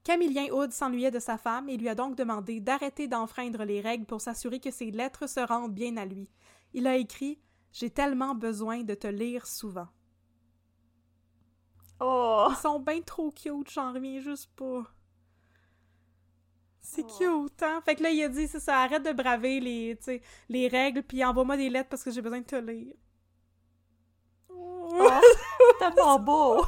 Camillien 0.04 0.46
Hood 0.50 0.72
s'ennuyait 0.72 1.10
de 1.10 1.18
sa 1.18 1.36
femme 1.36 1.68
et 1.68 1.76
lui 1.76 1.90
a 1.90 1.94
donc 1.94 2.16
demandé 2.16 2.60
d'arrêter 2.60 3.06
d'enfreindre 3.08 3.64
les 3.64 3.82
règles 3.82 4.06
pour 4.06 4.22
s'assurer 4.22 4.58
que 4.58 4.70
ses 4.70 4.90
lettres 4.90 5.28
se 5.28 5.40
rendent 5.40 5.74
bien 5.74 5.98
à 5.98 6.06
lui. 6.06 6.30
Il 6.72 6.86
a 6.86 6.96
écrit 6.96 7.38
J'ai 7.72 7.90
tellement 7.90 8.34
besoin 8.34 8.82
de 8.84 8.94
te 8.94 9.06
lire 9.06 9.46
souvent. 9.46 9.88
Oh! 12.00 12.46
Ils 12.50 12.56
sont 12.56 12.80
bien 12.80 13.02
trop 13.02 13.30
cute, 13.30 13.70
j'en 13.70 13.92
reviens 13.92 14.20
juste 14.20 14.50
pas. 14.56 14.90
C'est 16.92 17.04
cute, 17.04 17.62
hein? 17.62 17.80
Fait 17.84 17.94
que 17.94 18.02
là, 18.02 18.10
il 18.10 18.20
a 18.24 18.28
dit, 18.28 18.48
c'est 18.48 18.58
ça, 18.58 18.78
arrête 18.78 19.04
de 19.04 19.12
braver 19.12 19.60
les, 19.60 19.96
les 20.48 20.66
règles, 20.66 21.04
puis 21.04 21.24
envoie-moi 21.24 21.56
des 21.56 21.70
lettres 21.70 21.88
parce 21.88 22.02
que 22.02 22.10
j'ai 22.10 22.20
besoin 22.20 22.40
de 22.40 22.44
te 22.44 22.56
lire. 22.56 22.94
Oh, 24.48 25.08
tellement 25.78 26.18
beau! 26.18 26.64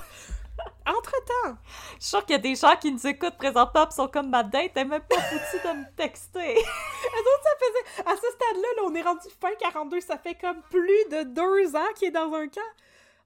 Entre-temps, 0.86 1.58
Je 1.96 2.04
suis 2.04 2.10
sûre 2.10 2.24
qu'il 2.24 2.36
y 2.36 2.38
a 2.38 2.42
des 2.42 2.54
gens 2.54 2.76
qui 2.76 2.92
nous 2.92 3.04
écoutent 3.04 3.36
présentement 3.36 3.84
pis 3.84 3.96
sont 3.96 4.06
comme 4.06 4.30
ma 4.30 4.44
date, 4.44 4.76
est 4.76 4.84
même 4.84 5.02
pas 5.02 5.20
foutue 5.22 5.66
de 5.66 5.72
me 5.72 5.96
texter. 5.96 6.56
à 8.06 8.14
ce 8.14 8.30
stade-là, 8.30 8.68
là, 8.76 8.82
on 8.84 8.94
est 8.94 9.02
rendu 9.02 9.28
fin 9.40 9.50
42, 9.58 10.00
ça 10.02 10.18
fait 10.18 10.36
comme 10.36 10.62
plus 10.70 11.04
de 11.10 11.24
deux 11.24 11.74
ans 11.74 11.92
qu'il 11.96 12.08
est 12.08 12.12
dans 12.12 12.32
un 12.32 12.46
camp. 12.46 12.60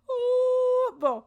Oh, 0.08 0.94
bon. 0.98 1.24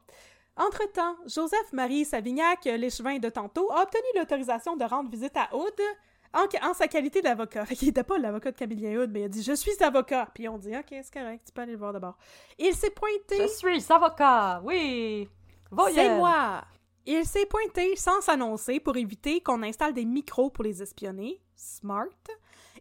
Entre-temps, 0.60 1.16
Joseph-Marie 1.26 2.04
Savignac, 2.04 2.66
l'échevin 2.66 3.18
de 3.18 3.30
tantôt, 3.30 3.72
a 3.72 3.84
obtenu 3.84 4.04
l'autorisation 4.18 4.76
de 4.76 4.84
rendre 4.84 5.10
visite 5.10 5.38
à 5.38 5.56
Hood 5.56 5.82
en, 6.34 6.46
en 6.62 6.74
sa 6.74 6.90
qualité 6.90 7.22
d'avocat. 7.22 7.66
Fait 7.66 7.76
qu'il 7.76 7.88
n'était 7.88 8.04
pas 8.04 8.18
l'avocat 8.18 8.52
de 8.52 8.58
Camillien 8.58 9.00
Hood, 9.00 9.10
mais 9.10 9.22
il 9.22 9.24
a 9.24 9.30
dit 9.30 9.42
«Je 9.44 9.54
suis 9.54 9.82
avocat». 9.82 10.30
Puis 10.36 10.50
on 10.50 10.58
dit 10.58 10.76
«Ok, 10.78 10.88
c'est 10.90 11.14
correct, 11.14 11.44
tu 11.46 11.54
peux 11.54 11.62
aller 11.62 11.72
le 11.72 11.78
voir 11.78 11.94
d'abord». 11.94 12.18
Il 12.60 12.74
s'est 12.76 12.90
pointé... 12.90 13.38
Je 13.38 13.48
suis 13.48 13.86
avocat, 13.90 14.62
oui! 14.66 15.30
C'est 15.94 16.18
moi! 16.18 16.62
Il 17.06 17.26
s'est 17.26 17.46
pointé 17.46 17.96
sans 17.96 18.20
s'annoncer 18.20 18.82
pour 18.82 18.98
éviter 18.98 19.42
qu'on 19.42 19.64
installe 19.64 19.94
des 19.94 20.06
micros 20.06 20.50
pour 20.50 20.66
les 20.66 20.84
espionner. 20.84 21.42
Smart. 21.56 22.06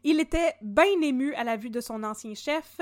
Il 0.03 0.19
était 0.19 0.57
bien 0.61 1.01
ému 1.01 1.32
à 1.35 1.44
la 1.44 1.57
vue 1.57 1.70
de 1.70 1.81
son 1.81 2.03
ancien 2.03 2.35
chef 2.35 2.81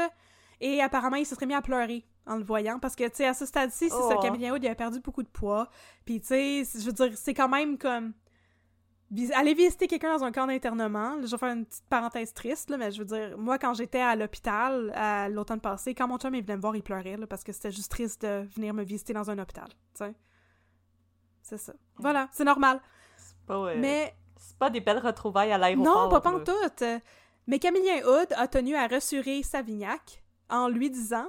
et 0.60 0.80
apparemment 0.80 1.16
il 1.16 1.26
se 1.26 1.34
serait 1.34 1.46
mis 1.46 1.54
à 1.54 1.62
pleurer 1.62 2.04
en 2.26 2.36
le 2.36 2.44
voyant 2.44 2.78
parce 2.78 2.96
que, 2.96 3.04
tu 3.08 3.16
sais, 3.16 3.26
à 3.26 3.34
ce 3.34 3.46
stade-ci, 3.46 3.88
c'est 3.88 3.96
ça, 3.96 4.16
Oh. 4.16 4.20
Camillien 4.20 4.52
Hood, 4.54 4.62
il 4.64 4.68
a 4.68 4.74
perdu 4.74 5.00
beaucoup 5.00 5.22
de 5.22 5.28
poids. 5.28 5.68
Puis, 6.04 6.20
tu 6.20 6.26
sais, 6.28 6.62
je 6.78 6.84
veux 6.84 6.92
dire, 6.92 7.12
c'est 7.16 7.34
quand 7.34 7.48
même 7.48 7.78
comme... 7.78 8.12
aller 9.34 9.54
visiter 9.54 9.86
quelqu'un 9.86 10.16
dans 10.18 10.24
un 10.24 10.32
camp 10.32 10.46
d'internement. 10.46 11.16
Je 11.22 11.30
vais 11.30 11.38
faire 11.38 11.52
une 11.52 11.64
petite 11.64 11.84
parenthèse 11.88 12.34
triste, 12.34 12.70
là, 12.70 12.76
mais 12.76 12.90
je 12.90 12.98
veux 12.98 13.04
dire, 13.04 13.38
moi, 13.38 13.58
quand 13.58 13.74
j'étais 13.74 14.00
à 14.00 14.16
l'hôpital 14.16 14.92
à 14.94 15.28
l'automne 15.28 15.60
passé, 15.60 15.94
quand 15.94 16.08
mon 16.08 16.18
chum 16.18 16.34
il 16.34 16.42
venait 16.42 16.56
me 16.56 16.60
voir, 16.60 16.74
il 16.74 16.82
pleurait 16.82 17.16
là, 17.16 17.26
parce 17.26 17.44
que 17.44 17.52
c'était 17.52 17.70
juste 17.70 17.90
triste 17.90 18.22
de 18.22 18.46
venir 18.56 18.74
me 18.74 18.82
visiter 18.82 19.12
dans 19.12 19.30
un 19.30 19.38
hôpital. 19.38 19.68
tu 19.68 20.04
sais. 20.04 20.14
C'est 21.42 21.58
ça. 21.58 21.74
Voilà, 21.98 22.28
c'est 22.32 22.42
normal. 22.42 22.80
C'est 23.16 23.36
pas, 23.46 23.54
euh, 23.54 23.76
Mais 23.78 24.16
c'est 24.36 24.58
pas 24.58 24.68
des 24.68 24.80
belles 24.80 24.98
retrouvailles 24.98 25.52
à 25.52 25.58
l'aéroport. 25.58 26.04
non, 26.04 26.08
pas 26.08 26.20
pantoute. 26.20 26.82
Mais 27.46 27.60
Camillien 27.60 28.04
Hood 28.04 28.32
a 28.36 28.48
tenu 28.48 28.74
à 28.74 28.88
rassurer 28.88 29.44
Savignac 29.44 30.24
en 30.50 30.66
lui 30.68 30.90
disant 30.90 31.28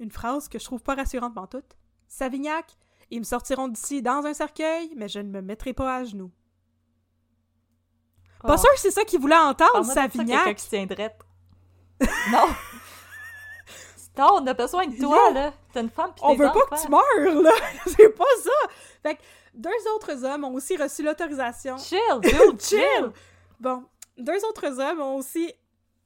une 0.00 0.10
phrase 0.10 0.48
que 0.48 0.58
je 0.58 0.64
trouve 0.64 0.82
pas 0.82 0.94
rassurante 0.96 1.34
pantoute. 1.34 1.76
Savignac, 2.08 2.76
ils 3.10 3.20
me 3.20 3.24
sortiront 3.24 3.68
d'ici 3.68 4.02
dans 4.02 4.24
un 4.26 4.34
cercueil, 4.34 4.92
mais 4.96 5.08
je 5.08 5.20
ne 5.20 5.30
me 5.30 5.40
mettrai 5.42 5.72
pas 5.72 5.96
à 5.96 6.04
genoux. 6.04 6.30
Pas 8.42 8.54
Oh. 8.54 8.56
sûr 8.56 8.72
que 8.72 8.80
c'est 8.80 8.90
ça 8.90 9.04
qu'il 9.04 9.20
voulait 9.20 9.36
entendre, 9.36 9.80
de 9.80 9.84
ça, 9.84 10.08
quelqu'un 10.08 10.18
Savignac. 10.36 10.56
qui 10.56 10.68
tient 10.68 10.86
non! 12.32 12.48
Non, 14.18 14.28
on 14.42 14.46
a 14.46 14.54
besoin 14.54 14.86
de 14.86 14.96
toi, 14.98 15.30
là. 15.32 15.52
T'as 15.72 15.82
une 15.82 15.90
femme 15.90 16.12
pis 16.14 16.20
On 16.24 16.34
veut 16.34 16.46
pas 16.50 16.76
que 16.76 16.82
tu 16.82 16.88
meurs, 16.90 17.42
là! 17.42 17.50
c'est 17.86 18.08
pas 18.10 18.24
ça! 18.42 18.70
Fait 19.02 19.14
que 19.16 19.20
deux 19.54 19.70
autres 19.94 20.24
hommes 20.24 20.44
ont 20.44 20.54
aussi 20.54 20.76
reçu 20.76 21.02
l'autorisation 21.02 21.76
Chill, 21.78 21.98
dude, 22.22 22.32
Chill! 22.60 22.78
chill! 22.80 23.12
Bon, 23.60 23.84
deux 24.18 24.44
autres 24.46 24.80
hommes 24.80 25.00
ont 25.00 25.16
aussi 25.16 25.52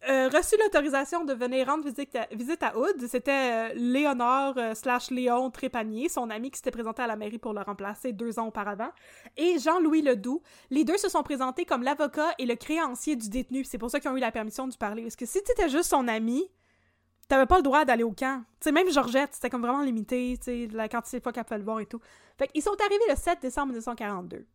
euh, 0.08 0.28
reçu 0.28 0.56
l'autorisation 0.60 1.24
de 1.24 1.32
venir 1.32 1.66
rendre 1.66 1.84
visite 1.84 2.14
à, 2.16 2.26
visite 2.32 2.62
à. 2.62 2.74
C'était 3.08 3.30
euh, 3.30 3.72
Léonore 3.74 4.54
euh, 4.58 4.74
slash 4.74 5.10
Léon 5.10 5.50
Trépanier, 5.50 6.08
son 6.08 6.30
ami 6.30 6.50
qui 6.50 6.58
s'était 6.58 6.70
présenté 6.70 7.02
à 7.02 7.06
la 7.06 7.16
mairie 7.16 7.38
pour 7.38 7.52
le 7.52 7.60
remplacer 7.60 8.12
deux 8.12 8.38
ans 8.38 8.48
auparavant, 8.48 8.90
et 9.36 9.58
Jean-Louis 9.58 10.02
Ledoux. 10.02 10.42
Les 10.70 10.84
deux 10.84 10.98
se 10.98 11.08
sont 11.08 11.22
présentés 11.22 11.64
comme 11.64 11.82
l'avocat 11.82 12.34
et 12.38 12.46
le 12.46 12.54
créancier 12.54 13.16
du 13.16 13.28
détenu. 13.28 13.64
C'est 13.64 13.78
pour 13.78 13.90
ça 13.90 14.00
qu'ils 14.00 14.10
ont 14.10 14.16
eu 14.16 14.20
la 14.20 14.32
permission 14.32 14.68
de 14.68 14.74
parler. 14.76 15.02
Parce 15.02 15.16
que 15.16 15.26
si 15.26 15.42
t'étais 15.42 15.68
juste 15.68 15.90
son 15.90 16.06
ami, 16.08 16.50
t'avais 17.28 17.46
pas 17.46 17.56
le 17.56 17.62
droit 17.62 17.84
d'aller 17.84 18.04
au 18.04 18.12
camp. 18.12 18.42
Tu 18.60 18.64
sais, 18.64 18.72
même 18.72 18.90
Georgette, 18.90 19.30
c'était 19.32 19.50
comme 19.50 19.62
vraiment 19.62 19.82
limité, 19.82 20.36
tu 20.38 20.44
sais, 20.44 20.68
la 20.72 20.88
quantité 20.88 21.18
de 21.18 21.22
fois 21.22 21.32
qu'elle 21.32 21.44
pouvait 21.44 21.58
le 21.58 21.64
voir 21.64 21.80
et 21.80 21.86
tout. 21.86 22.00
Fait 22.38 22.48
qu'ils 22.48 22.62
sont 22.62 22.76
arrivés 22.80 23.04
le 23.08 23.16
7 23.16 23.40
décembre 23.40 23.68
1942. 23.68 24.46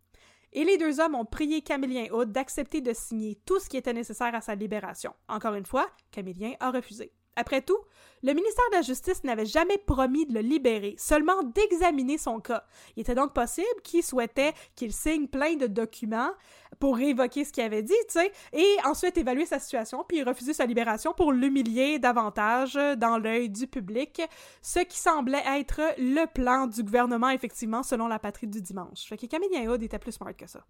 Et 0.53 0.63
les 0.63 0.77
deux 0.77 0.99
hommes 0.99 1.15
ont 1.15 1.25
prié 1.25 1.61
Camillien 1.61 2.07
Hood 2.11 2.31
d'accepter 2.31 2.81
de 2.81 2.93
signer 2.93 3.39
tout 3.45 3.59
ce 3.59 3.69
qui 3.69 3.77
était 3.77 3.93
nécessaire 3.93 4.33
à 4.33 4.41
sa 4.41 4.55
libération. 4.55 5.13
Encore 5.27 5.53
une 5.53 5.65
fois, 5.65 5.87
Camillien 6.11 6.53
a 6.59 6.71
refusé. 6.71 7.13
Après 7.39 7.61
tout, 7.61 7.77
le 8.21 8.33
ministère 8.33 8.65
de 8.71 8.75
la 8.75 8.81
Justice 8.81 9.23
n'avait 9.23 9.45
jamais 9.45 9.77
promis 9.77 10.25
de 10.25 10.33
le 10.33 10.41
libérer, 10.41 10.93
seulement 10.97 11.41
d'examiner 11.41 12.17
son 12.17 12.41
cas. 12.41 12.65
Il 12.97 13.01
était 13.01 13.15
donc 13.15 13.33
possible 13.33 13.81
qu'il 13.81 14.03
souhaitait 14.03 14.51
qu'il 14.75 14.91
signe 14.91 15.27
plein 15.27 15.55
de 15.55 15.67
documents 15.67 16.31
pour 16.81 16.97
révoquer 16.97 17.45
ce 17.45 17.53
qu'il 17.53 17.63
avait 17.63 17.81
dit, 17.81 17.93
tu 18.09 18.19
sais, 18.19 18.33
et 18.51 18.75
ensuite 18.83 19.17
évaluer 19.17 19.45
sa 19.45 19.57
situation, 19.57 20.03
puis 20.05 20.21
refuser 20.21 20.53
sa 20.53 20.65
libération 20.65 21.13
pour 21.13 21.31
l'humilier 21.31 21.97
davantage 21.97 22.77
dans 22.97 23.17
l'œil 23.17 23.49
du 23.49 23.67
public, 23.67 24.21
ce 24.61 24.79
qui 24.79 24.99
semblait 24.99 25.43
être 25.47 25.79
le 25.97 26.25
plan 26.25 26.67
du 26.67 26.83
gouvernement, 26.83 27.29
effectivement, 27.29 27.83
selon 27.83 28.09
la 28.09 28.19
patrie 28.19 28.47
du 28.47 28.61
dimanche. 28.61 29.05
Fait 29.07 29.15
que 29.15 29.27
Camille 29.27 29.65
Hood 29.65 29.81
était 29.81 29.97
plus 29.97 30.11
smart 30.11 30.35
que 30.35 30.45
ça. 30.45 30.65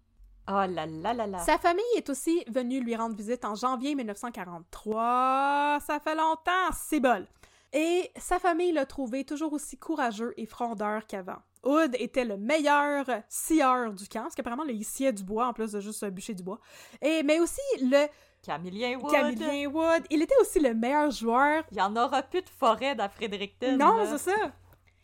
Oh 0.52 0.66
là 0.66 0.86
là 0.86 1.14
là 1.14 1.26
là. 1.26 1.38
Sa 1.38 1.58
famille 1.58 1.84
est 1.96 2.10
aussi 2.10 2.44
venue 2.48 2.80
lui 2.80 2.96
rendre 2.96 3.14
visite 3.14 3.44
en 3.44 3.54
janvier 3.54 3.94
1943. 3.94 5.78
Ça 5.86 6.00
fait 6.00 6.16
longtemps, 6.16 6.72
c'est 6.72 6.98
bol. 6.98 7.26
Et 7.72 8.10
sa 8.16 8.40
famille 8.40 8.72
l'a 8.72 8.84
trouvé 8.84 9.24
toujours 9.24 9.52
aussi 9.52 9.78
courageux 9.78 10.34
et 10.36 10.46
frondeur 10.46 11.06
qu'avant. 11.06 11.38
Hood 11.62 11.94
était 11.98 12.24
le 12.24 12.36
meilleur 12.36 13.04
scieur 13.28 13.92
du 13.92 14.08
camp, 14.08 14.22
parce 14.22 14.34
qu'apparemment, 14.34 14.64
il 14.64 14.84
sciait 14.84 15.12
du 15.12 15.22
bois 15.22 15.46
en 15.46 15.52
plus 15.52 15.70
de 15.70 15.80
juste 15.80 16.04
bûcher 16.06 16.34
du 16.34 16.42
bois. 16.42 16.58
Et, 17.00 17.22
mais 17.22 17.38
aussi 17.38 17.60
le 17.80 18.06
Camillien 18.42 18.98
Wood. 18.98 19.12
Camillien 19.12 19.68
Wood. 19.68 20.04
Il 20.10 20.22
était 20.22 20.34
aussi 20.40 20.58
le 20.58 20.74
meilleur 20.74 21.10
joueur. 21.10 21.62
Il 21.70 21.78
y 21.78 21.80
en 21.80 21.94
aura 21.94 22.22
plus 22.22 22.42
de 22.42 22.48
forêt 22.48 22.94
dans 22.96 23.08
Fredericton. 23.08 23.76
Non, 23.76 24.04
c'est 24.06 24.30
ça. 24.30 24.52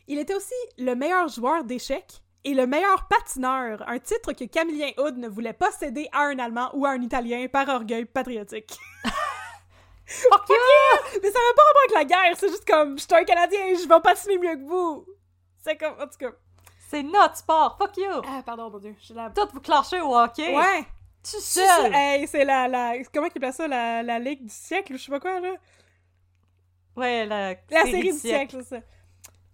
Il 0.08 0.18
était 0.18 0.34
aussi 0.34 0.54
le 0.78 0.94
meilleur 0.94 1.28
joueur 1.28 1.62
d'échecs 1.62 2.22
et 2.46 2.54
le 2.54 2.64
meilleur 2.68 3.08
patineur, 3.08 3.82
un 3.88 3.98
titre 3.98 4.32
que 4.32 4.44
Camillien 4.44 4.92
Hood 4.98 5.18
ne 5.18 5.26
voulait 5.26 5.52
pas 5.52 5.72
céder 5.72 6.08
à 6.12 6.26
un 6.26 6.38
Allemand 6.38 6.70
ou 6.74 6.86
à 6.86 6.90
un 6.90 7.02
Italien 7.02 7.48
par 7.48 7.68
orgueil 7.68 8.04
patriotique. 8.04 8.78
Fuck 10.06 10.48
you! 10.48 10.54
Mais 11.20 11.30
ça 11.32 11.40
n'a 11.40 11.54
pas 11.56 11.62
rapport 11.66 11.82
avec 11.88 11.94
la 11.94 12.04
guerre, 12.04 12.36
c'est 12.38 12.48
juste 12.48 12.64
comme, 12.64 12.96
je 12.96 13.02
suis 13.02 13.14
un 13.14 13.24
Canadien, 13.24 13.58
je 13.74 13.88
vais 13.88 14.00
patiner 14.00 14.38
mieux 14.38 14.54
que 14.54 14.64
vous. 14.64 15.04
C'est 15.64 15.76
comme, 15.76 15.94
en 16.00 16.06
tout 16.06 16.18
cas. 16.20 16.30
C'est 16.88 17.02
notre 17.02 17.36
sport, 17.36 17.76
fuck 17.76 17.96
you! 17.96 18.22
Ah, 18.28 18.42
pardon, 18.46 18.70
mon 18.70 18.78
dieu, 18.78 18.94
j'ai 19.00 19.14
la... 19.14 19.30
Toutes 19.30 19.52
vous 19.52 19.60
clashez 19.60 20.00
au 20.00 20.16
hockey! 20.16 20.56
Ouais! 20.56 20.86
Tu 21.24 21.40
seul! 21.40 21.92
hey, 21.92 22.28
c'est 22.28 22.44
la, 22.44 22.68
la... 22.68 22.92
Comment 23.12 23.28
qu'il 23.28 23.42
appelle 23.42 23.54
ça, 23.54 23.66
la, 23.66 24.04
la 24.04 24.20
ligue 24.20 24.44
du 24.44 24.54
siècle, 24.54 24.94
ou 24.94 24.96
je 24.96 25.02
sais 25.02 25.10
pas 25.10 25.18
quoi, 25.18 25.40
là? 25.40 25.54
Ouais, 26.94 27.26
la, 27.26 27.54
La 27.70 27.82
série 27.82 28.12
du 28.12 28.18
siècle, 28.18 28.58
c'est 28.62 28.76
ça. 28.76 28.82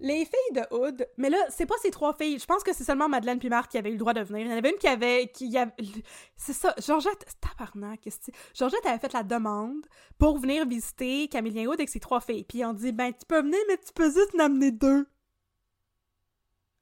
Les 0.03 0.25
filles 0.25 0.53
de 0.53 0.63
Hood, 0.75 1.07
mais 1.17 1.31
là, 1.31 1.39
c'est 1.49 1.65
pas 1.65 1.77
ces 1.81 1.93
trois 1.93 2.13
filles. 2.13 2.37
Je 2.41 2.45
pense 2.45 2.65
que 2.65 2.73
c'est 2.75 2.83
seulement 2.83 3.09
Madeleine 3.09 3.39
puis 3.39 3.49
qui 3.71 3.79
avaient 3.79 3.91
eu 3.91 3.93
le 3.93 3.99
droit 3.99 4.13
de 4.13 4.21
venir. 4.21 4.47
Il 4.47 4.51
y 4.51 4.53
en 4.53 4.57
avait 4.57 4.71
une 4.71 4.77
qui 4.77 4.89
avait. 4.89 5.29
qui 5.29 5.57
avait... 5.57 5.73
C'est 6.37 6.53
ça. 6.53 6.75
Georgette. 6.85 7.25
Tabarnak, 7.41 8.01
qu'est-ce? 8.01 8.33
Georgette 8.53 8.85
avait 8.85 8.99
fait 8.99 9.13
la 9.13 9.23
demande 9.23 9.87
pour 10.19 10.39
venir 10.39 10.67
visiter 10.67 11.29
Camillien 11.29 11.67
Hood 11.67 11.75
avec 11.75 11.89
ses 11.89 12.01
trois 12.01 12.21
filles. 12.21 12.43
Puis 12.43 12.65
on 12.65 12.73
dit, 12.73 12.91
ben, 12.91 13.13
tu 13.13 13.25
peux 13.29 13.43
venir, 13.43 13.61
mais 13.69 13.77
tu 13.77 13.93
peux 13.95 14.11
juste 14.11 14.35
en 14.35 14.41
amener 14.41 14.73
deux. 14.73 15.07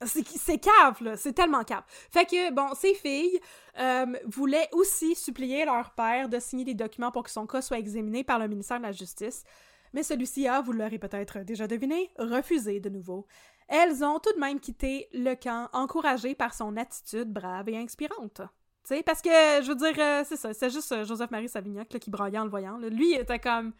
C'est 0.06 0.26
c'est 0.26 0.59
cave, 0.59 1.02
là. 1.02 1.18
C'est 1.18 1.34
tellement 1.34 1.62
cave. 1.62 1.84
Fait 2.10 2.24
que, 2.24 2.51
bon, 2.52 2.72
ces 2.74 2.94
filles 2.94 3.38
euh, 3.78 4.06
voulaient 4.24 4.70
aussi 4.72 5.14
supplier 5.14 5.66
leur 5.66 5.90
père 5.90 6.30
de 6.30 6.38
signer 6.38 6.64
des 6.64 6.72
documents 6.72 7.12
pour 7.12 7.24
que 7.24 7.30
son 7.30 7.47
cas 7.47 7.60
soit 7.60 7.78
examiné 7.78 8.24
par 8.24 8.38
le 8.38 8.48
ministère 8.48 8.78
de 8.78 8.84
la 8.84 8.92
Justice. 8.92 9.44
Mais 9.93 10.03
celui-ci 10.03 10.47
a, 10.47 10.61
vous 10.61 10.73
l'aurez 10.73 10.99
peut-être 10.99 11.41
déjà 11.41 11.67
deviné, 11.67 12.11
refusé 12.19 12.81
de 12.81 12.89
nouveau. 12.89 13.27
Elles 13.69 14.03
ont 14.03 14.19
tout 14.19 14.33
de 14.33 14.41
même 14.41 14.59
quitté 14.59 15.09
le 15.12 15.35
camp, 15.35 15.69
encouragées 15.73 16.35
par 16.35 16.55
son 16.55 16.77
attitude 16.77 17.33
brave 17.33 17.69
et 17.69 17.77
inspirante. 17.77 18.43
Tu 18.83 18.97
sais, 18.97 19.03
parce 19.03 19.23
que, 19.23 19.29
je 19.29 19.69
veux 19.69 19.77
dire, 19.77 19.95
euh, 19.99 20.25
c'est 20.27 20.37
ça, 20.37 20.53
c'est 20.55 20.71
juste 20.71 20.91
euh, 20.91 21.05
Joseph-Marie 21.05 21.49
Savignac 21.49 21.89
qui 21.89 22.11
braillait 22.11 22.39
en 22.39 22.45
le 22.45 22.51
voyant. 22.51 22.79
Lui, 22.79 23.12
était 23.12 23.39
comme, 23.39 23.73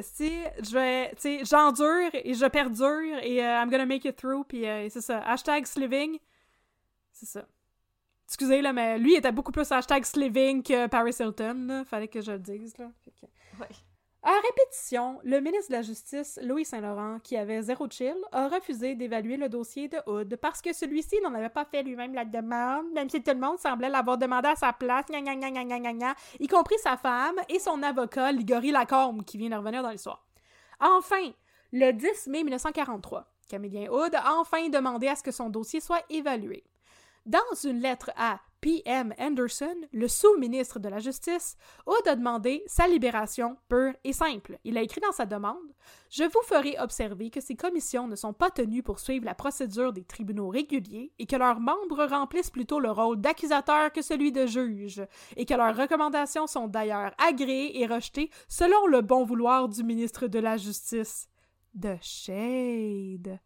si, 0.00 0.32
je 0.62 0.72
vais, 0.72 1.14
j'endure 1.44 2.10
et 2.12 2.34
je 2.34 2.46
perdure 2.46 3.18
et 3.22 3.44
euh, 3.44 3.62
I'm 3.62 3.70
gonna 3.70 3.86
make 3.86 4.04
it 4.04 4.16
through, 4.16 4.44
puis 4.48 4.64
c'est 4.90 5.02
ça. 5.02 5.18
Hashtag 5.18 5.66
Sliving, 5.66 6.18
c'est 7.12 7.26
ça. 7.26 7.46
Excusez, 8.26 8.62
là, 8.62 8.72
mais 8.72 8.98
lui, 8.98 9.14
était 9.14 9.30
beaucoup 9.30 9.52
plus 9.52 9.70
hashtag 9.70 10.04
Sliving 10.04 10.62
que 10.62 10.86
Paris 10.86 11.14
Hilton, 11.20 11.66
là. 11.66 11.84
Fallait 11.84 12.08
que 12.08 12.20
je 12.20 12.32
le 12.32 12.38
dise, 12.38 12.76
là. 12.78 12.90
Ouais. 13.60 13.68
À 14.26 14.32
répétition, 14.40 15.20
le 15.22 15.38
ministre 15.40 15.70
de 15.70 15.76
la 15.76 15.82
Justice, 15.82 16.40
Louis 16.42 16.64
Saint-Laurent, 16.64 17.18
qui 17.22 17.36
avait 17.36 17.60
zéro 17.60 17.86
chill, 17.90 18.16
a 18.32 18.48
refusé 18.48 18.94
d'évaluer 18.94 19.36
le 19.36 19.50
dossier 19.50 19.88
de 19.88 19.98
Hood 20.06 20.36
parce 20.36 20.62
que 20.62 20.72
celui-ci 20.72 21.20
n'en 21.22 21.34
avait 21.34 21.50
pas 21.50 21.66
fait 21.66 21.82
lui-même 21.82 22.14
la 22.14 22.24
demande, 22.24 22.86
même 22.94 23.10
si 23.10 23.22
tout 23.22 23.32
le 23.32 23.38
monde 23.38 23.58
semblait 23.58 23.90
l'avoir 23.90 24.16
demandé 24.16 24.48
à 24.48 24.56
sa 24.56 24.72
place, 24.72 25.04
y 26.40 26.48
compris 26.48 26.78
sa 26.78 26.96
femme 26.96 27.36
et 27.50 27.58
son 27.58 27.82
avocat, 27.82 28.32
Ligori 28.32 28.70
Lacombe, 28.70 29.24
qui 29.24 29.36
vient 29.36 29.50
de 29.50 29.56
revenir 29.56 29.82
dans 29.82 29.90
l'histoire. 29.90 30.24
Enfin, 30.80 31.30
le 31.72 31.92
10 31.92 32.28
mai 32.28 32.44
1943, 32.44 33.30
Camillien 33.46 33.90
Hood 33.90 34.14
a 34.14 34.38
enfin 34.38 34.70
demandé 34.70 35.06
à 35.08 35.16
ce 35.16 35.22
que 35.22 35.32
son 35.32 35.50
dossier 35.50 35.80
soit 35.80 36.02
évalué. 36.08 36.64
Dans 37.26 37.38
une 37.64 37.80
lettre 37.80 38.10
à 38.16 38.40
P.M. 38.60 39.14
Anderson, 39.18 39.76
le 39.92 40.08
sous-ministre 40.08 40.78
de 40.78 40.90
la 40.90 40.98
Justice, 40.98 41.56
Hood 41.86 42.06
a 42.06 42.16
demandé 42.16 42.62
sa 42.66 42.86
libération 42.86 43.56
pure 43.68 43.94
et 44.04 44.12
simple. 44.12 44.58
Il 44.64 44.76
a 44.76 44.82
écrit 44.82 45.00
dans 45.00 45.12
sa 45.12 45.24
demande 45.24 45.72
Je 46.10 46.24
vous 46.24 46.42
ferai 46.46 46.78
observer 46.78 47.30
que 47.30 47.40
ces 47.40 47.56
commissions 47.56 48.08
ne 48.08 48.16
sont 48.16 48.34
pas 48.34 48.50
tenues 48.50 48.82
pour 48.82 49.00
suivre 49.00 49.24
la 49.24 49.34
procédure 49.34 49.94
des 49.94 50.04
tribunaux 50.04 50.48
réguliers 50.48 51.12
et 51.18 51.24
que 51.24 51.36
leurs 51.36 51.60
membres 51.60 52.04
remplissent 52.04 52.50
plutôt 52.50 52.78
le 52.78 52.90
rôle 52.90 53.20
d'accusateur 53.20 53.90
que 53.90 54.02
celui 54.02 54.30
de 54.30 54.44
juge, 54.44 55.02
et 55.36 55.46
que 55.46 55.54
leurs 55.54 55.76
recommandations 55.76 56.46
sont 56.46 56.68
d'ailleurs 56.68 57.12
agréées 57.16 57.80
et 57.80 57.86
rejetées 57.86 58.30
selon 58.48 58.86
le 58.86 59.00
bon 59.00 59.24
vouloir 59.24 59.68
du 59.68 59.82
ministre 59.82 60.26
de 60.26 60.38
la 60.38 60.58
Justice. 60.58 61.28
De 61.74 61.96
shade. 62.02 63.38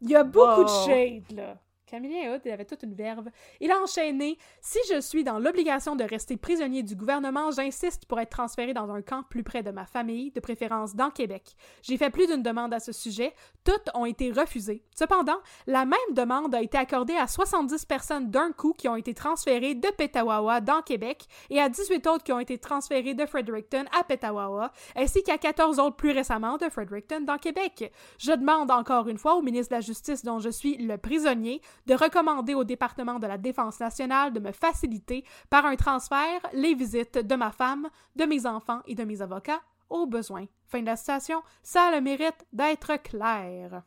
Il 0.00 0.10
y 0.10 0.16
a 0.16 0.24
beaucoup 0.24 0.64
de 0.64 0.86
shade, 0.86 1.32
là. 1.32 1.58
Camillien 1.88 2.34
Hood, 2.34 2.42
il 2.44 2.50
avait 2.50 2.66
toute 2.66 2.82
une 2.82 2.94
verve. 2.94 3.28
Il 3.60 3.70
a 3.70 3.80
enchaîné 3.80 4.36
Si 4.60 4.78
je 4.90 5.00
suis 5.00 5.24
dans 5.24 5.38
l'obligation 5.38 5.96
de 5.96 6.04
rester 6.04 6.36
prisonnier 6.36 6.82
du 6.82 6.94
gouvernement, 6.94 7.50
j'insiste 7.50 8.04
pour 8.04 8.20
être 8.20 8.30
transféré 8.30 8.74
dans 8.74 8.90
un 8.90 9.00
camp 9.00 9.22
plus 9.22 9.42
près 9.42 9.62
de 9.62 9.70
ma 9.70 9.86
famille, 9.86 10.30
de 10.30 10.40
préférence 10.40 10.94
dans 10.94 11.10
Québec. 11.10 11.56
J'ai 11.82 11.96
fait 11.96 12.10
plus 12.10 12.26
d'une 12.26 12.42
demande 12.42 12.74
à 12.74 12.80
ce 12.80 12.92
sujet. 12.92 13.32
Toutes 13.64 13.88
ont 13.94 14.04
été 14.04 14.30
refusées. 14.32 14.84
Cependant, 14.94 15.38
la 15.66 15.86
même 15.86 15.98
demande 16.12 16.54
a 16.54 16.60
été 16.60 16.76
accordée 16.76 17.16
à 17.16 17.26
70 17.26 17.86
personnes 17.86 18.30
d'un 18.30 18.52
coup 18.52 18.74
qui 18.76 18.88
ont 18.88 18.96
été 18.96 19.14
transférées 19.14 19.74
de 19.74 19.88
Petawawa 19.88 20.60
dans 20.60 20.82
Québec 20.82 21.24
et 21.48 21.60
à 21.60 21.70
18 21.70 22.06
autres 22.06 22.24
qui 22.24 22.32
ont 22.32 22.40
été 22.40 22.58
transférées 22.58 23.14
de 23.14 23.24
Fredericton 23.24 23.84
à 23.98 24.04
Petawawa, 24.04 24.72
ainsi 24.94 25.22
qu'à 25.22 25.38
14 25.38 25.78
autres 25.78 25.96
plus 25.96 26.10
récemment 26.10 26.58
de 26.58 26.68
Fredericton 26.68 27.20
dans 27.22 27.38
Québec. 27.38 27.92
Je 28.18 28.32
demande 28.32 28.70
encore 28.70 29.08
une 29.08 29.18
fois 29.18 29.36
au 29.36 29.42
ministre 29.42 29.70
de 29.70 29.76
la 29.76 29.80
Justice 29.80 30.22
dont 30.22 30.38
je 30.38 30.50
suis 30.50 30.76
le 30.76 30.98
prisonnier 30.98 31.62
de 31.88 31.94
recommander 31.94 32.54
au 32.54 32.62
département 32.64 33.18
de 33.18 33.26
la 33.26 33.38
Défense 33.38 33.80
nationale 33.80 34.32
de 34.32 34.38
me 34.40 34.52
faciliter 34.52 35.24
par 35.50 35.64
un 35.66 35.74
transfert 35.74 36.40
les 36.52 36.74
visites 36.74 37.18
de 37.18 37.34
ma 37.34 37.50
femme, 37.50 37.88
de 38.14 38.24
mes 38.24 38.46
enfants 38.46 38.82
et 38.86 38.94
de 38.94 39.02
mes 39.04 39.20
avocats 39.22 39.60
au 39.88 40.06
besoin. 40.06 40.44
Fin 40.66 40.80
de 40.82 40.86
la 40.86 40.96
citation, 40.96 41.42
ça 41.62 41.84
a 41.84 41.90
le 41.92 42.00
mérite 42.02 42.46
d'être 42.52 42.94
clair. 43.02 43.82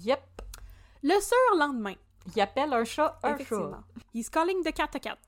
Yep. 0.00 0.20
Le 1.04 1.14
surlendemain, 1.20 1.94
Il 2.34 2.40
appelle 2.42 2.72
un 2.72 2.84
chat 2.84 3.18
un 3.22 3.38
chat. 3.38 3.82
He's 4.12 4.28
calling 4.28 4.62
the 4.62 4.72
cat 4.74 4.90
a 4.94 4.98
cat. 4.98 5.18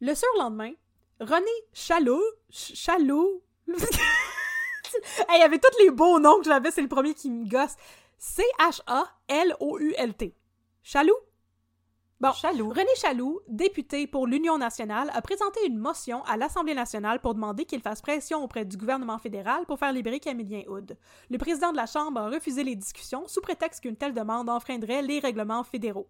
Le 0.00 0.14
surlendemain, 0.14 0.72
René 1.18 1.50
Chalot, 1.72 2.22
Ch- 2.50 2.76
Chalot, 2.76 3.42
Hey, 5.28 5.38
il 5.38 5.40
y 5.40 5.42
avait 5.42 5.58
tous 5.58 5.76
les 5.82 5.90
beaux 5.90 6.20
noms 6.20 6.38
que 6.38 6.44
j'avais, 6.44 6.70
c'est 6.70 6.82
le 6.82 6.88
premier 6.88 7.14
qui 7.14 7.28
me 7.30 7.48
gosse. 7.48 7.74
C-H-A-L-O-U-L-T. 8.18 10.34
Chaloux? 10.82 11.16
Bon, 12.20 12.32
Chaloux. 12.32 12.70
René 12.70 12.94
Chaloux, 12.96 13.40
député 13.48 14.06
pour 14.06 14.26
l'Union 14.26 14.56
nationale, 14.56 15.10
a 15.12 15.20
présenté 15.20 15.60
une 15.66 15.76
motion 15.76 16.22
à 16.24 16.36
l'Assemblée 16.36 16.74
nationale 16.74 17.20
pour 17.20 17.34
demander 17.34 17.64
qu'il 17.64 17.82
fasse 17.82 18.00
pression 18.00 18.42
auprès 18.42 18.64
du 18.64 18.76
gouvernement 18.76 19.18
fédéral 19.18 19.66
pour 19.66 19.78
faire 19.78 19.92
libérer 19.92 20.20
Camillien 20.20 20.62
Hood. 20.68 20.96
Le 21.28 21.38
président 21.38 21.72
de 21.72 21.76
la 21.76 21.86
Chambre 21.86 22.20
a 22.20 22.30
refusé 22.30 22.64
les 22.64 22.76
discussions 22.76 23.26
sous 23.26 23.40
prétexte 23.40 23.82
qu'une 23.82 23.96
telle 23.96 24.14
demande 24.14 24.48
enfreindrait 24.48 25.02
les 25.02 25.18
règlements 25.18 25.64
fédéraux. 25.64 26.08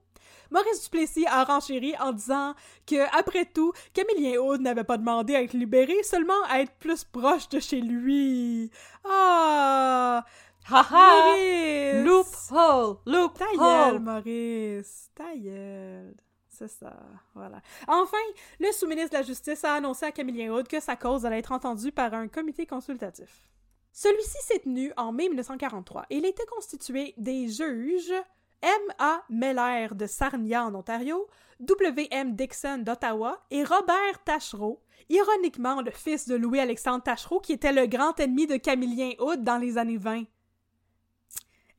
Maurice 0.50 0.84
Duplessis 0.84 1.26
a 1.26 1.42
renchéri 1.42 1.94
en 1.98 2.12
disant 2.12 2.54
que, 2.86 3.18
après 3.18 3.46
tout, 3.46 3.72
Camillien 3.92 4.38
Hood 4.38 4.60
n'avait 4.60 4.84
pas 4.84 4.98
demandé 4.98 5.34
à 5.34 5.42
être 5.42 5.54
libéré, 5.54 6.02
seulement 6.02 6.42
à 6.48 6.60
être 6.60 6.74
plus 6.74 7.02
proche 7.02 7.48
de 7.48 7.58
chez 7.58 7.80
lui. 7.80 8.70
Ah! 9.04 10.24
Haha! 10.66 11.24
Maurice! 11.24 12.04
Loophole! 12.04 12.96
Ta 13.34 13.44
gueule, 13.52 13.94
Loophole! 13.94 13.98
Maurice! 14.00 15.10
Ta 15.14 15.36
gueule! 15.36 16.14
C'est 16.48 16.68
ça, 16.68 16.96
voilà. 17.34 17.60
Enfin, 17.88 18.16
le 18.60 18.70
sous-ministre 18.72 19.10
de 19.10 19.16
la 19.16 19.22
Justice 19.22 19.64
a 19.64 19.74
annoncé 19.74 20.06
à 20.06 20.12
Camillien 20.12 20.52
Hood 20.52 20.68
que 20.68 20.80
sa 20.80 20.96
cause 20.96 21.26
allait 21.26 21.40
être 21.40 21.52
entendue 21.52 21.92
par 21.92 22.14
un 22.14 22.28
comité 22.28 22.64
consultatif. 22.64 23.50
Celui-ci 23.92 24.38
s'est 24.40 24.60
tenu 24.60 24.92
en 24.96 25.12
mai 25.12 25.28
1943 25.28 26.06
et 26.10 26.16
il 26.16 26.24
était 26.24 26.46
constitué 26.46 27.14
des 27.16 27.48
juges 27.48 28.14
M.A. 28.62 29.22
Meller 29.28 29.88
de 29.94 30.06
Sarnia 30.06 30.64
en 30.64 30.74
Ontario, 30.74 31.26
W.M. 31.60 32.34
Dixon 32.34 32.78
d'Ottawa 32.78 33.44
et 33.50 33.64
Robert 33.64 34.24
Tachereau, 34.24 34.80
ironiquement 35.10 35.82
le 35.82 35.90
fils 35.90 36.26
de 36.26 36.36
Louis-Alexandre 36.36 37.02
Tachereau 37.02 37.40
qui 37.40 37.52
était 37.52 37.72
le 37.72 37.86
grand 37.86 38.18
ennemi 38.18 38.46
de 38.46 38.56
Camillien 38.56 39.12
Hood 39.18 39.44
dans 39.44 39.58
les 39.58 39.76
années 39.76 39.98
20. 39.98 40.24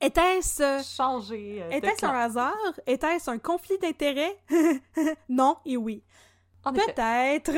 Était-ce 0.06 0.84
Changer. 0.84 1.64
euh, 1.64 1.69
de 1.69 1.76
était-ce 1.76 2.06
un 2.06 2.14
hasard? 2.14 2.80
Était-ce 2.86 3.30
un 3.32 3.40
conflit 3.40 3.77
d'intérêts? 3.80 4.38
non 5.30 5.57
et 5.65 5.77
oui. 5.77 6.03
Peut-être. 6.73 7.52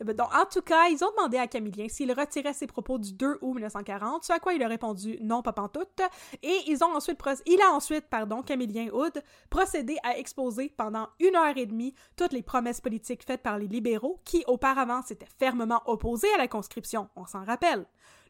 Ben 0.00 0.16
donc, 0.16 0.34
en 0.34 0.46
tout 0.46 0.62
cas, 0.62 0.88
ils 0.88 1.02
ont 1.04 1.10
demandé 1.16 1.38
à 1.38 1.46
Camillien 1.46 1.86
s'il 1.88 2.12
retirait 2.12 2.52
ses 2.52 2.66
propos 2.66 2.98
du 2.98 3.12
2 3.12 3.38
août 3.40 3.54
1940, 3.54 4.24
ce 4.24 4.32
à 4.32 4.38
quoi 4.40 4.52
il 4.54 4.62
a 4.62 4.68
répondu 4.68 5.18
non, 5.22 5.42
pas 5.42 5.52
pantoute. 5.52 6.00
Et 6.42 6.56
ils 6.66 6.82
ont 6.82 6.94
ensuite 6.94 7.20
il 7.46 7.60
a 7.62 7.72
ensuite, 7.72 8.06
pardon, 8.08 8.42
Camillien 8.42 8.88
Hood, 8.92 9.22
procédé 9.48 9.96
à 10.02 10.18
exposer 10.18 10.72
pendant 10.76 11.08
une 11.20 11.36
heure 11.36 11.56
et 11.56 11.66
demie 11.66 11.94
toutes 12.16 12.32
les 12.32 12.42
promesses 12.42 12.80
politiques 12.80 13.24
faites 13.24 13.42
par 13.42 13.58
les 13.58 13.68
libéraux 13.68 14.20
qui, 14.24 14.44
auparavant, 14.46 15.02
s'étaient 15.02 15.26
fermement 15.38 15.82
opposés 15.86 16.32
à 16.34 16.38
la 16.38 16.48
conscription, 16.48 17.08
on 17.14 17.26
s'en 17.26 17.44
rappelle. 17.44 17.86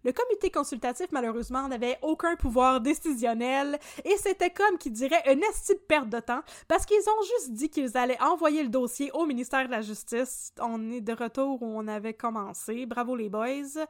Le 0.09 0.15
comité 0.15 0.51
consultatif, 0.51 1.09
malheureusement, 1.13 1.69
n'avait 1.69 1.99
aucun 2.01 2.35
pouvoir 2.35 2.81
décisionnel 2.81 3.79
et 4.07 4.17
c'était 4.17 4.49
comme 4.49 4.79
qui 4.79 4.91
dirait 4.91 5.23
une 5.31 5.43
esti 5.43 5.75
de 5.75 5.81
perte 5.81 6.09
de 6.09 6.19
temps 6.19 6.41
parce 6.67 6.87
qu'ils 6.87 7.07
ont 7.11 7.23
juste 7.37 7.53
dit 7.53 7.69
qu'ils 7.69 7.95
allaient 7.95 8.19
envoyer 8.23 8.63
le 8.63 8.71
dossier 8.71 9.11
au 9.13 9.27
ministère 9.27 9.67
de 9.67 9.71
la 9.71 9.83
Justice. 9.83 10.55
On 10.63 10.91
est 10.93 11.03
de 11.03 11.13
retour 11.13 11.61
où 11.61 11.67
on 11.79 11.87
avait 11.87 12.15
commencé. 12.15 12.87
Bravo 12.87 13.17
les 13.17 13.29
boys. 13.29 13.85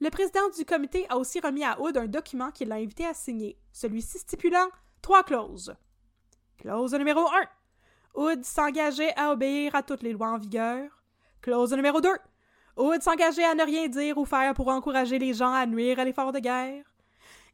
Le 0.00 0.10
président 0.10 0.48
du 0.58 0.64
comité 0.64 1.06
a 1.08 1.16
aussi 1.16 1.38
remis 1.38 1.62
à 1.62 1.80
Hood 1.80 1.96
un 1.96 2.08
document 2.08 2.50
qu'il 2.50 2.66
l'a 2.66 2.74
invité 2.74 3.06
à 3.06 3.14
signer, 3.14 3.56
celui-ci 3.70 4.18
stipulant 4.18 4.66
trois 5.02 5.22
clauses. 5.22 5.72
Clause 6.58 6.94
numéro 6.94 7.20
1. 7.20 8.20
Hood 8.20 8.44
s'engageait 8.44 9.16
à 9.16 9.30
obéir 9.30 9.76
à 9.76 9.84
toutes 9.84 10.02
les 10.02 10.14
lois 10.14 10.30
en 10.30 10.38
vigueur. 10.38 10.90
Clause 11.40 11.72
numéro 11.74 12.00
2. 12.00 12.08
Hood 12.80 13.02
s'engageait 13.02 13.44
à 13.44 13.54
ne 13.54 13.62
rien 13.64 13.88
dire 13.88 14.16
ou 14.16 14.24
faire 14.24 14.54
pour 14.54 14.68
encourager 14.68 15.18
les 15.18 15.34
gens 15.34 15.52
à 15.52 15.66
nuire 15.66 15.98
à 15.98 16.04
l'effort 16.04 16.32
de 16.32 16.38
guerre. 16.38 16.84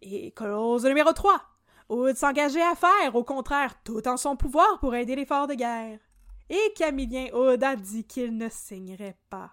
Et 0.01 0.31
clause 0.31 0.85
numéro 0.85 1.13
3. 1.13 1.41
Hood 1.89 2.17
s'engageait 2.17 2.63
à 2.63 2.75
faire, 2.75 3.15
au 3.15 3.25
contraire, 3.25 3.75
tout 3.83 4.07
en 4.07 4.17
son 4.17 4.37
pouvoir 4.37 4.79
pour 4.79 4.95
aider 4.95 5.17
l'effort 5.17 5.47
de 5.47 5.55
guerre. 5.55 5.99
Et 6.49 6.73
Camillien 6.77 7.27
Hood 7.33 7.63
a 7.65 7.75
dit 7.75 8.05
qu'il 8.05 8.37
ne 8.37 8.49
signerait 8.49 9.19
pas. 9.29 9.51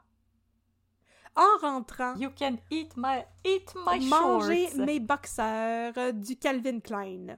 En 1.35 1.57
rentrant, 1.67 2.15
You 2.15 2.29
can 2.37 2.57
eat 2.69 2.95
my, 2.95 3.23
eat 3.43 3.73
my 3.87 4.07
manger 4.07 4.67
shorts. 4.67 4.85
mes 4.85 4.99
boxeurs 4.99 6.13
du 6.13 6.37
Calvin 6.37 6.79
Klein. 6.79 7.37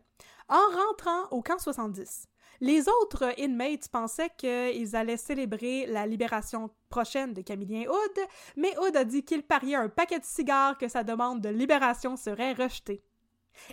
En 0.50 0.60
rentrant 0.76 1.30
au 1.32 1.42
camp 1.42 1.58
70, 1.58 2.28
les 2.62 2.88
autres 2.88 3.34
inmates 3.40 3.90
pensaient 3.90 4.32
qu'ils 4.38 4.96
allaient 4.96 5.18
célébrer 5.18 5.86
la 5.88 6.06
libération 6.06 6.70
prochaine 6.90 7.34
de 7.34 7.42
Camillien 7.42 7.90
Hood, 7.90 8.28
mais 8.56 8.78
Hood 8.78 8.96
a 8.96 9.04
dit 9.04 9.24
qu'il 9.24 9.44
pariait 9.44 9.76
un 9.76 9.90
paquet 9.90 10.20
de 10.20 10.26
cigares 10.26 10.78
que 10.78 10.88
sa 10.88 11.04
demande 11.04 11.42
de 11.42 11.50
libération 11.50 12.16
serait 12.16 12.54
rejetée. 12.54 13.04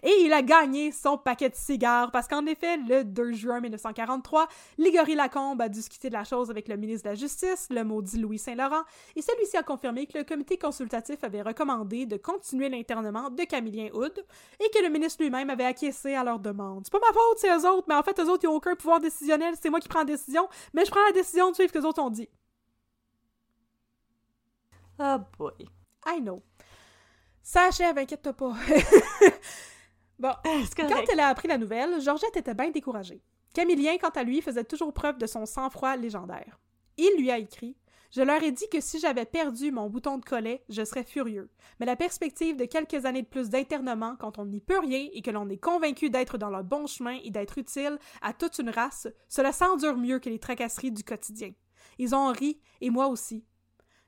Et 0.03 0.13
il 0.23 0.33
a 0.33 0.43
gagné 0.43 0.93
son 0.93 1.19
paquet 1.19 1.49
de 1.49 1.55
cigares 1.55 2.11
parce 2.11 2.29
qu'en 2.29 2.47
effet, 2.47 2.77
le 2.77 3.05
2 3.05 3.33
juin 3.33 3.61
1943, 3.61 4.49
Ligory 4.79 5.15
Lacombe 5.15 5.61
a 5.61 5.69
discuté 5.69 6.09
de 6.09 6.15
la 6.15 6.25
chose 6.25 6.51
avec 6.51 6.69
le 6.69 6.77
ministre 6.77 7.05
de 7.05 7.11
la 7.11 7.15
Justice, 7.15 7.69
le 7.71 7.85
maudit 7.85 8.19
Louis 8.19 8.39
Saint-Laurent, 8.39 8.83
et 9.17 9.23
celui-ci 9.23 9.57
a 9.57 9.63
confirmé 9.63 10.07
que 10.07 10.19
le 10.19 10.25
comité 10.25 10.59
consultatif 10.59 11.23
avait 11.25 11.43
recommandé 11.43 12.07
de 12.07 12.17
continuer 12.17 12.69
l'internement 12.69 13.31
de 13.31 13.45
Camillien 13.45 13.89
Hood 13.93 14.25
et 14.61 14.71
que 14.71 14.83
le 14.83 14.89
ministre 14.89 15.23
lui-même 15.23 15.51
avait 15.51 15.65
acquiescé 15.65 16.15
à 16.15 16.25
leur 16.25 16.39
demande. 16.39 16.85
C'est 16.85 16.93
pas 16.93 17.07
ma 17.07 17.13
faute, 17.13 17.39
c'est 17.39 17.51
eux 17.51 17.69
autres, 17.69 17.87
mais 17.89 17.95
en 17.95 18.03
fait, 18.03 18.19
eux 18.21 18.29
autres, 18.29 18.45
ils 18.45 18.49
ont 18.49 18.57
aucun 18.57 18.77
pouvoir 18.77 19.01
décisionnel, 19.01 19.55
c'est 19.61 19.71
moi 19.71 19.81
qui 19.81 19.89
prends 19.89 20.01
la 20.01 20.05
décision, 20.07 20.49
mais 20.73 20.85
je 20.85 20.91
prends 20.91 21.05
la 21.05 21.13
décision 21.13 21.51
de 21.51 21.55
suivre 21.55 21.69
ce 21.69 21.75
que 21.75 21.79
les 21.79 21.85
autres 21.85 22.03
ont 22.03 22.11
dit. 22.11 22.29
Oh 24.99 25.19
boy. 25.39 25.69
I 26.07 26.21
know. 26.21 26.43
Ça 27.43 27.65
achève, 27.65 27.99
inquiète-toi 27.99 28.33
pas. 28.33 28.55
bon, 30.23 30.33
C'est 30.65 30.75
Quand 30.77 31.05
elle 31.13 31.21
a 31.21 31.29
appris 31.29 31.49
la 31.49 31.59
nouvelle, 31.59 32.01
Georgette 32.01 32.37
était 32.37 32.55
bien 32.55 32.71
découragée. 32.71 33.23
Camillien, 33.55 33.99
quant 33.99 34.09
à 34.11 34.23
lui, 34.23 34.41
faisait 34.41 34.65
toujours 34.65 34.95
preuve 34.95 35.19
de 35.19 35.27
son 35.27 35.45
sang-froid 35.45 35.97
légendaire. 35.97 36.59
Il 36.97 37.13
lui 37.19 37.31
a 37.31 37.39
écrit 37.39 37.77
Je 38.11 38.23
leur 38.23 38.43
ai 38.43 38.51
dit 38.51 38.69
que 38.71 38.81
si 38.81 38.99
j'avais 38.99 39.27
perdu 39.27 39.71
mon 39.71 39.91
bouton 39.91 40.19
de 40.19 40.25
collet, 40.25 40.65
je 40.71 40.85
serais 40.85 41.05
furieux. 41.05 41.51
Mais 41.79 41.87
la 41.87 41.97
perspective 41.97 42.57
de 42.57 42.65
quelques 42.65 43.05
années 43.05 43.23
de 43.23 43.27
plus 43.27 43.51
d'internement 43.51 44.17
quand 44.19 44.39
on 44.39 44.47
n'y 44.47 44.61
peut 44.61 44.79
rien 44.79 45.09
et 45.13 45.21
que 45.21 45.31
l'on 45.31 45.49
est 45.51 45.59
convaincu 45.59 46.09
d'être 46.09 46.39
dans 46.39 46.51
le 46.51 46.63
bon 46.63 46.87
chemin 46.87 47.19
et 47.25 47.31
d'être 47.31 47.59
utile 47.59 47.99
à 48.23 48.33
toute 48.33 48.59
une 48.59 48.71
race, 48.71 49.09
cela 49.29 49.53
s'endure 49.53 49.97
mieux 49.97 50.19
que 50.19 50.31
les 50.31 50.39
tracasseries 50.39 50.93
du 50.93 51.05
quotidien. 51.05 51.53
Ils 51.99 52.15
ont 52.15 52.33
ri, 52.33 52.59
et 52.81 52.91
moi 52.91 53.09
aussi. 53.09 53.45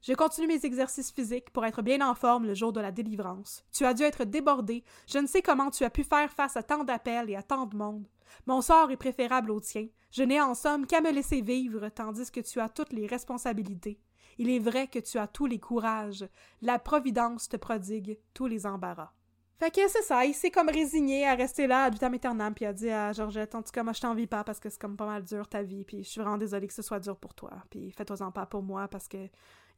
Je 0.06 0.12
continue 0.12 0.46
mes 0.46 0.66
exercices 0.66 1.10
physiques 1.10 1.48
pour 1.48 1.64
être 1.64 1.80
bien 1.80 2.06
en 2.06 2.14
forme 2.14 2.44
le 2.44 2.52
jour 2.52 2.74
de 2.74 2.80
la 2.80 2.92
délivrance. 2.92 3.64
Tu 3.72 3.86
as 3.86 3.94
dû 3.94 4.02
être 4.02 4.24
débordé. 4.24 4.84
Je 5.06 5.16
ne 5.16 5.26
sais 5.26 5.40
comment 5.40 5.70
tu 5.70 5.82
as 5.82 5.88
pu 5.88 6.04
faire 6.04 6.30
face 6.30 6.58
à 6.58 6.62
tant 6.62 6.84
d'appels 6.84 7.30
et 7.30 7.36
à 7.36 7.42
tant 7.42 7.64
de 7.64 7.74
monde. 7.74 8.06
Mon 8.44 8.60
sort 8.60 8.90
est 8.90 8.98
préférable 8.98 9.50
au 9.50 9.60
tien. 9.60 9.86
Je 10.10 10.22
n'ai 10.22 10.42
en 10.42 10.54
somme 10.54 10.86
qu'à 10.86 11.00
me 11.00 11.10
laisser 11.10 11.40
vivre 11.40 11.88
tandis 11.88 12.30
que 12.30 12.40
tu 12.40 12.60
as 12.60 12.68
toutes 12.68 12.92
les 12.92 13.06
responsabilités. 13.06 13.98
Il 14.36 14.50
est 14.50 14.58
vrai 14.58 14.88
que 14.88 14.98
tu 14.98 15.16
as 15.16 15.26
tous 15.26 15.46
les 15.46 15.58
courages. 15.58 16.28
La 16.60 16.78
providence 16.78 17.48
te 17.48 17.56
prodigue 17.56 18.18
tous 18.34 18.46
les 18.46 18.66
embarras. 18.66 19.12
Fait 19.58 19.70
que 19.70 19.88
c'est 19.88 20.02
ça, 20.02 20.26
il 20.26 20.34
s'est 20.34 20.50
comme 20.50 20.68
résigné 20.68 21.26
à 21.26 21.34
rester 21.34 21.66
là 21.66 21.84
à 21.84 21.88
vitam 21.88 22.12
aeternam, 22.12 22.52
puis 22.52 22.66
a 22.66 22.74
dit 22.74 22.90
à 22.90 23.12
Georgette, 23.12 23.54
en 23.54 23.62
tout 23.62 23.70
cas, 23.70 23.84
moi 23.84 23.94
je 23.94 24.00
t'envie 24.00 24.26
pas 24.26 24.44
parce 24.44 24.58
que 24.60 24.68
c'est 24.68 24.80
comme 24.80 24.96
pas 24.96 25.06
mal 25.06 25.22
dur 25.22 25.48
ta 25.48 25.62
vie, 25.62 25.84
puis 25.84 26.02
je 26.02 26.10
suis 26.10 26.20
vraiment 26.20 26.36
désolée 26.36 26.66
que 26.66 26.74
ce 26.74 26.82
soit 26.82 26.98
dur 26.98 27.16
pour 27.16 27.34
toi, 27.34 27.52
puis 27.70 27.92
fais-toi-en 27.92 28.32
pas 28.32 28.46
pour 28.46 28.62
moi 28.62 28.88
parce 28.88 29.06
que 29.06 29.28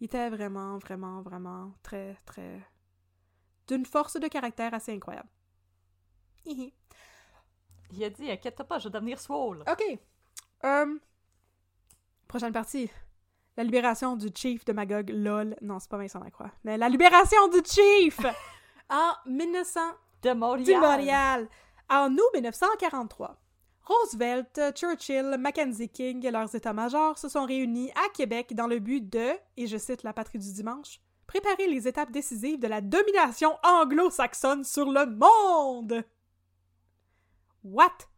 il 0.01 0.06
était 0.06 0.28
vraiment, 0.31 0.78
vraiment, 0.78 1.23
vraiment 1.23 1.73
très, 1.82 2.16
très. 2.27 2.62
d'une 3.66 3.86
force 3.86 4.18
de 4.18 4.28
caractère 4.28 4.74
assez 4.74 4.93
incroyable. 4.93 5.28
Hihi. 6.44 6.73
Il 7.93 8.05
a 8.05 8.10
dit, 8.10 8.31
inquiète 8.31 8.62
pas, 8.62 8.78
je 8.78 8.89
vais 8.89 8.93
devenir 8.93 9.20
swole. 9.20 9.62
ok. 9.70 9.98
Euh, 10.64 10.98
Prochaine 12.28 12.52
partie. 12.52 12.90
La 13.56 13.64
libération 13.64 14.16
du 14.16 14.28
chief 14.35 14.64
de 14.64 14.73
Magog, 14.73 15.09
lol. 15.10 15.56
Non, 15.62 15.78
c'est 15.78 15.89
pas 15.89 15.97
Vincent 15.97 16.20
Lacroix. 16.20 16.51
Mais 16.64 16.77
la 16.77 16.89
libération 16.89 17.48
du 17.48 17.59
chief! 17.64 18.18
en 18.90 19.12
1900. 19.27 19.81
De 20.23 20.32
Montréal. 20.32 20.64
du 20.64 20.74
Montréal. 20.74 21.48
En 21.89 22.12
août 22.12 22.31
1943, 22.35 23.36
Roosevelt, 23.86 24.60
Churchill, 24.74 25.36
Mackenzie 25.38 25.88
King 25.88 26.26
et 26.26 26.30
leurs 26.32 26.54
états-majors 26.54 27.18
se 27.18 27.28
sont 27.28 27.46
réunis 27.46 27.90
à 27.92 28.08
Québec 28.12 28.54
dans 28.54 28.66
le 28.66 28.80
but 28.80 29.08
de, 29.08 29.30
et 29.56 29.68
je 29.68 29.76
cite 29.76 30.02
la 30.02 30.12
patrie 30.12 30.38
du 30.38 30.52
dimanche, 30.52 31.00
préparer 31.28 31.68
les 31.68 31.86
étapes 31.86 32.10
décisives 32.10 32.58
de 32.58 32.66
la 32.66 32.80
domination 32.80 33.56
anglo-saxonne 33.62 34.64
sur 34.64 34.90
le 34.90 35.06
monde. 35.06 36.04
What? 37.62 38.08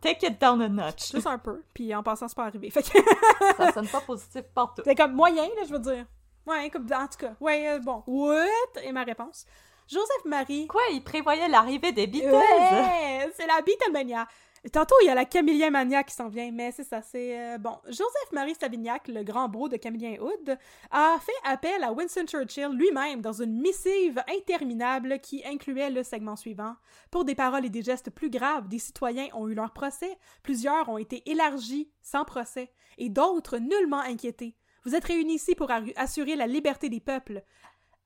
Take 0.00 0.26
it 0.26 0.40
down 0.40 0.62
a 0.62 0.68
notch. 0.68 1.12
Juste 1.12 1.26
un 1.26 1.38
peu, 1.38 1.62
puis 1.74 1.94
en 1.94 2.02
passant, 2.02 2.28
c'est 2.28 2.36
pas 2.36 2.46
arrivé. 2.46 2.70
Fait 2.70 2.82
que 2.82 2.88
Ça 3.56 3.72
sonne 3.72 3.88
pas 3.88 4.00
positif 4.00 4.42
partout. 4.54 4.82
c'est 4.84 4.94
comme 4.94 5.12
moyen, 5.12 5.44
là, 5.44 5.64
je 5.66 5.72
veux 5.72 5.78
dire. 5.78 6.06
Ouais, 6.46 6.70
comme, 6.70 6.86
en 6.92 7.06
tout 7.06 7.18
cas. 7.18 7.34
Ouais, 7.40 7.68
euh, 7.68 7.78
bon. 7.80 8.02
What? 8.06 8.80
est 8.82 8.92
ma 8.92 9.04
réponse. 9.04 9.44
Joseph 9.90 10.24
Marie. 10.24 10.68
Quoi, 10.68 10.82
il 10.92 11.02
prévoyait 11.02 11.48
l'arrivée 11.48 11.90
des 11.90 12.06
Beatles? 12.06 12.30
Ouais, 12.30 13.28
c'est 13.34 13.46
la 13.46 13.60
Beatlemania. 13.60 14.28
Tantôt, 14.72 14.94
il 15.02 15.06
y 15.06 15.08
a 15.08 15.14
la 15.14 15.24
Camillien 15.24 15.70
Mania 15.70 16.04
qui 16.04 16.14
s'en 16.14 16.28
vient, 16.28 16.52
mais 16.52 16.70
c'est 16.70 16.84
ça, 16.84 17.00
c'est... 17.02 17.40
euh, 17.40 17.58
bon, 17.58 17.76
Joseph-Marie 17.86 18.54
Savignac, 18.54 19.08
le 19.08 19.24
grand 19.24 19.48
bro 19.48 19.68
de 19.68 19.76
Camillien 19.78 20.16
Hood, 20.20 20.58
a 20.90 21.16
fait 21.18 21.32
appel 21.50 21.82
à 21.82 21.92
Winston 21.92 22.26
Churchill 22.26 22.68
lui-même 22.72 23.20
dans 23.22 23.32
une 23.32 23.58
missive 23.58 24.22
interminable 24.28 25.18
qui 25.20 25.42
incluait 25.46 25.90
le 25.90 26.02
segment 26.02 26.36
suivant. 26.36 26.76
Pour 27.10 27.24
des 27.24 27.34
paroles 27.34 27.64
et 27.64 27.70
des 27.70 27.82
gestes 27.82 28.10
plus 28.10 28.30
graves, 28.30 28.68
des 28.68 28.78
citoyens 28.78 29.28
ont 29.32 29.48
eu 29.48 29.54
leur 29.54 29.72
procès, 29.72 30.18
plusieurs 30.42 30.88
ont 30.90 30.98
été 30.98 31.28
élargis 31.28 31.90
sans 32.02 32.24
procès, 32.24 32.70
et 32.98 33.08
d'autres 33.08 33.56
nullement 33.56 34.00
inquiétés. 34.00 34.54
Vous 34.84 34.94
êtes 34.94 35.04
réunis 35.04 35.34
ici 35.34 35.54
pour 35.54 35.70
assurer 35.96 36.36
la 36.36 36.46
liberté 36.46 36.88
des 36.88 37.00
peuples. 37.00 37.42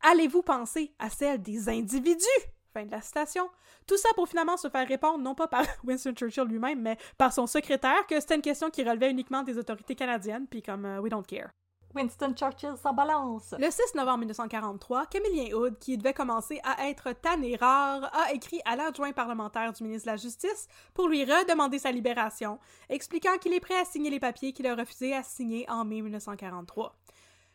Allez-vous 0.07 0.43
penser 0.43 0.93
à 0.99 1.09
celle 1.09 1.41
des 1.41 1.71
individus? 1.71 2.27
Fin 2.75 2.85
de 2.85 2.91
la 2.91 3.01
citation. 3.01 3.49
Tout 3.87 3.97
ça 3.97 4.11
pour 4.15 4.29
finalement 4.29 4.59
se 4.59 4.69
faire 4.69 4.87
répondre 4.87 5.19
non 5.19 5.35
pas 5.35 5.49
par 5.49 5.65
Winston 5.85 6.13
Churchill 6.13 6.45
lui-même, 6.45 6.83
mais 6.83 6.99
par 7.17 7.33
son 7.33 7.47
secrétaire, 7.47 8.07
que 8.07 8.21
c'était 8.21 8.35
une 8.35 8.43
question 8.43 8.69
qui 8.69 8.85
relevait 8.85 9.11
uniquement 9.11 9.43
des 9.43 9.57
autorités 9.57 9.95
canadiennes, 9.95 10.47
puis 10.47 10.61
comme 10.61 10.85
euh, 10.85 11.01
we 11.01 11.11
don't 11.11 11.25
care. 11.27 11.49
Winston 11.95 12.35
Churchill 12.35 12.75
s'en 12.77 12.93
balance. 12.93 13.55
Le 13.59 13.71
6 13.71 13.95
novembre 13.95 14.19
1943, 14.19 15.07
Camillien 15.07 15.55
Hood, 15.55 15.79
qui 15.79 15.97
devait 15.97 16.13
commencer 16.13 16.61
à 16.65 16.87
être 16.91 17.13
tanné 17.13 17.57
rare, 17.57 18.11
a 18.15 18.35
écrit 18.35 18.61
à 18.67 18.77
l'adjoint 18.77 19.13
parlementaire 19.13 19.73
du 19.73 19.85
ministre 19.85 20.07
de 20.09 20.11
la 20.11 20.17
Justice 20.19 20.69
pour 20.93 21.09
lui 21.09 21.25
redemander 21.25 21.79
sa 21.79 21.93
libération, 21.93 22.59
expliquant 22.91 23.39
qu'il 23.39 23.55
est 23.55 23.61
prêt 23.61 23.79
à 23.79 23.87
signer 23.87 24.11
les 24.11 24.21
papiers 24.21 24.53
qu'il 24.53 24.67
a 24.67 24.75
refusé 24.75 25.15
à 25.15 25.23
signer 25.23 25.65
en 25.71 25.87
mai 25.87 26.03
1943. 26.03 26.95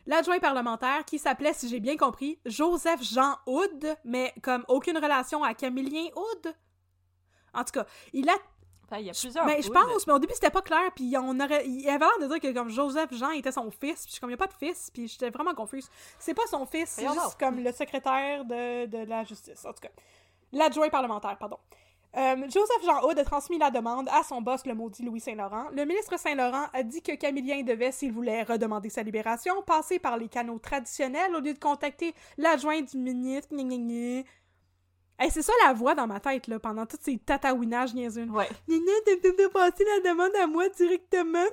L'adjoint 0.10 0.40
parlementaire, 0.40 1.06
qui 1.06 1.20
s'appelait, 1.20 1.54
si 1.54 1.70
j'ai 1.70 1.80
bien 1.80 1.96
compris, 1.96 2.40
Joseph 2.44 3.04
Jean 3.04 3.36
Hood, 3.46 3.96
mais 4.04 4.34
comme 4.42 4.66
aucune 4.68 4.98
relation 4.98 5.44
à 5.44 5.54
Camillien 5.54 6.10
Hood. 6.16 6.56
En 7.54 7.64
tout 7.64 7.74
cas, 7.74 7.86
il 8.12 8.28
a 8.28 8.34
il 8.98 9.06
y 9.06 9.10
a 9.12 9.14
plusieurs 9.14 9.46
mais 9.46 9.62
je 9.62 9.70
pense, 9.70 10.08
mais 10.08 10.14
au 10.14 10.18
début 10.18 10.34
c'était 10.34 10.50
pas 10.50 10.64
clair, 10.64 10.92
puis 10.96 11.14
on 11.16 11.40
aurait, 11.40 11.64
il 11.68 11.88
avait 11.88 12.00
l'air 12.00 12.20
de 12.22 12.26
dire 12.26 12.40
que 12.40 12.52
comme 12.52 12.70
Joseph 12.70 13.14
Jean 13.14 13.30
était 13.30 13.52
son 13.52 13.70
fils, 13.70 14.02
puis 14.02 14.08
je 14.08 14.12
suis 14.14 14.20
comme 14.20 14.32
il 14.32 14.34
n'y 14.34 14.42
a 14.42 14.44
pas 14.44 14.48
de 14.48 14.58
fils, 14.58 14.90
puis 14.92 15.08
j'étais 15.08 15.30
vraiment 15.30 15.54
confuse. 15.54 15.88
C'est 16.18 16.34
pas 16.34 16.48
son 16.50 16.66
fils, 16.66 16.90
c'est 16.90 17.08
juste 17.08 17.40
comme 17.40 17.64
le 17.64 17.72
secrétaire 17.72 18.46
de, 18.46 18.88
de 18.88 19.06
la 19.08 19.24
justice, 19.26 19.64
en 19.64 19.74
tout 19.74 19.82
cas. 19.82 19.90
L'adjoint 20.52 20.90
parlementaire, 20.90 21.38
pardon. 21.38 21.60
Euh, 22.18 22.36
Joseph 22.50 22.84
Jean 22.84 23.08
Hood 23.08 23.20
a 23.20 23.24
transmis 23.24 23.60
la 23.60 23.70
demande 23.70 24.10
à 24.10 24.24
son 24.24 24.42
boss, 24.42 24.66
le 24.66 24.74
maudit 24.74 25.04
Louis 25.04 25.20
Saint-Laurent. 25.20 25.66
Le 25.72 25.86
ministre 25.86 26.18
Saint-Laurent 26.18 26.66
a 26.74 26.82
dit 26.84 27.04
que 27.04 27.16
Camillien 27.16 27.62
devait, 27.62 27.92
s'il 27.92 28.12
voulait 28.12 28.44
redemander 28.44 28.90
sa 28.90 29.04
libération, 29.04 29.62
passer 29.62 30.00
par 30.00 30.18
les 30.18 30.28
canaux 30.28 30.58
traditionnels 30.58 31.36
au 31.36 31.40
lieu 31.40 31.54
de 31.54 31.60
contacter 31.60 32.16
l'adjoint 32.38 32.82
du 32.82 32.98
ministre. 32.98 33.54
Hey, 35.22 35.30
c'est 35.32 35.42
ça 35.42 35.52
la 35.66 35.74
voix 35.74 35.96
dans 35.96 36.08
ma 36.08 36.22
tête, 36.22 36.48
là, 36.48 36.60
pendant 36.60 36.86
tous 36.86 36.98
ces 37.02 37.18
tatouinages 37.18 37.94
niaiseux. 37.94 38.24
Ouais. 38.30 38.48
Nina, 38.70 38.92
t'as 39.06 39.50
passer 39.50 39.84
la 39.84 40.12
demande 40.12 40.32
à 40.42 40.48
moi 40.48 40.70
directement. 40.70 41.44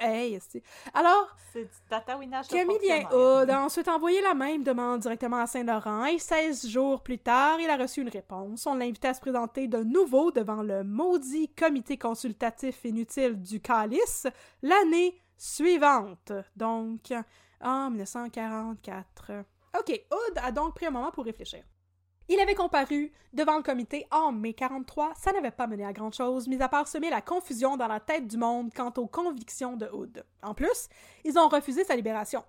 Hey, 0.00 0.40
c'est... 0.50 0.62
Alors, 0.94 1.36
C'est 1.52 1.64
du 1.64 1.70
tatouinage 1.88 2.48
de 2.48 2.52
Camillien 2.54 3.02
fonctionnaire. 3.02 3.42
Hood 3.42 3.50
a 3.50 3.62
ensuite 3.62 3.88
envoyé 3.88 4.22
la 4.22 4.32
même 4.32 4.62
demande 4.62 5.00
directement 5.00 5.36
à 5.36 5.46
Saint-Laurent 5.46 6.06
et 6.06 6.18
16 6.18 6.66
jours 6.66 7.02
plus 7.02 7.18
tard, 7.18 7.60
il 7.60 7.68
a 7.68 7.76
reçu 7.76 8.00
une 8.00 8.08
réponse. 8.08 8.66
On 8.66 8.74
l'a 8.74 8.86
invité 8.86 9.08
à 9.08 9.14
se 9.14 9.20
présenter 9.20 9.68
de 9.68 9.84
nouveau 9.84 10.30
devant 10.30 10.62
le 10.62 10.82
maudit 10.82 11.48
comité 11.48 11.98
consultatif 11.98 12.84
inutile 12.84 13.40
du 13.40 13.60
Calice 13.60 14.26
l'année 14.62 15.20
suivante, 15.36 16.32
donc 16.56 17.12
en 17.60 17.90
1944. 17.90 19.44
Ok, 19.78 20.04
Hood 20.10 20.38
a 20.42 20.50
donc 20.52 20.74
pris 20.74 20.86
un 20.86 20.90
moment 20.90 21.10
pour 21.10 21.24
réfléchir. 21.24 21.62
Il 22.28 22.40
avait 22.40 22.54
comparu 22.54 23.12
devant 23.34 23.58
le 23.58 23.62
comité 23.62 24.06
en 24.10 24.32
mai 24.32 24.54
43. 24.54 25.12
Ça 25.14 25.32
n'avait 25.32 25.50
pas 25.50 25.66
mené 25.66 25.84
à 25.84 25.92
grand-chose, 25.92 26.48
mis 26.48 26.62
à 26.62 26.70
part 26.70 26.88
semer 26.88 27.10
la 27.10 27.20
confusion 27.20 27.76
dans 27.76 27.86
la 27.86 28.00
tête 28.00 28.26
du 28.26 28.38
monde 28.38 28.72
quant 28.74 28.92
aux 28.96 29.06
convictions 29.06 29.76
de 29.76 29.86
Hood. 29.92 30.24
En 30.42 30.54
plus, 30.54 30.88
ils 31.24 31.38
ont 31.38 31.48
refusé 31.48 31.84
sa 31.84 31.96
libération. 31.96 32.42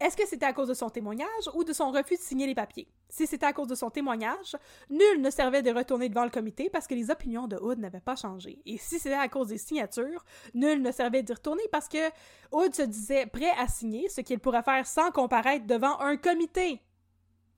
Est-ce 0.00 0.16
que 0.16 0.26
c'était 0.26 0.46
à 0.46 0.54
cause 0.54 0.68
de 0.68 0.74
son 0.74 0.88
témoignage 0.88 1.50
ou 1.54 1.62
de 1.62 1.74
son 1.74 1.90
refus 1.90 2.16
de 2.16 2.22
signer 2.22 2.46
les 2.46 2.54
papiers? 2.54 2.88
Si 3.10 3.26
c'était 3.26 3.44
à 3.44 3.52
cause 3.52 3.66
de 3.66 3.74
son 3.74 3.90
témoignage, 3.90 4.56
nul 4.88 5.20
ne 5.20 5.28
servait 5.28 5.62
de 5.62 5.72
retourner 5.72 6.08
devant 6.08 6.24
le 6.24 6.30
comité 6.30 6.70
parce 6.70 6.86
que 6.86 6.94
les 6.94 7.10
opinions 7.10 7.48
de 7.48 7.56
Hood 7.56 7.80
n'avaient 7.80 8.00
pas 8.00 8.16
changé. 8.16 8.62
Et 8.64 8.78
si 8.78 8.98
c'était 8.98 9.14
à 9.14 9.28
cause 9.28 9.48
des 9.48 9.58
signatures, 9.58 10.24
nul 10.54 10.80
ne 10.80 10.90
servait 10.90 11.22
d'y 11.22 11.34
retourner 11.34 11.64
parce 11.70 11.88
que 11.88 12.10
Hood 12.52 12.74
se 12.74 12.82
disait 12.82 13.26
prêt 13.26 13.52
à 13.58 13.68
signer 13.68 14.08
ce 14.08 14.22
qu'il 14.22 14.38
pourrait 14.38 14.62
faire 14.62 14.86
sans 14.86 15.10
comparaître 15.10 15.66
devant 15.66 16.00
un 16.00 16.16
comité. 16.16 16.80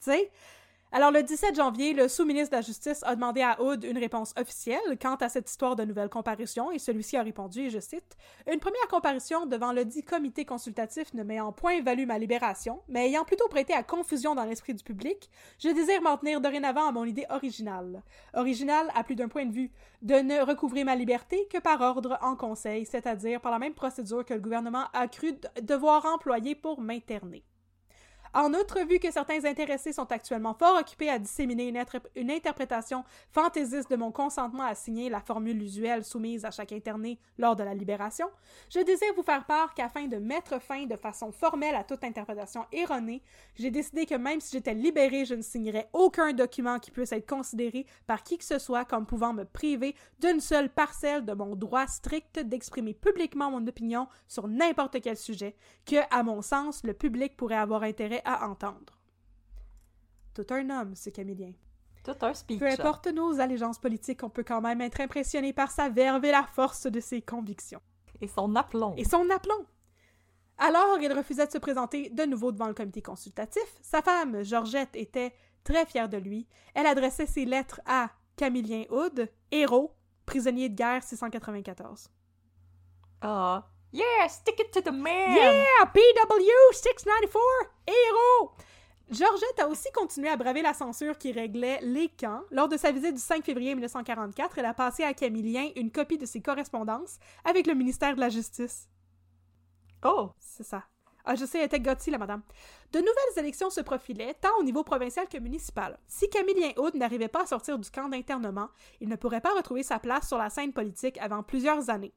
Tu 0.00 0.10
sais? 0.10 0.30
Alors, 0.92 1.12
le 1.12 1.22
17 1.22 1.54
janvier, 1.54 1.92
le 1.92 2.08
sous-ministre 2.08 2.50
de 2.50 2.56
la 2.56 2.62
Justice 2.62 3.04
a 3.04 3.14
demandé 3.14 3.42
à 3.42 3.62
Hood 3.62 3.84
une 3.84 3.96
réponse 3.96 4.34
officielle 4.36 4.98
quant 5.00 5.14
à 5.14 5.28
cette 5.28 5.48
histoire 5.48 5.76
de 5.76 5.84
nouvelle 5.84 6.08
comparution 6.08 6.72
et 6.72 6.80
celui-ci 6.80 7.16
a 7.16 7.22
répondu, 7.22 7.60
et 7.60 7.70
je 7.70 7.78
cite, 7.78 8.16
Une 8.52 8.58
première 8.58 8.88
comparution 8.88 9.46
devant 9.46 9.72
le 9.72 9.84
dit 9.84 10.02
comité 10.02 10.44
consultatif 10.44 11.14
ne 11.14 11.22
m'ayant 11.22 11.52
point 11.52 11.80
valu 11.80 12.06
ma 12.06 12.18
libération, 12.18 12.82
mais 12.88 13.06
ayant 13.06 13.24
plutôt 13.24 13.46
prêté 13.46 13.72
à 13.72 13.84
confusion 13.84 14.34
dans 14.34 14.42
l'esprit 14.44 14.74
du 14.74 14.82
public, 14.82 15.30
je 15.60 15.68
désire 15.68 16.02
m'en 16.02 16.16
tenir 16.16 16.40
dorénavant 16.40 16.88
à 16.88 16.92
mon 16.92 17.04
idée 17.04 17.26
originale. 17.30 18.02
Originale 18.34 18.90
à 18.96 19.04
plus 19.04 19.14
d'un 19.14 19.28
point 19.28 19.46
de 19.46 19.52
vue, 19.52 19.70
de 20.02 20.16
ne 20.16 20.40
recouvrer 20.40 20.82
ma 20.82 20.96
liberté 20.96 21.46
que 21.52 21.58
par 21.58 21.80
ordre 21.82 22.18
en 22.20 22.34
conseil, 22.34 22.84
c'est-à-dire 22.84 23.40
par 23.40 23.52
la 23.52 23.60
même 23.60 23.74
procédure 23.74 24.24
que 24.24 24.34
le 24.34 24.40
gouvernement 24.40 24.86
a 24.92 25.06
cru 25.06 25.34
devoir 25.62 26.04
employer 26.04 26.56
pour 26.56 26.80
m'interner. 26.80 27.44
En 28.32 28.54
outre, 28.54 28.86
vu 28.86 29.00
que 29.00 29.10
certains 29.10 29.44
intéressés 29.44 29.92
sont 29.92 30.10
actuellement 30.12 30.54
fort 30.54 30.78
occupés 30.78 31.10
à 31.10 31.18
disséminer 31.18 31.66
une, 32.14 32.30
interprétation 32.30 33.04
fantaisiste 33.32 33.90
de 33.90 33.96
mon 33.96 34.12
consentement 34.12 34.62
à 34.62 34.76
signer 34.76 35.08
la 35.10 35.20
formule 35.20 35.60
usuelle 35.60 36.04
soumise 36.04 36.44
à 36.44 36.52
chaque 36.52 36.70
interné 36.70 37.18
lors 37.38 37.56
de 37.56 37.64
la 37.64 37.74
libération, 37.74 38.28
je 38.72 38.78
désire 38.80 39.12
vous 39.16 39.24
faire 39.24 39.44
part 39.46 39.74
qu'afin 39.74 40.06
de 40.06 40.18
mettre 40.18 40.60
fin 40.62 40.86
de 40.86 40.94
façon 40.94 41.32
formelle 41.32 41.74
à 41.74 41.82
toute 41.82 42.04
interprétation 42.04 42.66
erronée, 42.70 43.20
j'ai 43.56 43.72
décidé 43.72 44.06
que 44.06 44.14
même 44.14 44.40
si 44.40 44.52
j'étais 44.52 44.74
libéré, 44.74 45.24
je 45.24 45.34
ne 45.34 45.42
signerais 45.42 45.88
aucun 45.92 46.32
document 46.32 46.78
qui 46.78 46.92
puisse 46.92 47.10
être 47.10 47.28
considéré 47.28 47.84
par 48.06 48.22
qui 48.22 48.38
que 48.38 48.44
ce 48.44 48.60
soit 48.60 48.84
comme 48.84 49.06
pouvant 49.06 49.32
me 49.32 49.44
priver 49.44 49.96
d'une 50.20 50.40
seule 50.40 50.70
parcelle 50.70 51.24
de 51.24 51.32
mon 51.32 51.56
droit 51.56 51.88
strict 51.88 52.38
d'exprimer 52.38 52.94
publiquement 52.94 53.50
mon 53.50 53.66
opinion 53.66 54.06
sur 54.28 54.46
n'importe 54.46 55.00
quel 55.00 55.16
sujet 55.16 55.56
que, 55.84 55.96
à 56.12 56.22
mon 56.22 56.42
sens, 56.42 56.84
le 56.84 56.94
public 56.94 57.36
pourrait 57.36 57.56
avoir 57.56 57.82
intérêt 57.82 58.19
à 58.24 58.48
entendre. 58.48 58.98
Tout 60.34 60.46
un 60.50 60.70
homme, 60.70 60.94
ce 60.94 61.10
Camillien. 61.10 61.52
Tout 62.04 62.16
un 62.22 62.34
speech. 62.34 62.58
Peu 62.58 62.68
importe 62.68 63.08
nos 63.08 63.40
allégeances 63.40 63.78
politiques, 63.78 64.22
on 64.22 64.30
peut 64.30 64.44
quand 64.44 64.60
même 64.60 64.80
être 64.80 65.00
impressionné 65.00 65.52
par 65.52 65.70
sa 65.70 65.88
verve 65.88 66.24
et 66.24 66.30
la 66.30 66.44
force 66.44 66.86
de 66.86 67.00
ses 67.00 67.20
convictions. 67.20 67.82
Et 68.20 68.28
son 68.28 68.54
aplomb. 68.56 68.94
Et 68.96 69.04
son 69.04 69.28
aplomb. 69.30 69.66
Alors, 70.58 70.98
il 71.00 71.12
refusait 71.12 71.46
de 71.46 71.52
se 71.52 71.58
présenter 71.58 72.10
de 72.10 72.24
nouveau 72.24 72.52
devant 72.52 72.68
le 72.68 72.74
comité 72.74 73.00
consultatif. 73.00 73.64
Sa 73.80 74.02
femme, 74.02 74.42
Georgette, 74.42 74.94
était 74.94 75.34
très 75.64 75.86
fière 75.86 76.08
de 76.08 76.18
lui. 76.18 76.46
Elle 76.74 76.86
adressait 76.86 77.26
ses 77.26 77.46
lettres 77.46 77.80
à 77.86 78.10
Camillien 78.36 78.84
Hood, 78.90 79.30
héros, 79.50 79.94
prisonnier 80.26 80.68
de 80.68 80.74
guerre 80.74 81.02
694. 81.02 82.10
Ah. 83.22 83.70
Yeah, 83.92 84.28
stick 84.28 84.60
it 84.60 84.70
to 84.72 84.80
the 84.82 84.94
man! 84.94 85.34
Yeah, 85.34 85.84
PW 85.92 86.72
694, 86.72 87.42
héros! 87.88 88.52
Georgette 89.10 89.58
a 89.58 89.66
aussi 89.66 89.90
continué 89.92 90.28
à 90.28 90.36
braver 90.36 90.62
la 90.62 90.74
censure 90.74 91.18
qui 91.18 91.32
réglait 91.32 91.80
les 91.82 92.08
camps. 92.08 92.42
Lors 92.52 92.68
de 92.68 92.76
sa 92.76 92.92
visite 92.92 93.14
du 93.14 93.20
5 93.20 93.44
février 93.44 93.74
1944, 93.74 94.58
elle 94.58 94.66
a 94.66 94.74
passé 94.74 95.02
à 95.02 95.12
Camillien 95.12 95.70
une 95.74 95.90
copie 95.90 96.18
de 96.18 96.26
ses 96.26 96.40
correspondances 96.40 97.18
avec 97.44 97.66
le 97.66 97.74
ministère 97.74 98.14
de 98.14 98.20
la 98.20 98.28
Justice. 98.28 98.88
Oh! 100.04 100.30
C'est 100.38 100.62
ça. 100.62 100.84
Ah, 101.24 101.34
je 101.34 101.44
sais, 101.44 101.58
elle 101.58 101.66
était 101.66 101.80
gâtée, 101.80 102.12
la 102.12 102.18
madame. 102.18 102.42
De 102.92 103.00
nouvelles 103.00 103.38
élections 103.38 103.70
se 103.70 103.80
profilaient, 103.80 104.34
tant 104.34 104.56
au 104.60 104.62
niveau 104.62 104.84
provincial 104.84 105.28
que 105.28 105.38
municipal. 105.38 105.98
Si 106.06 106.30
Camillien 106.30 106.70
Hood 106.76 106.94
n'arrivait 106.94 107.28
pas 107.28 107.42
à 107.42 107.46
sortir 107.46 107.78
du 107.78 107.90
camp 107.90 108.08
d'internement, 108.08 108.68
il 109.00 109.08
ne 109.08 109.16
pourrait 109.16 109.40
pas 109.40 109.54
retrouver 109.54 109.82
sa 109.82 109.98
place 109.98 110.28
sur 110.28 110.38
la 110.38 110.48
scène 110.48 110.72
politique 110.72 111.18
avant 111.18 111.42
plusieurs 111.42 111.90
années. 111.90 112.14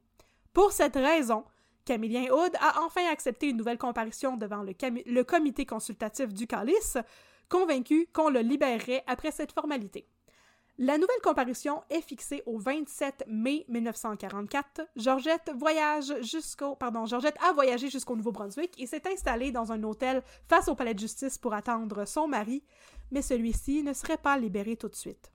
Pour 0.54 0.72
cette 0.72 0.96
raison, 0.96 1.44
Camillien 1.86 2.32
Hood 2.32 2.56
a 2.60 2.82
enfin 2.84 3.06
accepté 3.12 3.50
une 3.50 3.58
nouvelle 3.58 3.78
comparution 3.78 4.38
devant 4.38 4.64
le, 4.64 5.24
comité 5.24 5.66
consultatif 5.66 6.34
du 6.34 6.48
Calice, 6.48 6.98
convaincu 7.50 8.08
qu'on 8.14 8.30
le 8.30 8.40
libérerait 8.40 9.04
après 9.08 9.32
cette 9.32 9.52
formalité. 9.52 10.08
La 10.80 10.98
nouvelle 10.98 11.22
comparution 11.24 11.84
est 11.92 12.02
fixée 12.02 12.42
au 12.48 12.58
27 12.58 13.26
mai 13.28 13.64
1944. 13.70 14.82
Georgette 14.96 15.52
voyage 15.56 16.12
jusqu'au 16.22 16.76
pardon, 16.76 17.06
Georgette 17.06 17.38
a 17.48 17.54
voyagé 17.54 17.90
jusqu'au 17.90 18.16
Nouveau-Brunswick 18.16 18.82
et 18.82 18.88
s'est 18.88 19.08
installée 19.08 19.52
dans 19.52 19.72
un 19.72 19.84
hôtel 19.84 20.24
face 20.50 20.68
au 20.68 20.74
palais 20.76 20.96
de 20.96 21.00
justice 21.00 21.38
pour 21.38 21.54
attendre 21.54 22.06
son 22.06 22.28
mari, 22.28 22.64
mais 23.12 23.22
celui-ci 23.22 23.84
ne 23.84 23.94
serait 23.94 24.18
pas 24.18 24.36
libéré 24.36 24.76
tout 24.76 24.90
de 24.90 24.96
suite. 24.96 25.32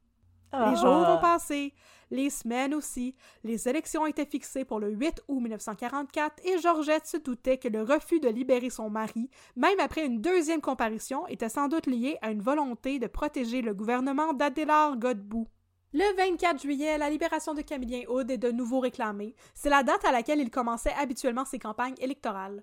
Les 0.52 0.76
jours 0.76 1.04
Ah. 1.06 1.14
vont 1.14 1.20
passer, 1.20 1.72
les 2.10 2.30
semaines 2.30 2.74
aussi. 2.74 3.14
Les 3.44 3.68
élections 3.68 4.06
étaient 4.06 4.26
fixées 4.26 4.64
pour 4.64 4.80
le 4.80 4.90
8 4.90 5.22
août 5.28 5.40
1944 5.40 6.44
et 6.44 6.58
Georgette 6.58 7.06
se 7.06 7.16
doutait 7.16 7.58
que 7.58 7.68
le 7.68 7.82
refus 7.82 8.20
de 8.20 8.28
libérer 8.28 8.70
son 8.70 8.90
mari, 8.90 9.30
même 9.56 9.80
après 9.80 10.06
une 10.06 10.20
deuxième 10.20 10.60
comparution, 10.60 11.26
était 11.28 11.48
sans 11.48 11.68
doute 11.68 11.86
lié 11.86 12.18
à 12.22 12.30
une 12.30 12.42
volonté 12.42 12.98
de 12.98 13.06
protéger 13.06 13.62
le 13.62 13.74
gouvernement 13.74 14.32
d'Adélard 14.32 14.96
Godbout. 14.96 15.48
Le 15.94 16.16
24 16.16 16.60
juillet, 16.60 16.98
la 16.98 17.08
libération 17.08 17.54
de 17.54 17.62
Camillien 17.62 18.02
Hood 18.08 18.30
est 18.30 18.36
de 18.36 18.50
nouveau 18.50 18.78
réclamée. 18.78 19.34
C'est 19.54 19.70
la 19.70 19.82
date 19.82 20.04
à 20.04 20.12
laquelle 20.12 20.40
il 20.40 20.50
commençait 20.50 20.92
habituellement 20.92 21.46
ses 21.46 21.58
campagnes 21.58 21.94
électorales. 21.98 22.62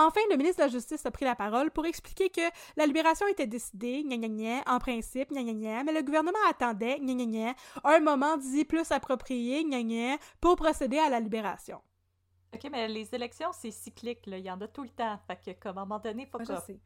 Enfin, 0.00 0.20
le 0.30 0.36
ministre 0.36 0.58
de 0.58 0.66
la 0.66 0.68
Justice 0.68 1.04
a 1.06 1.10
pris 1.10 1.24
la 1.24 1.34
parole 1.34 1.72
pour 1.72 1.84
expliquer 1.84 2.30
que 2.30 2.40
la 2.76 2.86
libération 2.86 3.26
était 3.26 3.48
décidée, 3.48 4.04
gna 4.04 4.16
gna 4.16 4.28
gna, 4.28 4.62
en 4.66 4.78
principe, 4.78 5.32
gna 5.32 5.42
gna 5.42 5.54
gna, 5.54 5.82
mais 5.82 5.92
le 5.92 6.02
gouvernement 6.02 6.38
attendait, 6.48 7.00
gna 7.00 7.14
gna 7.14 7.24
gna, 7.26 7.54
un 7.82 7.98
moment 7.98 8.36
dit 8.36 8.64
plus 8.64 8.92
approprié, 8.92 9.64
gna 9.64 9.82
gna, 9.82 10.18
pour 10.40 10.54
procéder 10.54 10.98
à 10.98 11.08
la 11.08 11.18
libération. 11.18 11.80
Ok, 12.54 12.68
mais 12.70 12.86
les 12.88 13.12
élections, 13.14 13.50
c'est 13.52 13.72
cyclique, 13.72 14.24
là. 14.26 14.38
Il 14.38 14.44
y 14.44 14.50
en 14.50 14.60
a 14.60 14.68
tout 14.68 14.82
le 14.82 14.88
temps. 14.88 15.18
Fait 15.26 15.38
que, 15.44 15.60
comme 15.60 15.78
à 15.78 15.82
un 15.82 15.84
moment 15.84 15.98
donné, 15.98 16.26
faut 16.26 16.38
sais. 16.44 16.78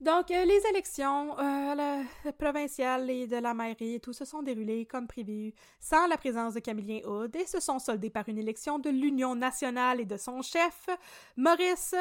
Donc, 0.00 0.30
euh, 0.30 0.44
les 0.44 0.60
élections 0.70 1.38
euh, 1.38 1.74
la- 1.74 2.32
provinciales 2.32 3.08
et 3.10 3.26
de 3.26 3.36
la 3.36 3.54
mairie 3.54 3.94
et 3.94 4.00
tout 4.00 4.12
se 4.12 4.24
sont 4.24 4.42
déroulées 4.42 4.86
comme 4.86 5.06
prévu, 5.06 5.54
sans 5.78 6.06
la 6.08 6.16
présence 6.16 6.54
de 6.54 6.60
Camillien 6.60 7.00
Hood, 7.06 7.34
et 7.36 7.46
se 7.46 7.60
sont 7.60 7.78
soldées 7.78 8.10
par 8.10 8.28
une 8.28 8.38
élection 8.38 8.78
de 8.78 8.90
l'Union 8.90 9.34
nationale 9.34 10.00
et 10.00 10.04
de 10.04 10.16
son 10.16 10.42
chef, 10.42 10.88
Maurice 11.36 11.94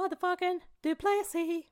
Motherfucking 0.00 0.60
Duplessis. 0.82 1.66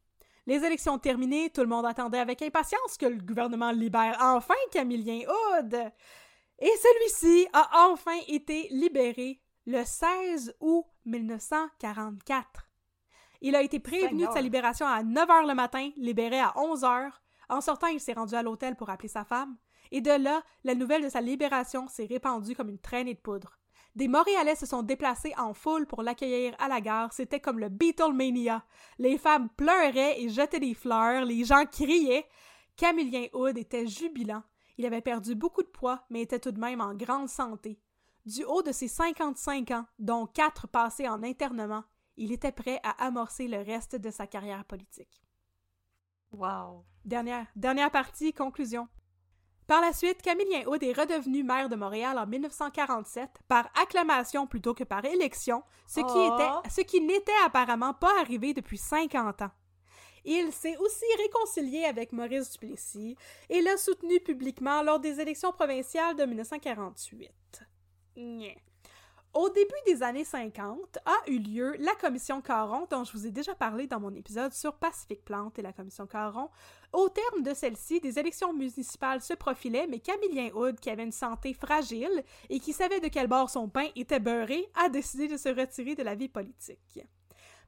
Les 0.47 0.63
élections 0.63 0.99
terminées, 0.99 1.49
tout 1.49 1.63
le 1.63 1.67
monde 1.67 1.87
attendait 1.87 2.19
avec 2.19 2.43
impatience 2.43 2.99
que 2.99 3.07
le 3.07 3.17
gouvernement 3.17 3.71
libère 3.71 4.19
enfin 4.21 4.55
Camillien 4.71 5.21
Hood. 5.27 5.75
Et 6.59 6.71
celui-ci 6.83 7.49
a 7.55 7.89
enfin 7.89 8.19
été 8.29 8.69
libéré 8.71 9.41
le 9.67 9.83
16 9.83 10.57
août 10.61 10.85
1944. 11.07 12.69
Il 13.41 13.57
a 13.57 13.63
été 13.63 13.81
prévenu 13.81 14.27
de 14.27 14.33
sa 14.33 14.43
libération 14.43 14.87
à 14.87 15.03
9 15.03 15.27
h 15.27 15.49
le 15.49 15.55
matin, 15.55 15.91
libéré 15.97 16.39
à 16.39 16.53
11 16.59 16.83
h. 16.83 17.11
En 17.49 17.63
sortant, 17.63 17.87
il 17.87 18.01
s'est 18.01 18.13
rendu 18.13 18.35
à 18.35 18.43
l'hôtel 18.43 18.77
pour 18.77 18.91
appeler 18.91 19.09
sa 19.09 19.25
femme. 19.25 19.57
Et 19.91 20.03
de 20.03 20.11
là, 20.11 20.43
la 20.65 20.75
nouvelle 20.75 21.03
de 21.03 21.09
sa 21.09 21.23
libération 21.23 21.89
s'est 21.89 22.05
répandue 22.05 22.55
comme 22.55 22.69
une 22.69 22.79
traînée 22.79 23.15
de 23.15 23.21
poudre. 23.21 23.58
Des 23.99 24.07
Montréalais 24.07 24.55
se 24.55 24.65
sont 24.65 24.85
déplacés 24.85 25.35
en 25.37 25.53
foule 25.55 25.85
pour 25.85 26.05
l'accueillir 26.05 26.55
à 26.61 26.69
la 26.69 26.81
gare. 26.81 27.13
C'était 27.13 27.41
comme 27.41 27.59
le 27.59 27.69
Beatlemania. 27.69 28.65
Les 29.01 29.19
femmes 29.19 29.49
pleuraient 29.57 30.21
et 30.21 30.29
jetaient 30.29 30.61
des 30.61 30.75
fleurs. 30.75 31.25
Les 31.25 31.43
gens 31.43 31.65
criaient. 31.67 32.25
Camillien 32.77 33.27
Hood 33.33 33.59
était 33.59 33.89
jubilant. 33.89 34.45
Il 34.77 34.87
avait 34.87 35.01
perdu 35.01 35.35
beaucoup 35.35 35.65
de 35.65 35.69
poids, 35.69 36.05
mais 36.11 36.21
était 36.21 36.39
tout 36.39 36.53
de 36.53 36.61
même 36.61 36.81
en 36.81 36.95
grande 36.95 37.29
santé. 37.29 37.81
Du 38.25 38.45
haut 38.45 38.63
de 38.63 38.71
ses 38.71 38.87
55 38.87 39.73
ans, 39.73 39.87
dont 39.99 40.27
quatre 40.27 40.69
passés 40.69 41.09
en 41.09 41.25
internement, 41.25 41.83
il 42.17 42.31
était 42.31 42.53
prêt 42.53 42.79
à 42.85 43.05
amorcer 43.05 43.49
le 43.49 43.59
reste 43.59 43.97
de 43.97 44.13
sa 44.13 44.29
carrière 44.29 44.65
politique. 44.65 45.25
Wow. 46.31 46.85
Dernière, 47.05 47.49
dernière 47.57 47.91
partie, 47.91 48.33
conclusion. 48.33 48.87
Par 49.69 49.83
la 49.83 49.93
suite, 49.93 50.23
Camillien 50.23 50.67
Hood 50.67 50.83
est 50.83 50.99
redevenu 50.99 51.45
maire 51.45 51.69
de 51.69 51.77
Montréal 51.77 52.19
en 52.19 52.27
1947 52.27 53.29
par 53.49 53.69
acclamation 53.81 54.47
plutôt 54.47 54.73
que 54.73 54.83
par 54.83 55.05
élection, 55.05 55.63
ce 55.87 56.01
qui, 56.01 56.07
Oh. 56.17 56.35
était, 56.35 56.71
ce 56.71 56.81
qui 56.81 57.03
n'était 57.03 57.31
apparemment 57.45 57.93
pas 57.93 58.19
arrivé 58.19 58.55
depuis 58.55 58.79
50 58.79 59.43
ans. 59.43 59.51
Il 60.25 60.53
s'est 60.53 60.77
aussi 60.79 61.05
réconcilié 61.19 61.85
avec 61.85 62.13
Maurice 62.13 62.51
Duplessis 62.53 63.15
et 63.51 63.61
l'a 63.61 63.77
soutenu 63.77 64.21
publiquement 64.21 64.83
lors 64.83 65.01
des 65.01 65.21
élections 65.21 65.53
provinciales 65.53 66.17
de 66.17 66.25
1948. 66.25 67.63
Nyeh. 68.17 68.57
Au 69.35 69.51
début 69.51 69.69
des 69.87 70.03
années 70.03 70.25
50 70.25 70.99
a 71.05 71.31
eu 71.31 71.39
lieu 71.39 71.77
la 71.79 71.95
commission 71.95 72.41
Caron, 72.41 72.87
dont 72.91 73.05
je 73.05 73.13
vous 73.13 73.27
ai 73.27 73.31
déjà 73.31 73.55
parlé 73.55 73.87
dans 73.87 74.01
mon 74.01 74.15
épisode 74.15 74.53
sur 74.55 74.75
Pacific 74.75 75.23
Plante 75.23 75.59
et 75.59 75.63
la 75.63 75.75
commission 75.75 76.07
Caron. 76.07 76.49
Au 76.95 77.11
terme 77.11 77.43
de 77.43 77.53
celle-ci, 77.53 78.01
des 78.01 78.19
élections 78.19 78.55
municipales 78.55 79.21
se 79.21 79.35
profilaient, 79.35 79.87
mais 79.87 79.99
Camillien 79.99 80.51
Hood, 80.55 80.81
qui 80.81 80.89
avait 80.89 81.05
une 81.05 81.13
santé 81.13 81.53
fragile 81.53 82.25
et 82.49 82.59
qui 82.59 82.73
savait 82.73 83.01
de 83.01 83.09
quel 83.09 83.27
bord 83.27 83.51
son 83.51 83.69
pain 83.69 83.89
était 83.97 84.19
beurré, 84.19 84.67
a 84.75 84.89
décidé 84.89 85.29
de 85.29 85.37
se 85.37 85.51
retirer 85.51 85.95
de 85.95 86.03
la 86.03 86.15
vie 86.15 86.31
politique. 86.31 87.01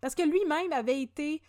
Parce 0.00 0.14
que 0.14 0.22
lui-même 0.22 0.72
avait 0.72 1.02
été 1.02 1.42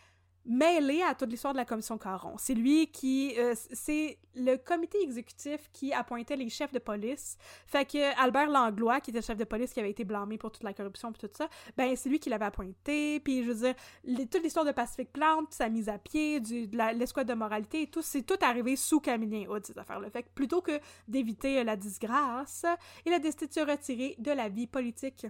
mêlé 0.46 1.02
à 1.04 1.14
toute 1.14 1.30
l'histoire 1.30 1.54
de 1.54 1.58
la 1.60 1.66
commission 1.66 1.98
Caron. 1.98 2.36
C'est 2.38 2.54
lui 2.54 2.88
qui... 2.88 3.36
euh, 3.38 3.54
c'est 3.72 4.18
le 4.34 4.56
comité 4.56 4.98
exécutif 5.02 5.70
qui 5.74 5.94
appointait 5.94 6.36
les 6.36 6.50
chefs 6.50 6.72
de 6.72 6.80
police. 6.80 7.38
Fait 7.68 7.86
que 7.86 8.20
Albert 8.20 8.50
Langlois, 8.50 9.02
qui 9.02 9.12
était 9.12 9.22
chef 9.22 9.38
de 9.38 9.44
police, 9.44 9.74
qui 9.74 9.80
avait 9.80 9.92
été 9.92 10.04
blâmé 10.04 10.38
pour 10.38 10.52
toute 10.52 10.64
la 10.64 10.74
corruption 10.74 11.12
et 11.12 11.14
tout 11.14 11.30
ça, 11.34 11.50
ben 11.78 11.96
c'est 11.96 12.10
lui 12.10 12.20
qui 12.20 12.30
l'avait 12.30 12.46
appointé. 12.46 13.20
Puis 13.20 13.44
je 13.44 13.52
veux 13.52 13.66
dire, 13.66 14.28
toute 14.30 14.44
l'histoire 14.44 14.66
de 14.66 14.72
Pacific 14.72 15.12
Plante, 15.12 15.50
puis 15.50 15.56
sa 15.58 15.70
mise 15.70 15.90
à 15.90 15.98
pied, 15.98 16.40
de 16.40 16.98
l'escouade 16.98 17.28
de 17.28 17.34
moralité 17.34 17.84
et 17.84 17.88
tout, 17.88 18.02
c'est 18.02 18.24
tout 18.24 18.40
arrivé 18.42 18.76
sous 18.76 19.00
Camillien 19.00 19.48
Hood, 19.50 19.66
ces 19.66 19.78
affaires-là. 19.78 20.10
Fait 20.10 20.24
que 20.24 20.30
plutôt 20.34 20.62
que 20.62 20.80
d'éviter 21.08 21.60
euh, 21.60 21.64
la 21.64 21.76
disgrâce, 21.76 22.66
il 23.06 23.14
a 23.14 23.20
décidé 23.20 23.48
de 23.48 23.54
se 23.54 23.60
retirer 23.60 24.16
de 24.18 24.32
la 24.32 24.50
vie 24.50 24.68
politique. 24.68 25.28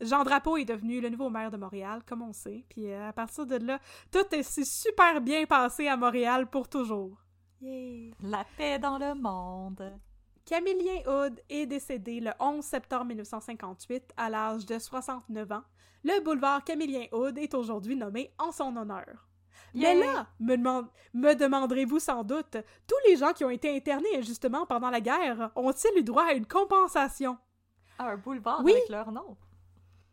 Jean 0.00 0.22
Drapeau 0.24 0.56
est 0.56 0.64
devenu 0.64 1.00
le 1.00 1.08
nouveau 1.10 1.28
maire 1.30 1.50
de 1.50 1.56
Montréal, 1.56 2.02
comme 2.06 2.22
on 2.22 2.32
sait. 2.32 2.64
Puis 2.68 2.90
euh, 2.90 3.08
à 3.08 3.12
partir 3.12 3.46
de 3.46 3.56
là, 3.56 3.78
tout 4.12 4.24
est- 4.32 4.42
s'est 4.42 4.64
super 4.64 5.20
bien 5.20 5.44
passé 5.46 5.88
à 5.88 5.96
Montréal 5.96 6.46
pour 6.48 6.68
toujours. 6.68 7.18
Yay! 7.60 8.12
La 8.22 8.44
paix 8.56 8.78
dans 8.78 8.98
le 8.98 9.14
monde. 9.14 9.92
Camillien 10.44 11.02
Hood 11.06 11.40
est 11.50 11.66
décédé 11.66 12.20
le 12.20 12.30
11 12.40 12.64
septembre 12.64 13.06
1958 13.06 14.12
à 14.16 14.30
l'âge 14.30 14.64
de 14.64 14.78
69 14.78 15.50
ans. 15.52 15.62
Le 16.04 16.22
boulevard 16.22 16.62
Camillien 16.64 17.06
Hood 17.12 17.36
est 17.36 17.52
aujourd'hui 17.54 17.96
nommé 17.96 18.32
en 18.38 18.52
son 18.52 18.74
honneur. 18.76 19.28
Mais 19.74 19.94
là, 19.96 20.26
me, 20.40 20.56
demande- 20.56 20.88
me 21.12 21.34
demanderez-vous 21.34 21.98
sans 21.98 22.22
doute, 22.24 22.56
tous 22.86 23.08
les 23.08 23.16
gens 23.16 23.32
qui 23.32 23.44
ont 23.44 23.50
été 23.50 23.74
internés 23.76 24.16
injustement 24.16 24.64
pendant 24.64 24.88
la 24.88 25.00
guerre 25.00 25.50
ont-ils 25.56 25.98
eu 25.98 26.02
droit 26.04 26.24
à 26.24 26.32
une 26.32 26.46
compensation? 26.46 27.36
Ah, 27.98 28.10
un 28.10 28.16
boulevard 28.16 28.62
Oui. 28.64 28.72
avec 28.72 28.88
leur 28.88 29.10
nom? 29.12 29.36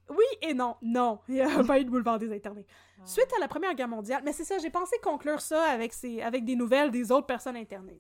Oui 0.10 0.26
et 0.41 0.53
non. 0.53 0.76
Non, 0.82 1.19
il 1.27 1.36
n'y 1.36 1.41
a 1.41 1.64
pas 1.64 1.80
eu 1.80 1.86
de 1.86 1.90
boulevard 1.90 2.19
des 2.19 2.34
internés. 2.34 2.65
Suite 3.06 3.32
à 3.36 3.40
la 3.40 3.48
Première 3.48 3.76
Guerre 3.76 3.88
mondiale, 3.88 4.22
mais 4.26 4.34
c'est 4.34 4.44
ça, 4.44 4.57
j'ai 4.57 4.69
pensé 4.69 4.98
conclure 5.03 5.41
ça 5.41 5.64
avec, 5.64 5.94
ces, 5.94 6.22
avec 6.22 6.44
des 6.44 6.56
nouvelles 6.56 6.91
des 6.91 7.11
autres 7.11 7.27
personnes 7.27 7.57
internées. 7.57 7.99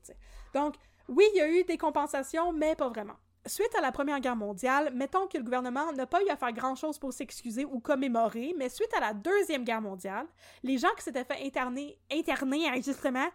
Donc, 0.53 0.75
oui, 1.07 1.25
il 1.33 1.37
y 1.37 1.41
a 1.41 1.49
eu 1.49 1.63
des 1.63 1.77
compensations, 1.77 2.51
mais 2.51 2.75
pas 2.75 2.89
vraiment. 2.89 3.15
Suite 3.47 3.75
à 3.77 3.81
la 3.81 3.91
Première 3.91 4.19
Guerre 4.19 4.35
mondiale, 4.35 4.91
mettons 4.95 5.27
que 5.27 5.37
le 5.37 5.43
gouvernement 5.43 5.91
n'a 5.93 6.07
pas 6.07 6.23
eu 6.23 6.29
à 6.29 6.35
faire 6.35 6.51
grand-chose 6.51 6.97
pour 6.97 7.13
s'excuser 7.13 7.63
ou 7.63 7.79
commémorer, 7.79 8.55
mais 8.57 8.69
suite 8.69 8.91
à 8.97 8.99
la 8.99 9.13
Deuxième 9.13 9.63
Guerre 9.63 9.81
mondiale, 9.81 10.25
les 10.63 10.79
gens 10.79 10.89
qui 10.97 11.03
s'étaient 11.03 11.23
fait 11.23 11.45
interner, 11.45 11.99
interner 12.11 12.67
injustement 12.69 13.27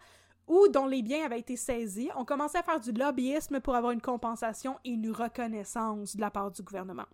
ou 0.47 0.67
dont 0.67 0.85
les 0.85 1.01
biens 1.01 1.25
avaient 1.25 1.39
été 1.39 1.55
saisis 1.55 2.09
ont 2.15 2.25
commencé 2.25 2.57
à 2.57 2.63
faire 2.63 2.79
du 2.79 2.91
lobbyisme 2.91 3.59
pour 3.59 3.75
avoir 3.75 3.91
une 3.91 4.01
compensation 4.01 4.77
et 4.83 4.89
une 4.89 5.11
reconnaissance 5.11 6.15
de 6.15 6.21
la 6.21 6.31
part 6.31 6.51
du 6.51 6.61
gouvernement. 6.61 7.05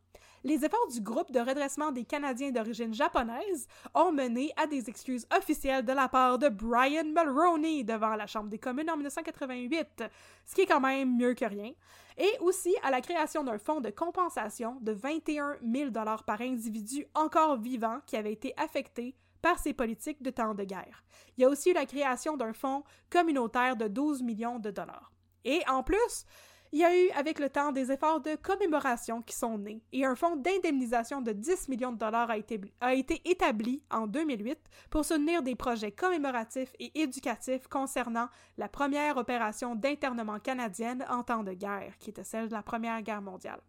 Les 0.44 0.64
efforts 0.64 0.88
du 0.94 1.02
groupe 1.02 1.32
de 1.32 1.40
redressement 1.40 1.92
des 1.92 2.06
Canadiens 2.06 2.52
d'origine 2.52 2.94
japonaise 2.94 3.68
ont 3.94 4.12
mené 4.12 4.52
à 4.56 4.68
des 4.68 4.88
excuses 4.90 5.28
officielles 5.36 5.84
de 5.84 5.94
la 5.94 6.08
part 6.08 6.38
de 6.38 6.48
Brian 6.48 7.06
Mulroney 7.06 7.84
devant 7.84 8.16
la 8.16 8.28
Chambre 8.28 8.50
des 8.50 8.60
communes 8.60 8.90
en 8.90 8.96
1988, 8.96 10.04
ce 10.46 10.56
qui 10.56 10.62
est 10.62 10.66
quand 10.66 10.80
même 10.80 11.18
mieux 11.18 11.34
que 11.34 11.46
rien, 11.46 11.72
et 12.18 12.32
aussi 12.40 12.76
à 12.84 12.92
la 12.92 13.02
création 13.02 13.44
d'un 13.44 13.58
fonds 13.58 13.82
de 13.82 13.90
compensation 13.90 14.78
de 14.82 14.92
21 14.92 15.58
000 15.70 15.92
par 15.92 16.42
individu 16.42 17.06
encore 17.14 17.58
vivant 17.58 18.00
qui 18.06 18.16
avait 18.16 18.34
été 18.34 18.54
affecté 18.58 19.16
par 19.48 19.60
ces 19.60 19.72
politiques 19.72 20.22
de 20.22 20.30
temps 20.30 20.54
de 20.54 20.66
guerre. 20.66 21.06
Il 21.38 21.42
y 21.42 21.46
a 21.46 21.50
aussi 21.50 21.70
eu 21.70 21.74
la 21.74 21.86
création 21.86 22.36
d'un 22.36 22.52
fonds 22.52 22.84
communautaire 23.10 23.78
de 23.78 23.88
12 23.88 24.22
millions 24.22 24.60
de 24.60 24.72
dollars. 24.72 25.14
Et 25.46 25.62
en 25.70 25.84
plus, 25.84 26.26
il 26.74 26.80
y 26.80 26.84
a 26.84 26.94
eu 26.94 27.10
avec 27.12 27.40
le 27.40 27.50
temps 27.50 27.72
des 27.72 27.90
efforts 27.90 28.20
de 28.20 28.36
commémoration 28.36 29.22
qui 29.22 29.38
sont 29.38 29.58
nés 29.58 29.82
et 29.94 30.04
un 30.04 30.18
fonds 30.18 30.36
d'indemnisation 30.36 31.22
de 31.22 31.32
10 31.32 31.70
millions 31.70 31.94
de 31.94 31.98
dollars 31.98 32.30
a 32.30 32.36
été, 32.36 32.60
a 32.82 32.94
été 32.94 33.22
établi 33.24 33.82
en 33.90 34.06
2008 34.06 34.60
pour 34.90 35.06
soutenir 35.06 35.42
des 35.42 35.56
projets 35.56 35.94
commémoratifs 35.94 36.74
et 36.78 36.92
éducatifs 37.00 37.70
concernant 37.70 38.28
la 38.58 38.68
première 38.68 39.16
opération 39.16 39.76
d'internement 39.76 40.40
canadienne 40.40 41.06
en 41.10 41.24
temps 41.24 41.44
de 41.44 41.54
guerre, 41.54 41.98
qui 42.00 42.10
était 42.10 42.26
celle 42.26 42.50
de 42.50 42.54
la 42.54 42.64
Première 42.64 43.02
Guerre 43.02 43.22
mondiale. 43.22 43.62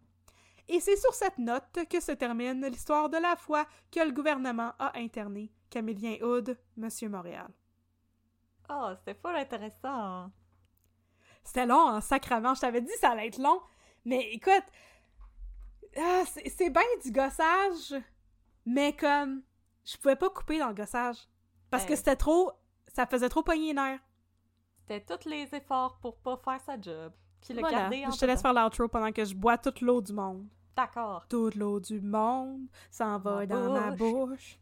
Et 0.67 0.81
c'est 0.81 0.97
sur 0.97 1.15
cette 1.15 1.39
note 1.39 1.87
que 1.89 2.01
se 2.01 2.13
termine 2.13 2.67
l'histoire 2.67 3.09
de 3.09 3.19
la 3.19 3.37
fois 3.37 3.65
que 3.93 4.01
le 4.01 4.11
gouvernement 4.11 4.73
a 4.81 4.99
interné 4.99 5.53
Camillien 5.71 6.17
Hood, 6.23 6.57
Monsieur 6.77 7.09
Montréal. 7.09 7.51
Oh, 8.71 8.91
c'était 8.99 9.19
full 9.19 9.35
intéressant. 9.35 10.31
C'était 11.43 11.67
long 11.67 11.89
en 11.89 12.01
sacrament. 12.01 12.55
Je 12.55 12.61
t'avais 12.61 12.83
dit 12.83 12.93
ça 13.01 13.11
allait 13.11 13.29
être 13.29 13.39
long. 13.39 13.61
Mais 14.05 14.31
écoute, 14.33 14.65
ah, 15.97 16.25
c'est 16.27 16.71
bien 16.71 16.83
du 17.03 17.11
gossage, 17.11 17.95
mais 18.67 18.95
comme 18.95 19.43
je 19.85 19.97
pouvais 19.97 20.17
pas 20.17 20.31
couper 20.31 20.59
dans 20.59 20.69
le 20.69 20.75
gossage. 20.75 21.17
Parce 21.71 21.85
que 21.85 21.97
c'était 21.97 22.17
trop. 22.17 22.53
Ça 22.89 23.07
faisait 23.07 23.29
trop 23.29 23.43
pogner 23.43 23.69
les 23.69 23.75
nerfs. 23.75 24.01
C'était 24.81 25.05
tous 25.05 25.29
les 25.29 25.49
efforts 25.55 25.99
pour 26.01 26.19
pas 26.19 26.37
faire 26.39 26.61
sa 26.61 26.81
job. 26.81 27.13
Puis 27.41 27.55
le 27.55 27.61
Voilà, 27.61 27.79
garder 27.81 28.07
en 28.07 28.11
je 28.11 28.19
te 28.19 28.25
laisse 28.25 28.43
faire 28.43 28.55
l'outro 28.55 28.89
pendant 28.89 29.13
que 29.13 29.25
je 29.25 29.35
bois 29.35 29.59
toute 29.59 29.81
l'eau 29.81 30.01
du 30.01 30.13
monde. 30.13 30.47
D'accord. 30.77 31.27
Toute 31.29 31.55
l'eau 31.55 31.81
du 31.81 32.01
monde 32.01 32.67
s'en 32.91 33.19
va 33.19 33.47
dans 33.47 33.73
ma 33.73 33.91
bouche. 33.91 34.59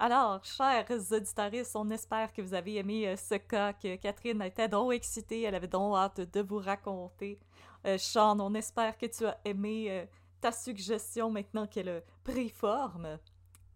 Alors, 0.00 0.44
chers 0.44 0.86
auditeurs, 1.10 1.50
on 1.74 1.90
espère 1.90 2.32
que 2.32 2.40
vous 2.40 2.54
avez 2.54 2.76
aimé 2.76 3.08
euh, 3.08 3.16
ce 3.16 3.34
cas, 3.34 3.72
que 3.72 3.96
Catherine 3.96 4.40
était 4.42 4.68
donc 4.68 4.92
excitée, 4.92 5.42
elle 5.42 5.56
avait 5.56 5.66
donc 5.66 5.96
hâte 5.96 6.20
de 6.20 6.40
vous 6.40 6.58
raconter. 6.58 7.40
Euh, 7.84 7.98
Sean, 7.98 8.38
on 8.38 8.54
espère 8.54 8.96
que 8.96 9.06
tu 9.06 9.26
as 9.26 9.36
aimé 9.44 9.86
euh, 9.90 10.06
ta 10.40 10.52
suggestion 10.52 11.32
maintenant 11.32 11.66
qu'elle 11.66 11.88
a 11.88 12.00
pris 12.22 12.48
forme. 12.48 13.18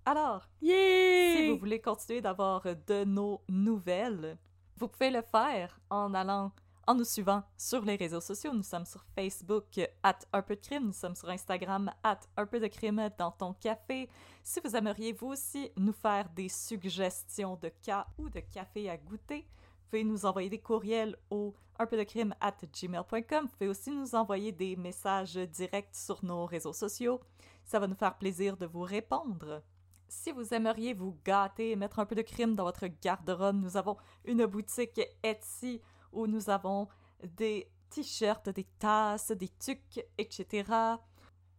Alors, 0.04 0.48
si 0.60 1.48
vous 1.50 1.58
voulez 1.58 1.80
continuer 1.80 2.20
d'avoir 2.20 2.62
de 2.62 3.02
nos 3.02 3.40
nouvelles, 3.48 4.38
vous 4.76 4.86
pouvez 4.86 5.10
le 5.10 5.22
faire 5.22 5.76
en 5.90 6.14
allant, 6.14 6.52
en 6.86 6.94
nous 6.94 7.04
suivant 7.04 7.42
sur 7.56 7.84
les 7.84 7.96
réseaux 7.96 8.20
sociaux. 8.20 8.52
Nous 8.52 8.62
sommes 8.62 8.86
sur 8.86 9.04
Facebook, 9.14 9.80
at 10.02 10.18
un 10.32 10.42
peu 10.42 10.56
de 10.56 10.60
crime. 10.60 10.86
Nous 10.86 10.92
sommes 10.92 11.14
sur 11.14 11.28
Instagram, 11.28 11.92
at 12.02 12.20
un 12.36 12.46
peu 12.46 12.60
de 12.60 12.66
crime 12.66 13.10
dans 13.18 13.30
ton 13.30 13.52
café. 13.54 14.08
Si 14.42 14.60
vous 14.64 14.74
aimeriez 14.76 15.12
vous 15.12 15.28
aussi 15.28 15.70
nous 15.76 15.92
faire 15.92 16.28
des 16.30 16.48
suggestions 16.48 17.56
de 17.56 17.68
cas 17.68 18.06
ou 18.18 18.28
de 18.28 18.40
café 18.40 18.90
à 18.90 18.96
goûter, 18.96 19.46
vous 19.92 20.02
nous 20.04 20.24
envoyer 20.24 20.48
des 20.48 20.60
courriels 20.60 21.16
au 21.30 21.54
un 21.78 21.86
peu 21.86 21.96
de 21.96 22.04
crime 22.04 22.34
at 22.40 22.56
gmail.com. 22.72 23.44
Vous 23.44 23.56
pouvez 23.58 23.68
aussi 23.68 23.90
nous 23.90 24.14
envoyer 24.14 24.52
des 24.52 24.76
messages 24.76 25.34
directs 25.34 25.94
sur 25.94 26.24
nos 26.24 26.46
réseaux 26.46 26.72
sociaux. 26.72 27.20
Ça 27.64 27.78
va 27.78 27.86
nous 27.86 27.94
faire 27.94 28.16
plaisir 28.16 28.56
de 28.56 28.66
vous 28.66 28.82
répondre. 28.82 29.62
Si 30.08 30.30
vous 30.30 30.52
aimeriez 30.52 30.92
vous 30.92 31.16
gâter 31.24 31.70
et 31.70 31.76
mettre 31.76 31.98
un 31.98 32.06
peu 32.06 32.14
de 32.14 32.22
crime 32.22 32.54
dans 32.54 32.64
votre 32.64 32.86
garde-robe, 32.86 33.56
nous 33.56 33.76
avons 33.76 33.96
une 34.24 34.44
boutique 34.44 35.00
Etsy 35.22 35.80
où 36.12 36.26
nous 36.26 36.50
avons 36.50 36.88
des 37.22 37.68
t-shirts, 37.90 38.48
des 38.50 38.66
tasses, 38.78 39.32
des 39.32 39.48
tucs, 39.48 40.04
etc. 40.18 40.64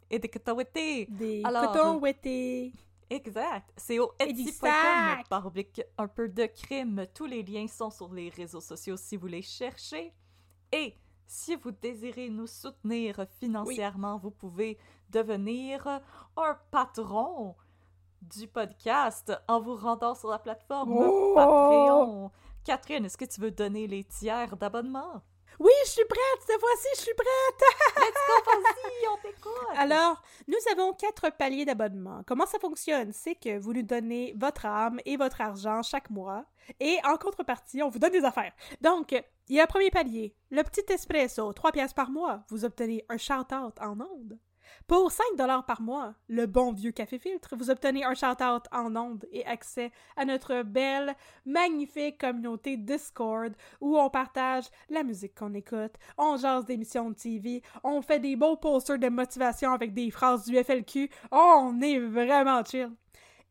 Et 0.09 0.19
des 0.19 0.29
cotowetés. 0.29 1.05
Des 1.07 1.41
Alors. 1.43 1.71
Exact. 3.09 3.71
C'est 3.77 3.99
au 3.99 4.11
etsy.com 4.19 5.23
par 5.29 5.45
oblique 5.45 5.81
un 5.97 6.07
peu 6.07 6.29
de 6.29 6.45
crime. 6.45 7.05
Tous 7.13 7.25
les 7.25 7.43
liens 7.43 7.67
sont 7.67 7.91
sur 7.91 8.11
les 8.11 8.29
réseaux 8.29 8.61
sociaux 8.61 8.97
si 8.97 9.17
vous 9.17 9.27
les 9.27 9.41
cherchez. 9.41 10.13
Et 10.71 10.95
si 11.27 11.55
vous 11.55 11.71
désirez 11.71 12.29
nous 12.29 12.47
soutenir 12.47 13.25
financièrement, 13.39 14.17
vous 14.17 14.31
pouvez 14.31 14.77
devenir 15.09 15.85
un 15.87 16.57
patron 16.71 17.55
du 18.21 18.47
podcast 18.47 19.31
en 19.47 19.59
vous 19.59 19.75
rendant 19.75 20.15
sur 20.15 20.29
la 20.29 20.39
plateforme 20.39 20.93
Oh! 20.95 21.33
Patreon. 21.35 22.31
Catherine, 22.63 23.03
est-ce 23.05 23.17
que 23.17 23.25
tu 23.25 23.41
veux 23.41 23.51
donner 23.51 23.87
les 23.87 24.05
tiers 24.05 24.55
d'abonnement? 24.55 25.21
Oui, 25.59 25.71
je 25.85 25.91
suis 25.91 26.05
prête! 26.05 26.47
Cette 26.47 26.59
fois-ci, 26.59 26.87
je 26.95 27.01
suis 27.01 27.13
prête! 27.13 27.97
Let's 27.97 28.13
go, 28.27 28.51
vas-y, 28.51 29.07
on 29.07 29.17
t'écoute! 29.17 29.77
Alors, 29.77 30.21
nous 30.47 30.57
avons 30.71 30.93
quatre 30.93 31.29
paliers 31.37 31.65
d'abonnement. 31.65 32.23
Comment 32.25 32.45
ça 32.45 32.59
fonctionne? 32.59 33.11
C'est 33.11 33.35
que 33.35 33.59
vous 33.59 33.73
nous 33.73 33.83
donnez 33.83 34.33
votre 34.37 34.65
âme 34.65 34.99
et 35.05 35.17
votre 35.17 35.41
argent 35.41 35.83
chaque 35.83 36.09
mois. 36.09 36.45
Et 36.79 36.97
en 37.03 37.17
contrepartie, 37.17 37.83
on 37.83 37.89
vous 37.89 37.99
donne 37.99 38.13
des 38.13 38.23
affaires. 38.23 38.53
Donc, 38.81 39.11
il 39.49 39.55
y 39.55 39.59
a 39.59 39.63
un 39.63 39.67
premier 39.67 39.91
palier. 39.91 40.33
Le 40.49 40.63
petit 40.63 40.91
espresso, 40.91 41.51
3 41.51 41.71
pièces 41.73 41.93
par 41.93 42.09
mois. 42.09 42.43
Vous 42.49 42.65
obtenez 42.65 43.05
un 43.09 43.17
shout-out 43.17 43.75
en 43.81 43.99
ondes. 43.99 44.39
Pour 44.87 45.11
5 45.11 45.23
dollars 45.37 45.65
par 45.65 45.81
mois, 45.81 46.13
le 46.27 46.45
bon 46.45 46.73
vieux 46.73 46.91
café 46.91 47.19
filtre, 47.19 47.55
vous 47.55 47.69
obtenez 47.69 48.03
un 48.03 48.13
shout-out 48.13 48.63
en 48.71 48.95
ondes 48.95 49.25
et 49.31 49.45
accès 49.45 49.91
à 50.17 50.25
notre 50.25 50.63
belle, 50.63 51.15
magnifique 51.45 52.19
communauté 52.19 52.77
Discord 52.77 53.53
où 53.81 53.97
on 53.97 54.09
partage 54.09 54.65
la 54.89 55.03
musique 55.03 55.35
qu'on 55.35 55.53
écoute, 55.53 55.93
on 56.17 56.37
jase 56.37 56.65
d'émissions 56.65 57.09
de 57.09 57.15
TV, 57.15 57.61
on 57.83 58.01
fait 58.01 58.19
des 58.19 58.35
beaux 58.35 58.57
posters 58.57 58.99
de 58.99 59.09
motivation 59.09 59.71
avec 59.71 59.93
des 59.93 60.11
phrases 60.11 60.45
du 60.45 60.61
FLQ. 60.61 61.09
On 61.31 61.79
est 61.81 61.99
vraiment 61.99 62.63
chill. 62.63 62.91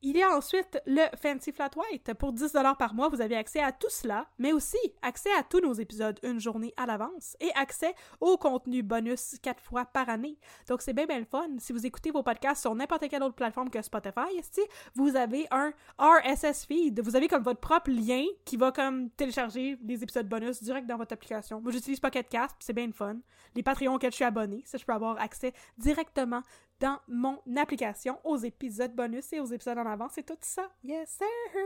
Il 0.05 0.17
y 0.17 0.23
a 0.25 0.37
ensuite 0.37 0.83
le 0.85 1.05
Fancy 1.17 1.53
Flat 1.53 1.71
White. 1.77 2.15
Pour 2.15 2.33
10 2.33 2.57
par 2.77 2.93
mois, 2.93 3.09
vous 3.09 3.21
avez 3.21 3.37
accès 3.37 3.61
à 3.61 3.71
tout 3.71 3.89
cela, 3.89 4.27
mais 4.37 4.53
aussi 4.53 4.77
accès 5.01 5.33
à 5.39 5.45
tous 5.45 5.61
nos 5.61 5.75
épisodes 5.75 6.19
une 6.25 6.41
journée 6.41 6.75
à 6.77 6.87
l'avance 6.87 7.37
et 7.39 7.53
accès 7.55 7.95
au 8.21 8.37
contenu 8.37 8.83
bonus 8.83 9.37
quatre 9.41 9.63
fois 9.63 9.85
par 9.85 10.09
année. 10.09 10.41
Donc 10.67 10.83
c'est 10.83 10.93
bien 10.93 11.07
bien 11.07 11.21
le 11.21 11.25
fun. 11.25 11.47
Si 11.59 11.73
vous 11.73 11.87
écoutez 11.87 12.11
vos 12.11 12.25
podcasts 12.25 12.63
sur 12.63 12.75
n'importe 12.75 13.09
quelle 13.09 13.23
autre 13.23 13.37
plateforme 13.37 13.71
que 13.71 13.81
Spotify, 13.81 14.37
esti, 14.37 14.63
vous 14.97 15.15
avez 15.15 15.47
un 15.53 15.73
RSS 16.01 16.67
feed. 16.67 17.01
Vous 17.01 17.15
avez 17.15 17.29
comme 17.29 17.45
votre 17.45 17.61
propre 17.61 17.93
lien 17.93 18.25
qui 18.45 18.57
va 18.57 18.73
comme 18.73 19.09
télécharger 19.11 19.79
les 19.85 20.03
épisodes 20.03 20.29
bonus 20.29 20.65
direct 20.65 20.89
dans 20.89 20.97
votre 20.97 21.13
application. 21.13 21.61
Moi 21.61 21.71
j'utilise 21.71 22.01
Pocket 22.01 22.29
Cast, 22.29 22.57
c'est 22.59 22.73
bien 22.73 22.89
le 22.89 22.93
fun. 22.93 23.19
Les 23.55 23.63
Patreons 23.63 23.95
auxquels 23.95 24.11
je 24.11 24.17
suis 24.17 24.25
abonné, 24.25 24.65
ça 24.65 24.79
je 24.79 24.85
peux 24.85 24.95
avoir 24.95 25.21
accès 25.21 25.53
directement 25.79 26.43
dans 26.83 26.99
mon 27.07 27.41
application 27.57 28.19
aux 28.25 28.37
épisodes 28.39 28.93
bonus 28.93 29.33
et 29.33 29.39
aux 29.39 29.47
épisodes 29.47 29.79
en 29.79 29.87
avance 29.87 30.19
et 30.19 30.25
tout 30.25 30.37
ça. 30.41 30.69
Yes, 30.83 31.11
sir! 31.11 31.63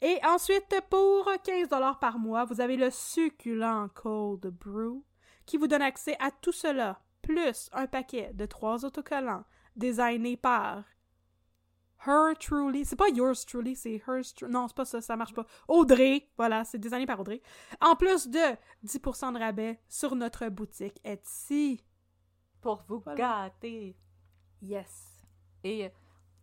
Et 0.00 0.20
ensuite, 0.24 0.80
pour 0.88 1.28
15$ 1.44 1.98
par 1.98 2.20
mois, 2.20 2.44
vous 2.44 2.60
avez 2.60 2.76
le 2.76 2.88
succulent 2.90 3.88
Cold 3.94 4.46
Brew 4.46 5.02
qui 5.44 5.56
vous 5.56 5.66
donne 5.66 5.82
accès 5.82 6.16
à 6.20 6.30
tout 6.30 6.52
cela, 6.52 7.00
plus 7.20 7.68
un 7.72 7.88
paquet 7.88 8.30
de 8.32 8.46
trois 8.46 8.84
autocollants 8.84 9.42
designés 9.74 10.36
par 10.36 10.84
Her 12.06 12.34
Truly. 12.38 12.84
C'est 12.84 12.94
pas 12.94 13.08
Yours 13.08 13.44
Truly, 13.44 13.74
c'est 13.74 14.00
Hers 14.06 14.34
Truly. 14.36 14.52
Non, 14.52 14.68
c'est 14.68 14.76
pas 14.76 14.84
ça, 14.84 15.00
ça 15.00 15.16
marche 15.16 15.34
pas. 15.34 15.46
Audrey, 15.66 16.28
voilà, 16.36 16.64
c'est 16.64 16.78
designé 16.78 17.06
par 17.06 17.18
Audrey. 17.18 17.42
En 17.80 17.96
plus 17.96 18.28
de 18.28 18.38
10% 18.86 19.32
de 19.32 19.38
rabais 19.40 19.80
sur 19.88 20.14
notre 20.14 20.48
boutique 20.48 21.00
Etsy. 21.02 21.82
Pour 22.60 22.84
vous 22.88 23.00
Voilà. 23.00 23.50
gâter. 23.50 23.96
Yes. 24.64 25.22
Et 25.62 25.84
euh, 25.84 25.88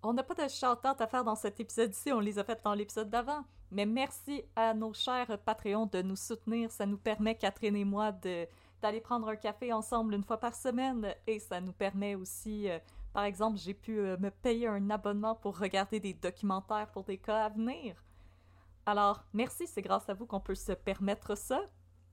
on 0.03 0.14
n'a 0.14 0.23
pas 0.23 0.34
de 0.34 0.48
shout-out 0.48 0.99
à 0.99 1.07
faire 1.07 1.23
dans 1.23 1.35
cet 1.35 1.60
épisode-ci, 1.60 2.11
on 2.11 2.19
les 2.19 2.39
a 2.39 2.43
fait 2.43 2.60
dans 2.64 2.73
l'épisode 2.73 3.10
d'avant. 3.10 3.43
Mais 3.72 3.85
merci 3.85 4.43
à 4.56 4.73
nos 4.73 4.93
chers 4.93 5.38
Patreons 5.39 5.85
de 5.85 6.02
nous 6.02 6.18
soutenir. 6.18 6.72
Ça 6.72 6.85
nous 6.85 6.98
permet, 6.98 7.35
Catherine 7.35 7.76
et 7.76 7.85
moi, 7.85 8.11
d'aller 8.11 8.99
prendre 8.99 9.30
un 9.30 9.35
café 9.38 9.72
ensemble 9.72 10.14
une 10.14 10.23
fois 10.23 10.39
par 10.39 10.56
semaine. 10.56 11.15
Et 11.26 11.39
ça 11.39 11.61
nous 11.61 11.72
permet 11.72 12.15
aussi, 12.15 12.69
euh, 12.69 12.80
par 13.14 13.23
exemple, 13.23 13.57
j'ai 13.57 13.73
pu 13.73 13.99
euh, 13.99 14.18
me 14.18 14.30
payer 14.30 14.68
un 14.68 14.89
abonnement 14.89 15.35
pour 15.35 15.57
regarder 15.57 16.02
des 16.02 16.14
documentaires 16.14 16.91
pour 16.91 17.06
des 17.06 17.18
cas 17.18 17.45
à 17.45 17.49
venir. 17.49 17.95
Alors, 18.85 19.23
merci, 19.34 19.68
c'est 19.68 19.81
grâce 19.81 20.10
à 20.10 20.14
vous 20.14 20.26
qu'on 20.26 20.41
peut 20.41 20.56
se 20.56 20.73
permettre 20.73 21.38
ça. 21.38 21.61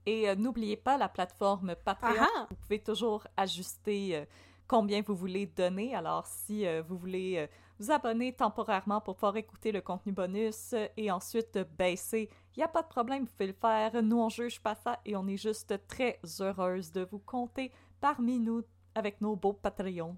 Et 0.05 0.29
euh, 0.29 0.35
n'oubliez 0.35 0.77
pas 0.77 0.97
la 0.97 1.09
plateforme 1.09 1.75
Patreon. 1.83 2.13
Ah 2.19 2.27
ah! 2.37 2.47
Vous 2.49 2.55
pouvez 2.55 2.79
toujours 2.81 3.27
ajuster 3.35 4.25
combien 4.69 5.01
vous 5.01 5.15
voulez 5.15 5.47
donner. 5.47 5.93
Alors, 5.93 6.25
si 6.27 6.65
euh, 6.65 6.81
vous 6.87 6.95
voulez 6.95 7.37
euh, 7.37 7.47
vous 7.79 7.91
abonner 7.91 8.31
temporairement 8.31 9.01
pour 9.01 9.15
pouvoir 9.15 9.35
écouter 9.35 9.73
le 9.73 9.81
contenu 9.81 10.13
bonus 10.13 10.73
euh, 10.73 10.87
et 10.95 11.11
ensuite 11.11 11.57
baisser, 11.77 12.29
il 12.55 12.59
n'y 12.59 12.63
a 12.63 12.69
pas 12.69 12.83
de 12.83 12.87
problème, 12.87 13.23
vous 13.23 13.31
pouvez 13.31 13.47
le 13.47 13.53
faire. 13.53 14.01
Nous, 14.01 14.17
on 14.17 14.29
juge 14.29 14.61
pas 14.61 14.75
ça 14.75 14.99
et 15.05 15.17
on 15.17 15.27
est 15.27 15.37
juste 15.37 15.73
très 15.87 16.19
heureuse 16.39 16.91
de 16.91 17.01
vous 17.01 17.19
compter 17.19 17.71
parmi 17.99 18.39
nous 18.39 18.61
avec 18.95 19.19
nos 19.19 19.35
beaux 19.35 19.53
Patreons. 19.53 20.15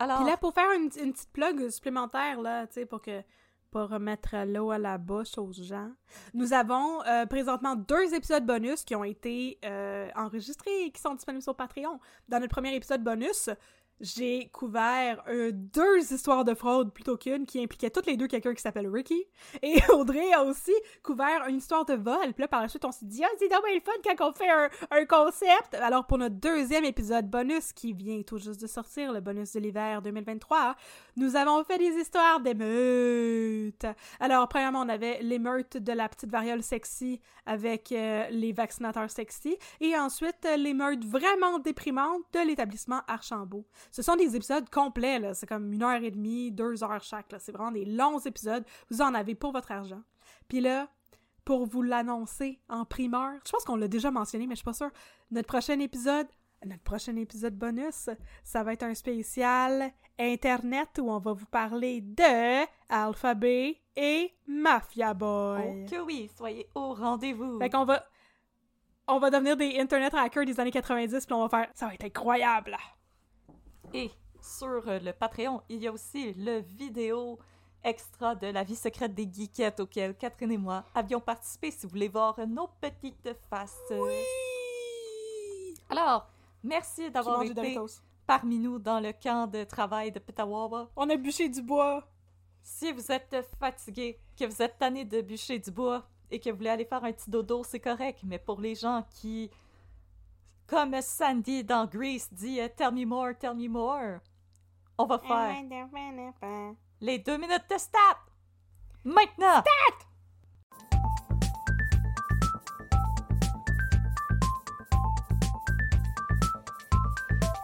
Alors, 0.00 0.18
Puis 0.18 0.26
là, 0.26 0.36
pour 0.36 0.52
faire 0.52 0.70
une 0.72 0.88
petite 0.88 1.32
plug 1.32 1.70
supplémentaire, 1.70 2.40
là, 2.40 2.66
tu 2.66 2.74
sais, 2.74 2.86
pour 2.86 3.00
que 3.00 3.22
pour 3.70 3.88
remettre 3.88 4.36
l'eau 4.46 4.70
à 4.70 4.78
la 4.78 4.98
bouche 4.98 5.36
aux 5.38 5.52
gens. 5.52 5.90
Nous 6.34 6.52
avons 6.52 7.02
euh, 7.04 7.26
présentement 7.26 7.76
deux 7.76 8.14
épisodes 8.14 8.44
bonus 8.44 8.84
qui 8.84 8.94
ont 8.94 9.04
été 9.04 9.58
euh, 9.64 10.08
enregistrés 10.16 10.84
et 10.84 10.90
qui 10.90 11.00
sont 11.00 11.14
disponibles 11.14 11.42
sur 11.42 11.54
Patreon. 11.54 12.00
Dans 12.28 12.40
notre 12.40 12.54
premier 12.54 12.74
épisode 12.74 13.02
bonus, 13.02 13.50
j'ai 14.00 14.48
couvert 14.52 15.22
euh, 15.28 15.50
deux 15.52 16.12
histoires 16.12 16.44
de 16.44 16.54
fraude 16.54 16.92
plutôt 16.92 17.16
qu'une 17.16 17.46
qui 17.46 17.62
impliquaient 17.62 17.90
toutes 17.90 18.06
les 18.06 18.16
deux 18.16 18.28
quelqu'un 18.28 18.54
qui 18.54 18.62
s'appelle 18.62 18.88
Ricky. 18.88 19.24
Et 19.62 19.78
Audrey 19.92 20.32
a 20.32 20.44
aussi 20.44 20.72
couvert 21.02 21.46
une 21.48 21.56
histoire 21.56 21.84
de 21.84 21.94
vol. 21.94 22.32
Puis 22.32 22.42
là, 22.42 22.48
par 22.48 22.62
la 22.62 22.68
suite, 22.68 22.84
on 22.84 22.92
s'est 22.92 23.06
dit, 23.06 23.24
ah, 23.24 23.28
c'est 23.38 23.48
dommage 23.48 23.74
le 23.74 23.80
fun 23.80 23.92
quand 24.04 24.30
on 24.30 24.32
fait 24.32 24.48
un 24.48 25.04
concept. 25.04 25.74
Alors, 25.74 26.06
pour 26.06 26.18
notre 26.18 26.36
deuxième 26.36 26.84
épisode 26.84 27.28
bonus 27.28 27.72
qui 27.72 27.92
vient 27.92 28.22
tout 28.22 28.38
juste 28.38 28.60
de 28.60 28.66
sortir, 28.66 29.12
le 29.12 29.20
bonus 29.20 29.52
de 29.52 29.60
l'hiver 29.60 30.00
2023, 30.02 30.76
nous 31.18 31.36
avons 31.36 31.64
fait 31.64 31.78
des 31.78 32.00
histoires 32.00 32.40
d'émeutes. 32.40 33.86
Alors, 34.20 34.48
premièrement, 34.48 34.82
on 34.82 34.88
avait 34.88 35.20
l'émeute 35.22 35.76
de 35.76 35.92
la 35.92 36.08
petite 36.08 36.30
variole 36.30 36.62
sexy 36.62 37.20
avec 37.44 37.92
euh, 37.92 38.28
les 38.30 38.52
vaccinateurs 38.52 39.10
sexy. 39.10 39.56
Et 39.80 39.96
ensuite, 39.96 40.46
euh, 40.46 40.56
l'émeute 40.56 41.04
vraiment 41.04 41.58
déprimante 41.58 42.22
de 42.32 42.46
l'établissement 42.46 43.02
Archambault. 43.08 43.66
Ce 43.90 44.02
sont 44.02 44.16
des 44.16 44.36
épisodes 44.36 44.68
complets, 44.70 45.18
là. 45.18 45.34
C'est 45.34 45.46
comme 45.46 45.72
une 45.72 45.82
heure 45.82 46.02
et 46.02 46.10
demie, 46.10 46.52
deux 46.52 46.84
heures 46.84 47.02
chaque. 47.02 47.34
C'est 47.38 47.52
vraiment 47.52 47.72
des 47.72 47.84
longs 47.84 48.20
épisodes. 48.20 48.64
Vous 48.90 49.02
en 49.02 49.14
avez 49.14 49.34
pour 49.34 49.52
votre 49.52 49.72
argent. 49.72 50.02
Puis 50.46 50.60
là, 50.60 50.88
pour 51.44 51.66
vous 51.66 51.82
l'annoncer 51.82 52.60
en 52.68 52.84
primeur, 52.84 53.32
je 53.44 53.50
pense 53.50 53.64
qu'on 53.64 53.76
l'a 53.76 53.88
déjà 53.88 54.10
mentionné, 54.10 54.46
mais 54.46 54.54
je 54.54 54.58
suis 54.58 54.64
pas 54.64 54.72
sûre. 54.72 54.90
Notre 55.30 55.48
prochain 55.48 55.80
épisode, 55.80 56.26
notre 56.64 56.82
prochain 56.82 57.16
épisode 57.16 57.56
bonus, 57.56 58.10
ça 58.44 58.62
va 58.62 58.72
être 58.72 58.82
un 58.82 58.94
spécial 58.94 59.92
Internet 60.18 60.98
où 61.00 61.10
on 61.10 61.20
va 61.20 61.32
vous 61.32 61.46
parler 61.46 62.00
de 62.00 62.66
Alphabet 62.88 63.80
et 63.94 64.32
Mafia 64.46 65.14
Boy. 65.14 65.86
oh 65.86 65.90
que 65.90 66.00
oui, 66.00 66.28
soyez 66.36 66.68
au 66.74 66.94
rendez-vous. 66.94 67.58
Fait 67.58 67.70
qu'on 67.70 67.84
va. 67.84 68.04
on 69.06 69.20
va 69.20 69.30
devenir 69.30 69.56
des 69.56 69.78
internet 69.78 70.12
hackers 70.14 70.44
des 70.44 70.58
années 70.58 70.72
90, 70.72 71.24
puis 71.24 71.34
on 71.34 71.46
va 71.46 71.48
faire... 71.48 71.70
Ça 71.74 71.86
va 71.86 71.94
être 71.94 72.04
incroyable! 72.04 72.76
Et 73.94 74.10
sur 74.42 74.88
euh, 74.88 74.98
le 74.98 75.12
Patreon, 75.12 75.62
il 75.68 75.78
y 75.78 75.86
a 75.86 75.92
aussi 75.92 76.34
le 76.34 76.58
vidéo 76.58 77.38
extra 77.84 78.34
de 78.34 78.48
la 78.48 78.64
vie 78.64 78.76
secrète 78.76 79.14
des 79.14 79.28
geekettes 79.32 79.78
auquel 79.78 80.16
Catherine 80.16 80.50
et 80.50 80.58
moi 80.58 80.84
avions 80.94 81.20
participé 81.20 81.70
si 81.70 81.86
vous 81.86 81.90
voulez 81.90 82.08
voir 82.08 82.38
nos 82.46 82.68
petites 82.80 83.30
faces. 83.48 83.78
Oui! 83.90 84.14
Alors, 85.90 86.28
merci 86.62 87.10
d'avoir 87.10 87.42
été 87.42 87.54
Doritos. 87.54 88.00
parmi 88.26 88.58
nous 88.58 88.78
dans 88.78 89.00
le 89.00 89.12
camp 89.12 89.50
de 89.50 89.64
travail 89.64 90.12
de 90.12 90.18
Petawawa. 90.18 90.90
On 90.96 91.08
a 91.10 91.16
bûché 91.16 91.48
du 91.48 91.62
bois. 91.62 92.04
Si 92.62 92.92
vous 92.92 93.10
êtes 93.10 93.36
fatigué, 93.58 94.18
que 94.38 94.44
vous 94.44 94.62
êtes 94.62 94.78
tanné 94.78 95.04
de 95.04 95.20
bûcher 95.20 95.58
du 95.58 95.70
bois 95.70 96.06
et 96.30 96.38
que 96.38 96.50
vous 96.50 96.56
voulez 96.56 96.70
aller 96.70 96.84
faire 96.84 97.02
un 97.04 97.12
petit 97.12 97.30
dodo, 97.30 97.64
c'est 97.64 97.80
correct. 97.80 98.20
Mais 98.24 98.38
pour 98.38 98.60
les 98.60 98.74
gens 98.74 99.04
qui, 99.10 99.50
comme 100.66 101.00
Sandy 101.00 101.64
dans 101.64 101.86
Grease 101.86 102.28
dit 102.32 102.60
euh, 102.60 102.68
Tell 102.76 102.92
me 102.92 103.06
more, 103.06 103.30
tell 103.38 103.54
me 103.54 103.68
more, 103.68 104.18
on 104.98 105.06
va 105.06 105.18
faire 105.18 106.74
les 107.00 107.18
deux 107.18 107.36
minutes 107.38 107.70
de 107.70 107.78
stat! 107.78 108.18
Maintenant! 109.04 109.62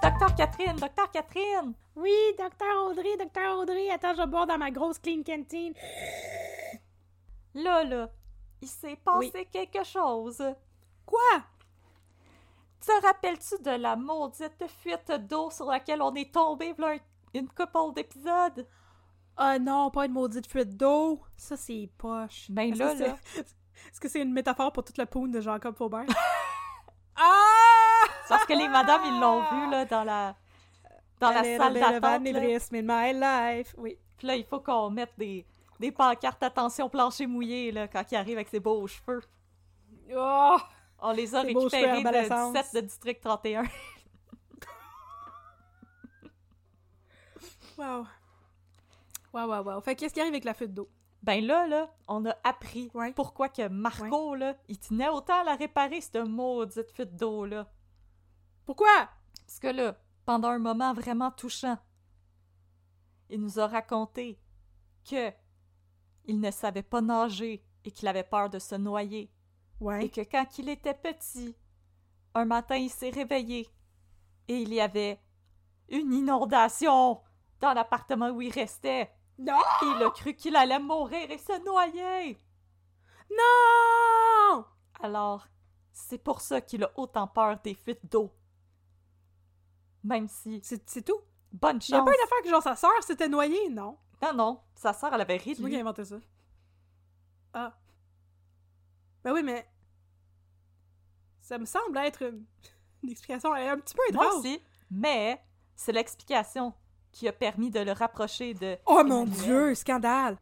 Docteur 0.04 0.34
Catherine, 0.34 0.76
Docteur 0.76 1.10
Catherine! 1.10 1.72
Oui, 1.96 2.12
docteur 2.38 2.84
Audrey, 2.90 3.16
docteur 3.18 3.58
Audrey, 3.58 3.88
attends, 3.90 4.12
je 4.14 4.20
vais 4.20 4.26
boire 4.26 4.46
dans 4.46 4.58
ma 4.58 4.70
grosse 4.70 4.98
clean 4.98 5.22
canteen. 5.22 5.72
Là, 7.54 7.84
là, 7.84 8.10
il 8.60 8.68
s'est 8.68 8.96
passé 8.96 9.48
quelque 9.50 9.82
chose. 9.82 10.42
Quoi? 11.06 11.42
Te 12.86 13.06
rappelles-tu 13.06 13.62
de 13.62 13.70
la 13.70 13.96
maudite 13.96 14.66
fuite 14.82 15.10
d'eau 15.26 15.50
sur 15.50 15.66
laquelle 15.66 16.02
on 16.02 16.14
est 16.14 16.32
tombé 16.34 16.74
un- 16.82 16.98
une 17.32 17.48
couple 17.48 17.94
d'épisodes? 17.94 18.66
Ah 19.38 19.58
non, 19.58 19.90
pas 19.90 20.04
une 20.04 20.12
maudite 20.12 20.46
fuite 20.50 20.76
d'eau. 20.76 21.20
Ça, 21.36 21.56
c'est 21.56 21.88
poche. 21.96 22.50
Ben 22.50 22.72
Est-ce 22.72 22.78
là, 22.78 22.94
que 22.94 23.00
là. 23.00 23.16
Est-ce 23.90 24.00
que 24.00 24.08
c'est 24.08 24.20
une 24.20 24.32
métaphore 24.34 24.70
pour 24.72 24.84
toute 24.84 24.98
la 24.98 25.06
poune 25.06 25.30
de 25.30 25.40
Jacob 25.40 25.74
Faubert? 25.74 26.04
ah! 27.16 27.53
Parce 28.28 28.44
que 28.46 28.52
les 28.54 28.68
madames, 28.68 29.02
ils 29.06 29.20
l'ont 29.20 29.40
vu, 29.42 29.70
là, 29.70 29.84
dans 29.84 30.04
la, 30.04 30.34
dans 31.20 31.30
la 31.30 31.42
salle 31.42 31.74
d'attente. 31.74 32.02
là. 32.02 32.82
my 32.82 33.12
life. 33.58 33.74
Oui. 33.76 33.98
Puis 34.16 34.26
là, 34.26 34.36
il 34.36 34.44
faut 34.44 34.60
qu'on 34.60 34.90
mette 34.90 35.12
des, 35.18 35.44
des 35.80 35.92
pancartes 35.92 36.42
attention 36.42 36.88
plancher 36.88 37.26
mouillé, 37.26 37.72
là, 37.72 37.88
quand 37.88 38.04
il 38.10 38.16
arrive 38.16 38.36
avec 38.36 38.48
ses 38.48 38.60
beaux 38.60 38.86
cheveux. 38.86 39.22
Oh! 40.14 40.56
On 41.00 41.12
les 41.12 41.34
a 41.34 41.42
récupérés 41.42 42.02
de 42.02 42.06
adolescence. 42.08 42.52
17 42.54 42.74
de 42.74 42.80
District 42.86 43.20
31. 43.20 43.64
Wow. 47.76 48.06
Wow, 49.32 49.48
wow, 49.48 49.62
wow. 49.64 49.80
Fait 49.80 49.96
qu'est-ce 49.96 50.14
qui 50.14 50.20
arrive 50.20 50.32
avec 50.32 50.44
la 50.44 50.54
fuite 50.54 50.72
d'eau? 50.72 50.88
Ben 51.22 51.44
là, 51.44 51.66
là, 51.66 51.90
on 52.06 52.24
a 52.26 52.36
appris 52.44 52.90
Ouais. 52.94 53.12
pourquoi 53.12 53.48
que 53.48 53.66
Marco, 53.68 54.34
là, 54.34 54.54
il 54.68 54.78
tenait 54.78 55.08
autant 55.08 55.40
à 55.40 55.44
la 55.44 55.56
réparer, 55.56 56.00
cette 56.00 56.16
maudite 56.18 56.90
fuite 56.92 57.16
d'eau-là. 57.16 57.66
Pourquoi? 58.66 59.08
Parce 59.46 59.58
que 59.58 59.68
là, 59.68 59.96
pendant 60.24 60.48
un 60.48 60.58
moment 60.58 60.94
vraiment 60.94 61.30
touchant, 61.30 61.78
il 63.28 63.40
nous 63.40 63.58
a 63.58 63.66
raconté 63.66 64.38
que 65.08 65.32
il 66.26 66.40
ne 66.40 66.50
savait 66.50 66.82
pas 66.82 67.02
nager 67.02 67.64
et 67.84 67.90
qu'il 67.90 68.08
avait 68.08 68.24
peur 68.24 68.48
de 68.48 68.58
se 68.58 68.74
noyer. 68.74 69.30
Ouais. 69.80 70.06
Et 70.06 70.10
que 70.10 70.22
quand 70.22 70.58
il 70.58 70.68
était 70.68 70.94
petit, 70.94 71.54
un 72.34 72.46
matin, 72.46 72.76
il 72.76 72.90
s'est 72.90 73.10
réveillé 73.10 73.68
et 74.48 74.56
il 74.58 74.72
y 74.72 74.80
avait 74.80 75.20
une 75.88 76.12
inondation 76.12 77.20
dans 77.60 77.74
l'appartement 77.74 78.30
où 78.30 78.40
il 78.40 78.52
restait. 78.52 79.10
Non! 79.38 79.60
Et 79.82 79.86
il 79.96 80.02
a 80.02 80.10
cru 80.10 80.34
qu'il 80.34 80.56
allait 80.56 80.78
mourir 80.78 81.30
et 81.30 81.38
se 81.38 81.64
noyer. 81.64 82.38
Non! 83.30 84.64
Alors, 85.00 85.46
c'est 85.92 86.18
pour 86.18 86.40
ça 86.40 86.60
qu'il 86.60 86.84
a 86.84 86.90
autant 86.96 87.26
peur 87.26 87.58
des 87.62 87.74
fuites 87.74 88.10
d'eau. 88.10 88.30
Même 90.04 90.28
si, 90.28 90.60
C'est 90.62 91.02
tout? 91.04 91.20
bonne 91.52 91.78
Il 91.88 91.90
y 91.90 91.94
a 91.94 91.98
chance. 91.98 92.04
pas 92.06 92.14
une 92.14 92.24
affaire 92.24 92.42
que 92.42 92.48
genre 92.50 92.62
sa 92.62 92.76
sœur 92.76 92.90
s'était 93.02 93.28
noyée, 93.28 93.68
non? 93.70 93.96
Non, 94.22 94.32
non, 94.34 94.60
sa 94.74 94.92
sœur, 94.92 95.12
elle 95.14 95.20
avait 95.20 95.36
ri 95.36 95.50
C'est 95.50 95.56
de 95.56 95.60
moi 95.62 95.68
qui 95.70 95.74
lui. 95.76 95.80
inventé 95.80 96.04
ça. 96.04 96.16
Ah. 97.52 97.74
Ben 99.22 99.32
oui, 99.32 99.42
mais. 99.42 99.66
Ça 101.40 101.58
me 101.58 101.64
semble 101.66 101.96
être 101.98 102.22
une, 102.22 102.44
une 103.02 103.10
explication 103.10 103.52
un 103.52 103.78
petit 103.78 103.94
peu 103.94 104.02
Moi 104.14 104.24
étrange. 104.26 104.38
aussi, 104.40 104.60
mais 104.90 105.40
c'est 105.76 105.92
l'explication 105.92 106.72
qui 107.12 107.28
a 107.28 107.32
permis 107.32 107.70
de 107.70 107.80
le 107.80 107.92
rapprocher 107.92 108.54
de... 108.54 108.76
Oh 108.86 109.02
mon 109.04 109.22
Emmanuel. 109.24 109.42
dieu, 109.44 109.74
scandale! 109.74 110.36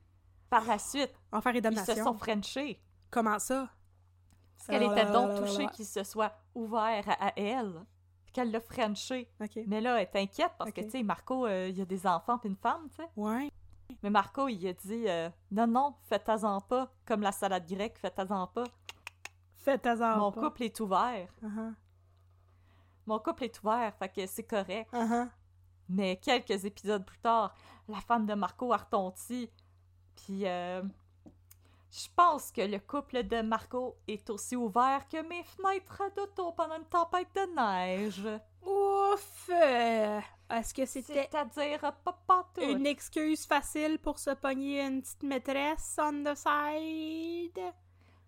Par 0.48 0.64
la 0.64 0.78
suite, 0.78 1.12
Enfer 1.32 1.54
et 1.54 1.58
ils 1.58 1.62
se 1.62 1.62
damnation. 1.62 2.04
sont 2.04 2.14
frenchés. 2.18 2.80
Comment 3.10 3.38
ça? 3.38 3.68
Parce 4.56 4.68
qu'elle 4.68 4.84
était 4.84 5.10
donc 5.12 5.30
Euh, 5.30 5.38
touchée 5.46 5.66
qu'il 5.68 5.84
se 5.84 6.04
soit 6.04 6.32
ouvert 6.54 7.04
à, 7.08 7.28
à 7.28 7.32
elle. 7.36 7.84
Qu'elle 8.32 8.50
l'a 8.50 8.60
frenché. 8.60 9.30
Mais 9.66 9.80
là, 9.80 10.00
elle 10.00 10.08
est 10.12 10.16
inquiète 10.16 10.52
parce 10.58 10.70
que, 10.70 10.80
tu 10.80 10.90
sais, 10.90 11.02
Marco, 11.02 11.46
euh, 11.46 11.68
il 11.68 11.78
y 11.78 11.82
a 11.82 11.84
des 11.84 12.06
enfants 12.06 12.38
puis 12.38 12.48
une 12.48 12.56
femme, 12.56 12.88
tu 12.90 12.96
sais. 12.96 13.08
Ouais. 13.16 13.50
Mais 14.02 14.10
Marco, 14.10 14.48
il 14.48 14.66
a 14.66 14.72
dit 14.72 15.04
euh, 15.06 15.28
Non, 15.50 15.66
non, 15.66 15.94
faites-en 16.04 16.60
pas. 16.62 16.90
Comme 17.04 17.20
la 17.20 17.32
salade 17.32 17.66
grecque, 17.66 17.98
faites-en 17.98 18.46
pas. 18.46 18.64
Faites 19.56 19.86
hasard. 19.86 20.18
Mon 20.18 20.32
pas. 20.32 20.40
couple 20.40 20.64
est 20.64 20.80
ouvert. 20.80 21.28
Uh-huh. 21.42 21.74
Mon 23.06 23.18
couple 23.18 23.44
est 23.44 23.62
ouvert, 23.62 23.94
fait 23.96 24.08
que 24.08 24.26
c'est 24.26 24.42
correct. 24.44 24.92
Uh-huh. 24.92 25.28
Mais 25.88 26.16
quelques 26.16 26.64
épisodes 26.64 27.04
plus 27.04 27.18
tard, 27.18 27.54
la 27.88 28.00
femme 28.00 28.26
de 28.26 28.34
Marco 28.34 28.72
a 28.72 28.78
retonti. 28.78 29.50
Puis, 30.16 30.46
euh, 30.46 30.82
je 31.92 32.06
pense 32.16 32.50
que 32.50 32.62
le 32.62 32.78
couple 32.78 33.22
de 33.24 33.42
Marco 33.42 33.96
est 34.08 34.28
aussi 34.30 34.56
ouvert 34.56 35.06
que 35.08 35.20
mes 35.22 35.42
fenêtres 35.44 36.02
d'auto 36.16 36.52
pendant 36.52 36.76
une 36.76 36.86
tempête 36.86 37.28
de 37.34 37.54
neige. 37.54 38.26
Ouf! 38.64 39.50
euh, 39.50 40.20
Est-ce 40.50 40.72
que 40.72 40.86
c'était 40.86 41.28
C'est-à-dire, 41.30 41.80
pas 42.02 42.18
partout. 42.26 42.62
une 42.62 42.86
excuse 42.86 43.44
facile 43.46 43.98
pour 43.98 44.18
se 44.18 44.30
pogner 44.30 44.80
une 44.82 45.02
petite 45.02 45.22
maîtresse 45.22 45.98
on 46.00 46.24
the 46.24 46.34
side? 46.34 47.60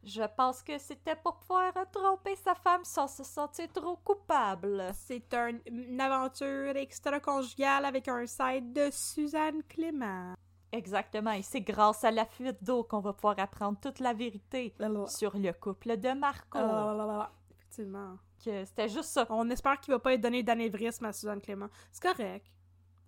Je 0.03 0.23
pense 0.37 0.63
que 0.63 0.77
c'était 0.77 1.17
pour 1.17 1.37
pouvoir 1.39 1.73
tromper 1.91 2.37
sa 2.37 2.55
femme 2.55 2.85
sans 2.85 3.09
se 3.09 3.25
sentir 3.25 3.69
trop 3.73 3.97
coupable. 3.97 4.91
C'est 4.93 5.33
un- 5.33 5.59
une 5.65 5.99
aventure 5.99 6.77
extra-conjugale 6.77 7.87
avec 7.87 8.09
un 8.09 8.27
side 8.27 8.75
de 8.75 8.91
Suzanne 8.91 9.63
Clément. 9.63 10.35
Exactement, 10.75 11.31
et 11.31 11.43
c'est 11.43 11.61
grâce 11.61 12.03
à 12.03 12.11
la 12.11 12.27
fuite 12.27 12.63
d'eau 12.63 12.83
qu'on 12.83 12.99
va 12.99 13.13
pouvoir 13.13 13.39
apprendre 13.39 13.79
toute 13.81 14.01
la 14.01 14.13
vérité 14.13 14.75
sur 15.07 15.37
le 15.39 15.53
couple 15.53 15.97
de 15.97 16.13
Marco. 16.19 16.59
Lalalala. 16.59 17.31
Effectivement. 17.53 18.19
Que 18.45 18.65
c'était 18.65 18.89
juste 18.89 19.11
ça. 19.11 19.25
On 19.31 19.49
espère 19.51 19.81
qu'il 19.81 19.95
va 19.95 20.01
pas 20.01 20.15
être 20.15 20.21
donné 20.21 20.43
d'anévrisme 20.43 21.05
à 21.05 21.13
Suzanne 21.13 21.41
Clément. 21.41 21.69
C'est 21.93 22.03
correct. 22.03 22.47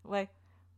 Ouais. 0.05 0.31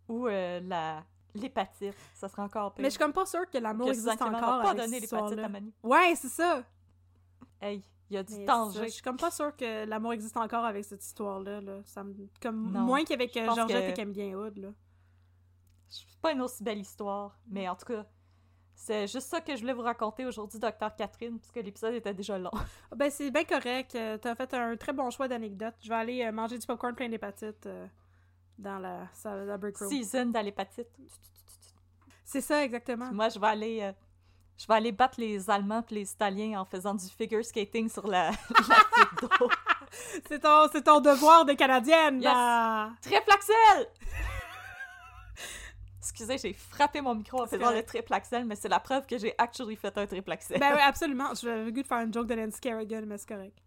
Ou 0.09 0.27
euh, 0.29 0.61
la 0.65 1.05
l'hépatite, 1.35 1.95
ça 2.15 2.29
sera 2.29 2.45
encore 2.45 2.73
pire. 2.73 2.83
Mais 2.83 2.89
je 2.89 2.93
suis 2.93 2.99
comme 2.99 3.13
pas 3.13 3.27
sûre 3.27 3.49
que 3.51 3.59
l'amour 3.59 3.89
existe 3.89 4.09
Suzanne 4.11 4.19
Clément 4.19 4.39
encore 4.39 4.63
va 4.63 4.75
pas 4.75 4.89
cette 4.89 4.91
l'hépatite 4.91 5.39
à 5.39 5.49
Manu. 5.49 5.73
Ouais, 5.83 6.15
c'est 6.17 6.29
ça. 6.29 6.65
Hey, 7.61 7.83
il 8.11 8.15
y 8.15 8.17
a 8.17 8.23
du 8.23 8.35
Mais 8.35 8.45
danger. 8.47 8.79
ça, 8.79 8.85
Je 8.87 8.91
suis 8.91 9.03
comme 9.03 9.19
pas 9.19 9.31
sûre 9.31 9.55
que 9.55 9.85
l'amour 9.85 10.15
existe 10.15 10.37
encore 10.39 10.65
avec 10.65 10.85
cette 10.87 11.05
histoire-là. 11.05 11.61
Là. 11.61 11.81
Ça 11.85 12.03
me... 12.03 12.15
Comme 12.41 12.73
Non, 12.73 12.81
moins 12.81 13.05
qu'avec 13.05 13.37
euh, 13.37 13.45
Georgette 13.55 13.87
que- 13.87 13.91
et 13.91 13.95
Camille 13.95 14.35
Hood. 14.35 14.57
Là. 14.57 14.69
C'est 15.89 16.21
pas 16.21 16.33
une 16.33 16.43
aussi 16.43 16.63
belle 16.63 16.79
histoire, 16.81 17.39
mais 17.49 17.69
en 17.69 17.77
tout 17.77 17.87
cas, 17.87 18.05
c'est 18.75 19.07
juste 19.07 19.29
ça 19.29 19.41
que 19.41 19.55
je 19.57 19.61
voulais 19.61 19.73
vous 19.73 19.83
raconter 19.83 20.25
aujourd'hui, 20.25 20.59
Docteur 20.59 20.95
Catherine, 20.95 21.39
puisque 21.39 21.57
l'épisode 21.57 21.95
était 21.95 22.15
déjà 22.15 22.39
long. 22.39 22.51
Ah, 22.91 22.95
Ben, 22.97 23.11
c'est 23.11 23.31
bien 23.31 23.45
correct. 23.45 23.95
Euh, 23.95 24.19
T'as 24.19 24.35
fait 24.35 24.53
un 24.55 24.77
très 24.77 24.93
bon 24.93 25.11
choix 25.11 25.29
d'anecdote. 25.29 25.75
Je 25.81 25.89
vais 25.89 25.95
aller 25.95 26.25
euh, 26.25 26.33
manger 26.33 26.59
du 26.59 26.67
popcorn 26.67 26.95
plein 26.95 27.09
d'hépatite 27.09 27.67
euh, 27.67 27.87
dans 28.59 28.79
la 28.79 29.09
salle 29.13 29.41
de 29.43 29.47
la 29.47 29.59
break 29.59 29.77
room. 29.79 29.91
Season 29.91 30.27
dans 30.27 30.43
l'hépatite. 30.43 30.89
C'est 32.25 32.41
ça, 32.41 32.63
exactement. 32.65 33.11
Moi, 33.13 33.29
je 33.31 33.39
vais 33.39 33.47
aller, 33.47 33.93
je 34.59 34.67
vais 34.67 34.75
aller 34.75 34.93
battre 34.93 35.19
les 35.21 35.49
Allemands 35.51 35.85
et 35.91 35.95
les 35.95 36.13
Italiens 36.13 36.61
en 36.61 36.65
faisant 36.65 36.95
du 36.95 37.07
figure 37.07 37.45
skating 37.45 37.89
sur 37.89 38.07
la, 38.07 38.31
la. 38.69 39.29
C'est 40.29 40.41
ton, 40.41 40.69
c'est 40.71 40.83
ton 40.83 41.01
devoir 41.01 41.47
de 41.47 41.55
Canadienne. 41.55 42.17
Yes. 42.17 42.25
là. 42.25 42.91
Triple 43.01 43.33
Axel! 43.33 43.89
Excusez, 46.11 46.39
j'ai 46.39 46.53
frappé 46.55 47.01
mon 47.01 47.15
micro 47.15 47.43
en 47.43 47.47
faisant 47.47 47.71
le 47.71 47.83
triple 47.85 48.13
Axel, 48.15 48.45
mais 48.45 48.57
c'est 48.57 48.69
la 48.69 48.81
preuve 48.81 49.07
que 49.07 49.19
j'ai 49.19 49.35
actually 49.39 49.77
fait 49.77 49.97
un 49.99 50.07
triple 50.07 50.33
Axel. 50.33 50.59
Ben 50.59 50.73
oui, 50.75 50.81
absolument. 50.83 51.35
Je 51.35 51.49
vais 51.49 51.65
le 51.65 51.71
goût 51.71 51.83
de 51.83 51.87
faire 51.87 51.99
une 52.01 52.13
joke 52.13 52.27
de 52.27 52.35
Nancy 52.35 52.61
Kerrigan, 52.61 53.03
mais 53.07 53.19
c'est 53.19 53.29
correct. 53.29 53.59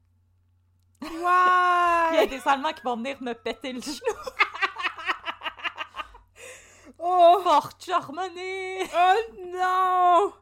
Il 1.01 1.07
y 1.19 1.25
a 1.25 2.11
Ouais! 2.21 2.27
des 2.27 2.41
Allemands 2.47 2.73
qui 2.73 2.81
vont 2.83 2.97
venir 2.97 3.17
me 3.21 3.33
péter 3.33 3.73
le 3.73 3.81
genou. 3.81 3.95
Oh! 7.03 7.39
Fort 7.43 7.71
Germany! 7.79 8.83
Oh 8.93 9.13
non! 9.47 10.33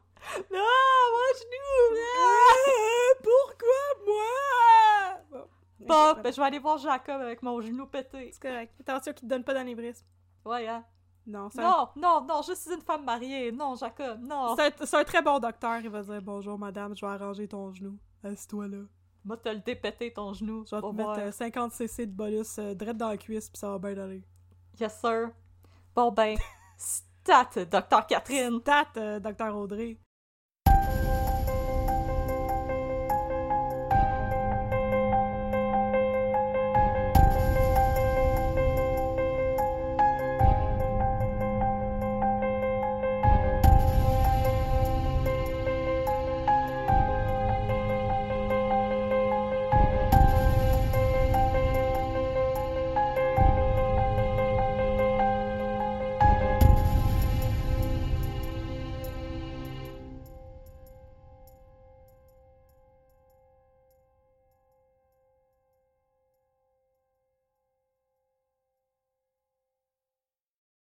Non, 0.52 1.06
mon 1.12 1.30
genou! 1.38 2.00
Ah, 2.18 3.14
pourquoi 3.22 3.78
moi? 4.06 5.46
Bon, 5.80 6.20
ben 6.22 6.30
je 6.32 6.38
vais 6.40 6.46
aller 6.46 6.58
voir 6.58 6.76
Jacob 6.76 7.20
avec 7.22 7.42
mon 7.42 7.60
genou 7.62 7.86
pété. 7.86 8.30
C'est 8.32 8.42
correct. 8.42 8.74
Attention 8.80 9.12
qu'il 9.14 9.26
te 9.26 9.32
donne 9.32 9.42
pas 9.44 9.54
d'anévrisme. 9.54 10.04
Ouais, 10.44 10.68
hein. 10.68 10.84
Non, 11.30 11.48
un... 11.58 11.88
Non, 11.96 12.24
non, 12.26 12.42
je 12.46 12.54
suis 12.54 12.72
une 12.74 12.80
femme 12.82 13.04
mariée. 13.04 13.52
Non, 13.52 13.74
Jacob, 13.76 14.20
non. 14.20 14.56
c'est 14.56 14.94
un- 14.96 15.04
très 15.04 15.22
bon 15.22 15.38
docteur. 15.38 15.78
Il 15.82 15.88
va 15.90 16.02
dire 16.02 16.20
Bonjour 16.22 16.58
madame, 16.58 16.94
je 16.96 17.04
vais 17.06 17.12
arranger 17.12 17.46
ton 17.48 17.72
genou. 17.72 17.96
Assieds-toi 18.24 18.68
là. 18.68 18.78
Moi, 19.24 19.36
te 19.36 19.48
le 19.50 19.60
dépéter 19.60 20.12
ton 20.12 20.32
genou. 20.32 20.64
Je 20.68 20.74
vais 20.74 20.80
te 20.82 20.86
mettre 20.86 21.08
revoir. 21.10 21.18
euh, 21.18 21.30
50 21.32 21.72
cc 21.72 22.06
de 22.06 22.12
bolus 22.12 22.58
euh, 22.58 22.74
direct 22.74 22.96
dans 22.98 23.08
la 23.08 23.16
cuisse, 23.18 23.48
puis 23.50 23.58
ça 23.58 23.68
va 23.70 23.78
bien 23.78 24.02
aller. 24.02 24.22
Yes, 24.80 24.98
sir. 25.00 25.30
Bon, 25.94 26.10
ben, 26.10 26.36
stat, 26.76 27.50
Docteur 27.70 28.06
Catherine. 28.06 28.60
Stat, 28.60 28.86
euh, 28.96 29.20
docteur 29.20 29.54
Audrey. 29.56 29.98